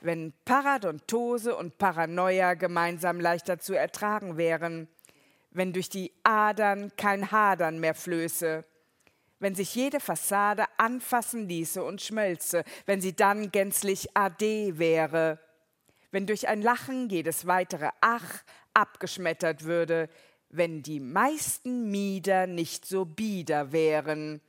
wenn 0.00 0.32
Paradontose 0.44 1.54
und 1.54 1.78
Paranoia 1.78 2.54
gemeinsam 2.54 3.20
leichter 3.20 3.60
zu 3.60 3.74
ertragen 3.74 4.36
wären, 4.36 4.88
wenn 5.52 5.72
durch 5.72 5.88
die 5.88 6.12
Adern 6.24 6.90
kein 6.96 7.30
Hadern 7.30 7.78
mehr 7.78 7.94
flöße, 7.94 8.64
wenn 9.38 9.54
sich 9.54 9.76
jede 9.76 10.00
Fassade 10.00 10.64
anfassen 10.76 11.48
ließe 11.48 11.84
und 11.84 12.02
schmölze, 12.02 12.64
wenn 12.86 13.00
sie 13.00 13.14
dann 13.14 13.52
gänzlich 13.52 14.16
AD 14.16 14.76
wäre, 14.76 15.38
wenn 16.10 16.26
durch 16.26 16.48
ein 16.48 16.62
Lachen 16.62 17.08
jedes 17.08 17.46
weitere 17.46 17.90
Ach 18.00 18.42
abgeschmettert 18.74 19.64
würde, 19.64 20.08
wenn 20.48 20.82
die 20.82 21.00
meisten 21.00 21.90
Mieder 21.90 22.46
nicht 22.46 22.84
so 22.86 23.04
bieder 23.04 23.72
wären, 23.72 24.40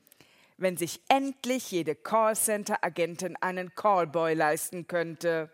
wenn 0.58 0.78
sich 0.78 1.02
endlich 1.08 1.72
jede 1.72 1.96
Callcenter-Agentin 1.96 3.36
einen 3.38 3.74
Callboy 3.76 4.34
leisten 4.34 4.88
könnte, 4.88 5.50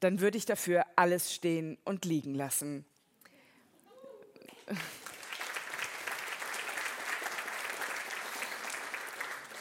dann 0.00 0.20
würde 0.20 0.38
ich 0.38 0.46
dafür 0.46 0.84
alles 0.96 1.34
stehen 1.34 1.78
und 1.84 2.04
liegen 2.04 2.34
lassen. 2.34 2.84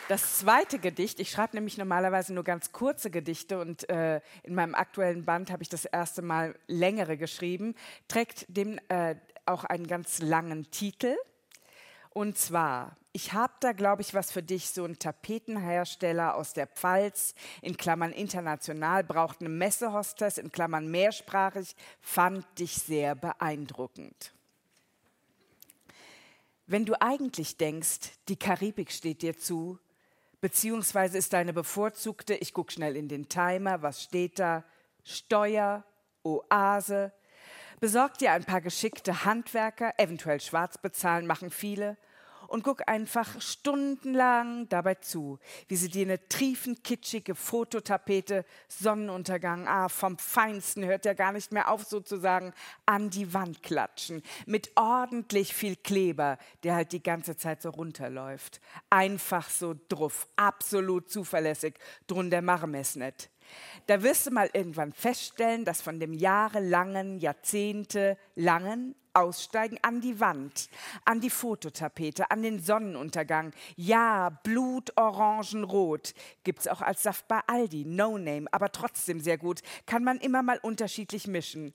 Das 0.10 0.40
zweite 0.40 0.80
Gedicht, 0.80 1.20
ich 1.20 1.30
schreibe 1.30 1.56
nämlich 1.56 1.78
normalerweise 1.78 2.34
nur 2.34 2.44
ganz 2.44 2.72
kurze 2.72 3.12
Gedichte 3.12 3.60
und 3.60 3.88
äh, 3.92 4.22
in 4.42 4.56
meinem 4.56 4.74
aktuellen 4.74 5.24
Band 5.24 5.52
habe 5.52 5.62
ich 5.62 5.70
das 5.70 5.86
erste 5.86 6.24
Mal 6.24 6.56
längere 6.66 7.16
geschrieben, 7.16 7.76
trägt 8.08 8.48
dem 8.48 8.80
äh, 8.88 9.18
auch 9.46 9.66
einen 9.66 9.86
ganz 9.86 10.18
langen 10.18 10.72
Titel. 10.72 11.16
Und 12.10 12.40
zwar, 12.40 12.98
ich 13.12 13.34
habe 13.34 13.54
da, 13.60 13.72
glaube 13.72 14.02
ich, 14.02 14.16
was 14.16 14.32
für 14.32 14.42
dich. 14.42 14.72
So 14.72 14.84
ein 14.84 14.98
Tapetenhersteller 14.98 16.34
aus 16.34 16.54
der 16.54 16.66
Pfalz, 16.66 17.36
in 17.62 17.78
Klammern 17.78 18.12
international, 18.12 19.04
braucht 19.04 19.42
eine 19.42 19.50
Messehostess, 19.50 20.40
in 20.40 20.52
Klammern 20.52 20.90
mehrsprachig, 20.90 21.76
fand 22.02 22.48
dich 22.58 22.74
sehr 22.74 23.14
beeindruckend. 23.14 24.34
Wenn 26.66 26.88
du 26.88 27.00
eigentlich 27.00 27.58
denkst, 27.58 28.10
die 28.28 28.38
Karibik 28.38 28.92
steht 28.92 29.22
dir 29.22 29.38
zu, 29.38 29.78
beziehungsweise 30.42 31.18
ist 31.18 31.34
deine 31.34 31.54
bevorzugte, 31.54 32.36
ich 32.36 32.54
gucke 32.54 32.72
schnell 32.72 32.96
in 32.96 33.08
den 33.08 33.30
Timer, 33.30 33.82
was 33.82 34.04
steht 34.04 34.40
da, 34.40 34.64
Steuer, 35.04 35.84
Oase, 36.24 37.12
besorg 37.80 38.18
dir 38.18 38.32
ein 38.34 38.44
paar 38.44 38.62
geschickte 38.62 39.26
Handwerker, 39.26 39.94
eventuell 39.98 40.40
schwarz 40.40 40.78
bezahlen, 40.78 41.26
machen 41.26 41.50
viele, 41.50 41.98
und 42.50 42.64
guck 42.64 42.88
einfach 42.88 43.40
stundenlang 43.42 44.68
dabei 44.70 44.96
zu, 44.96 45.40
wie 45.68 45.76
sie 45.76 45.90
dir 45.90 46.06
eine 46.06 46.28
triefend 46.28 46.84
kitschige 46.84 47.36
Fototapete, 47.36 48.46
Sonnenuntergang, 48.68 49.68
ah, 49.68 49.90
vom 49.90 50.18
Feinsten 50.18 50.86
hört 50.86 51.06
ja 51.06 51.14
gar 51.14 51.32
nicht 51.32 51.52
mehr 51.52 51.70
auf 51.72 51.84
sozusagen, 51.84 52.54
an 52.86 53.10
die 53.10 53.34
Wand 53.34 53.64
klatschen. 53.64 54.24
Mit 54.46 54.72
ordentlich 54.76 55.54
viel 55.54 55.76
Kleber, 55.76 56.38
der 56.64 56.76
halt 56.76 56.92
die 56.92 57.04
ganze 57.04 57.38
Zeit 57.38 57.62
so 57.62 57.70
runterläuft. 57.70 58.60
Einfach 58.90 59.50
so 59.50 59.76
druff, 59.88 60.28
absolut 60.36 61.10
zuverlässig, 61.10 61.76
drunter 62.08 62.42
machen 62.42 62.74
wir 62.74 62.82
es 62.82 62.96
nicht. 62.96 63.30
Da 63.88 64.04
wirst 64.04 64.28
du 64.28 64.32
mal 64.32 64.50
irgendwann 64.54 64.94
feststellen, 64.94 65.66
dass 65.66 65.82
von 65.82 66.00
dem 66.00 66.14
jahrelangen, 66.14 67.20
jahrzehntelangen 67.20 68.96
aussteigen 69.14 69.78
an 69.82 70.02
die 70.02 70.20
Wand, 70.20 70.70
an 71.06 71.20
die 71.20 71.30
Fototapete, 71.30 72.32
an 72.32 72.42
den 72.42 72.62
Sonnenuntergang. 72.62 73.52
Ja, 73.76 74.30
Blutorangenrot 74.44 76.14
gibt 76.44 76.60
es 76.60 76.68
auch 76.68 76.82
als 76.82 77.04
Saft 77.04 77.28
bei 77.28 77.40
Aldi, 77.48 77.86
no 77.86 78.18
name, 78.18 78.48
aber 78.52 78.72
trotzdem 78.72 79.20
sehr 79.20 79.38
gut, 79.38 79.62
kann 79.86 80.04
man 80.04 80.18
immer 80.18 80.44
mal 80.44 80.60
unterschiedlich 80.62 81.28
mischen. 81.28 81.74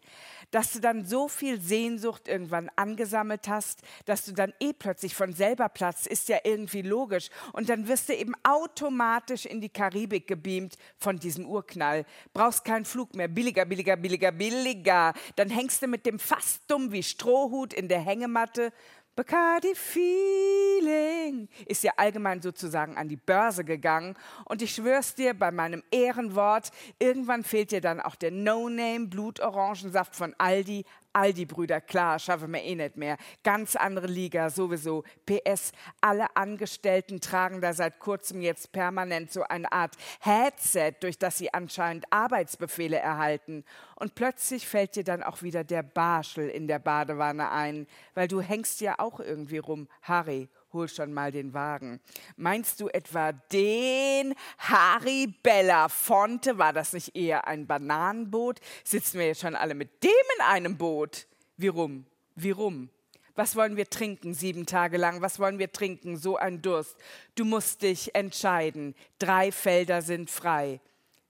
Dass 0.51 0.73
du 0.73 0.81
dann 0.81 1.05
so 1.05 1.29
viel 1.29 1.61
Sehnsucht 1.61 2.29
irgendwann 2.29 2.71
angesammelt 2.77 3.49
hast, 3.49 3.81
dass 4.05 4.25
du 4.25 4.33
dann 4.33 4.53
eh 4.61 4.73
plötzlich 4.73 5.15
von 5.15 5.33
selber 5.33 5.69
platzt, 5.69 6.07
ist 6.07 6.29
ja 6.29 6.39
irgendwie 6.45 6.83
logisch. 6.83 7.29
Und 7.53 7.69
dann 7.69 7.89
wirst 7.89 8.09
du 8.09 8.15
eben 8.15 8.35
automatisch 8.43 9.47
in 9.47 9.61
die 9.61 9.69
Karibik 9.69 10.27
gebeamt 10.27 10.77
von 10.99 11.19
diesem 11.19 11.47
Urknall. 11.47 12.05
Brauchst 12.33 12.65
keinen 12.65 12.85
Flug 12.85 13.15
mehr, 13.15 13.29
billiger, 13.29 13.65
billiger, 13.65 13.97
billiger, 13.97 14.33
billiger. 14.33 15.13
Dann 15.37 15.51
hängst 15.51 15.83
du 15.83 15.87
mit 15.87 16.07
dem 16.07 16.19
fast 16.19 16.63
dumm 16.69 16.93
wie 16.93 17.03
Stroh 17.03 17.24
Strohhut 17.25 17.73
in 17.73 17.89
der 17.89 18.01
Hängematte. 18.01 18.71
Bacardi 19.17 19.75
Feeling 19.75 21.49
ist 21.67 21.83
ja 21.83 21.93
allgemein 21.97 22.43
sozusagen 22.43 22.99
an 22.99 23.09
die 23.09 23.17
Börse 23.17 23.65
gegangen. 23.65 24.15
Und 24.45 24.61
ich 24.61 24.75
schwör's 24.75 25.15
dir, 25.15 25.33
bei 25.33 25.51
meinem 25.51 25.83
Ehrenwort, 25.91 26.71
irgendwann 26.99 27.43
fehlt 27.43 27.71
dir 27.71 27.81
dann 27.81 28.01
auch 28.03 28.17
der 28.17 28.31
No-Name 28.31 29.07
Blutorangensaft 29.07 30.15
von 30.15 30.35
Aldi 30.37 30.85
Aldi-Brüder, 31.15 31.81
klar, 31.81 32.19
schaffen 32.19 32.53
wir 32.53 32.63
eh 32.63 32.75
nicht 32.75 32.97
mehr. 32.97 33.17
Ganz 33.43 33.77
andere 33.77 34.07
Liga, 34.07 34.51
sowieso. 34.51 35.05
PS, 35.27 35.73
alle 36.01 36.37
Angestellten 36.37 37.21
tragen 37.21 37.61
da 37.61 37.73
seit 37.73 37.99
kurzem 37.99 38.41
jetzt 38.41 38.73
permanent 38.73 39.33
so 39.33 39.43
eine 39.43 39.71
Art 39.73 39.95
Headset, 40.21 40.95
durch 41.01 41.19
das 41.19 41.39
sie 41.39 41.55
anscheinend 41.55 42.05
Arbeitsbefehle 42.11 42.99
erhalten. 42.99 43.65
Und 43.97 44.15
plötzlich 44.15 44.67
fällt 44.67 44.97
dir 44.97 45.05
dann 45.05 45.23
auch 45.23 45.43
wieder 45.43 45.65
der 45.65 45.83
Barschel 45.83 46.49
in 46.49 46.67
der 46.67 46.79
Badewanne 46.79 47.51
ein, 47.51 47.87
weil 48.15 48.29
du 48.29 48.41
hängst 48.41 48.81
ja 48.81 48.99
auch 48.99 49.21
irgendwie 49.21 49.59
rum. 49.59 49.89
Harry, 50.03 50.49
hol 50.75 50.89
schon 50.89 51.15
mal 51.15 51.33
den 51.33 51.55
Wagen. 51.55 52.01
Meinst 52.37 52.81
du 52.81 52.89
etwa 52.89 53.33
den 53.33 54.35
Harry 54.59 55.33
Belafonte? 55.43 56.59
War 56.59 56.73
das 56.73 56.93
nicht 56.93 57.17
eher 57.17 57.47
ein 57.47 57.67
Bananenboot? 57.67 58.61
Sitzen 58.85 59.19
wir 59.19 59.29
jetzt 59.29 59.41
schon 59.41 59.57
alle 59.57 59.75
mit 59.75 60.03
dem 60.03 60.11
in 60.37 60.43
einem 60.43 60.77
Boot? 60.77 61.27
Wie 61.57 61.69
rum? 61.69 62.05
Wie 62.35 62.51
rum? 62.51 62.91
Was 63.37 63.57
wollen 63.57 63.77
wir 63.77 63.89
trinken 63.89 64.35
sieben 64.35 64.67
Tage 64.67 64.97
lang? 64.97 65.23
Was 65.23 65.39
wollen 65.41 65.59
wir 65.59 65.73
trinken? 65.73 66.17
So 66.17 66.37
ein 66.37 66.63
Durst. 66.63 66.97
Du 67.35 67.45
musst 67.45 67.83
dich 67.83 68.15
entscheiden. 68.15 68.95
Drei 69.19 69.51
Felder 69.51 70.03
sind 70.03 70.31
frei 70.31 70.81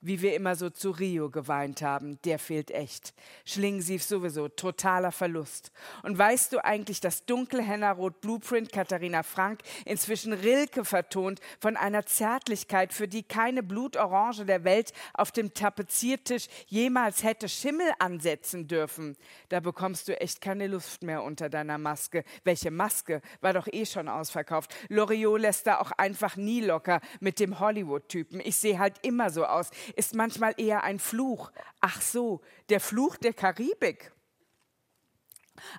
wie 0.04 0.20
wir 0.20 0.34
immer 0.34 0.54
so 0.54 0.68
zu 0.68 0.90
Rio 0.90 1.30
geweint 1.30 1.80
haben, 1.82 2.18
der 2.24 2.38
fehlt 2.38 2.70
echt. 2.70 3.14
Schlingensief 3.44 4.02
sowieso, 4.02 4.48
totaler 4.48 5.12
Verlust. 5.12 5.72
Und 6.02 6.18
weißt 6.18 6.52
du 6.52 6.62
eigentlich, 6.62 7.00
dass 7.00 7.24
Dunkelhennerrot 7.24 8.20
Blueprint 8.20 8.70
Katharina 8.70 9.22
Frank 9.22 9.60
inzwischen 9.86 10.34
Rilke 10.34 10.84
vertont 10.84 11.40
von 11.58 11.76
einer 11.76 12.04
Zärtlichkeit, 12.04 12.92
für 12.92 13.08
die 13.08 13.22
keine 13.22 13.62
Blutorange 13.62 14.44
der 14.44 14.64
Welt 14.64 14.92
auf 15.14 15.32
dem 15.32 15.54
Tapeziertisch 15.54 16.48
jemals 16.66 17.22
hätte 17.22 17.48
Schimmel 17.48 17.90
ansetzen 17.98 18.68
dürfen? 18.68 19.16
Da 19.48 19.60
bekommst 19.60 20.08
du 20.08 20.20
echt 20.20 20.42
keine 20.42 20.66
Luft 20.66 21.02
mehr 21.02 21.22
unter 21.22 21.48
deiner 21.48 21.78
Maske. 21.78 22.24
Welche 22.44 22.70
Maske? 22.70 23.22
War 23.40 23.54
doch 23.54 23.68
eh 23.72 23.86
schon 23.86 24.08
ausverkauft. 24.08 24.74
Loriot 24.88 25.40
lässt 25.40 25.66
da 25.66 25.78
auch 25.78 25.92
einfach 25.92 26.36
nie 26.36 26.60
locker 26.60 27.00
mit 27.20 27.40
dem 27.40 27.58
Hollywood-Typen. 27.58 28.40
Ich 28.40 28.56
sehe 28.56 28.78
halt 28.78 28.96
immer 29.02 29.30
so 29.30 29.46
aus 29.46 29.70
ist 29.96 30.14
manchmal 30.14 30.54
eher 30.56 30.84
ein 30.84 30.98
Fluch. 30.98 31.50
Ach 31.80 32.00
so, 32.00 32.40
der 32.68 32.80
Fluch 32.80 33.16
der 33.16 33.32
Karibik. 33.32 34.12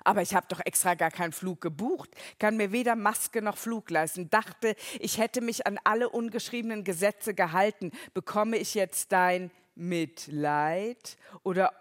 Aber 0.04 0.22
ich 0.22 0.34
habe 0.34 0.46
doch 0.48 0.60
extra 0.64 0.94
gar 0.94 1.10
keinen 1.10 1.32
Flug 1.32 1.60
gebucht, 1.60 2.10
kann 2.38 2.56
mir 2.56 2.72
weder 2.72 2.96
Maske 2.96 3.42
noch 3.42 3.58
Flug 3.58 3.90
leisten. 3.90 4.30
Dachte, 4.30 4.74
ich 4.98 5.18
hätte 5.18 5.40
mich 5.40 5.66
an 5.66 5.78
alle 5.84 6.08
ungeschriebenen 6.08 6.82
Gesetze 6.82 7.34
gehalten. 7.34 7.92
Bekomme 8.14 8.56
ich 8.56 8.74
jetzt 8.74 9.12
dein 9.12 9.50
Mitleid 9.74 11.18
oder 11.42 11.72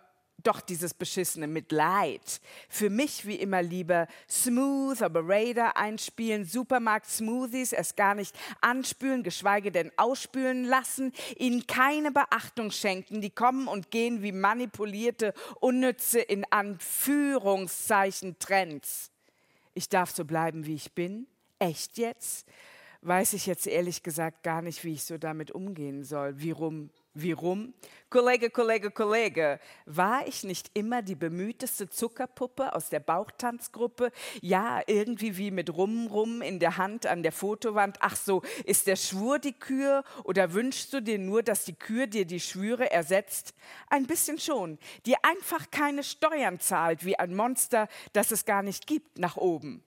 doch 0.43 0.61
dieses 0.61 0.93
beschissene 0.93 1.47
Mitleid. 1.47 2.39
Für 2.69 2.89
mich 2.89 3.25
wie 3.25 3.35
immer 3.35 3.61
lieber 3.61 4.07
Smooth 4.29 5.01
Operator 5.01 5.75
einspielen, 5.77 6.45
Supermarkt 6.45 7.07
Smoothies 7.07 7.73
erst 7.73 7.97
gar 7.97 8.15
nicht 8.15 8.35
anspülen, 8.61 9.23
geschweige 9.23 9.71
denn 9.71 9.91
ausspülen 9.97 10.65
lassen, 10.65 11.11
ihnen 11.37 11.65
keine 11.67 12.11
Beachtung 12.11 12.71
schenken, 12.71 13.21
die 13.21 13.31
kommen 13.31 13.67
und 13.67 13.91
gehen 13.91 14.21
wie 14.21 14.31
manipulierte, 14.31 15.33
unnütze 15.59 16.19
in 16.19 16.45
Anführungszeichen 16.51 18.37
Trends. 18.39 19.11
Ich 19.73 19.89
darf 19.89 20.11
so 20.11 20.25
bleiben, 20.25 20.65
wie 20.65 20.75
ich 20.75 20.93
bin. 20.93 21.27
Echt 21.59 21.97
jetzt? 21.97 22.47
Weiß 23.01 23.33
ich 23.33 23.45
jetzt 23.45 23.67
ehrlich 23.67 24.03
gesagt 24.03 24.43
gar 24.43 24.61
nicht, 24.61 24.83
wie 24.83 24.93
ich 24.93 25.03
so 25.03 25.17
damit 25.17 25.51
umgehen 25.51 26.03
soll. 26.03 26.39
Wie 26.39 26.51
rum 26.51 26.89
wie 27.15 27.31
rum? 27.31 27.73
Kollege, 28.09 28.49
Kollege, 28.49 28.91
Kollege, 28.91 29.59
war 29.85 30.27
ich 30.27 30.43
nicht 30.43 30.71
immer 30.73 31.01
die 31.01 31.15
bemühteste 31.15 31.89
Zuckerpuppe 31.89 32.73
aus 32.73 32.89
der 32.89 32.99
Bauchtanzgruppe? 32.99 34.11
Ja, 34.41 34.81
irgendwie 34.85 35.37
wie 35.37 35.51
mit 35.51 35.75
Rum, 35.75 36.07
Rum 36.07 36.41
in 36.41 36.59
der 36.59 36.77
Hand 36.77 37.07
an 37.07 37.23
der 37.23 37.31
Fotowand. 37.31 37.97
Ach 38.01 38.15
so, 38.15 38.41
ist 38.65 38.87
der 38.87 38.95
Schwur 38.95 39.39
die 39.39 39.53
Kür 39.53 40.03
oder 40.23 40.53
wünschst 40.53 40.93
du 40.93 41.01
dir 41.01 41.17
nur, 41.17 41.41
dass 41.41 41.65
die 41.65 41.73
Kür 41.75 42.07
dir 42.07 42.25
die 42.25 42.39
Schwüre 42.39 42.91
ersetzt? 42.91 43.53
Ein 43.89 44.05
bisschen 44.05 44.37
schon, 44.37 44.77
die 45.05 45.15
einfach 45.23 45.71
keine 45.71 46.03
Steuern 46.03 46.59
zahlt 46.59 47.05
wie 47.05 47.17
ein 47.17 47.35
Monster, 47.35 47.87
das 48.13 48.31
es 48.31 48.45
gar 48.45 48.61
nicht 48.61 48.87
gibt 48.87 49.17
nach 49.17 49.37
oben. 49.37 49.83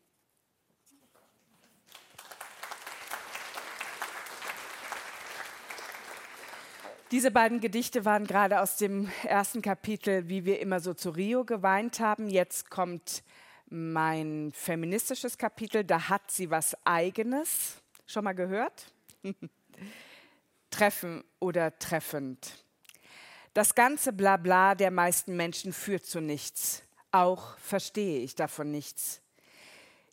Diese 7.10 7.30
beiden 7.30 7.60
Gedichte 7.60 8.04
waren 8.04 8.26
gerade 8.26 8.60
aus 8.60 8.76
dem 8.76 9.10
ersten 9.24 9.62
Kapitel, 9.62 10.28
wie 10.28 10.44
wir 10.44 10.60
immer 10.60 10.78
so 10.80 10.92
zu 10.92 11.08
Rio 11.08 11.42
geweint 11.42 12.00
haben. 12.00 12.28
Jetzt 12.28 12.68
kommt 12.68 13.22
mein 13.70 14.52
feministisches 14.52 15.38
Kapitel, 15.38 15.84
da 15.84 16.10
hat 16.10 16.30
sie 16.30 16.50
was 16.50 16.76
eigenes. 16.84 17.76
Schon 18.06 18.24
mal 18.24 18.34
gehört? 18.34 18.92
Treffen 20.70 21.24
oder 21.40 21.78
treffend. 21.78 22.62
Das 23.54 23.74
ganze 23.74 24.12
Blabla 24.12 24.74
der 24.74 24.90
meisten 24.90 25.34
Menschen 25.34 25.72
führt 25.72 26.04
zu 26.04 26.20
nichts. 26.20 26.82
Auch 27.10 27.56
verstehe 27.56 28.20
ich 28.20 28.34
davon 28.34 28.70
nichts. 28.70 29.22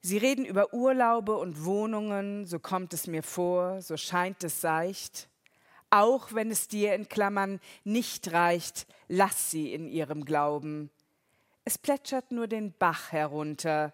Sie 0.01 0.17
reden 0.17 0.45
über 0.45 0.73
Urlaube 0.73 1.35
und 1.35 1.65
Wohnungen, 1.65 2.45
so 2.45 2.57
kommt 2.57 2.93
es 2.93 3.05
mir 3.05 3.21
vor, 3.21 3.81
so 3.81 3.97
scheint 3.97 4.45
es 4.45 4.61
seicht 4.61 5.27
auch 5.95 6.33
wenn 6.33 6.51
es 6.51 6.67
dir 6.67 6.93
in 6.93 7.07
Klammern 7.07 7.61
nicht 7.85 8.33
reicht, 8.33 8.85
lass 9.07 9.49
sie 9.49 9.73
in 9.73 9.87
ihrem 9.87 10.25
Glauben. 10.25 10.89
Es 11.63 11.77
plätschert 11.77 12.31
nur 12.31 12.47
den 12.47 12.73
Bach 12.77 13.13
herunter, 13.13 13.93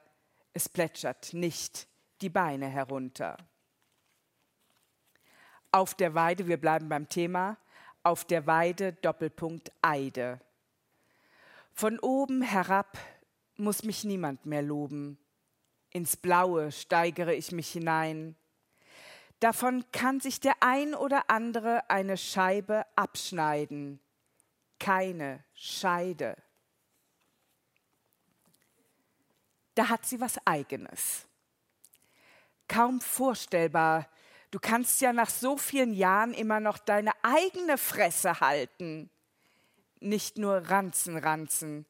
es 0.53 0.68
plätschert 0.68 1.34
nicht 1.34 1.88
die 2.22 2.30
Beine 2.30 2.68
herunter. 2.68 3.38
Auf 5.72 5.94
der 5.94 6.15
Weide, 6.15 6.48
wir 6.48 6.57
bleiben 6.57 6.90
beim 6.90 7.07
Thema, 7.07 7.57
auf 8.03 8.26
der 8.26 8.48
Weide 8.48 8.94
Doppelpunkt 8.94 9.72
Eide. 9.84 10.41
Von 11.72 11.99
oben 11.99 12.41
herab 12.41 12.98
muss 13.57 13.84
mich 13.84 14.03
niemand 14.03 14.45
mehr 14.48 14.64
loben. 14.64 15.19
Ins 15.91 16.18
Blaue 16.18 16.72
steigere 16.72 17.36
ich 17.36 17.52
mich 17.52 17.69
hinein. 17.72 18.36
Davon 19.41 19.84
kann 19.91 20.19
sich 20.19 20.39
der 20.39 20.53
ein 20.59 20.93
oder 20.93 21.31
andere 21.31 21.89
eine 21.89 22.15
Scheibe 22.15 22.85
abschneiden. 22.95 23.99
Keine 24.80 25.43
Scheide. 25.55 26.38
Da 29.73 29.89
hat 29.89 30.05
sie 30.05 30.22
was 30.22 30.38
eigenes. 30.45 31.26
Kaum 32.68 33.01
vorstellbar. 33.01 34.07
Du 34.51 34.59
kannst 34.59 35.01
ja 35.01 35.11
nach 35.11 35.31
so 35.31 35.57
vielen 35.57 35.93
Jahren 35.93 36.35
immer 36.35 36.59
noch 36.59 36.77
deine 36.77 37.11
eigene 37.23 37.80
Fresse 37.80 38.41
halten. 38.41 39.09
Nicht 40.01 40.38
nur 40.38 40.69
ranzen, 40.69 41.18
ranzen. 41.18 41.88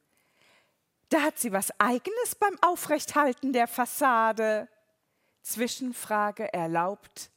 Da 1.09 1.21
hat 1.23 1.37
sie 1.37 1.51
was 1.51 1.77
Eigenes 1.81 2.35
beim 2.39 2.57
Aufrechthalten 2.61 3.51
der 3.51 3.67
Fassade. 3.67 4.69
Zwischenfrage 5.41 6.53
erlaubt. 6.53 7.29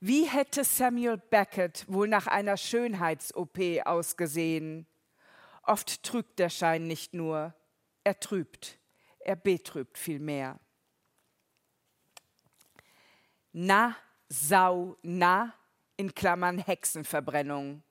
Wie 0.00 0.24
hätte 0.24 0.64
Samuel 0.64 1.16
Beckett 1.16 1.84
wohl 1.88 2.08
nach 2.08 2.26
einer 2.26 2.56
Schönheits-OP 2.56 3.58
ausgesehen? 3.84 4.86
Oft 5.62 6.02
trügt 6.02 6.38
der 6.38 6.50
Schein 6.50 6.86
nicht 6.86 7.14
nur, 7.14 7.54
er 8.04 8.20
trübt, 8.20 8.78
er 9.20 9.36
betrübt 9.36 9.98
vielmehr. 9.98 10.58
Na, 13.52 13.96
Sau, 14.28 14.96
na, 15.02 15.54
in 15.96 16.14
Klammern 16.14 16.58
Hexenverbrennung. 16.58 17.82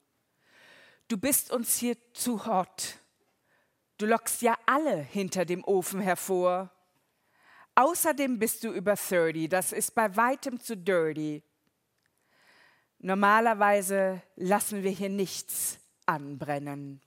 Du 1.07 1.17
bist 1.17 1.51
uns 1.51 1.77
hier 1.77 1.97
zu 2.13 2.45
hot. 2.45 2.99
Du 3.97 4.05
lockst 4.05 4.41
ja 4.41 4.57
alle 4.65 4.97
hinter 4.97 5.45
dem 5.45 5.63
Ofen 5.63 6.01
hervor. 6.01 6.71
Außerdem 7.75 8.39
bist 8.39 8.63
du 8.63 8.71
über 8.71 8.95
30, 8.95 9.49
das 9.49 9.71
ist 9.71 9.95
bei 9.95 10.15
weitem 10.15 10.59
zu 10.59 10.75
dirty. 10.75 11.43
Normalerweise 13.06 14.23
lassen 14.36 14.82
wir 14.82 14.90
hier 14.90 15.10
nichts 15.10 15.77
anbrennen. 16.07 16.99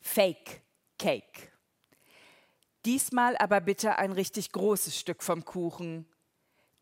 Fake 0.00 0.62
Cake. 1.00 1.50
Diesmal 2.84 3.36
aber 3.38 3.60
bitte 3.60 3.98
ein 3.98 4.12
richtig 4.12 4.52
großes 4.52 4.96
Stück 4.96 5.24
vom 5.24 5.44
Kuchen. 5.44 6.06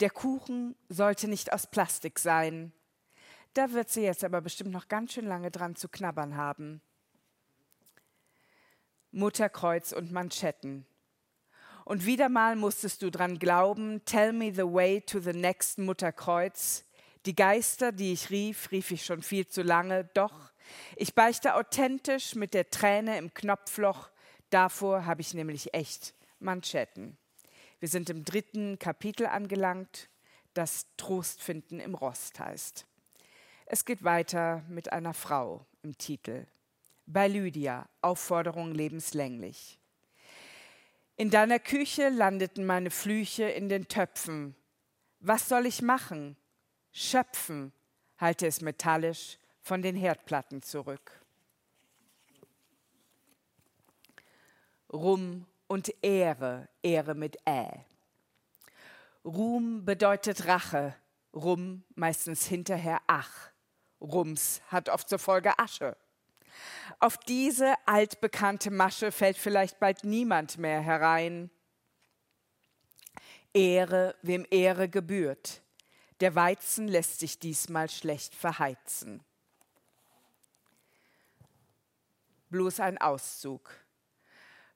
Der 0.00 0.10
Kuchen 0.10 0.76
sollte 0.90 1.26
nicht 1.26 1.54
aus 1.54 1.66
Plastik 1.66 2.18
sein. 2.18 2.74
Da 3.54 3.72
wird 3.72 3.88
sie 3.88 4.02
jetzt 4.02 4.24
aber 4.24 4.42
bestimmt 4.42 4.72
noch 4.72 4.88
ganz 4.88 5.14
schön 5.14 5.24
lange 5.24 5.50
dran 5.50 5.74
zu 5.74 5.88
knabbern 5.88 6.36
haben. 6.36 6.82
Mutterkreuz 9.10 9.92
und 9.92 10.12
Manschetten. 10.12 10.84
Und 11.90 12.06
wieder 12.06 12.28
mal 12.28 12.54
musstest 12.54 13.02
du 13.02 13.10
dran 13.10 13.40
glauben, 13.40 14.04
tell 14.04 14.32
me 14.32 14.54
the 14.54 14.62
way 14.62 15.00
to 15.00 15.18
the 15.18 15.32
next 15.32 15.76
Mutterkreuz. 15.76 16.84
Die 17.26 17.34
Geister, 17.34 17.90
die 17.90 18.12
ich 18.12 18.30
rief, 18.30 18.70
rief 18.70 18.92
ich 18.92 19.04
schon 19.04 19.22
viel 19.22 19.48
zu 19.48 19.62
lange, 19.62 20.04
doch 20.14 20.52
ich 20.94 21.16
beichte 21.16 21.56
authentisch 21.56 22.36
mit 22.36 22.54
der 22.54 22.70
Träne 22.70 23.18
im 23.18 23.34
Knopfloch, 23.34 24.08
davor 24.50 25.04
habe 25.04 25.20
ich 25.20 25.34
nämlich 25.34 25.74
echt 25.74 26.14
Manschetten. 26.38 27.18
Wir 27.80 27.88
sind 27.88 28.08
im 28.08 28.24
dritten 28.24 28.78
Kapitel 28.78 29.26
angelangt, 29.26 30.10
das 30.54 30.86
Trost 30.96 31.42
finden 31.42 31.80
im 31.80 31.96
Rost 31.96 32.38
heißt. 32.38 32.86
Es 33.66 33.84
geht 33.84 34.04
weiter 34.04 34.62
mit 34.68 34.92
einer 34.92 35.12
Frau 35.12 35.66
im 35.82 35.98
Titel. 35.98 36.46
Bei 37.06 37.26
Lydia, 37.26 37.88
Aufforderung 38.00 38.76
lebenslänglich. 38.76 39.79
In 41.20 41.28
deiner 41.28 41.58
Küche 41.58 42.08
landeten 42.08 42.64
meine 42.64 42.90
Flüche 42.90 43.44
in 43.44 43.68
den 43.68 43.88
Töpfen. 43.88 44.56
Was 45.18 45.50
soll 45.50 45.66
ich 45.66 45.82
machen? 45.82 46.34
Schöpfen, 46.92 47.74
halte 48.16 48.46
es 48.46 48.62
metallisch 48.62 49.36
von 49.60 49.82
den 49.82 49.96
Herdplatten 49.96 50.62
zurück. 50.62 51.12
Ruhm 54.90 55.44
und 55.66 55.92
Ehre, 56.02 56.70
Ehre 56.80 57.14
mit 57.14 57.36
Ä. 57.46 57.68
Ruhm 59.22 59.84
bedeutet 59.84 60.46
Rache, 60.46 60.96
Ruhm 61.34 61.84
meistens 61.96 62.46
hinterher 62.46 63.02
Ach. 63.08 63.50
Rums 64.00 64.62
hat 64.68 64.88
oft 64.88 65.10
zur 65.10 65.18
Folge 65.18 65.58
Asche. 65.58 65.98
Auf 67.02 67.16
diese 67.16 67.74
altbekannte 67.86 68.70
Masche 68.70 69.10
fällt 69.10 69.38
vielleicht 69.38 69.80
bald 69.80 70.04
niemand 70.04 70.58
mehr 70.58 70.82
herein. 70.82 71.50
Ehre, 73.54 74.14
wem 74.20 74.46
Ehre 74.50 74.86
gebührt. 74.90 75.62
Der 76.20 76.34
Weizen 76.34 76.86
lässt 76.86 77.18
sich 77.18 77.38
diesmal 77.38 77.88
schlecht 77.88 78.34
verheizen. 78.34 79.24
Bloß 82.50 82.80
ein 82.80 82.98
Auszug. 82.98 83.79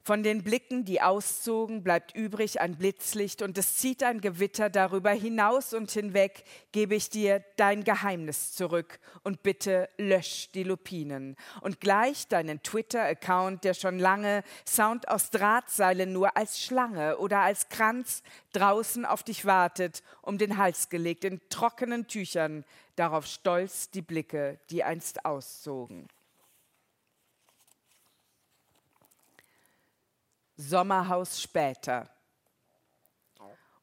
Von 0.06 0.22
den 0.22 0.42
Blicken, 0.42 0.84
die 0.84 1.00
auszogen, 1.00 1.82
bleibt 1.82 2.14
übrig 2.14 2.60
ein 2.60 2.76
Blitzlicht 2.76 3.40
und 3.40 3.56
es 3.56 3.78
zieht 3.78 4.02
ein 4.02 4.20
Gewitter 4.20 4.68
darüber 4.68 5.12
hinaus 5.12 5.72
und 5.72 5.90
hinweg, 5.90 6.44
gebe 6.72 6.94
ich 6.94 7.08
dir 7.08 7.42
dein 7.56 7.84
Geheimnis 7.84 8.52
zurück 8.52 9.00
und 9.22 9.42
bitte 9.42 9.88
lösch 9.96 10.50
die 10.52 10.62
Lupinen. 10.62 11.36
Und 11.62 11.80
gleich 11.80 12.28
deinen 12.28 12.62
Twitter-Account, 12.62 13.64
der 13.64 13.72
schon 13.72 13.98
lange 13.98 14.44
Sound 14.68 15.08
aus 15.08 15.30
Drahtseilen 15.30 16.12
nur 16.12 16.36
als 16.36 16.60
Schlange 16.60 17.16
oder 17.16 17.40
als 17.40 17.70
Kranz 17.70 18.22
draußen 18.52 19.06
auf 19.06 19.22
dich 19.22 19.46
wartet, 19.46 20.02
um 20.20 20.36
den 20.36 20.58
Hals 20.58 20.90
gelegt 20.90 21.24
in 21.24 21.40
trockenen 21.48 22.08
Tüchern, 22.08 22.66
darauf 22.96 23.24
stolz 23.24 23.88
die 23.88 24.02
Blicke, 24.02 24.58
die 24.68 24.84
einst 24.84 25.24
auszogen. 25.24 26.08
Sommerhaus 30.56 31.42
später. 31.42 32.10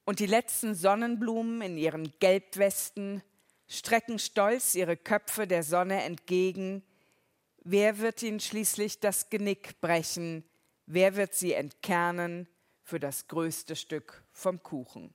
Und 0.05 0.19
die 0.19 0.25
letzten 0.25 0.75
Sonnenblumen 0.75 1.61
in 1.61 1.77
ihren 1.77 2.11
Gelbwesten 2.19 3.21
strecken 3.67 4.19
stolz 4.19 4.75
ihre 4.75 4.97
Köpfe 4.97 5.47
der 5.47 5.63
Sonne 5.63 6.03
entgegen. 6.03 6.83
Wer 7.63 7.99
wird 7.99 8.21
ihnen 8.23 8.39
schließlich 8.39 8.99
das 8.99 9.29
Genick 9.29 9.79
brechen? 9.79 10.43
Wer 10.85 11.15
wird 11.15 11.33
sie 11.33 11.53
entkernen 11.53 12.49
für 12.83 12.99
das 12.99 13.27
größte 13.27 13.75
Stück 13.75 14.23
vom 14.33 14.61
Kuchen? 14.63 15.13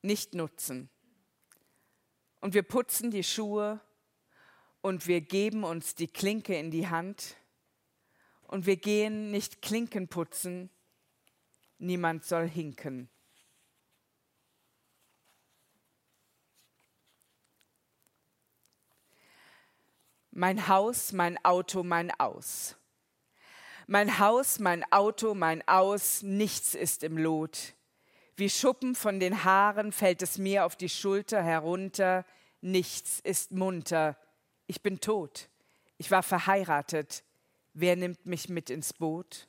Nicht 0.00 0.34
nutzen. 0.34 0.88
Und 2.40 2.54
wir 2.54 2.62
putzen 2.62 3.10
die 3.10 3.24
Schuhe 3.24 3.80
und 4.80 5.06
wir 5.06 5.20
geben 5.20 5.62
uns 5.62 5.94
die 5.94 6.08
Klinke 6.08 6.56
in 6.56 6.70
die 6.70 6.88
Hand 6.88 7.36
und 8.52 8.66
wir 8.66 8.76
gehen 8.76 9.30
nicht 9.30 9.62
Klinken 9.62 10.08
putzen, 10.08 10.68
niemand 11.78 12.26
soll 12.26 12.46
hinken. 12.46 13.08
Mein 20.30 20.68
Haus, 20.68 21.12
mein 21.12 21.42
Auto, 21.46 21.82
mein 21.82 22.10
Aus. 22.20 22.76
Mein 23.86 24.18
Haus, 24.18 24.58
mein 24.58 24.84
Auto, 24.92 25.32
mein 25.32 25.66
Aus, 25.66 26.22
nichts 26.22 26.74
ist 26.74 27.04
im 27.04 27.16
Lot. 27.16 27.74
Wie 28.36 28.50
Schuppen 28.50 28.94
von 28.94 29.18
den 29.18 29.44
Haaren 29.44 29.92
fällt 29.92 30.20
es 30.20 30.36
mir 30.36 30.66
auf 30.66 30.76
die 30.76 30.90
Schulter 30.90 31.42
herunter, 31.42 32.26
nichts 32.60 33.18
ist 33.20 33.52
munter. 33.52 34.18
Ich 34.66 34.82
bin 34.82 35.00
tot. 35.00 35.48
Ich 35.96 36.10
war 36.10 36.22
verheiratet. 36.22 37.24
Wer 37.74 37.96
nimmt 37.96 38.26
mich 38.26 38.48
mit 38.48 38.68
ins 38.68 38.92
Boot? 38.92 39.48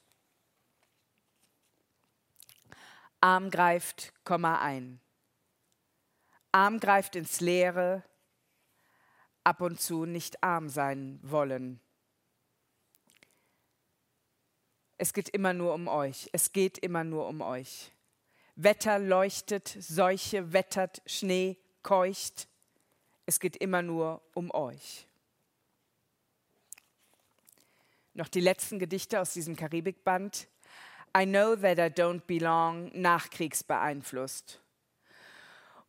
Arm 3.19 3.49
greift, 3.49 4.13
Komma 4.23 4.61
ein. 4.61 5.01
Arm 6.51 6.79
greift 6.79 7.15
ins 7.15 7.41
Leere, 7.41 8.03
ab 9.43 9.59
und 9.59 9.81
zu 9.81 10.05
nicht 10.05 10.41
arm 10.41 10.69
sein 10.69 11.19
wollen. 11.21 11.81
Es 14.97 15.11
geht 15.11 15.29
immer 15.29 15.51
nur 15.51 15.73
um 15.73 15.89
euch. 15.89 16.29
Es 16.31 16.53
geht 16.53 16.77
immer 16.77 17.03
nur 17.03 17.27
um 17.27 17.41
euch. 17.41 17.91
Wetter 18.55 18.99
leuchtet, 18.99 19.67
Seuche 19.67 20.53
wettert, 20.53 21.01
Schnee 21.05 21.57
keucht. 21.81 22.47
Es 23.25 23.41
geht 23.41 23.57
immer 23.57 23.81
nur 23.81 24.21
um 24.33 24.51
euch 24.51 25.07
noch 28.14 28.27
die 28.27 28.41
letzten 28.41 28.80
Gedichte 28.80 29.19
aus 29.19 29.34
diesem 29.34 29.56
Karibikband. 29.56 30.48
I 31.15 31.26
know 31.26 31.56
that 31.56 31.77
I 31.77 31.94
don't 31.94 32.22
belong, 32.26 32.91
nachkriegsbeeinflusst. 32.94 34.60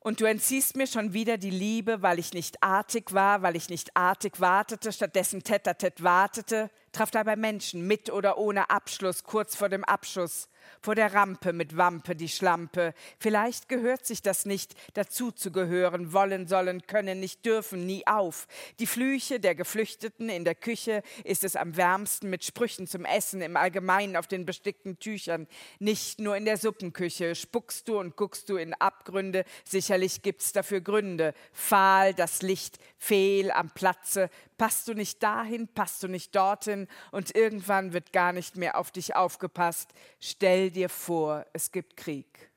Und 0.01 0.21
du 0.21 0.27
entziehst 0.27 0.77
mir 0.77 0.87
schon 0.87 1.15
wieder 1.15 1.39
die 1.39 1.51
Liebe, 1.51 2.03
weil 2.03 2.19
ich 2.19 2.35
nicht 2.35 2.63
artig 2.63 3.15
war, 3.15 3.41
weil 3.41 3.57
ich 3.57 3.71
nicht 3.71 3.97
artig 3.97 4.39
wartete, 4.39 4.93
stattdessen 4.93 5.43
tete-tet 5.43 6.03
wartete, 6.03 6.71
traf 6.95 7.11
dabei 7.11 7.37
Menschen 7.37 7.87
mit 7.87 8.11
oder 8.11 8.39
ohne 8.39 8.71
Abschluss, 8.71 9.25
kurz 9.25 9.57
vor 9.57 9.69
dem 9.69 9.85
Abschuss, 9.85 10.49
vor 10.81 10.95
der 10.95 11.13
Rampe 11.13 11.53
mit 11.53 11.77
Wampe 11.77 12.15
die 12.15 12.29
Schlampe. 12.29 12.95
Vielleicht 13.19 13.69
gehört 13.69 14.07
sich 14.07 14.23
das 14.23 14.47
nicht, 14.47 14.75
dazu 14.95 15.31
zu 15.33 15.51
gehören, 15.51 16.13
wollen, 16.13 16.47
sollen, 16.47 16.87
können, 16.87 17.21
nicht 17.21 17.45
dürfen, 17.45 17.85
nie 17.85 18.07
auf. 18.07 18.47
Die 18.79 18.87
Flüche 18.87 19.41
der 19.41 19.55
Geflüchteten 19.55 20.29
in 20.29 20.45
der 20.45 20.55
Küche 20.55 21.03
ist 21.25 21.45
es 21.45 21.57
am 21.57 21.77
wärmsten 21.77 22.31
mit 22.31 22.45
Sprüchen 22.45 22.87
zum 22.87 23.05
Essen, 23.05 23.43
im 23.43 23.57
Allgemeinen 23.57 24.17
auf 24.17 24.29
den 24.29 24.47
bestickten 24.47 24.99
Tüchern, 24.99 25.49
nicht 25.81 26.21
nur 26.21 26.37
in 26.37 26.45
der 26.45 26.57
Suppenküche. 26.57 27.35
Spuckst 27.35 27.89
du 27.89 27.99
und 27.99 28.17
guckst 28.17 28.49
du 28.49 28.57
in 28.57 28.73
Abgründe, 28.75 29.45
sicherlich 29.65 30.23
gibt's 30.23 30.53
dafür 30.53 30.81
Gründe. 30.81 31.35
Fahl 31.53 32.15
das 32.15 32.43
Licht, 32.43 32.79
fehl 32.99 33.51
am 33.51 33.71
Platze, 33.71 34.31
passt 34.57 34.89
du 34.89 34.95
nicht 34.95 35.23
dahin, 35.23 35.69
passt 35.69 36.03
du 36.03 36.09
nicht 36.09 36.35
dorthin 36.35 36.89
und 37.11 37.35
irgendwann 37.35 37.93
wird 37.93 38.13
gar 38.13 38.33
nicht 38.33 38.57
mehr 38.57 38.79
auf 38.79 38.91
dich 38.91 39.17
aufgepasst. 39.17 39.93
Stell 40.21 40.71
dir 40.71 40.89
vor, 40.89 41.47
es 41.53 41.73
gibt 41.73 41.97
Krieg. 41.97 42.51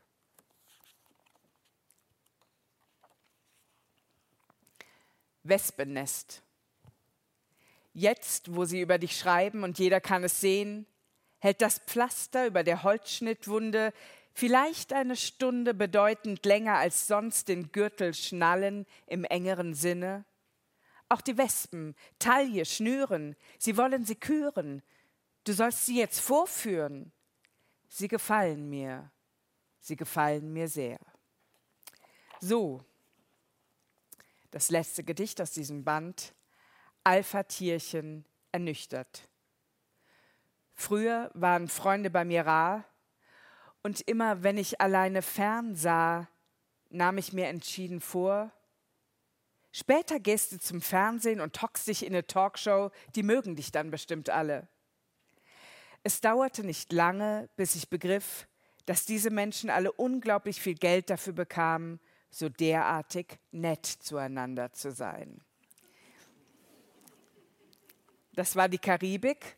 Wespennest. 5.43 6.41
Jetzt, 7.93 8.55
wo 8.55 8.65
sie 8.65 8.81
über 8.81 8.97
dich 8.99 9.17
schreiben 9.17 9.63
und 9.63 9.79
jeder 9.79 9.99
kann 9.99 10.23
es 10.23 10.39
sehen, 10.39 10.85
hält 11.39 11.61
das 11.61 11.79
Pflaster 11.79 12.45
über 12.45 12.63
der 12.63 12.83
Holzschnittwunde 12.83 13.93
vielleicht 14.33 14.93
eine 14.93 15.15
Stunde 15.15 15.73
bedeutend 15.73 16.45
länger 16.45 16.75
als 16.75 17.07
sonst 17.07 17.47
den 17.47 17.71
Gürtel 17.71 18.13
schnallen 18.13 18.85
im 19.07 19.23
engeren 19.23 19.73
Sinne? 19.73 20.25
Auch 21.09 21.21
die 21.21 21.37
Wespen, 21.37 21.95
Taille, 22.19 22.65
schnüren, 22.65 23.35
sie 23.57 23.77
wollen 23.77 24.05
sie 24.05 24.15
küren. 24.15 24.81
Du 25.43 25.53
sollst 25.53 25.85
sie 25.85 25.97
jetzt 25.97 26.19
vorführen. 26.19 27.11
Sie 27.89 28.07
gefallen 28.07 28.69
mir, 28.69 29.09
sie 29.79 29.95
gefallen 29.95 30.51
mir 30.51 30.67
sehr. 30.67 30.99
So, 32.41 32.83
das 34.51 34.69
letzte 34.69 35.03
Gedicht 35.03 35.41
aus 35.41 35.51
diesem 35.51 35.83
Band, 35.83 36.33
Alpha-Tierchen 37.03 38.25
ernüchtert. 38.51 39.29
Früher 40.73 41.31
waren 41.33 41.69
Freunde 41.69 42.09
bei 42.09 42.25
mir 42.25 42.45
rar, 42.45 42.85
und 43.83 44.01
immer 44.01 44.43
wenn 44.43 44.57
ich 44.57 44.81
alleine 44.81 45.21
fern 45.21 45.75
sah, 45.75 46.27
nahm 46.89 47.17
ich 47.17 47.31
mir 47.31 47.47
entschieden 47.47 48.01
vor, 48.01 48.51
Später 49.71 50.19
gehst 50.19 50.51
du 50.51 50.59
zum 50.59 50.81
Fernsehen 50.81 51.41
und 51.41 51.61
hockst 51.61 51.87
dich 51.87 52.05
in 52.05 52.13
eine 52.13 52.25
Talkshow, 52.25 52.91
die 53.15 53.23
mögen 53.23 53.55
dich 53.55 53.71
dann 53.71 53.91
bestimmt 53.91 54.29
alle. 54.29 54.67
Es 56.03 56.21
dauerte 56.21 56.63
nicht 56.63 56.93
lange, 56.93 57.49
bis 57.55 57.75
ich 57.75 57.89
begriff, 57.89 58.47
dass 58.85 59.05
diese 59.05 59.29
Menschen 59.29 59.69
alle 59.69 59.91
unglaublich 59.91 60.61
viel 60.61 60.75
Geld 60.75 61.09
dafür 61.09 61.33
bekamen, 61.33 61.99
so 62.29 62.49
derartig 62.49 63.39
nett 63.51 63.85
zueinander 63.85 64.71
zu 64.71 64.91
sein. 64.91 65.41
Das 68.33 68.55
war 68.55 68.69
die 68.69 68.77
Karibik. 68.77 69.57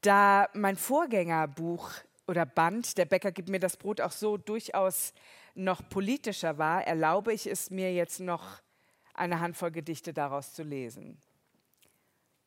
Da 0.00 0.48
mein 0.52 0.76
Vorgängerbuch 0.76 1.90
oder 2.26 2.44
Band, 2.44 2.98
der 2.98 3.04
Bäcker 3.04 3.32
gibt 3.32 3.48
mir 3.48 3.60
das 3.60 3.76
Brot 3.76 4.00
auch 4.00 4.12
so 4.12 4.36
durchaus 4.36 5.12
noch 5.54 5.88
politischer 5.88 6.58
war, 6.58 6.86
erlaube 6.86 7.32
ich 7.32 7.46
es 7.46 7.70
mir 7.70 7.92
jetzt 7.92 8.20
noch 8.20 8.60
eine 9.20 9.40
Handvoll 9.40 9.70
Gedichte 9.70 10.12
daraus 10.12 10.52
zu 10.52 10.62
lesen. 10.62 11.20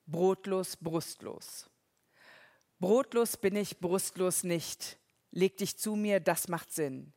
Brotlos, 0.05 0.75
brustlos. 0.75 1.69
Brotlos 2.79 3.37
bin 3.37 3.55
ich, 3.55 3.79
brustlos 3.79 4.43
nicht. 4.43 4.97
Leg 5.31 5.57
dich 5.57 5.77
zu 5.77 5.95
mir, 5.95 6.19
das 6.19 6.47
macht 6.47 6.71
Sinn. 6.71 7.13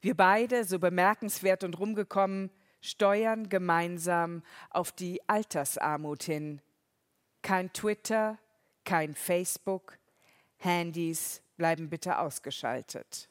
Wir 0.00 0.16
beide, 0.16 0.64
so 0.64 0.78
bemerkenswert 0.78 1.64
und 1.64 1.78
rumgekommen, 1.78 2.50
steuern 2.80 3.48
gemeinsam 3.48 4.42
auf 4.70 4.92
die 4.92 5.26
Altersarmut 5.28 6.22
hin. 6.22 6.60
Kein 7.42 7.72
Twitter, 7.72 8.38
kein 8.84 9.14
Facebook, 9.14 9.98
Handys 10.58 11.42
bleiben 11.56 11.88
bitte 11.88 12.18
ausgeschaltet. 12.18 13.28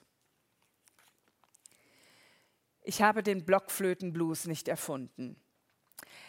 Ich 2.82 3.02
habe 3.02 3.24
den 3.24 3.46
Blockflötenblues 3.46 4.46
nicht 4.46 4.68
erfunden. 4.68 5.38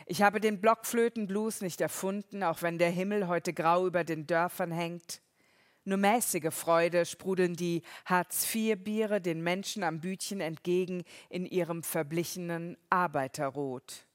Ich 0.07 0.23
habe 0.23 0.41
den 0.41 0.61
Blockflötenblues 0.61 1.63
nicht 1.63 1.81
erfunden, 1.81 2.43
auch 2.43 2.61
wenn 2.61 2.79
der 2.79 2.91
Himmel 2.91 3.27
heute 3.27 3.55
grau 3.55 3.87
über 3.87 4.05
den 4.05 4.27
Dörfern 4.27 4.71
hängt. 4.71 5.23
Nur 5.85 5.99
mäßige 5.99 6.53
Freude 6.53 7.05
sprudeln 7.07 7.57
die 7.57 7.83
Hartz-IV-Biere 8.07 9.21
den 9.21 9.43
Menschen 9.43 9.83
am 9.83 10.01
Bütchen 10.01 10.41
entgegen 10.41 11.05
in 11.29 11.47
ihrem 11.47 11.83
verblichenen 11.83 12.77
Arbeiterrot. 12.91 14.07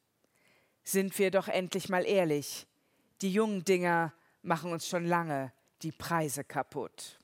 Sind 0.83 1.17
wir 1.19 1.31
doch 1.31 1.47
endlich 1.47 1.89
mal 1.89 2.05
ehrlich, 2.05 2.67
die 3.21 3.31
jungen 3.31 3.63
Dinger 3.63 4.13
machen 4.41 4.71
uns 4.71 4.87
schon 4.87 5.05
lange 5.05 5.51
die 5.81 5.91
Preise 5.91 6.43
kaputt. 6.43 7.19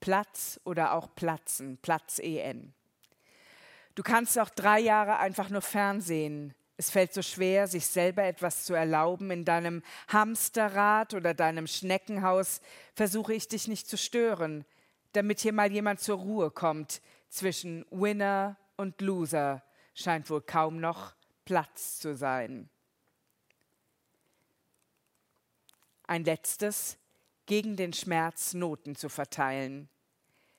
Platz 0.00 0.60
oder 0.64 0.92
auch 0.92 1.14
Platzen, 1.14 1.78
Platz 1.78 2.20
EN. 2.20 2.72
Du 3.96 4.02
kannst 4.02 4.38
auch 4.38 4.50
drei 4.50 4.78
Jahre 4.78 5.18
einfach 5.18 5.48
nur 5.48 5.62
Fernsehen. 5.62 6.54
Es 6.76 6.90
fällt 6.90 7.14
so 7.14 7.22
schwer, 7.22 7.66
sich 7.66 7.86
selber 7.86 8.24
etwas 8.24 8.66
zu 8.66 8.74
erlauben. 8.74 9.30
In 9.30 9.46
deinem 9.46 9.82
Hamsterrad 10.08 11.14
oder 11.14 11.32
deinem 11.32 11.66
Schneckenhaus 11.66 12.60
versuche 12.94 13.32
ich 13.32 13.48
dich 13.48 13.68
nicht 13.68 13.88
zu 13.88 13.96
stören, 13.96 14.66
damit 15.12 15.40
hier 15.40 15.54
mal 15.54 15.72
jemand 15.72 16.00
zur 16.00 16.18
Ruhe 16.18 16.50
kommt. 16.50 17.00
Zwischen 17.30 17.86
Winner 17.90 18.58
und 18.76 19.00
Loser 19.00 19.62
scheint 19.94 20.28
wohl 20.28 20.42
kaum 20.42 20.78
noch 20.78 21.14
Platz 21.46 21.98
zu 21.98 22.14
sein. 22.14 22.68
Ein 26.06 26.24
letztes, 26.24 26.98
gegen 27.46 27.76
den 27.76 27.94
Schmerz 27.94 28.52
Noten 28.52 28.94
zu 28.94 29.08
verteilen 29.08 29.88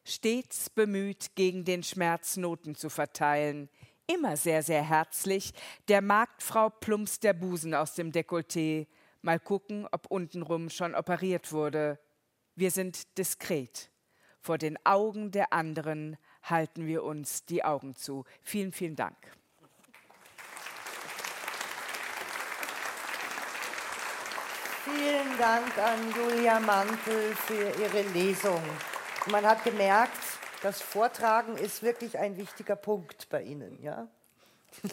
stets 0.08 0.70
bemüht, 0.70 1.36
gegen 1.36 1.66
den 1.66 1.84
Schmerz 1.84 2.38
Noten 2.38 2.76
zu 2.76 2.90
verteilen, 2.90 3.70
immer 4.08 4.38
sehr, 4.38 4.64
sehr 4.64 4.84
herzlich. 4.84 5.54
Der 5.88 6.02
Marktfrau 6.02 6.70
plumpst 6.70 7.24
der 7.24 7.34
Busen 7.34 7.74
aus 7.74 7.96
dem 7.96 8.12
Dekolleté. 8.12 8.88
Mal 9.22 9.40
gucken, 9.40 9.88
ob 9.92 10.08
untenrum 10.08 10.70
schon 10.70 10.96
operiert 10.96 11.52
wurde. 11.52 12.00
Wir 12.56 12.72
sind 12.72 13.18
diskret. 13.18 13.92
Vor 14.40 14.58
den 14.58 14.78
Augen 14.86 15.32
der 15.32 15.52
anderen 15.52 16.18
halten 16.42 16.88
wir 16.88 17.04
uns 17.04 17.46
die 17.46 17.64
Augen 17.64 17.96
zu. 17.96 18.24
Vielen, 18.42 18.72
vielen 18.72 18.96
Dank. 18.96 19.18
Vielen 24.86 25.38
Dank 25.38 25.78
an 25.78 26.14
Julia 26.16 26.62
Mantel 26.62 27.36
für 27.36 27.70
ihre 27.82 28.04
Lesung. 28.14 28.62
Man 29.32 29.46
hat 29.46 29.66
gemerkt, 29.66 30.18
das 30.64 30.82
Vortragen 30.82 31.58
ist 31.58 31.84
wirklich 31.84 32.18
ein 32.18 32.38
wichtiger 32.38 32.78
Punkt 32.78 33.28
bei 33.30 33.44
Ihnen. 33.44 33.78
Ja? 33.84 34.08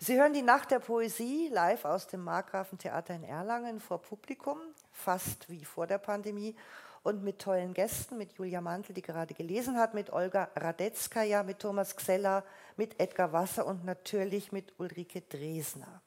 Sie 0.00 0.20
hören 0.20 0.32
die 0.32 0.42
Nacht 0.42 0.72
der 0.72 0.80
Poesie 0.80 1.48
live 1.48 1.84
aus 1.84 2.08
dem 2.08 2.24
Markgrafentheater 2.24 3.14
in 3.14 3.22
Erlangen 3.22 3.78
vor 3.78 4.02
Publikum, 4.02 4.58
fast 4.90 5.48
wie 5.48 5.64
vor 5.64 5.86
der 5.86 5.98
Pandemie 5.98 6.56
und 7.04 7.22
mit 7.22 7.38
tollen 7.38 7.72
Gästen, 7.72 8.18
mit 8.18 8.32
Julia 8.32 8.60
Mantel, 8.60 8.94
die 8.94 9.02
gerade 9.02 9.32
gelesen 9.32 9.78
hat, 9.78 9.94
mit 9.94 10.12
Olga 10.12 10.50
Radetzkaja, 10.56 11.44
mit 11.44 11.60
Thomas 11.60 11.94
Xeller, 11.94 12.44
mit 12.76 12.98
Edgar 13.00 13.32
Wasser 13.32 13.64
und 13.64 13.84
natürlich 13.84 14.50
mit 14.50 14.72
Ulrike 14.78 15.20
Dresner 15.20 16.01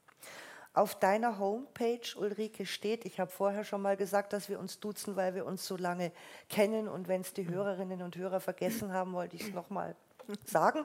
auf 0.76 0.94
deiner 0.94 1.38
Homepage, 1.38 2.02
Ulrike, 2.16 2.66
steht, 2.66 3.06
ich 3.06 3.18
habe 3.18 3.30
vorher 3.30 3.64
schon 3.64 3.80
mal 3.80 3.96
gesagt, 3.96 4.34
dass 4.34 4.50
wir 4.50 4.60
uns 4.60 4.78
duzen, 4.78 5.16
weil 5.16 5.34
wir 5.34 5.46
uns 5.46 5.66
so 5.66 5.78
lange 5.78 6.12
kennen 6.50 6.86
und 6.86 7.08
wenn 7.08 7.22
es 7.22 7.32
die 7.32 7.48
Hörerinnen 7.48 8.02
und 8.02 8.14
Hörer 8.14 8.40
vergessen 8.40 8.92
haben, 8.92 9.14
wollte 9.14 9.36
ich 9.36 9.42
es 9.42 9.54
nochmal 9.54 9.96
sagen. 10.44 10.84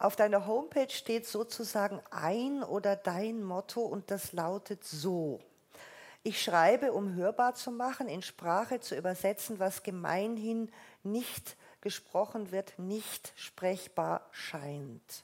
Auf 0.00 0.16
deiner 0.16 0.48
Homepage 0.48 0.90
steht 0.90 1.24
sozusagen 1.24 2.00
ein 2.10 2.64
oder 2.64 2.96
dein 2.96 3.44
Motto 3.44 3.82
und 3.82 4.10
das 4.10 4.32
lautet 4.32 4.82
so. 4.82 5.38
Ich 6.24 6.42
schreibe, 6.42 6.92
um 6.92 7.14
hörbar 7.14 7.54
zu 7.54 7.70
machen, 7.70 8.08
in 8.08 8.22
Sprache 8.22 8.80
zu 8.80 8.96
übersetzen, 8.96 9.60
was 9.60 9.84
gemeinhin 9.84 10.68
nicht 11.04 11.56
gesprochen 11.80 12.50
wird, 12.50 12.76
nicht 12.80 13.32
sprechbar 13.36 14.26
scheint. 14.32 15.22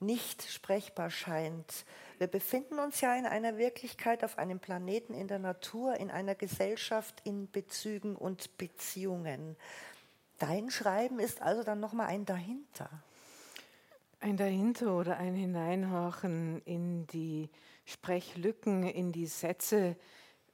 Nicht 0.00 0.42
sprechbar 0.50 1.10
scheint. 1.10 1.84
Wir 2.18 2.26
befinden 2.26 2.80
uns 2.80 3.00
ja 3.00 3.14
in 3.14 3.26
einer 3.26 3.58
Wirklichkeit, 3.58 4.24
auf 4.24 4.38
einem 4.38 4.58
Planeten, 4.58 5.14
in 5.14 5.28
der 5.28 5.38
Natur, 5.38 5.94
in 5.96 6.10
einer 6.10 6.34
Gesellschaft, 6.34 7.20
in 7.22 7.48
Bezügen 7.48 8.16
und 8.16 8.58
Beziehungen. 8.58 9.56
Dein 10.38 10.68
Schreiben 10.70 11.20
ist 11.20 11.40
also 11.40 11.62
dann 11.62 11.78
nochmal 11.78 12.08
ein 12.08 12.24
dahinter. 12.24 12.90
Ein 14.20 14.36
Dahinter 14.36 14.96
oder 14.96 15.16
ein 15.18 15.34
Hineinhorchen 15.34 16.60
in 16.64 17.06
die 17.06 17.48
Sprechlücken, 17.84 18.82
in 18.82 19.12
die 19.12 19.26
Sätze, 19.26 19.94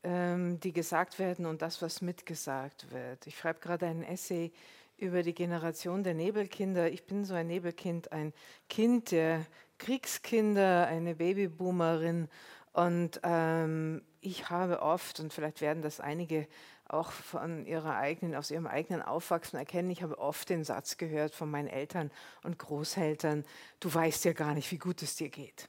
ähm, 0.02 0.60
die 0.60 0.74
gesagt 0.74 1.18
werden 1.18 1.46
und 1.46 1.62
das, 1.62 1.80
was 1.80 2.02
mitgesagt 2.02 2.90
wird. 2.92 3.26
Ich 3.26 3.38
schreibe 3.38 3.60
gerade 3.60 3.86
einen 3.86 4.02
Essay 4.02 4.52
über 4.96 5.22
die 5.22 5.34
Generation 5.34 6.04
der 6.04 6.14
Nebelkinder. 6.14 6.90
Ich 6.90 7.04
bin 7.04 7.24
so 7.24 7.34
ein 7.34 7.46
Nebelkind, 7.46 8.12
ein 8.12 8.32
Kind 8.68 9.10
der 9.10 9.44
Kriegskinder, 9.78 10.86
eine 10.86 11.16
Babyboomerin. 11.16 12.28
Und 12.72 13.20
ähm, 13.22 14.02
ich 14.20 14.50
habe 14.50 14.82
oft, 14.82 15.20
und 15.20 15.32
vielleicht 15.32 15.60
werden 15.60 15.82
das 15.82 16.00
einige 16.00 16.48
auch 16.88 17.10
von 17.10 17.66
ihrer 17.66 17.96
eigenen, 17.96 18.34
aus 18.34 18.50
ihrem 18.50 18.66
eigenen 18.66 19.02
Aufwachsen 19.02 19.58
erkennen. 19.58 19.90
Ich 19.90 20.02
habe 20.02 20.18
oft 20.18 20.48
den 20.48 20.64
Satz 20.64 20.96
gehört 20.96 21.34
von 21.34 21.50
meinen 21.50 21.68
Eltern 21.68 22.10
und 22.42 22.58
Großeltern, 22.58 23.44
du 23.80 23.92
weißt 23.92 24.24
ja 24.24 24.32
gar 24.32 24.54
nicht, 24.54 24.70
wie 24.70 24.78
gut 24.78 25.02
es 25.02 25.16
dir 25.16 25.28
geht. 25.28 25.68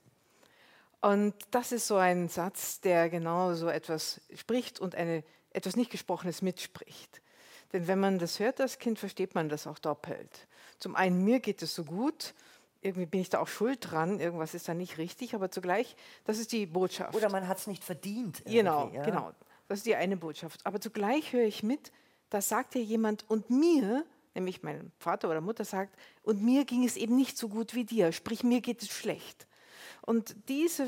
Und 1.02 1.36
das 1.52 1.72
ist 1.72 1.88
so 1.88 1.98
ein 1.98 2.30
Satz, 2.30 2.82
der 2.82 3.10
genau 3.10 3.54
so 3.54 3.70
etwas 3.70 4.22
spricht 4.34 4.80
und 4.80 4.96
eine, 4.96 5.24
etwas 5.52 5.76
nicht 5.76 5.92
Gesprochenes 5.92 6.42
mitspricht. 6.42 7.22
Denn 7.74 7.88
wenn 7.88 8.00
man 8.00 8.20
das 8.20 8.40
hört 8.40 8.62
als 8.62 8.80
Kind, 8.80 9.00
versteht 9.00 9.36
man 9.36 9.50
das 9.50 9.68
auch 9.68 9.80
doppelt. 9.80 10.48
Zum 10.80 10.96
einen, 10.96 11.24
mir 11.24 11.40
geht 11.40 11.62
es 11.62 11.76
so 11.76 11.84
gut, 11.84 12.34
irgendwie 12.82 13.06
bin 13.06 13.22
ich 13.22 13.30
da 13.30 13.40
auch 13.40 13.48
schuld 13.48 13.80
dran, 13.82 14.20
irgendwas 14.20 14.54
ist 14.54 14.68
da 14.68 14.74
nicht 14.74 14.98
richtig, 14.98 15.34
aber 15.34 15.50
zugleich, 15.50 15.96
das 16.26 16.38
ist 16.38 16.52
die 16.52 16.66
Botschaft. 16.66 17.16
Oder 17.16 17.32
man 17.32 17.48
hat 17.48 17.58
es 17.58 17.68
nicht 17.68 17.84
verdient. 17.84 18.44
Genau, 18.46 18.92
ja. 18.94 19.04
genau. 19.04 19.32
Das 19.68 19.80
ist 19.80 19.88
die 19.88 19.96
eine 19.96 20.18
Botschaft. 20.18 20.66
Aber 20.66 20.80
zugleich 20.80 21.34
höre 21.34 21.46
ich 21.46 21.64
mit, 21.64 21.92
da 22.30 22.42
sagt 22.42 22.76
ja 22.76 22.82
jemand, 22.82 23.28
und 23.30 23.50
mir, 23.50 24.06
nämlich 24.36 24.62
mein 24.62 24.92
Vater 25.00 25.30
oder 25.30 25.42
Mutter 25.42 25.66
sagt, 25.66 25.98
und 26.22 26.44
mir 26.44 26.66
ging 26.66 26.86
es 26.86 26.98
eben 26.98 27.16
nicht 27.16 27.38
so 27.38 27.50
gut 27.50 27.74
wie 27.74 27.86
dir, 27.86 28.12
sprich 28.12 28.44
mir 28.44 28.62
geht 28.62 28.84
es 28.84 28.90
schlecht. 28.90 29.48
Und 30.02 30.36
diese 30.48 30.88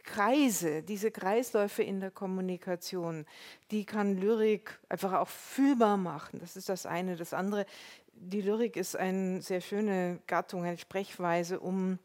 Kreise, 0.00 0.82
diese 0.82 1.10
Kreisläufe 1.10 1.82
in 1.82 2.00
der 2.00 2.10
Kommunikation, 2.10 3.26
die 3.70 3.84
kann 3.84 4.16
Lyrik 4.16 4.78
einfach 4.88 5.12
auch 5.12 5.28
fühlbar 5.28 5.96
machen. 5.96 6.40
Das 6.40 6.56
ist 6.56 6.68
das 6.68 6.86
eine. 6.86 7.16
Das 7.16 7.32
andere, 7.32 7.66
die 8.14 8.42
Lyrik 8.42 8.76
ist 8.76 8.96
eine 8.96 9.40
sehr 9.42 9.60
schöne 9.60 10.20
Gattung, 10.26 10.64
eine 10.64 10.78
Sprechweise, 10.78 11.60
um 11.60 11.98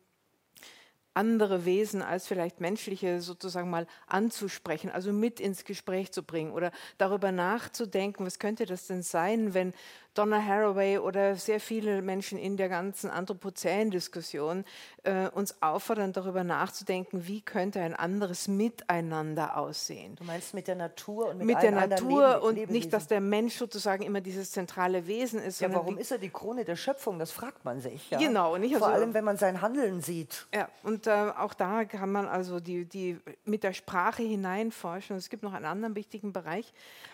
andere 1.15 1.63
Wesen 1.63 2.01
als 2.01 2.27
vielleicht 2.27 2.59
menschliche 2.59 3.21
sozusagen 3.21 3.69
mal 3.69 3.87
anzusprechen, 4.05 4.91
also 4.91 5.13
mit 5.13 5.39
ins 5.39 5.63
Gespräch 5.63 6.11
zu 6.11 6.23
bringen 6.23 6.51
oder 6.51 6.71
darüber 6.97 7.31
nachzudenken, 7.31 8.25
was 8.25 8.37
könnte 8.37 8.65
das 8.65 8.87
denn 8.87 9.01
sein, 9.01 9.53
wenn 9.53 9.73
Donna 10.15 10.41
Haraway 10.41 10.97
oder 10.97 11.35
sehr 11.35 11.59
viele 11.59 12.01
Menschen 12.01 12.39
in 12.39 12.55
der 12.55 12.69
ganzen 12.69 13.09
Anthropozän-Diskussion 13.09 14.63
äh, 15.03 15.27
uns 15.27 15.61
auffordern, 15.61 16.13
darüber 16.13 16.45
nachzudenken, 16.45 17.27
wie 17.27 17.41
könnte 17.41 17.81
ein 17.81 17.93
anderes 17.93 18.47
Miteinander 18.47 19.57
aussehen. 19.57 20.15
Du 20.15 20.23
meinst 20.23 20.53
mit 20.53 20.69
der 20.69 20.75
Natur 20.75 21.27
und 21.27 21.39
mit, 21.39 21.47
mit 21.47 21.61
der 21.61 21.71
Natur 21.71 22.29
Leben, 22.29 22.41
und 22.41 22.71
nicht, 22.71 22.93
dass 22.93 23.07
der 23.07 23.19
Mensch 23.19 23.55
sozusagen 23.55 24.03
immer 24.03 24.21
dieses 24.21 24.51
zentrale 24.51 25.05
Wesen 25.05 25.41
ist. 25.41 25.59
Ja, 25.59 25.73
warum 25.73 25.97
ist 25.97 26.11
er 26.11 26.17
die 26.17 26.29
Krone 26.29 26.63
der 26.63 26.77
Schöpfung? 26.77 27.19
Das 27.19 27.31
fragt 27.31 27.65
man 27.65 27.81
sich. 27.81 28.09
Ja? 28.09 28.17
Genau, 28.17 28.55
nicht 28.57 28.77
vor 28.77 28.87
also, 28.87 29.01
allem, 29.01 29.13
wenn 29.13 29.25
man 29.25 29.35
sein 29.35 29.61
Handeln 29.61 29.99
sieht. 29.99 30.47
Ja, 30.53 30.69
und 30.83 31.07
äh, 31.07 31.11
auch 31.11 31.53
da 31.53 31.83
kann 31.83 32.11
man 32.11 32.25
also 32.25 32.61
die, 32.61 32.85
die 32.85 33.19
mit 33.43 33.63
der 33.63 33.73
Sprache 33.73 34.23
hineinforschen. 34.23 35.17
Es 35.17 35.29
gibt 35.29 35.43
noch 35.43 35.53
einen 35.53 35.65
anderen 35.65 35.95
wichtigen 35.95 36.31
Bereich. 36.31 36.71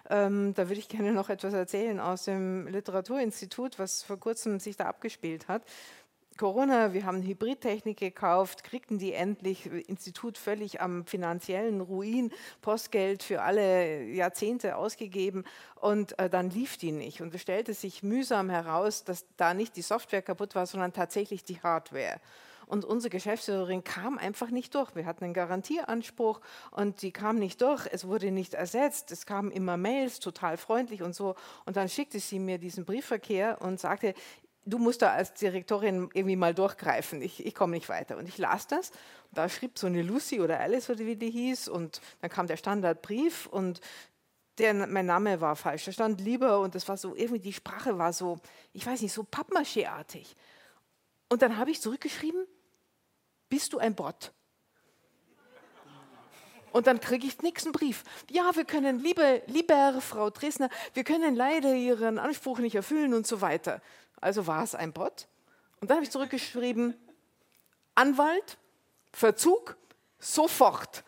Ähm, 0.07 0.53
da 0.53 0.69
würde 0.69 0.79
ich 0.79 0.87
gerne 0.87 1.13
noch 1.13 1.29
etwas 1.29 1.53
erzählen 1.53 1.99
aus 1.99 2.25
dem 2.25 2.67
Literatur 2.67 2.90
Literaturinstitut, 2.91 3.79
was 3.79 4.03
vor 4.03 4.19
kurzem 4.19 4.59
sich 4.59 4.75
da 4.75 4.85
abgespielt 4.85 5.47
hat. 5.47 5.63
Corona, 6.37 6.93
wir 6.93 7.05
haben 7.05 7.21
Hybridtechnik 7.21 7.97
gekauft, 7.97 8.63
kriegten 8.63 8.97
die 8.97 9.13
endlich, 9.13 9.65
Institut 9.87 10.37
völlig 10.37 10.81
am 10.81 11.05
finanziellen 11.05 11.81
Ruin, 11.81 12.31
Postgeld 12.61 13.21
für 13.21 13.41
alle 13.41 14.03
Jahrzehnte 14.03 14.75
ausgegeben 14.75 15.43
und 15.75 16.17
äh, 16.19 16.29
dann 16.29 16.49
lief 16.49 16.77
die 16.77 16.93
nicht. 16.93 17.21
Und 17.21 17.35
es 17.35 17.41
stellte 17.41 17.73
sich 17.73 18.01
mühsam 18.01 18.49
heraus, 18.49 19.03
dass 19.03 19.25
da 19.37 19.53
nicht 19.53 19.75
die 19.75 19.81
Software 19.81 20.21
kaputt 20.21 20.55
war, 20.55 20.65
sondern 20.65 20.93
tatsächlich 20.93 21.43
die 21.43 21.61
Hardware. 21.61 22.19
Und 22.71 22.85
unsere 22.85 23.09
Geschäftsführerin 23.09 23.83
kam 23.83 24.17
einfach 24.17 24.49
nicht 24.49 24.73
durch. 24.75 24.95
Wir 24.95 25.05
hatten 25.05 25.25
einen 25.25 25.33
Garantieanspruch 25.33 26.39
und 26.71 27.01
die 27.01 27.11
kam 27.11 27.37
nicht 27.37 27.61
durch. 27.61 27.85
Es 27.91 28.07
wurde 28.07 28.31
nicht 28.31 28.53
ersetzt. 28.53 29.11
Es 29.11 29.25
kamen 29.25 29.51
immer 29.51 29.75
Mails, 29.75 30.21
total 30.21 30.55
freundlich 30.55 31.01
und 31.03 31.13
so. 31.13 31.35
Und 31.65 31.75
dann 31.75 31.89
schickte 31.89 32.21
sie 32.21 32.39
mir 32.39 32.59
diesen 32.59 32.85
Briefverkehr 32.85 33.61
und 33.61 33.81
sagte, 33.81 34.13
du 34.63 34.77
musst 34.77 35.01
da 35.01 35.11
als 35.11 35.33
Direktorin 35.33 36.09
irgendwie 36.13 36.37
mal 36.37 36.53
durchgreifen, 36.53 37.21
ich, 37.21 37.45
ich 37.45 37.53
komme 37.53 37.75
nicht 37.75 37.89
weiter. 37.89 38.15
Und 38.15 38.29
ich 38.29 38.37
las 38.37 38.67
das, 38.67 38.93
da 39.33 39.49
schrieb 39.49 39.77
so 39.77 39.87
eine 39.87 40.01
Lucy 40.01 40.39
oder 40.39 40.61
Alice 40.61 40.89
oder 40.89 40.99
wie 40.99 41.17
die 41.17 41.29
hieß 41.29 41.67
und 41.67 41.99
dann 42.21 42.29
kam 42.29 42.47
der 42.47 42.55
Standardbrief 42.55 43.47
und 43.47 43.81
der, 44.59 44.73
mein 44.87 45.07
Name 45.07 45.41
war 45.41 45.57
falsch, 45.57 45.83
da 45.83 45.91
stand 45.91 46.21
lieber 46.21 46.61
und 46.61 46.73
das 46.73 46.87
war 46.87 46.95
so, 46.95 47.17
irgendwie 47.17 47.41
die 47.41 47.51
Sprache 47.51 47.97
war 47.97 48.13
so, 48.13 48.39
ich 48.71 48.85
weiß 48.85 49.01
nicht, 49.01 49.11
so 49.11 49.23
Pappmaché-artig. 49.23 50.37
Und 51.27 51.41
dann 51.41 51.57
habe 51.57 51.71
ich 51.71 51.81
zurückgeschrieben, 51.81 52.45
bist 53.51 53.73
du 53.73 53.79
ein 53.79 53.93
Bot? 53.93 54.31
Und 56.71 56.87
dann 56.87 57.01
kriege 57.01 57.27
ich 57.27 57.41
nächsten 57.41 57.73
Brief. 57.73 58.05
Ja, 58.29 58.55
wir 58.55 58.63
können, 58.63 58.99
liebe, 58.99 59.43
liebe 59.47 59.99
Frau 59.99 60.29
Dresner, 60.29 60.69
wir 60.93 61.03
können 61.03 61.35
leider 61.35 61.75
Ihren 61.75 62.17
Anspruch 62.17 62.59
nicht 62.59 62.75
erfüllen 62.75 63.13
und 63.13 63.27
so 63.27 63.41
weiter. 63.41 63.81
Also 64.21 64.47
war 64.47 64.63
es 64.63 64.73
ein 64.73 64.93
Bot. 64.93 65.27
Und 65.81 65.89
dann 65.89 65.97
habe 65.97 66.05
ich 66.05 66.11
zurückgeschrieben, 66.11 66.95
Anwalt, 67.93 68.57
Verzug, 69.11 69.75
sofort. 70.17 71.03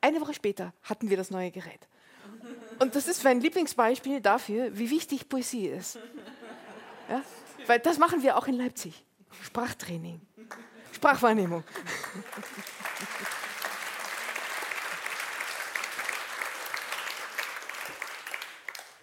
Eine 0.00 0.20
Woche 0.20 0.34
später 0.34 0.74
hatten 0.82 1.08
wir 1.08 1.16
das 1.16 1.30
neue 1.30 1.52
Gerät. 1.52 1.86
Und 2.80 2.96
das 2.96 3.06
ist 3.06 3.22
mein 3.22 3.40
Lieblingsbeispiel 3.40 4.20
dafür, 4.20 4.76
wie 4.76 4.90
wichtig 4.90 5.28
Poesie 5.28 5.68
ist. 5.68 6.00
Ja? 7.08 7.22
Weil 7.66 7.78
das 7.78 7.98
machen 7.98 8.24
wir 8.24 8.36
auch 8.36 8.48
in 8.48 8.56
Leipzig. 8.56 9.04
Sprachtraining. 9.42 10.20
Sprachwahrnehmung. 11.00 11.64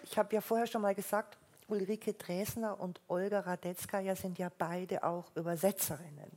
Ich 0.03 0.15
habe 0.15 0.35
ja 0.35 0.41
vorher 0.41 0.67
schon 0.67 0.83
mal 0.83 0.93
gesagt, 0.93 1.39
Ulrike 1.67 2.13
Dresner 2.13 2.79
und 2.79 3.01
Olga 3.07 3.39
Radetzkaja 3.39 4.15
sind 4.15 4.37
ja 4.37 4.51
beide 4.55 5.03
auch 5.03 5.31
Übersetzerinnen. 5.35 6.29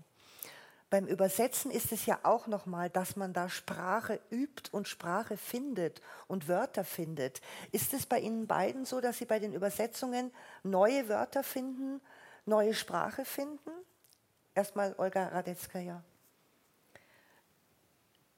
Beim 0.89 1.07
Übersetzen 1.07 1.71
ist 1.71 1.93
es 1.93 2.07
ja 2.07 2.21
auch 2.23 2.47
nochmal, 2.47 2.89
dass 2.89 3.17
man 3.17 3.35
da 3.35 3.51
Sprache 3.51 4.19
übt 4.31 4.71
und 4.73 4.89
Sprache 4.89 5.37
findet 5.37 6.01
und 6.27 6.49
Wörter 6.49 6.85
findet. 6.85 7.43
Ist 7.71 7.93
es 7.93 8.07
bei 8.07 8.19
Ihnen 8.21 8.47
beiden 8.47 8.87
so, 8.87 9.03
dass 9.03 9.19
Sie 9.19 9.27
bei 9.27 9.39
den 9.39 9.53
Übersetzungen 9.53 10.33
neue 10.63 11.11
Wörter 11.11 11.43
finden, 11.43 12.01
neue 12.47 12.73
Sprache 12.73 13.27
finden? 13.27 13.71
Erstmal 14.55 14.95
Olga 14.99 15.29
Radetzkaja. 15.29 16.03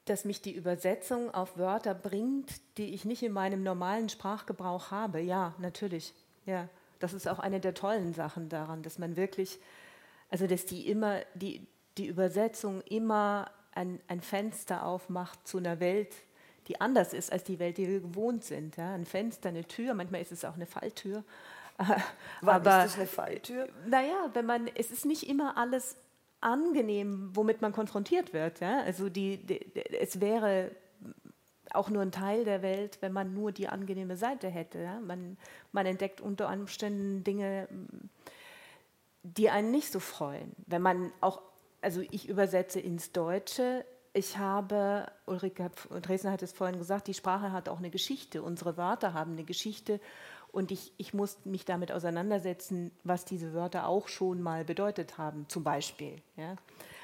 Dass 0.04 0.24
mich 0.24 0.42
die 0.42 0.54
Übersetzung 0.54 1.32
auf 1.32 1.56
Wörter 1.56 1.94
bringt, 1.94 2.52
die 2.76 2.94
ich 2.94 3.04
nicht 3.04 3.22
in 3.22 3.32
meinem 3.32 3.62
normalen 3.62 4.08
Sprachgebrauch 4.08 4.90
habe. 4.90 5.20
Ja, 5.20 5.54
natürlich. 5.58 6.12
Ja, 6.44 6.68
das 6.98 7.12
ist 7.12 7.28
auch 7.28 7.38
eine 7.38 7.60
der 7.60 7.74
tollen 7.74 8.14
Sachen 8.14 8.48
daran, 8.48 8.82
dass 8.82 8.98
man 8.98 9.16
wirklich, 9.16 9.58
also 10.30 10.46
dass 10.46 10.66
die 10.66 10.88
immer, 10.88 11.20
die, 11.34 11.66
die 11.98 12.06
Übersetzung 12.06 12.80
immer 12.82 13.50
ein, 13.72 14.00
ein 14.08 14.20
Fenster 14.20 14.84
aufmacht 14.84 15.46
zu 15.46 15.58
einer 15.58 15.80
Welt, 15.80 16.12
die 16.68 16.80
anders 16.80 17.12
ist 17.12 17.32
als 17.32 17.44
die 17.44 17.58
Welt, 17.58 17.78
die 17.78 17.88
wir 17.88 18.00
gewohnt 18.00 18.44
sind. 18.44 18.76
Ja? 18.76 18.94
Ein 18.94 19.06
Fenster, 19.06 19.48
eine 19.48 19.64
Tür, 19.64 19.94
manchmal 19.94 20.20
ist 20.20 20.32
es 20.32 20.44
auch 20.44 20.54
eine 20.54 20.66
Falltür. 20.66 21.24
Wann 22.40 22.56
Aber, 22.56 22.84
ist 22.84 22.92
das 22.92 22.98
eine 22.98 23.06
Falltür? 23.06 23.68
Naja, 23.86 24.30
wenn 24.34 24.46
man, 24.46 24.68
es 24.74 24.90
ist 24.90 25.04
nicht 25.04 25.28
immer 25.28 25.56
alles 25.56 25.96
angenehm, 26.40 27.30
womit 27.34 27.62
man 27.62 27.72
konfrontiert 27.72 28.32
wird. 28.32 28.60
Ja? 28.60 28.82
Also 28.82 29.08
die, 29.08 29.38
die, 29.38 29.60
es 29.98 30.20
wäre 30.20 30.70
auch 31.72 31.88
nur 31.88 32.02
ein 32.02 32.12
Teil 32.12 32.44
der 32.44 32.62
Welt, 32.62 32.98
wenn 33.00 33.12
man 33.12 33.32
nur 33.32 33.52
die 33.52 33.68
angenehme 33.68 34.16
Seite 34.16 34.48
hätte. 34.48 34.80
Ja? 34.80 35.00
Man, 35.00 35.38
man 35.72 35.86
entdeckt 35.86 36.20
unter 36.20 36.52
Umständen 36.52 37.24
Dinge, 37.24 37.68
die 39.22 39.50
einen 39.50 39.70
nicht 39.70 39.90
so 39.90 40.00
freuen. 40.00 40.52
Wenn 40.66 40.82
man 40.82 41.12
auch, 41.20 41.40
also 41.80 42.02
ich 42.10 42.28
übersetze 42.28 42.80
ins 42.80 43.12
Deutsche, 43.12 43.84
ich 44.14 44.36
habe, 44.36 45.06
Ulrike 45.26 45.70
Dresden 46.02 46.30
hat 46.30 46.42
es 46.42 46.52
vorhin 46.52 46.78
gesagt, 46.78 47.06
die 47.06 47.14
Sprache 47.14 47.52
hat 47.52 47.68
auch 47.68 47.78
eine 47.78 47.88
Geschichte, 47.88 48.42
unsere 48.42 48.76
Wörter 48.76 49.14
haben 49.14 49.32
eine 49.32 49.44
Geschichte 49.44 50.00
und 50.52 50.70
ich, 50.70 50.92
ich 50.98 51.14
muss 51.14 51.38
mich 51.44 51.64
damit 51.64 51.90
auseinandersetzen, 51.90 52.92
was 53.04 53.24
diese 53.24 53.54
Wörter 53.54 53.88
auch 53.88 54.08
schon 54.08 54.42
mal 54.42 54.64
bedeutet 54.64 55.18
haben, 55.18 55.46
zum 55.48 55.64
Beispiel. 55.64 56.16
Ja. 56.36 56.56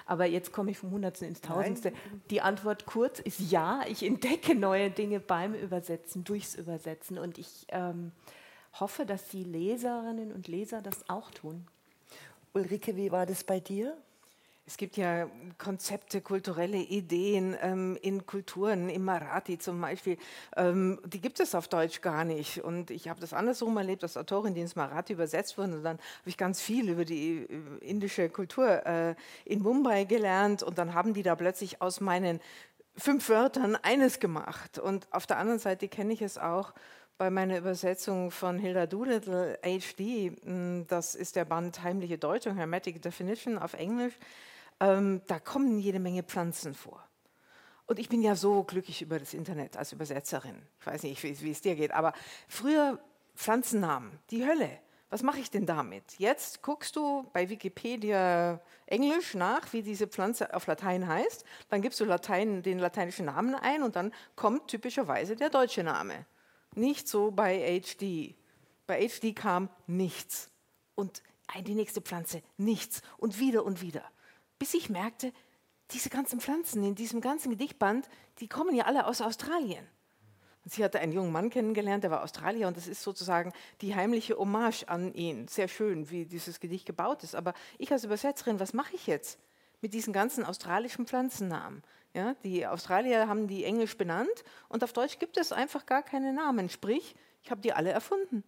Aber 0.05 0.27
jetzt 0.27 0.53
komme 0.53 0.71
ich 0.71 0.79
vom 0.79 0.91
Hundertsten 0.91 1.29
ins 1.29 1.41
Tausendste. 1.41 1.91
Nein. 1.91 2.23
Die 2.31 2.41
Antwort 2.41 2.87
kurz 2.87 3.19
ist 3.21 3.41
ja, 3.41 3.83
ich 3.89 4.03
entdecke 4.03 4.55
neue 4.55 4.91
Dinge 4.91 5.19
beim 5.21 5.55
Übersetzen, 5.55 6.25
durchs 6.25 6.55
Übersetzen. 6.55 7.19
Und 7.19 7.39
ich 7.39 7.67
ähm, 7.69 8.13
hoffe, 8.79 9.07
dass 9.07 9.29
die 9.29 9.45
Leserinnen 9.45 10.33
und 10.33 10.47
Leser 10.47 10.83
das 10.83 11.09
auch 11.09 11.31
tun. 11.31 11.67
Ulrike, 12.55 12.97
wie 12.97 13.13
war 13.13 13.27
das 13.27 13.45
bei 13.45 13.61
dir? 13.61 13.97
Es 14.69 14.77
gibt 14.77 14.99
ja 14.99 15.31
Konzepte, 15.57 16.21
kulturelle 16.21 16.77
Ideen 16.77 17.57
ähm, 17.63 17.97
in 18.03 18.27
Kulturen, 18.27 18.91
im 18.91 19.03
Marathi 19.03 19.57
zum 19.59 19.81
Beispiel, 19.81 20.19
ähm, 20.59 21.01
die 21.07 21.23
gibt 21.23 21.41
es 21.41 21.55
auf 21.55 21.69
Deutsch 21.69 22.03
gar 22.03 22.27
nicht. 22.27 22.63
Und 22.63 22.91
ich 22.91 23.09
habe 23.09 23.19
das 23.19 23.33
andersrum 23.33 23.75
erlebt, 23.79 24.03
als 24.03 24.19
Autorin, 24.19 24.53
die 24.53 24.61
ins 24.61 24.77
Marathi 24.77 25.15
übersetzt 25.15 25.57
wurden. 25.57 25.73
Und 25.73 25.85
dann 25.85 25.97
habe 25.97 26.29
ich 26.29 26.37
ganz 26.37 26.61
viel 26.61 26.91
über 26.91 27.07
die 27.07 27.47
äh, 27.49 27.79
indische 27.81 28.29
Kultur 28.29 28.85
äh, 28.85 29.15
in 29.47 29.63
Mumbai 29.63 30.05
gelernt. 30.05 30.63
Und 30.63 30.77
dann 30.77 30.93
haben 30.93 31.15
die 31.15 31.23
da 31.23 31.35
plötzlich 31.35 31.81
aus 31.81 32.03
meinen 32.03 32.39
fünf 32.95 33.31
Wörtern 33.31 33.75
eines 33.75 34.21
gemacht. 34.21 34.79
Und 34.79 35.09
auf 35.15 35.27
der 35.27 35.39
anderen 35.39 35.61
Seite 35.61 35.89
kenne 35.89 36.13
ich 36.13 36.21
es 36.21 36.37
auch 36.37 36.75
bei 37.17 37.31
meiner 37.31 37.57
Übersetzung 37.57 38.31
von 38.31 38.59
Hilda 38.59 38.87
Doolittle, 38.87 39.59
HD, 39.63 40.37
hm, 40.45 40.87
das 40.89 41.15
ist 41.15 41.37
der 41.37 41.47
Band 41.47 41.83
Heimliche 41.83 42.19
Deutung, 42.19 42.57
Hermetic 42.57 43.01
Definition 43.01 43.57
auf 43.57 43.73
Englisch, 43.73 44.13
ähm, 44.81 45.23
da 45.27 45.39
kommen 45.39 45.79
jede 45.79 45.99
Menge 45.99 46.23
Pflanzen 46.23 46.75
vor. 46.75 47.03
Und 47.87 47.99
ich 47.99 48.09
bin 48.09 48.23
ja 48.23 48.37
so 48.37 48.65
glücklich 48.65 49.01
über 49.01 49.19
das 49.19 49.33
Internet 49.33 49.77
als 49.77 49.93
Übersetzerin. 49.93 50.61
Ich 50.81 50.87
weiß 50.87 51.03
nicht, 51.05 51.23
wie, 51.23 51.51
es 51.51 51.63
dir 51.63 51.75
geht, 51.75 51.91
aber 51.91 52.13
früher 52.47 52.99
Pflanzennamen, 53.35 54.19
die 54.31 54.47
Hölle. 54.47 54.71
Was 55.11 55.23
mache 55.23 55.39
ich 55.39 55.51
denn 55.51 55.65
damit? 55.65 56.19
Jetzt 56.19 56.61
guckst 56.61 56.95
du 56.95 57.27
bei 57.33 57.49
Wikipedia 57.49 58.61
Englisch 58.85 59.33
nach, 59.33 59.73
wie 59.73 59.83
diese 59.83 60.07
Pflanze 60.07 60.53
auf 60.53 60.67
Latein 60.67 61.09
heißt. 61.09 61.47
Dann 61.71 61.81
gibst 61.81 61.99
du 61.99 62.05
Latein, 62.05 62.63
den 62.63 62.79
lateinischen 62.79 63.25
Namen 63.25 63.55
ein 63.55 63.83
und 63.83 63.97
dann 63.97 64.13
kommt 64.37 64.69
typischerweise 64.69 65.35
der 65.35 65.49
deutsche 65.49 65.83
Name. 65.83 66.27
Nicht 66.75 67.09
so 67.09 67.31
bei 67.31 67.81
HD. 67.81 68.35
Bei 68.87 69.09
HD 69.09 69.35
kam 69.35 69.71
nichts. 69.87 70.51
Und 70.95 71.23
die 71.67 71.75
nächste 71.75 72.03
Pflanze 72.03 72.43
nichts. 72.59 73.01
Und 73.17 73.41
wieder 73.41 73.65
und 73.65 73.81
wieder 73.81 74.05
bis 74.59 74.75
ich 74.75 74.91
merkte, 74.91 75.33
diese 75.93 76.11
ganzen 76.11 76.41
Pflanzen 76.41 76.85
in 76.85 76.95
diesem 76.95 77.21
ganzen 77.21 77.51
Gedichtband, 77.51 78.09
die 78.41 78.49
kommen 78.49 78.75
ja 78.75 78.85
alle 78.85 79.07
aus 79.07 79.21
Australien. 79.21 79.87
Und 80.65 80.73
sie 80.73 80.85
hatte 80.85 81.01
einen 81.01 81.13
jungen 81.13 81.33
Mann 81.33 81.49
kennengelernt, 81.49 82.05
der 82.05 82.11
war 82.11 82.23
Australier 82.23 82.69
und 82.69 82.77
das 82.77 82.89
ist 82.89 83.03
sozusagen 83.03 83.53
die 83.81 83.95
heimliche 83.95 84.37
Hommage 84.37 84.85
an 84.87 85.15
ihn. 85.15 85.49
Sehr 85.49 85.69
schön, 85.69 86.11
wie 86.11 86.27
dieses 86.27 86.61
Gedicht 86.61 86.85
gebaut 86.85 87.23
ist. 87.23 87.35
Aber 87.35 87.55
ich 87.79 87.91
als 87.91 88.05
Übersetzerin, 88.05 88.61
was 88.61 88.75
mache 88.75 88.95
ich 88.95 89.07
jetzt 89.07 89.39
mit 89.81 89.95
diesen 89.95 90.13
ganzen 90.13 90.45
australischen 90.45 91.07
Pflanzennamen? 91.07 91.83
Ja, 92.13 92.35
die 92.43 92.67
Australier 92.67 93.29
haben 93.29 93.49
die 93.49 93.65
englisch 93.65 93.97
benannt 93.97 94.45
und 94.69 94.83
auf 94.85 94.93
Deutsch 94.93 95.19
gibt 95.19 95.37
es 95.37 95.53
einfach 95.53 95.87
gar 95.87 96.03
keine 96.03 96.33
Namen. 96.33 96.69
Sprich, 96.69 97.15
ich 97.43 97.51
habe 97.51 97.61
die 97.61 97.73
alle 97.73 97.91
erfunden. 97.91 98.45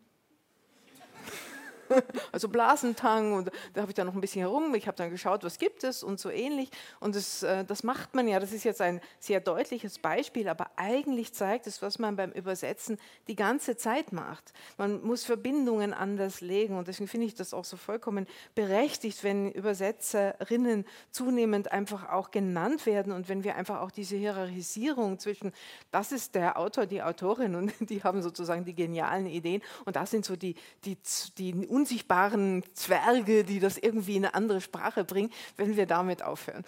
also 2.32 2.48
Blasentang 2.48 3.32
und 3.32 3.50
da 3.74 3.82
habe 3.82 3.90
ich 3.90 3.94
dann 3.94 4.06
noch 4.06 4.14
ein 4.14 4.20
bisschen 4.20 4.40
herum. 4.40 4.74
Ich 4.74 4.86
habe 4.86 4.96
dann 4.96 5.10
geschaut, 5.10 5.44
was 5.44 5.58
gibt 5.58 5.84
es 5.84 6.02
und 6.02 6.20
so 6.20 6.30
ähnlich. 6.30 6.70
Und 7.00 7.14
das, 7.14 7.42
äh, 7.42 7.64
das 7.64 7.82
macht 7.82 8.14
man 8.14 8.28
ja, 8.28 8.40
das 8.40 8.52
ist 8.52 8.64
jetzt 8.64 8.80
ein 8.80 9.00
sehr 9.18 9.40
deutliches 9.40 9.98
Beispiel, 9.98 10.48
aber 10.48 10.70
eigentlich 10.76 11.32
zeigt 11.32 11.66
es, 11.66 11.82
was 11.82 11.98
man 11.98 12.16
beim 12.16 12.32
Übersetzen 12.32 12.98
die 13.28 13.36
ganze 13.36 13.76
Zeit 13.76 14.12
macht. 14.12 14.52
Man 14.78 15.02
muss 15.02 15.24
Verbindungen 15.24 15.92
anders 15.92 16.40
legen 16.40 16.76
und 16.76 16.88
deswegen 16.88 17.08
finde 17.08 17.26
ich 17.26 17.34
das 17.34 17.54
auch 17.54 17.64
so 17.64 17.76
vollkommen 17.76 18.26
berechtigt, 18.54 19.24
wenn 19.24 19.50
Übersetzerinnen 19.50 20.84
zunehmend 21.10 21.72
einfach 21.72 22.08
auch 22.10 22.30
genannt 22.30 22.86
werden 22.86 23.12
und 23.12 23.28
wenn 23.28 23.44
wir 23.44 23.56
einfach 23.56 23.80
auch 23.80 23.90
diese 23.90 24.16
Hierarchisierung 24.16 25.18
zwischen, 25.18 25.52
das 25.90 26.12
ist 26.12 26.34
der 26.34 26.58
Autor, 26.58 26.86
die 26.86 27.02
Autorin 27.02 27.54
und 27.54 27.72
die 27.90 28.02
haben 28.02 28.22
sozusagen 28.22 28.64
die 28.64 28.74
genialen 28.74 29.26
Ideen 29.26 29.62
und 29.84 29.96
das 29.96 30.10
sind 30.10 30.24
so 30.24 30.36
die, 30.36 30.54
die, 30.84 30.96
die 31.38 31.52
unsichtbaren 31.80 32.62
Zwerge, 32.74 33.44
die 33.44 33.58
das 33.58 33.78
irgendwie 33.78 34.16
in 34.16 34.24
eine 34.26 34.34
andere 34.34 34.60
Sprache 34.60 35.04
bringen, 35.04 35.32
wenn 35.56 35.76
wir 35.76 35.86
damit 35.86 36.22
aufhören. 36.22 36.64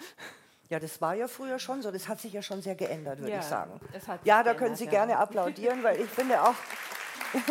Ja, 0.69 0.79
das 0.79 0.99
war 1.01 1.13
ja 1.13 1.27
früher 1.27 1.59
schon 1.59 1.83
so. 1.83 1.91
Das 1.91 2.07
hat 2.07 2.19
sich 2.19 2.33
ja 2.33 2.41
schon 2.41 2.63
sehr 2.63 2.73
geändert, 2.73 3.19
würde 3.19 3.31
ja, 3.31 3.39
ich 3.39 3.45
sagen. 3.45 3.79
ja, 4.23 4.41
da 4.41 4.55
können 4.55 4.75
Sie 4.75 4.85
ja. 4.85 4.91
gerne 4.91 5.17
applaudieren, 5.17 5.83
weil 5.83 6.01
ich 6.01 6.09
finde 6.09 6.41
auch. 6.41 6.55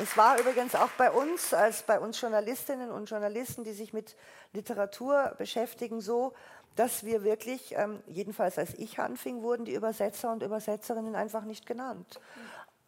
Es 0.00 0.16
war 0.16 0.38
übrigens 0.38 0.76
auch 0.76 0.90
bei 0.96 1.10
uns, 1.10 1.52
als 1.52 1.82
bei 1.82 1.98
uns 1.98 2.20
Journalistinnen 2.20 2.92
und 2.92 3.10
Journalisten, 3.10 3.64
die 3.64 3.72
sich 3.72 3.92
mit 3.92 4.14
Literatur 4.52 5.34
beschäftigen, 5.38 6.00
so, 6.00 6.34
dass 6.76 7.02
wir 7.02 7.24
wirklich, 7.24 7.74
ähm, 7.76 8.00
jedenfalls 8.06 8.58
als 8.58 8.74
ich 8.74 9.00
anfing, 9.00 9.42
wurden 9.42 9.64
die 9.64 9.74
Übersetzer 9.74 10.30
und 10.30 10.44
Übersetzerinnen 10.44 11.16
einfach 11.16 11.42
nicht 11.42 11.66
genannt. 11.66 12.20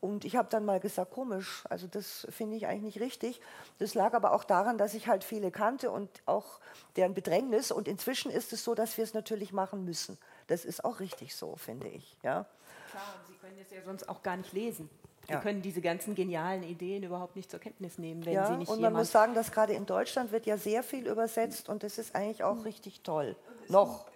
Und 0.01 0.25
ich 0.25 0.37
habe 0.37 0.49
dann 0.51 0.65
mal 0.65 0.81
gesagt, 0.81 1.13
komisch, 1.13 1.65
also 1.69 1.87
das 1.87 2.27
finde 2.31 2.57
ich 2.57 2.67
eigentlich 2.67 2.95
nicht 2.95 3.01
richtig. 3.01 3.41
Das 3.79 3.95
lag 3.95 4.15
aber 4.15 4.33
auch 4.33 4.45
daran, 4.45 4.79
dass 4.79 4.95
ich 4.95 5.09
halt 5.09 5.25
viele 5.25 5.51
kannte 5.51 5.91
und 5.91 6.09
auch 6.25 6.59
deren 6.97 7.13
Bedrängnis. 7.13 7.71
Und 7.71 7.87
inzwischen 7.87 8.31
ist 8.31 8.53
es 8.55 8.65
so, 8.65 8.75
dass 8.75 8.97
wir 8.97 9.05
es 9.05 9.13
natürlich 9.13 9.53
machen 9.53 9.85
müssen. 9.85 10.17
Das 10.47 10.65
ist 10.65 10.85
auch 10.85 11.01
richtig 11.01 11.35
so, 11.35 11.57
finde 11.57 11.89
ich. 11.89 12.17
Ja. 12.23 12.47
Klar, 12.91 13.03
und 13.19 13.27
Sie 13.27 13.35
können 13.35 13.59
es 13.61 13.71
ja 13.71 13.83
sonst 13.85 14.09
auch 14.09 14.23
gar 14.23 14.39
nicht 14.39 14.55
lesen. 14.55 14.89
Sie 15.27 15.35
ja. 15.35 15.41
können 15.41 15.61
diese 15.61 15.83
ganzen 15.83 16.15
genialen 16.15 16.63
Ideen 16.63 17.03
überhaupt 17.03 17.37
nicht 17.37 17.51
zur 17.51 17.61
Kenntnis 17.61 17.99
nehmen, 17.99 18.25
wenn 18.25 18.33
ja, 18.33 18.47
sie 18.47 18.57
nicht 18.57 18.71
Und 18.71 18.81
man 18.81 18.95
muss 18.95 19.13
sagen, 19.13 19.35
dass 19.35 19.53
gerade 19.53 19.75
in 19.75 19.85
Deutschland 19.85 20.33
wird 20.33 20.47
ja 20.47 20.57
sehr 20.57 20.83
viel 20.83 21.07
übersetzt 21.07 21.69
und 21.69 21.83
das 21.83 21.99
ist 21.99 22.15
eigentlich 22.15 22.43
auch 22.43 22.65
richtig 22.65 23.03
toll. 23.03 23.37
Noch. 23.69 24.07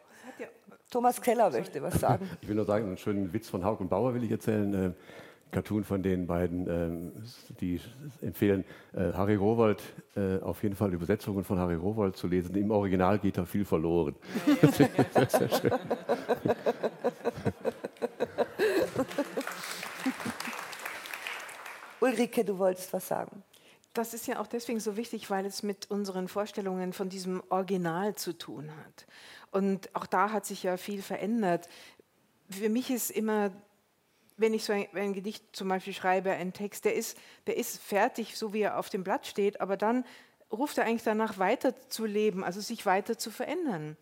Thomas 0.91 1.21
Keller 1.21 1.51
möchte 1.51 1.83
was 1.83 1.95
sagen. 1.95 2.31
Ich 2.41 2.49
will 2.49 2.55
nur 2.55 2.65
sagen, 2.65 2.87
einen 2.87 2.99
schönen 2.99 3.33
Witz 3.33 3.49
von 3.49 3.65
Haug 3.65 3.81
und 3.81 3.89
Bauer 3.89 4.15
will 4.15 4.23
ich 4.23 4.31
erzählen. 4.31 4.95
Cartoon 5.55 5.85
von 5.85 6.03
den 6.03 6.27
beiden, 6.27 6.69
ähm, 6.69 7.13
die 7.61 7.81
empfehlen, 8.21 8.65
äh, 8.93 9.13
Harry 9.13 9.37
Rowold, 9.37 9.81
äh, 10.17 10.41
auf 10.41 10.65
jeden 10.65 10.75
Fall 10.75 10.93
Übersetzungen 10.93 11.45
von 11.45 11.59
Harry 11.61 11.77
Rowold 11.77 12.17
zu 12.17 12.27
lesen. 12.27 12.57
Im 12.57 12.73
Original 12.73 13.21
geht 13.21 13.39
da 13.39 13.45
viel 13.45 13.65
verloren. 13.65 14.17
Ja, 14.61 15.29
sehr 15.29 15.49
schön. 15.49 15.71
Ulrike, 22.01 22.45
du 22.45 22.59
wolltest 22.59 22.93
was 22.93 23.07
sagen. 23.07 23.45
Das 23.93 24.13
ist 24.13 24.27
ja 24.27 24.41
auch 24.41 24.49
deswegen 24.49 24.81
so 24.81 24.97
wichtig, 24.97 25.31
weil 25.31 25.47
es 25.47 25.63
mit 25.63 25.89
unseren 25.89 26.27
Vorstellungen 26.27 26.93
von 26.93 27.09
diesem 27.09 27.45
Original 27.49 28.17
zu 28.17 28.37
tun 28.37 28.71
hat. 28.85 29.07
Und 29.53 29.95
auch 29.95 30.07
da 30.07 30.33
hat 30.33 30.47
sich 30.47 30.65
ja 30.65 30.77
viel 30.77 31.01
verändert. 31.01 31.69
Für 32.51 32.69
mich 32.69 32.91
ist 32.91 33.13
immer 33.13 33.53
wenn 34.37 34.55
ich 34.55 34.65
so 34.65 34.73
ein, 34.73 34.87
ein, 34.95 35.13
Gedicht 35.13 35.45
zum 35.53 35.69
Beispiel 35.69 35.93
schreibe, 35.93 36.33
einen 36.33 36.53
Text, 36.53 36.85
der 36.85 36.95
ist, 36.95 37.19
der 37.47 37.57
ist 37.57 37.81
fertig, 37.81 38.37
so 38.37 38.53
wie 38.53 38.63
er 38.63 38.79
auf 38.79 38.91
dem 38.91 39.05
Blatt 39.05 39.27
steht, 39.27 39.61
aber 39.61 39.77
dann 39.77 40.05
ruft 40.51 40.79
er 40.79 40.85
eigentlich 40.85 41.03
danach 41.03 41.39
weiter 41.39 41.75
zu 41.89 42.07
leben, 42.07 42.45
also 42.45 42.61
sich 42.61 42.87
weiter 42.87 43.19
zu 43.19 43.31
verändern 43.31 43.97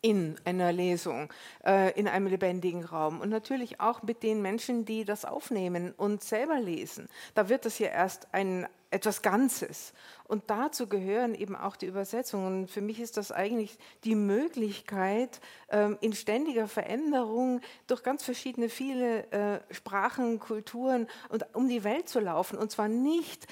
in 0.00 0.36
einer 0.44 0.72
Lesung, 0.72 1.32
äh, 1.64 1.92
in 1.98 2.06
einem 2.06 2.28
lebendigen 2.28 2.84
Raum 2.84 3.20
und 3.20 3.30
natürlich 3.30 3.80
auch 3.80 4.02
mit 4.02 4.22
den 4.22 4.42
Menschen, 4.42 4.84
die 4.84 5.04
das 5.04 5.24
aufnehmen 5.24 5.92
und 5.96 6.22
selber 6.22 6.60
lesen. 6.60 7.08
Da 7.34 7.48
wird 7.48 7.64
das 7.64 7.78
ja 7.78 7.88
erst 7.88 8.28
ein, 8.32 8.68
etwas 8.90 9.22
Ganzes. 9.22 9.92
Und 10.24 10.44
dazu 10.48 10.88
gehören 10.88 11.34
eben 11.34 11.56
auch 11.56 11.76
die 11.76 11.86
Übersetzungen. 11.86 12.62
Und 12.62 12.70
für 12.70 12.80
mich 12.80 13.00
ist 13.00 13.16
das 13.16 13.32
eigentlich 13.32 13.78
die 14.04 14.14
Möglichkeit, 14.14 15.40
ähm, 15.70 15.98
in 16.00 16.12
ständiger 16.12 16.68
Veränderung 16.68 17.60
durch 17.86 18.02
ganz 18.02 18.24
verschiedene, 18.24 18.68
viele 18.68 19.30
äh, 19.30 19.60
Sprachen, 19.74 20.38
Kulturen 20.38 21.06
und 21.28 21.46
um 21.54 21.68
die 21.68 21.84
Welt 21.84 22.08
zu 22.08 22.20
laufen. 22.20 22.58
Und 22.58 22.70
zwar 22.70 22.88
nicht 22.88 23.46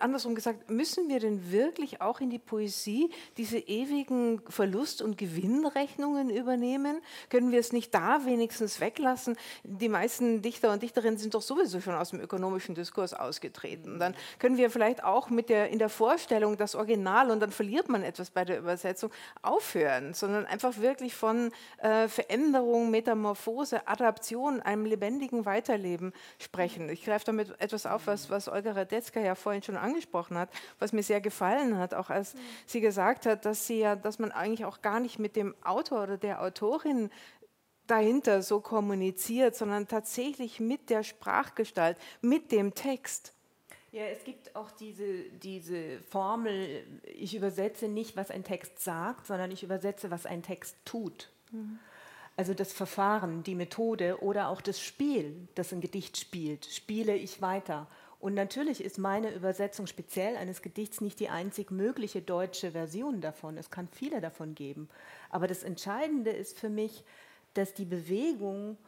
andersrum 0.00 0.34
gesagt, 0.34 0.70
müssen 0.70 1.08
wir 1.08 1.20
denn 1.20 1.52
wirklich 1.52 2.00
auch 2.00 2.20
in 2.20 2.30
die 2.30 2.38
Poesie 2.38 3.10
diese 3.36 3.58
ewigen 3.58 4.40
Verlust- 4.48 5.02
und 5.02 5.18
Gewinnrechnungen 5.18 6.30
übernehmen? 6.30 7.00
Können 7.28 7.52
wir 7.52 7.60
es 7.60 7.72
nicht 7.72 7.94
da 7.94 8.24
wenigstens 8.24 8.80
weglassen? 8.80 9.36
Die 9.62 9.88
meisten 9.88 10.42
Dichter 10.42 10.72
und 10.72 10.82
Dichterinnen 10.82 11.18
sind 11.18 11.34
doch 11.34 11.42
sowieso 11.42 11.80
schon 11.80 11.94
aus 11.94 12.10
dem 12.10 12.20
ökonomischen 12.20 12.74
Diskurs 12.74 13.14
ausgetreten. 13.14 13.98
Dann 13.98 14.14
können 14.38 14.56
wir 14.56 14.70
vielleicht 14.70 15.04
auch 15.04 15.30
mit 15.30 15.48
der, 15.48 15.70
in 15.70 15.78
der 15.78 15.88
Vorstellung 15.88 16.56
das 16.56 16.74
Original 16.74 17.30
und 17.30 17.40
dann 17.40 17.52
verliert 17.52 17.88
man 17.88 18.02
etwas 18.02 18.30
bei 18.30 18.44
der 18.44 18.58
Übersetzung 18.58 19.10
aufhören, 19.42 20.14
sondern 20.14 20.46
einfach 20.46 20.78
wirklich 20.78 21.14
von 21.14 21.52
äh, 21.78 22.08
Veränderung, 22.08 22.90
Metamorphose, 22.90 23.86
Adaption, 23.86 24.60
einem 24.60 24.86
lebendigen 24.86 25.44
Weiterleben 25.44 26.12
sprechen. 26.38 26.88
Ich 26.88 27.04
greife 27.04 27.26
damit 27.26 27.60
etwas 27.60 27.86
auf, 27.86 28.06
was, 28.06 28.30
was 28.30 28.48
Olga 28.48 28.72
Radetzka 28.72 29.20
ja 29.20 29.35
vorhin 29.38 29.62
schon 29.62 29.76
angesprochen 29.76 30.36
hat, 30.38 30.50
was 30.78 30.92
mir 30.92 31.02
sehr 31.02 31.20
gefallen 31.20 31.78
hat, 31.78 31.94
auch 31.94 32.10
als 32.10 32.34
mhm. 32.34 32.38
sie 32.66 32.80
gesagt 32.80 33.26
hat, 33.26 33.44
dass 33.44 33.66
sie 33.66 33.80
ja, 33.80 33.96
dass 33.96 34.18
man 34.18 34.32
eigentlich 34.32 34.64
auch 34.64 34.82
gar 34.82 35.00
nicht 35.00 35.18
mit 35.18 35.36
dem 35.36 35.54
Autor 35.62 36.04
oder 36.04 36.16
der 36.16 36.42
Autorin 36.42 37.10
dahinter 37.86 38.42
so 38.42 38.60
kommuniziert, 38.60 39.54
sondern 39.54 39.88
tatsächlich 39.88 40.60
mit 40.60 40.90
der 40.90 41.02
Sprachgestalt, 41.02 41.98
mit 42.20 42.52
dem 42.52 42.74
Text. 42.74 43.32
Ja, 43.92 44.04
es 44.04 44.24
gibt 44.24 44.54
auch 44.56 44.70
diese, 44.72 45.22
diese 45.42 46.00
Formel, 46.10 46.84
ich 47.04 47.34
übersetze 47.34 47.88
nicht, 47.88 48.16
was 48.16 48.30
ein 48.30 48.44
Text 48.44 48.80
sagt, 48.80 49.26
sondern 49.26 49.50
ich 49.50 49.62
übersetze, 49.62 50.10
was 50.10 50.26
ein 50.26 50.42
Text 50.42 50.76
tut. 50.84 51.30
Mhm. 51.50 51.78
Also 52.36 52.52
das 52.52 52.72
Verfahren, 52.74 53.42
die 53.42 53.54
Methode 53.54 54.20
oder 54.20 54.48
auch 54.48 54.60
das 54.60 54.80
Spiel, 54.80 55.48
das 55.54 55.72
ein 55.72 55.80
Gedicht 55.80 56.18
spielt, 56.18 56.66
spiele 56.66 57.14
ich 57.14 57.40
weiter 57.40 57.86
Und 58.18 58.34
natürlich 58.34 58.82
ist 58.82 58.98
meine 58.98 59.34
Übersetzung 59.34 59.86
speziell 59.86 60.36
eines 60.36 60.62
Gedichts 60.62 61.00
nicht 61.00 61.20
die 61.20 61.28
einzig 61.28 61.70
mögliche 61.70 62.22
deutsche 62.22 62.72
Version 62.72 63.20
davon. 63.20 63.58
Es 63.58 63.70
kann 63.70 63.88
viele 63.88 64.20
davon 64.20 64.54
geben. 64.54 64.88
Aber 65.30 65.46
das 65.46 65.62
Entscheidende 65.62 66.30
ist 66.30 66.58
für 66.58 66.70
mich, 66.70 67.04
dass 67.54 67.74
die 67.74 67.84
Bewegung, 67.84 68.78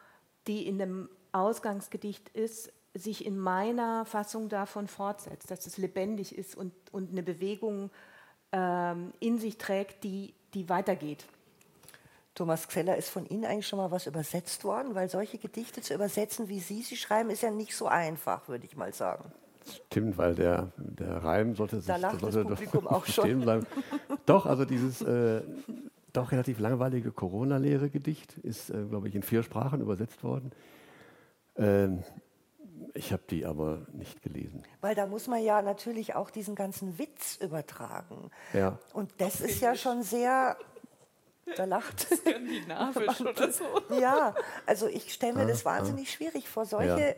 die 0.47 0.67
in 0.67 0.79
dem 0.79 1.09
Ausgangsgedicht 1.33 2.31
ist, 2.31 2.73
sich 2.95 3.27
in 3.27 3.39
meiner 3.39 4.05
Fassung 4.07 4.49
davon 4.49 4.89
fortsetzt, 4.89 5.51
dass 5.51 5.67
es 5.67 5.77
lebendig 5.77 6.37
ist 6.37 6.57
und, 6.57 6.73
und 6.91 7.11
eine 7.11 7.23
Bewegung 7.23 7.91
ähm, 8.53 9.13
in 9.21 9.39
sich 9.39 9.59
trägt, 9.59 10.05
die, 10.05 10.35
die 10.55 10.69
weitergeht. 10.69 11.27
Thomas 12.39 12.69
Xeller, 12.69 12.97
ist 12.97 13.11
von 13.11 13.27
Ihnen 13.27 13.45
eigentlich 13.45 13.67
schon 13.67 13.79
mal 13.81 13.91
was 13.91 14.07
übersetzt 14.07 14.63
worden? 14.63 14.95
Weil 14.95 15.09
solche 15.09 15.39
Gedichte 15.39 15.83
zu 15.83 15.93
übersetzen, 15.93 16.49
wie 16.49 16.61
Sie 16.61 16.83
sie 16.83 16.97
schreiben, 16.97 17.31
ist 17.31 17.43
ja 17.43 17.51
nicht 17.51 17.75
so 17.75 17.89
einfach, 17.89 18.49
würde 18.49 18.65
ich 18.65 18.77
mal 18.77 18.93
sagen. 18.95 19.33
Stimmt, 19.87 20.17
weil 20.17 20.37
der, 20.37 20.73
der 20.77 21.17
Reim 21.25 21.57
sollte, 21.57 21.83
da 21.85 21.97
lacht 21.97 22.21
sollte 22.21 22.45
das 22.45 22.61
Publikum 22.61 22.87
auch 22.87 23.05
schon. 23.07 23.25
stehen 23.25 23.41
bleiben. 23.41 23.67
Doch, 24.25 24.47
also 24.47 24.65
dieses 24.65 25.03
äh, 25.03 25.43
doch 26.13 26.31
relativ 26.31 26.61
langweilige 26.61 27.11
Corona-Lehre-Gedicht 27.11 28.39
ist, 28.39 28.71
äh, 28.71 28.85
glaube 28.89 29.09
ich, 29.09 29.17
in 29.17 29.25
vier 29.25 29.43
Sprachen 29.43 29.81
übersetzt 29.81 30.23
worden. 30.23 30.53
Ähm, 31.57 32.05
ich 32.95 33.13
habe 33.13 33.23
die 33.29 33.45
aber 33.45 33.81
nicht 33.93 34.23
gelesen. 34.23 34.63
Weil 34.81 34.95
da 34.95 35.07
muss 35.07 35.27
man 35.27 35.43
ja 35.43 35.61
natürlich 35.61 36.15
auch 36.15 36.31
diesen 36.31 36.55
ganzen 36.55 37.01
Witz 37.01 37.37
übertragen. 37.41 38.31
Ja. 38.53 38.79
Und 38.93 39.11
das 39.19 39.41
ist 39.41 39.61
ja 39.61 39.75
schon 39.75 40.05
sehr 40.05 40.57
da 41.57 41.65
lacht. 41.65 42.01
Skandinavisch 42.15 43.21
oder 43.23 43.53
so. 43.53 43.65
Ja, 44.01 44.35
also 44.67 44.87
ich 44.87 45.13
stelle 45.13 45.35
mir 45.35 45.47
das 45.47 45.65
wahnsinnig 45.65 46.11
schwierig 46.13 46.49
vor, 46.49 46.65
solche 46.65 47.01
ja 47.01 47.15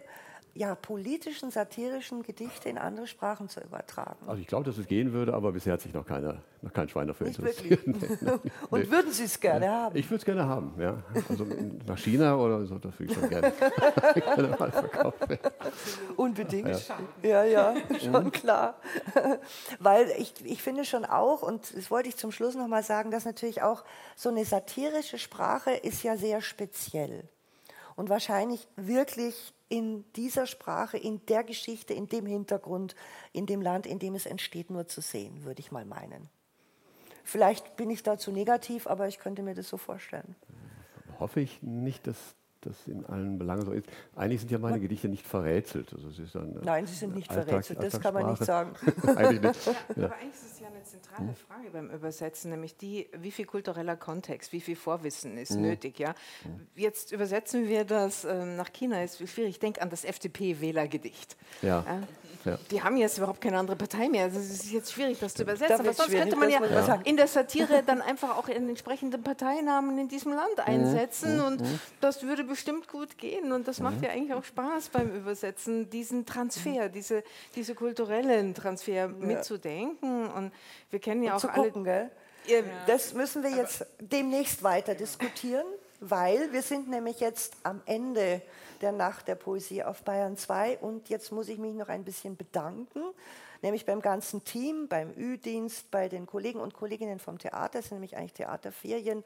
ja, 0.54 0.74
politischen, 0.74 1.50
satirischen 1.50 2.22
Gedichte 2.22 2.68
in 2.68 2.78
andere 2.78 3.06
Sprachen 3.06 3.48
zu 3.48 3.60
übertragen. 3.60 4.18
Also 4.26 4.40
ich 4.40 4.48
glaube, 4.48 4.64
dass 4.64 4.78
es 4.78 4.86
gehen 4.86 5.12
würde, 5.12 5.34
aber 5.34 5.52
bisher 5.52 5.74
hat 5.74 5.80
sich 5.80 5.94
noch, 5.94 6.04
keiner, 6.04 6.42
noch 6.62 6.72
kein 6.72 6.88
Schwein 6.88 7.06
dafür 7.06 7.28
Nicht 7.28 7.38
interessiert. 7.38 7.86
Nee, 7.86 8.08
nee. 8.42 8.50
Und 8.68 8.90
würden 8.90 9.12
Sie 9.12 9.24
es 9.24 9.38
gerne 9.38 9.70
haben? 9.70 9.96
Ich 9.96 10.06
würde 10.06 10.16
es 10.16 10.24
gerne 10.24 10.46
haben, 10.46 10.74
ja. 10.78 11.02
Also 11.28 11.46
nach 11.86 11.98
China 11.98 12.36
oder 12.36 12.64
so, 12.66 12.78
das 12.78 12.98
würde 12.98 13.12
ich 13.12 13.18
schon 13.18 13.28
gerne, 13.28 13.52
gerne 14.14 14.56
mal 14.58 14.72
verkaufen. 14.72 15.38
Unbedingt. 16.16 16.88
Ja, 17.22 17.44
ja, 17.44 17.74
ja 17.74 18.00
schon 18.00 18.32
klar. 18.32 18.74
Weil 19.78 20.12
ich, 20.18 20.34
ich 20.44 20.62
finde 20.62 20.84
schon 20.84 21.04
auch, 21.04 21.42
und 21.42 21.76
das 21.76 21.90
wollte 21.90 22.08
ich 22.08 22.16
zum 22.16 22.32
Schluss 22.32 22.54
noch 22.54 22.68
mal 22.68 22.82
sagen, 22.82 23.10
dass 23.10 23.24
natürlich 23.24 23.62
auch 23.62 23.84
so 24.16 24.28
eine 24.28 24.44
satirische 24.44 25.18
Sprache 25.18 25.72
ist 25.72 26.02
ja 26.02 26.16
sehr 26.16 26.40
speziell 26.40 27.28
und 27.96 28.08
wahrscheinlich 28.08 28.66
wirklich 28.76 29.52
in 29.70 30.04
dieser 30.14 30.46
Sprache, 30.46 30.98
in 30.98 31.24
der 31.26 31.44
Geschichte, 31.44 31.94
in 31.94 32.08
dem 32.08 32.26
Hintergrund, 32.26 32.94
in 33.32 33.46
dem 33.46 33.62
Land, 33.62 33.86
in 33.86 33.98
dem 33.98 34.14
es 34.14 34.26
entsteht, 34.26 34.68
nur 34.68 34.88
zu 34.88 35.00
sehen, 35.00 35.44
würde 35.44 35.60
ich 35.60 35.72
mal 35.72 35.86
meinen. 35.86 36.28
Vielleicht 37.22 37.76
bin 37.76 37.88
ich 37.88 38.02
dazu 38.02 38.32
negativ, 38.32 38.88
aber 38.88 39.06
ich 39.06 39.20
könnte 39.20 39.42
mir 39.42 39.54
das 39.54 39.68
so 39.68 39.76
vorstellen. 39.76 40.34
Hoffe 41.20 41.40
ich 41.40 41.62
nicht, 41.62 42.06
dass 42.06 42.34
das 42.60 42.86
in 42.86 43.04
allen 43.06 43.38
Belangen 43.38 43.64
so 43.64 43.72
ist. 43.72 43.86
Eigentlich 44.16 44.40
sind 44.40 44.50
ja 44.50 44.58
meine 44.58 44.80
Gedichte 44.80 45.08
nicht 45.08 45.26
verrätselt. 45.26 45.92
Also 45.92 46.10
dann, 46.32 46.58
Nein, 46.62 46.86
sie 46.86 46.94
sind 46.94 47.14
nicht 47.14 47.30
Alltag, 47.30 47.48
verrätselt, 47.48 47.82
das 47.82 48.00
kann 48.00 48.14
man 48.14 48.30
nicht 48.30 48.44
sagen. 48.44 48.72
eigentlich 49.16 49.40
nicht. 49.40 49.66
Ja, 49.66 49.72
ja. 49.96 50.04
Aber 50.04 50.16
eigentlich 50.16 50.34
ist 50.34 50.52
es 50.52 50.60
ja 50.60 50.66
eine 50.68 50.82
zentrale 50.82 51.28
hm. 51.28 51.34
Frage 51.34 51.70
beim 51.72 51.90
Übersetzen, 51.90 52.50
nämlich 52.50 52.76
die, 52.76 53.08
wie 53.18 53.30
viel 53.30 53.46
kultureller 53.46 53.96
Kontext, 53.96 54.52
wie 54.52 54.60
viel 54.60 54.76
Vorwissen 54.76 55.36
ist 55.38 55.52
mhm. 55.52 55.62
nötig. 55.62 55.98
Ja? 55.98 56.14
Mhm. 56.44 56.66
Jetzt 56.74 57.12
übersetzen 57.12 57.68
wir 57.68 57.84
das 57.84 58.24
äh, 58.24 58.44
nach 58.44 58.72
China, 58.72 59.02
ist 59.02 59.16
schwierig. 59.28 59.50
Ich 59.50 59.58
denke 59.58 59.82
an 59.82 59.90
das 59.90 60.04
FDP-Wählergedicht. 60.04 61.36
Ja. 61.62 61.84
Ja. 62.44 62.58
Die 62.70 62.82
haben 62.82 62.96
jetzt 62.96 63.18
überhaupt 63.18 63.40
keine 63.40 63.58
andere 63.58 63.76
Partei 63.76 64.08
mehr. 64.08 64.24
Also 64.24 64.38
es 64.38 64.50
ist 64.50 64.72
jetzt 64.72 64.92
schwierig, 64.92 65.18
das 65.18 65.34
zu 65.34 65.42
übersetzen. 65.42 65.80
Aber 65.80 65.92
sonst 65.92 66.10
könnte 66.10 66.36
man 66.36 66.50
ja, 66.50 66.64
ja, 66.64 67.00
in 67.04 67.16
der 67.16 67.26
Satire 67.26 67.82
dann 67.84 68.00
einfach 68.00 68.36
auch 68.36 68.48
in 68.48 68.68
entsprechenden 68.68 69.22
Parteinamen 69.22 69.98
in 69.98 70.08
diesem 70.08 70.32
Land 70.32 70.56
mhm. 70.56 70.64
einsetzen. 70.64 71.36
Mhm. 71.36 71.44
Und 71.44 71.62
das 72.00 72.22
würde 72.22 72.44
bestimmt 72.50 72.88
gut 72.88 73.16
gehen. 73.16 73.52
Und 73.52 73.66
das 73.66 73.80
macht 73.80 73.98
mhm. 73.98 74.04
ja 74.04 74.10
eigentlich 74.10 74.34
auch 74.34 74.44
Spaß 74.44 74.90
beim 74.90 75.10
Übersetzen, 75.14 75.88
diesen 75.88 76.26
Transfer, 76.26 76.88
mhm. 76.88 76.92
diese, 76.92 77.24
diese 77.54 77.74
kulturellen 77.74 78.54
Transfer 78.54 78.92
ja. 78.92 79.08
mitzudenken. 79.08 80.30
Und 80.30 80.52
wir 80.90 80.98
kennen 80.98 81.22
ja 81.22 81.36
Und 81.36 81.44
auch 81.46 81.48
alle. 81.48 81.68
Gucken, 81.68 81.84
gell? 81.84 82.10
Das 82.86 83.14
müssen 83.14 83.42
wir 83.42 83.50
jetzt 83.50 83.86
demnächst 83.98 84.62
weiter 84.62 84.94
diskutieren, 84.94 85.64
weil 86.00 86.52
wir 86.52 86.62
sind 86.62 86.88
nämlich 86.88 87.20
jetzt 87.20 87.54
am 87.62 87.80
Ende 87.86 88.42
der 88.80 88.92
Nacht 88.92 89.28
der 89.28 89.34
Poesie 89.34 89.82
auf 89.84 90.02
Bayern 90.02 90.36
2. 90.36 90.78
Und 90.78 91.08
jetzt 91.08 91.32
muss 91.32 91.48
ich 91.48 91.58
mich 91.58 91.74
noch 91.74 91.88
ein 91.88 92.04
bisschen 92.04 92.36
bedanken, 92.36 93.02
nämlich 93.62 93.86
beim 93.86 94.00
ganzen 94.00 94.44
Team, 94.44 94.88
beim 94.88 95.12
Ü-Dienst, 95.16 95.90
bei 95.90 96.08
den 96.08 96.26
Kollegen 96.26 96.60
und 96.60 96.74
Kolleginnen 96.74 97.18
vom 97.18 97.38
Theater, 97.38 97.78
das 97.78 97.88
sind 97.88 97.98
nämlich 97.98 98.16
eigentlich 98.16 98.32
Theaterferien, 98.32 99.22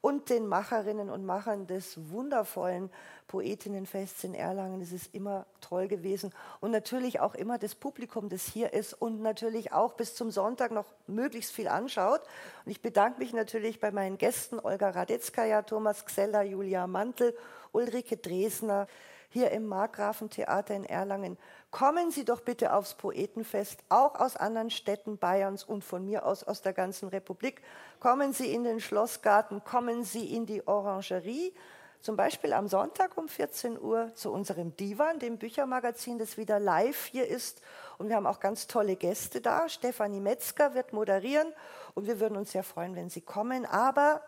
und 0.00 0.30
den 0.30 0.46
Macherinnen 0.46 1.10
und 1.10 1.26
Machern 1.26 1.66
des 1.66 2.10
wundervollen 2.10 2.90
Poetinnenfests 3.26 4.24
in 4.24 4.34
Erlangen. 4.34 4.80
Es 4.80 4.92
ist 4.92 5.14
immer 5.14 5.46
toll 5.60 5.88
gewesen. 5.88 6.32
Und 6.60 6.70
natürlich 6.70 7.20
auch 7.20 7.34
immer 7.34 7.58
das 7.58 7.74
Publikum, 7.74 8.28
das 8.28 8.44
hier 8.44 8.72
ist 8.72 8.94
und 8.94 9.20
natürlich 9.20 9.72
auch 9.72 9.94
bis 9.94 10.14
zum 10.14 10.30
Sonntag 10.30 10.70
noch 10.70 10.86
möglichst 11.06 11.52
viel 11.52 11.68
anschaut. 11.68 12.22
Und 12.64 12.70
ich 12.70 12.80
bedanke 12.80 13.18
mich 13.18 13.32
natürlich 13.32 13.80
bei 13.80 13.90
meinen 13.90 14.18
Gästen 14.18 14.60
Olga 14.60 14.90
Radetzkaya, 14.90 15.62
Thomas 15.62 16.06
Xeller, 16.06 16.42
Julia 16.42 16.86
Mantel 16.86 17.36
Ulrike 17.72 18.16
Dresner 18.16 18.86
hier 19.30 19.50
im 19.50 19.66
Markgrafentheater 19.66 20.74
in 20.74 20.84
Erlangen. 20.84 21.36
Kommen 21.70 22.10
Sie 22.10 22.24
doch 22.24 22.40
bitte 22.40 22.72
aufs 22.72 22.94
Poetenfest, 22.94 23.80
auch 23.90 24.14
aus 24.14 24.36
anderen 24.36 24.70
Städten 24.70 25.18
Bayerns 25.18 25.64
und 25.64 25.84
von 25.84 26.04
mir 26.04 26.24
aus 26.24 26.42
aus 26.42 26.62
der 26.62 26.72
ganzen 26.72 27.08
Republik. 27.08 27.60
Kommen 28.00 28.32
Sie 28.32 28.52
in 28.52 28.64
den 28.64 28.80
Schlossgarten, 28.80 29.62
kommen 29.64 30.02
Sie 30.02 30.34
in 30.34 30.46
die 30.46 30.66
Orangerie, 30.66 31.52
zum 32.00 32.16
Beispiel 32.16 32.54
am 32.54 32.68
Sonntag 32.68 33.18
um 33.18 33.28
14 33.28 33.78
Uhr 33.78 34.14
zu 34.14 34.32
unserem 34.32 34.76
Divan, 34.76 35.18
dem 35.18 35.36
Büchermagazin, 35.36 36.18
das 36.18 36.38
wieder 36.38 36.58
live 36.58 37.06
hier 37.06 37.28
ist. 37.28 37.60
Und 37.98 38.08
wir 38.08 38.16
haben 38.16 38.26
auch 38.26 38.40
ganz 38.40 38.66
tolle 38.66 38.96
Gäste 38.96 39.42
da. 39.42 39.68
Stefanie 39.68 40.20
Metzger 40.20 40.74
wird 40.74 40.94
moderieren 40.94 41.52
und 41.94 42.06
wir 42.06 42.18
würden 42.18 42.38
uns 42.38 42.52
sehr 42.52 42.62
freuen, 42.62 42.96
wenn 42.96 43.10
Sie 43.10 43.20
kommen. 43.20 43.66
Aber 43.66 44.22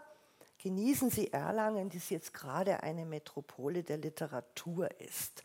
Genießen 0.63 1.09
Sie 1.09 1.33
Erlangen, 1.33 1.89
das 1.89 2.11
jetzt 2.11 2.35
gerade 2.35 2.83
eine 2.83 3.07
Metropole 3.07 3.83
der 3.83 3.97
Literatur 3.97 4.91
ist. 5.01 5.43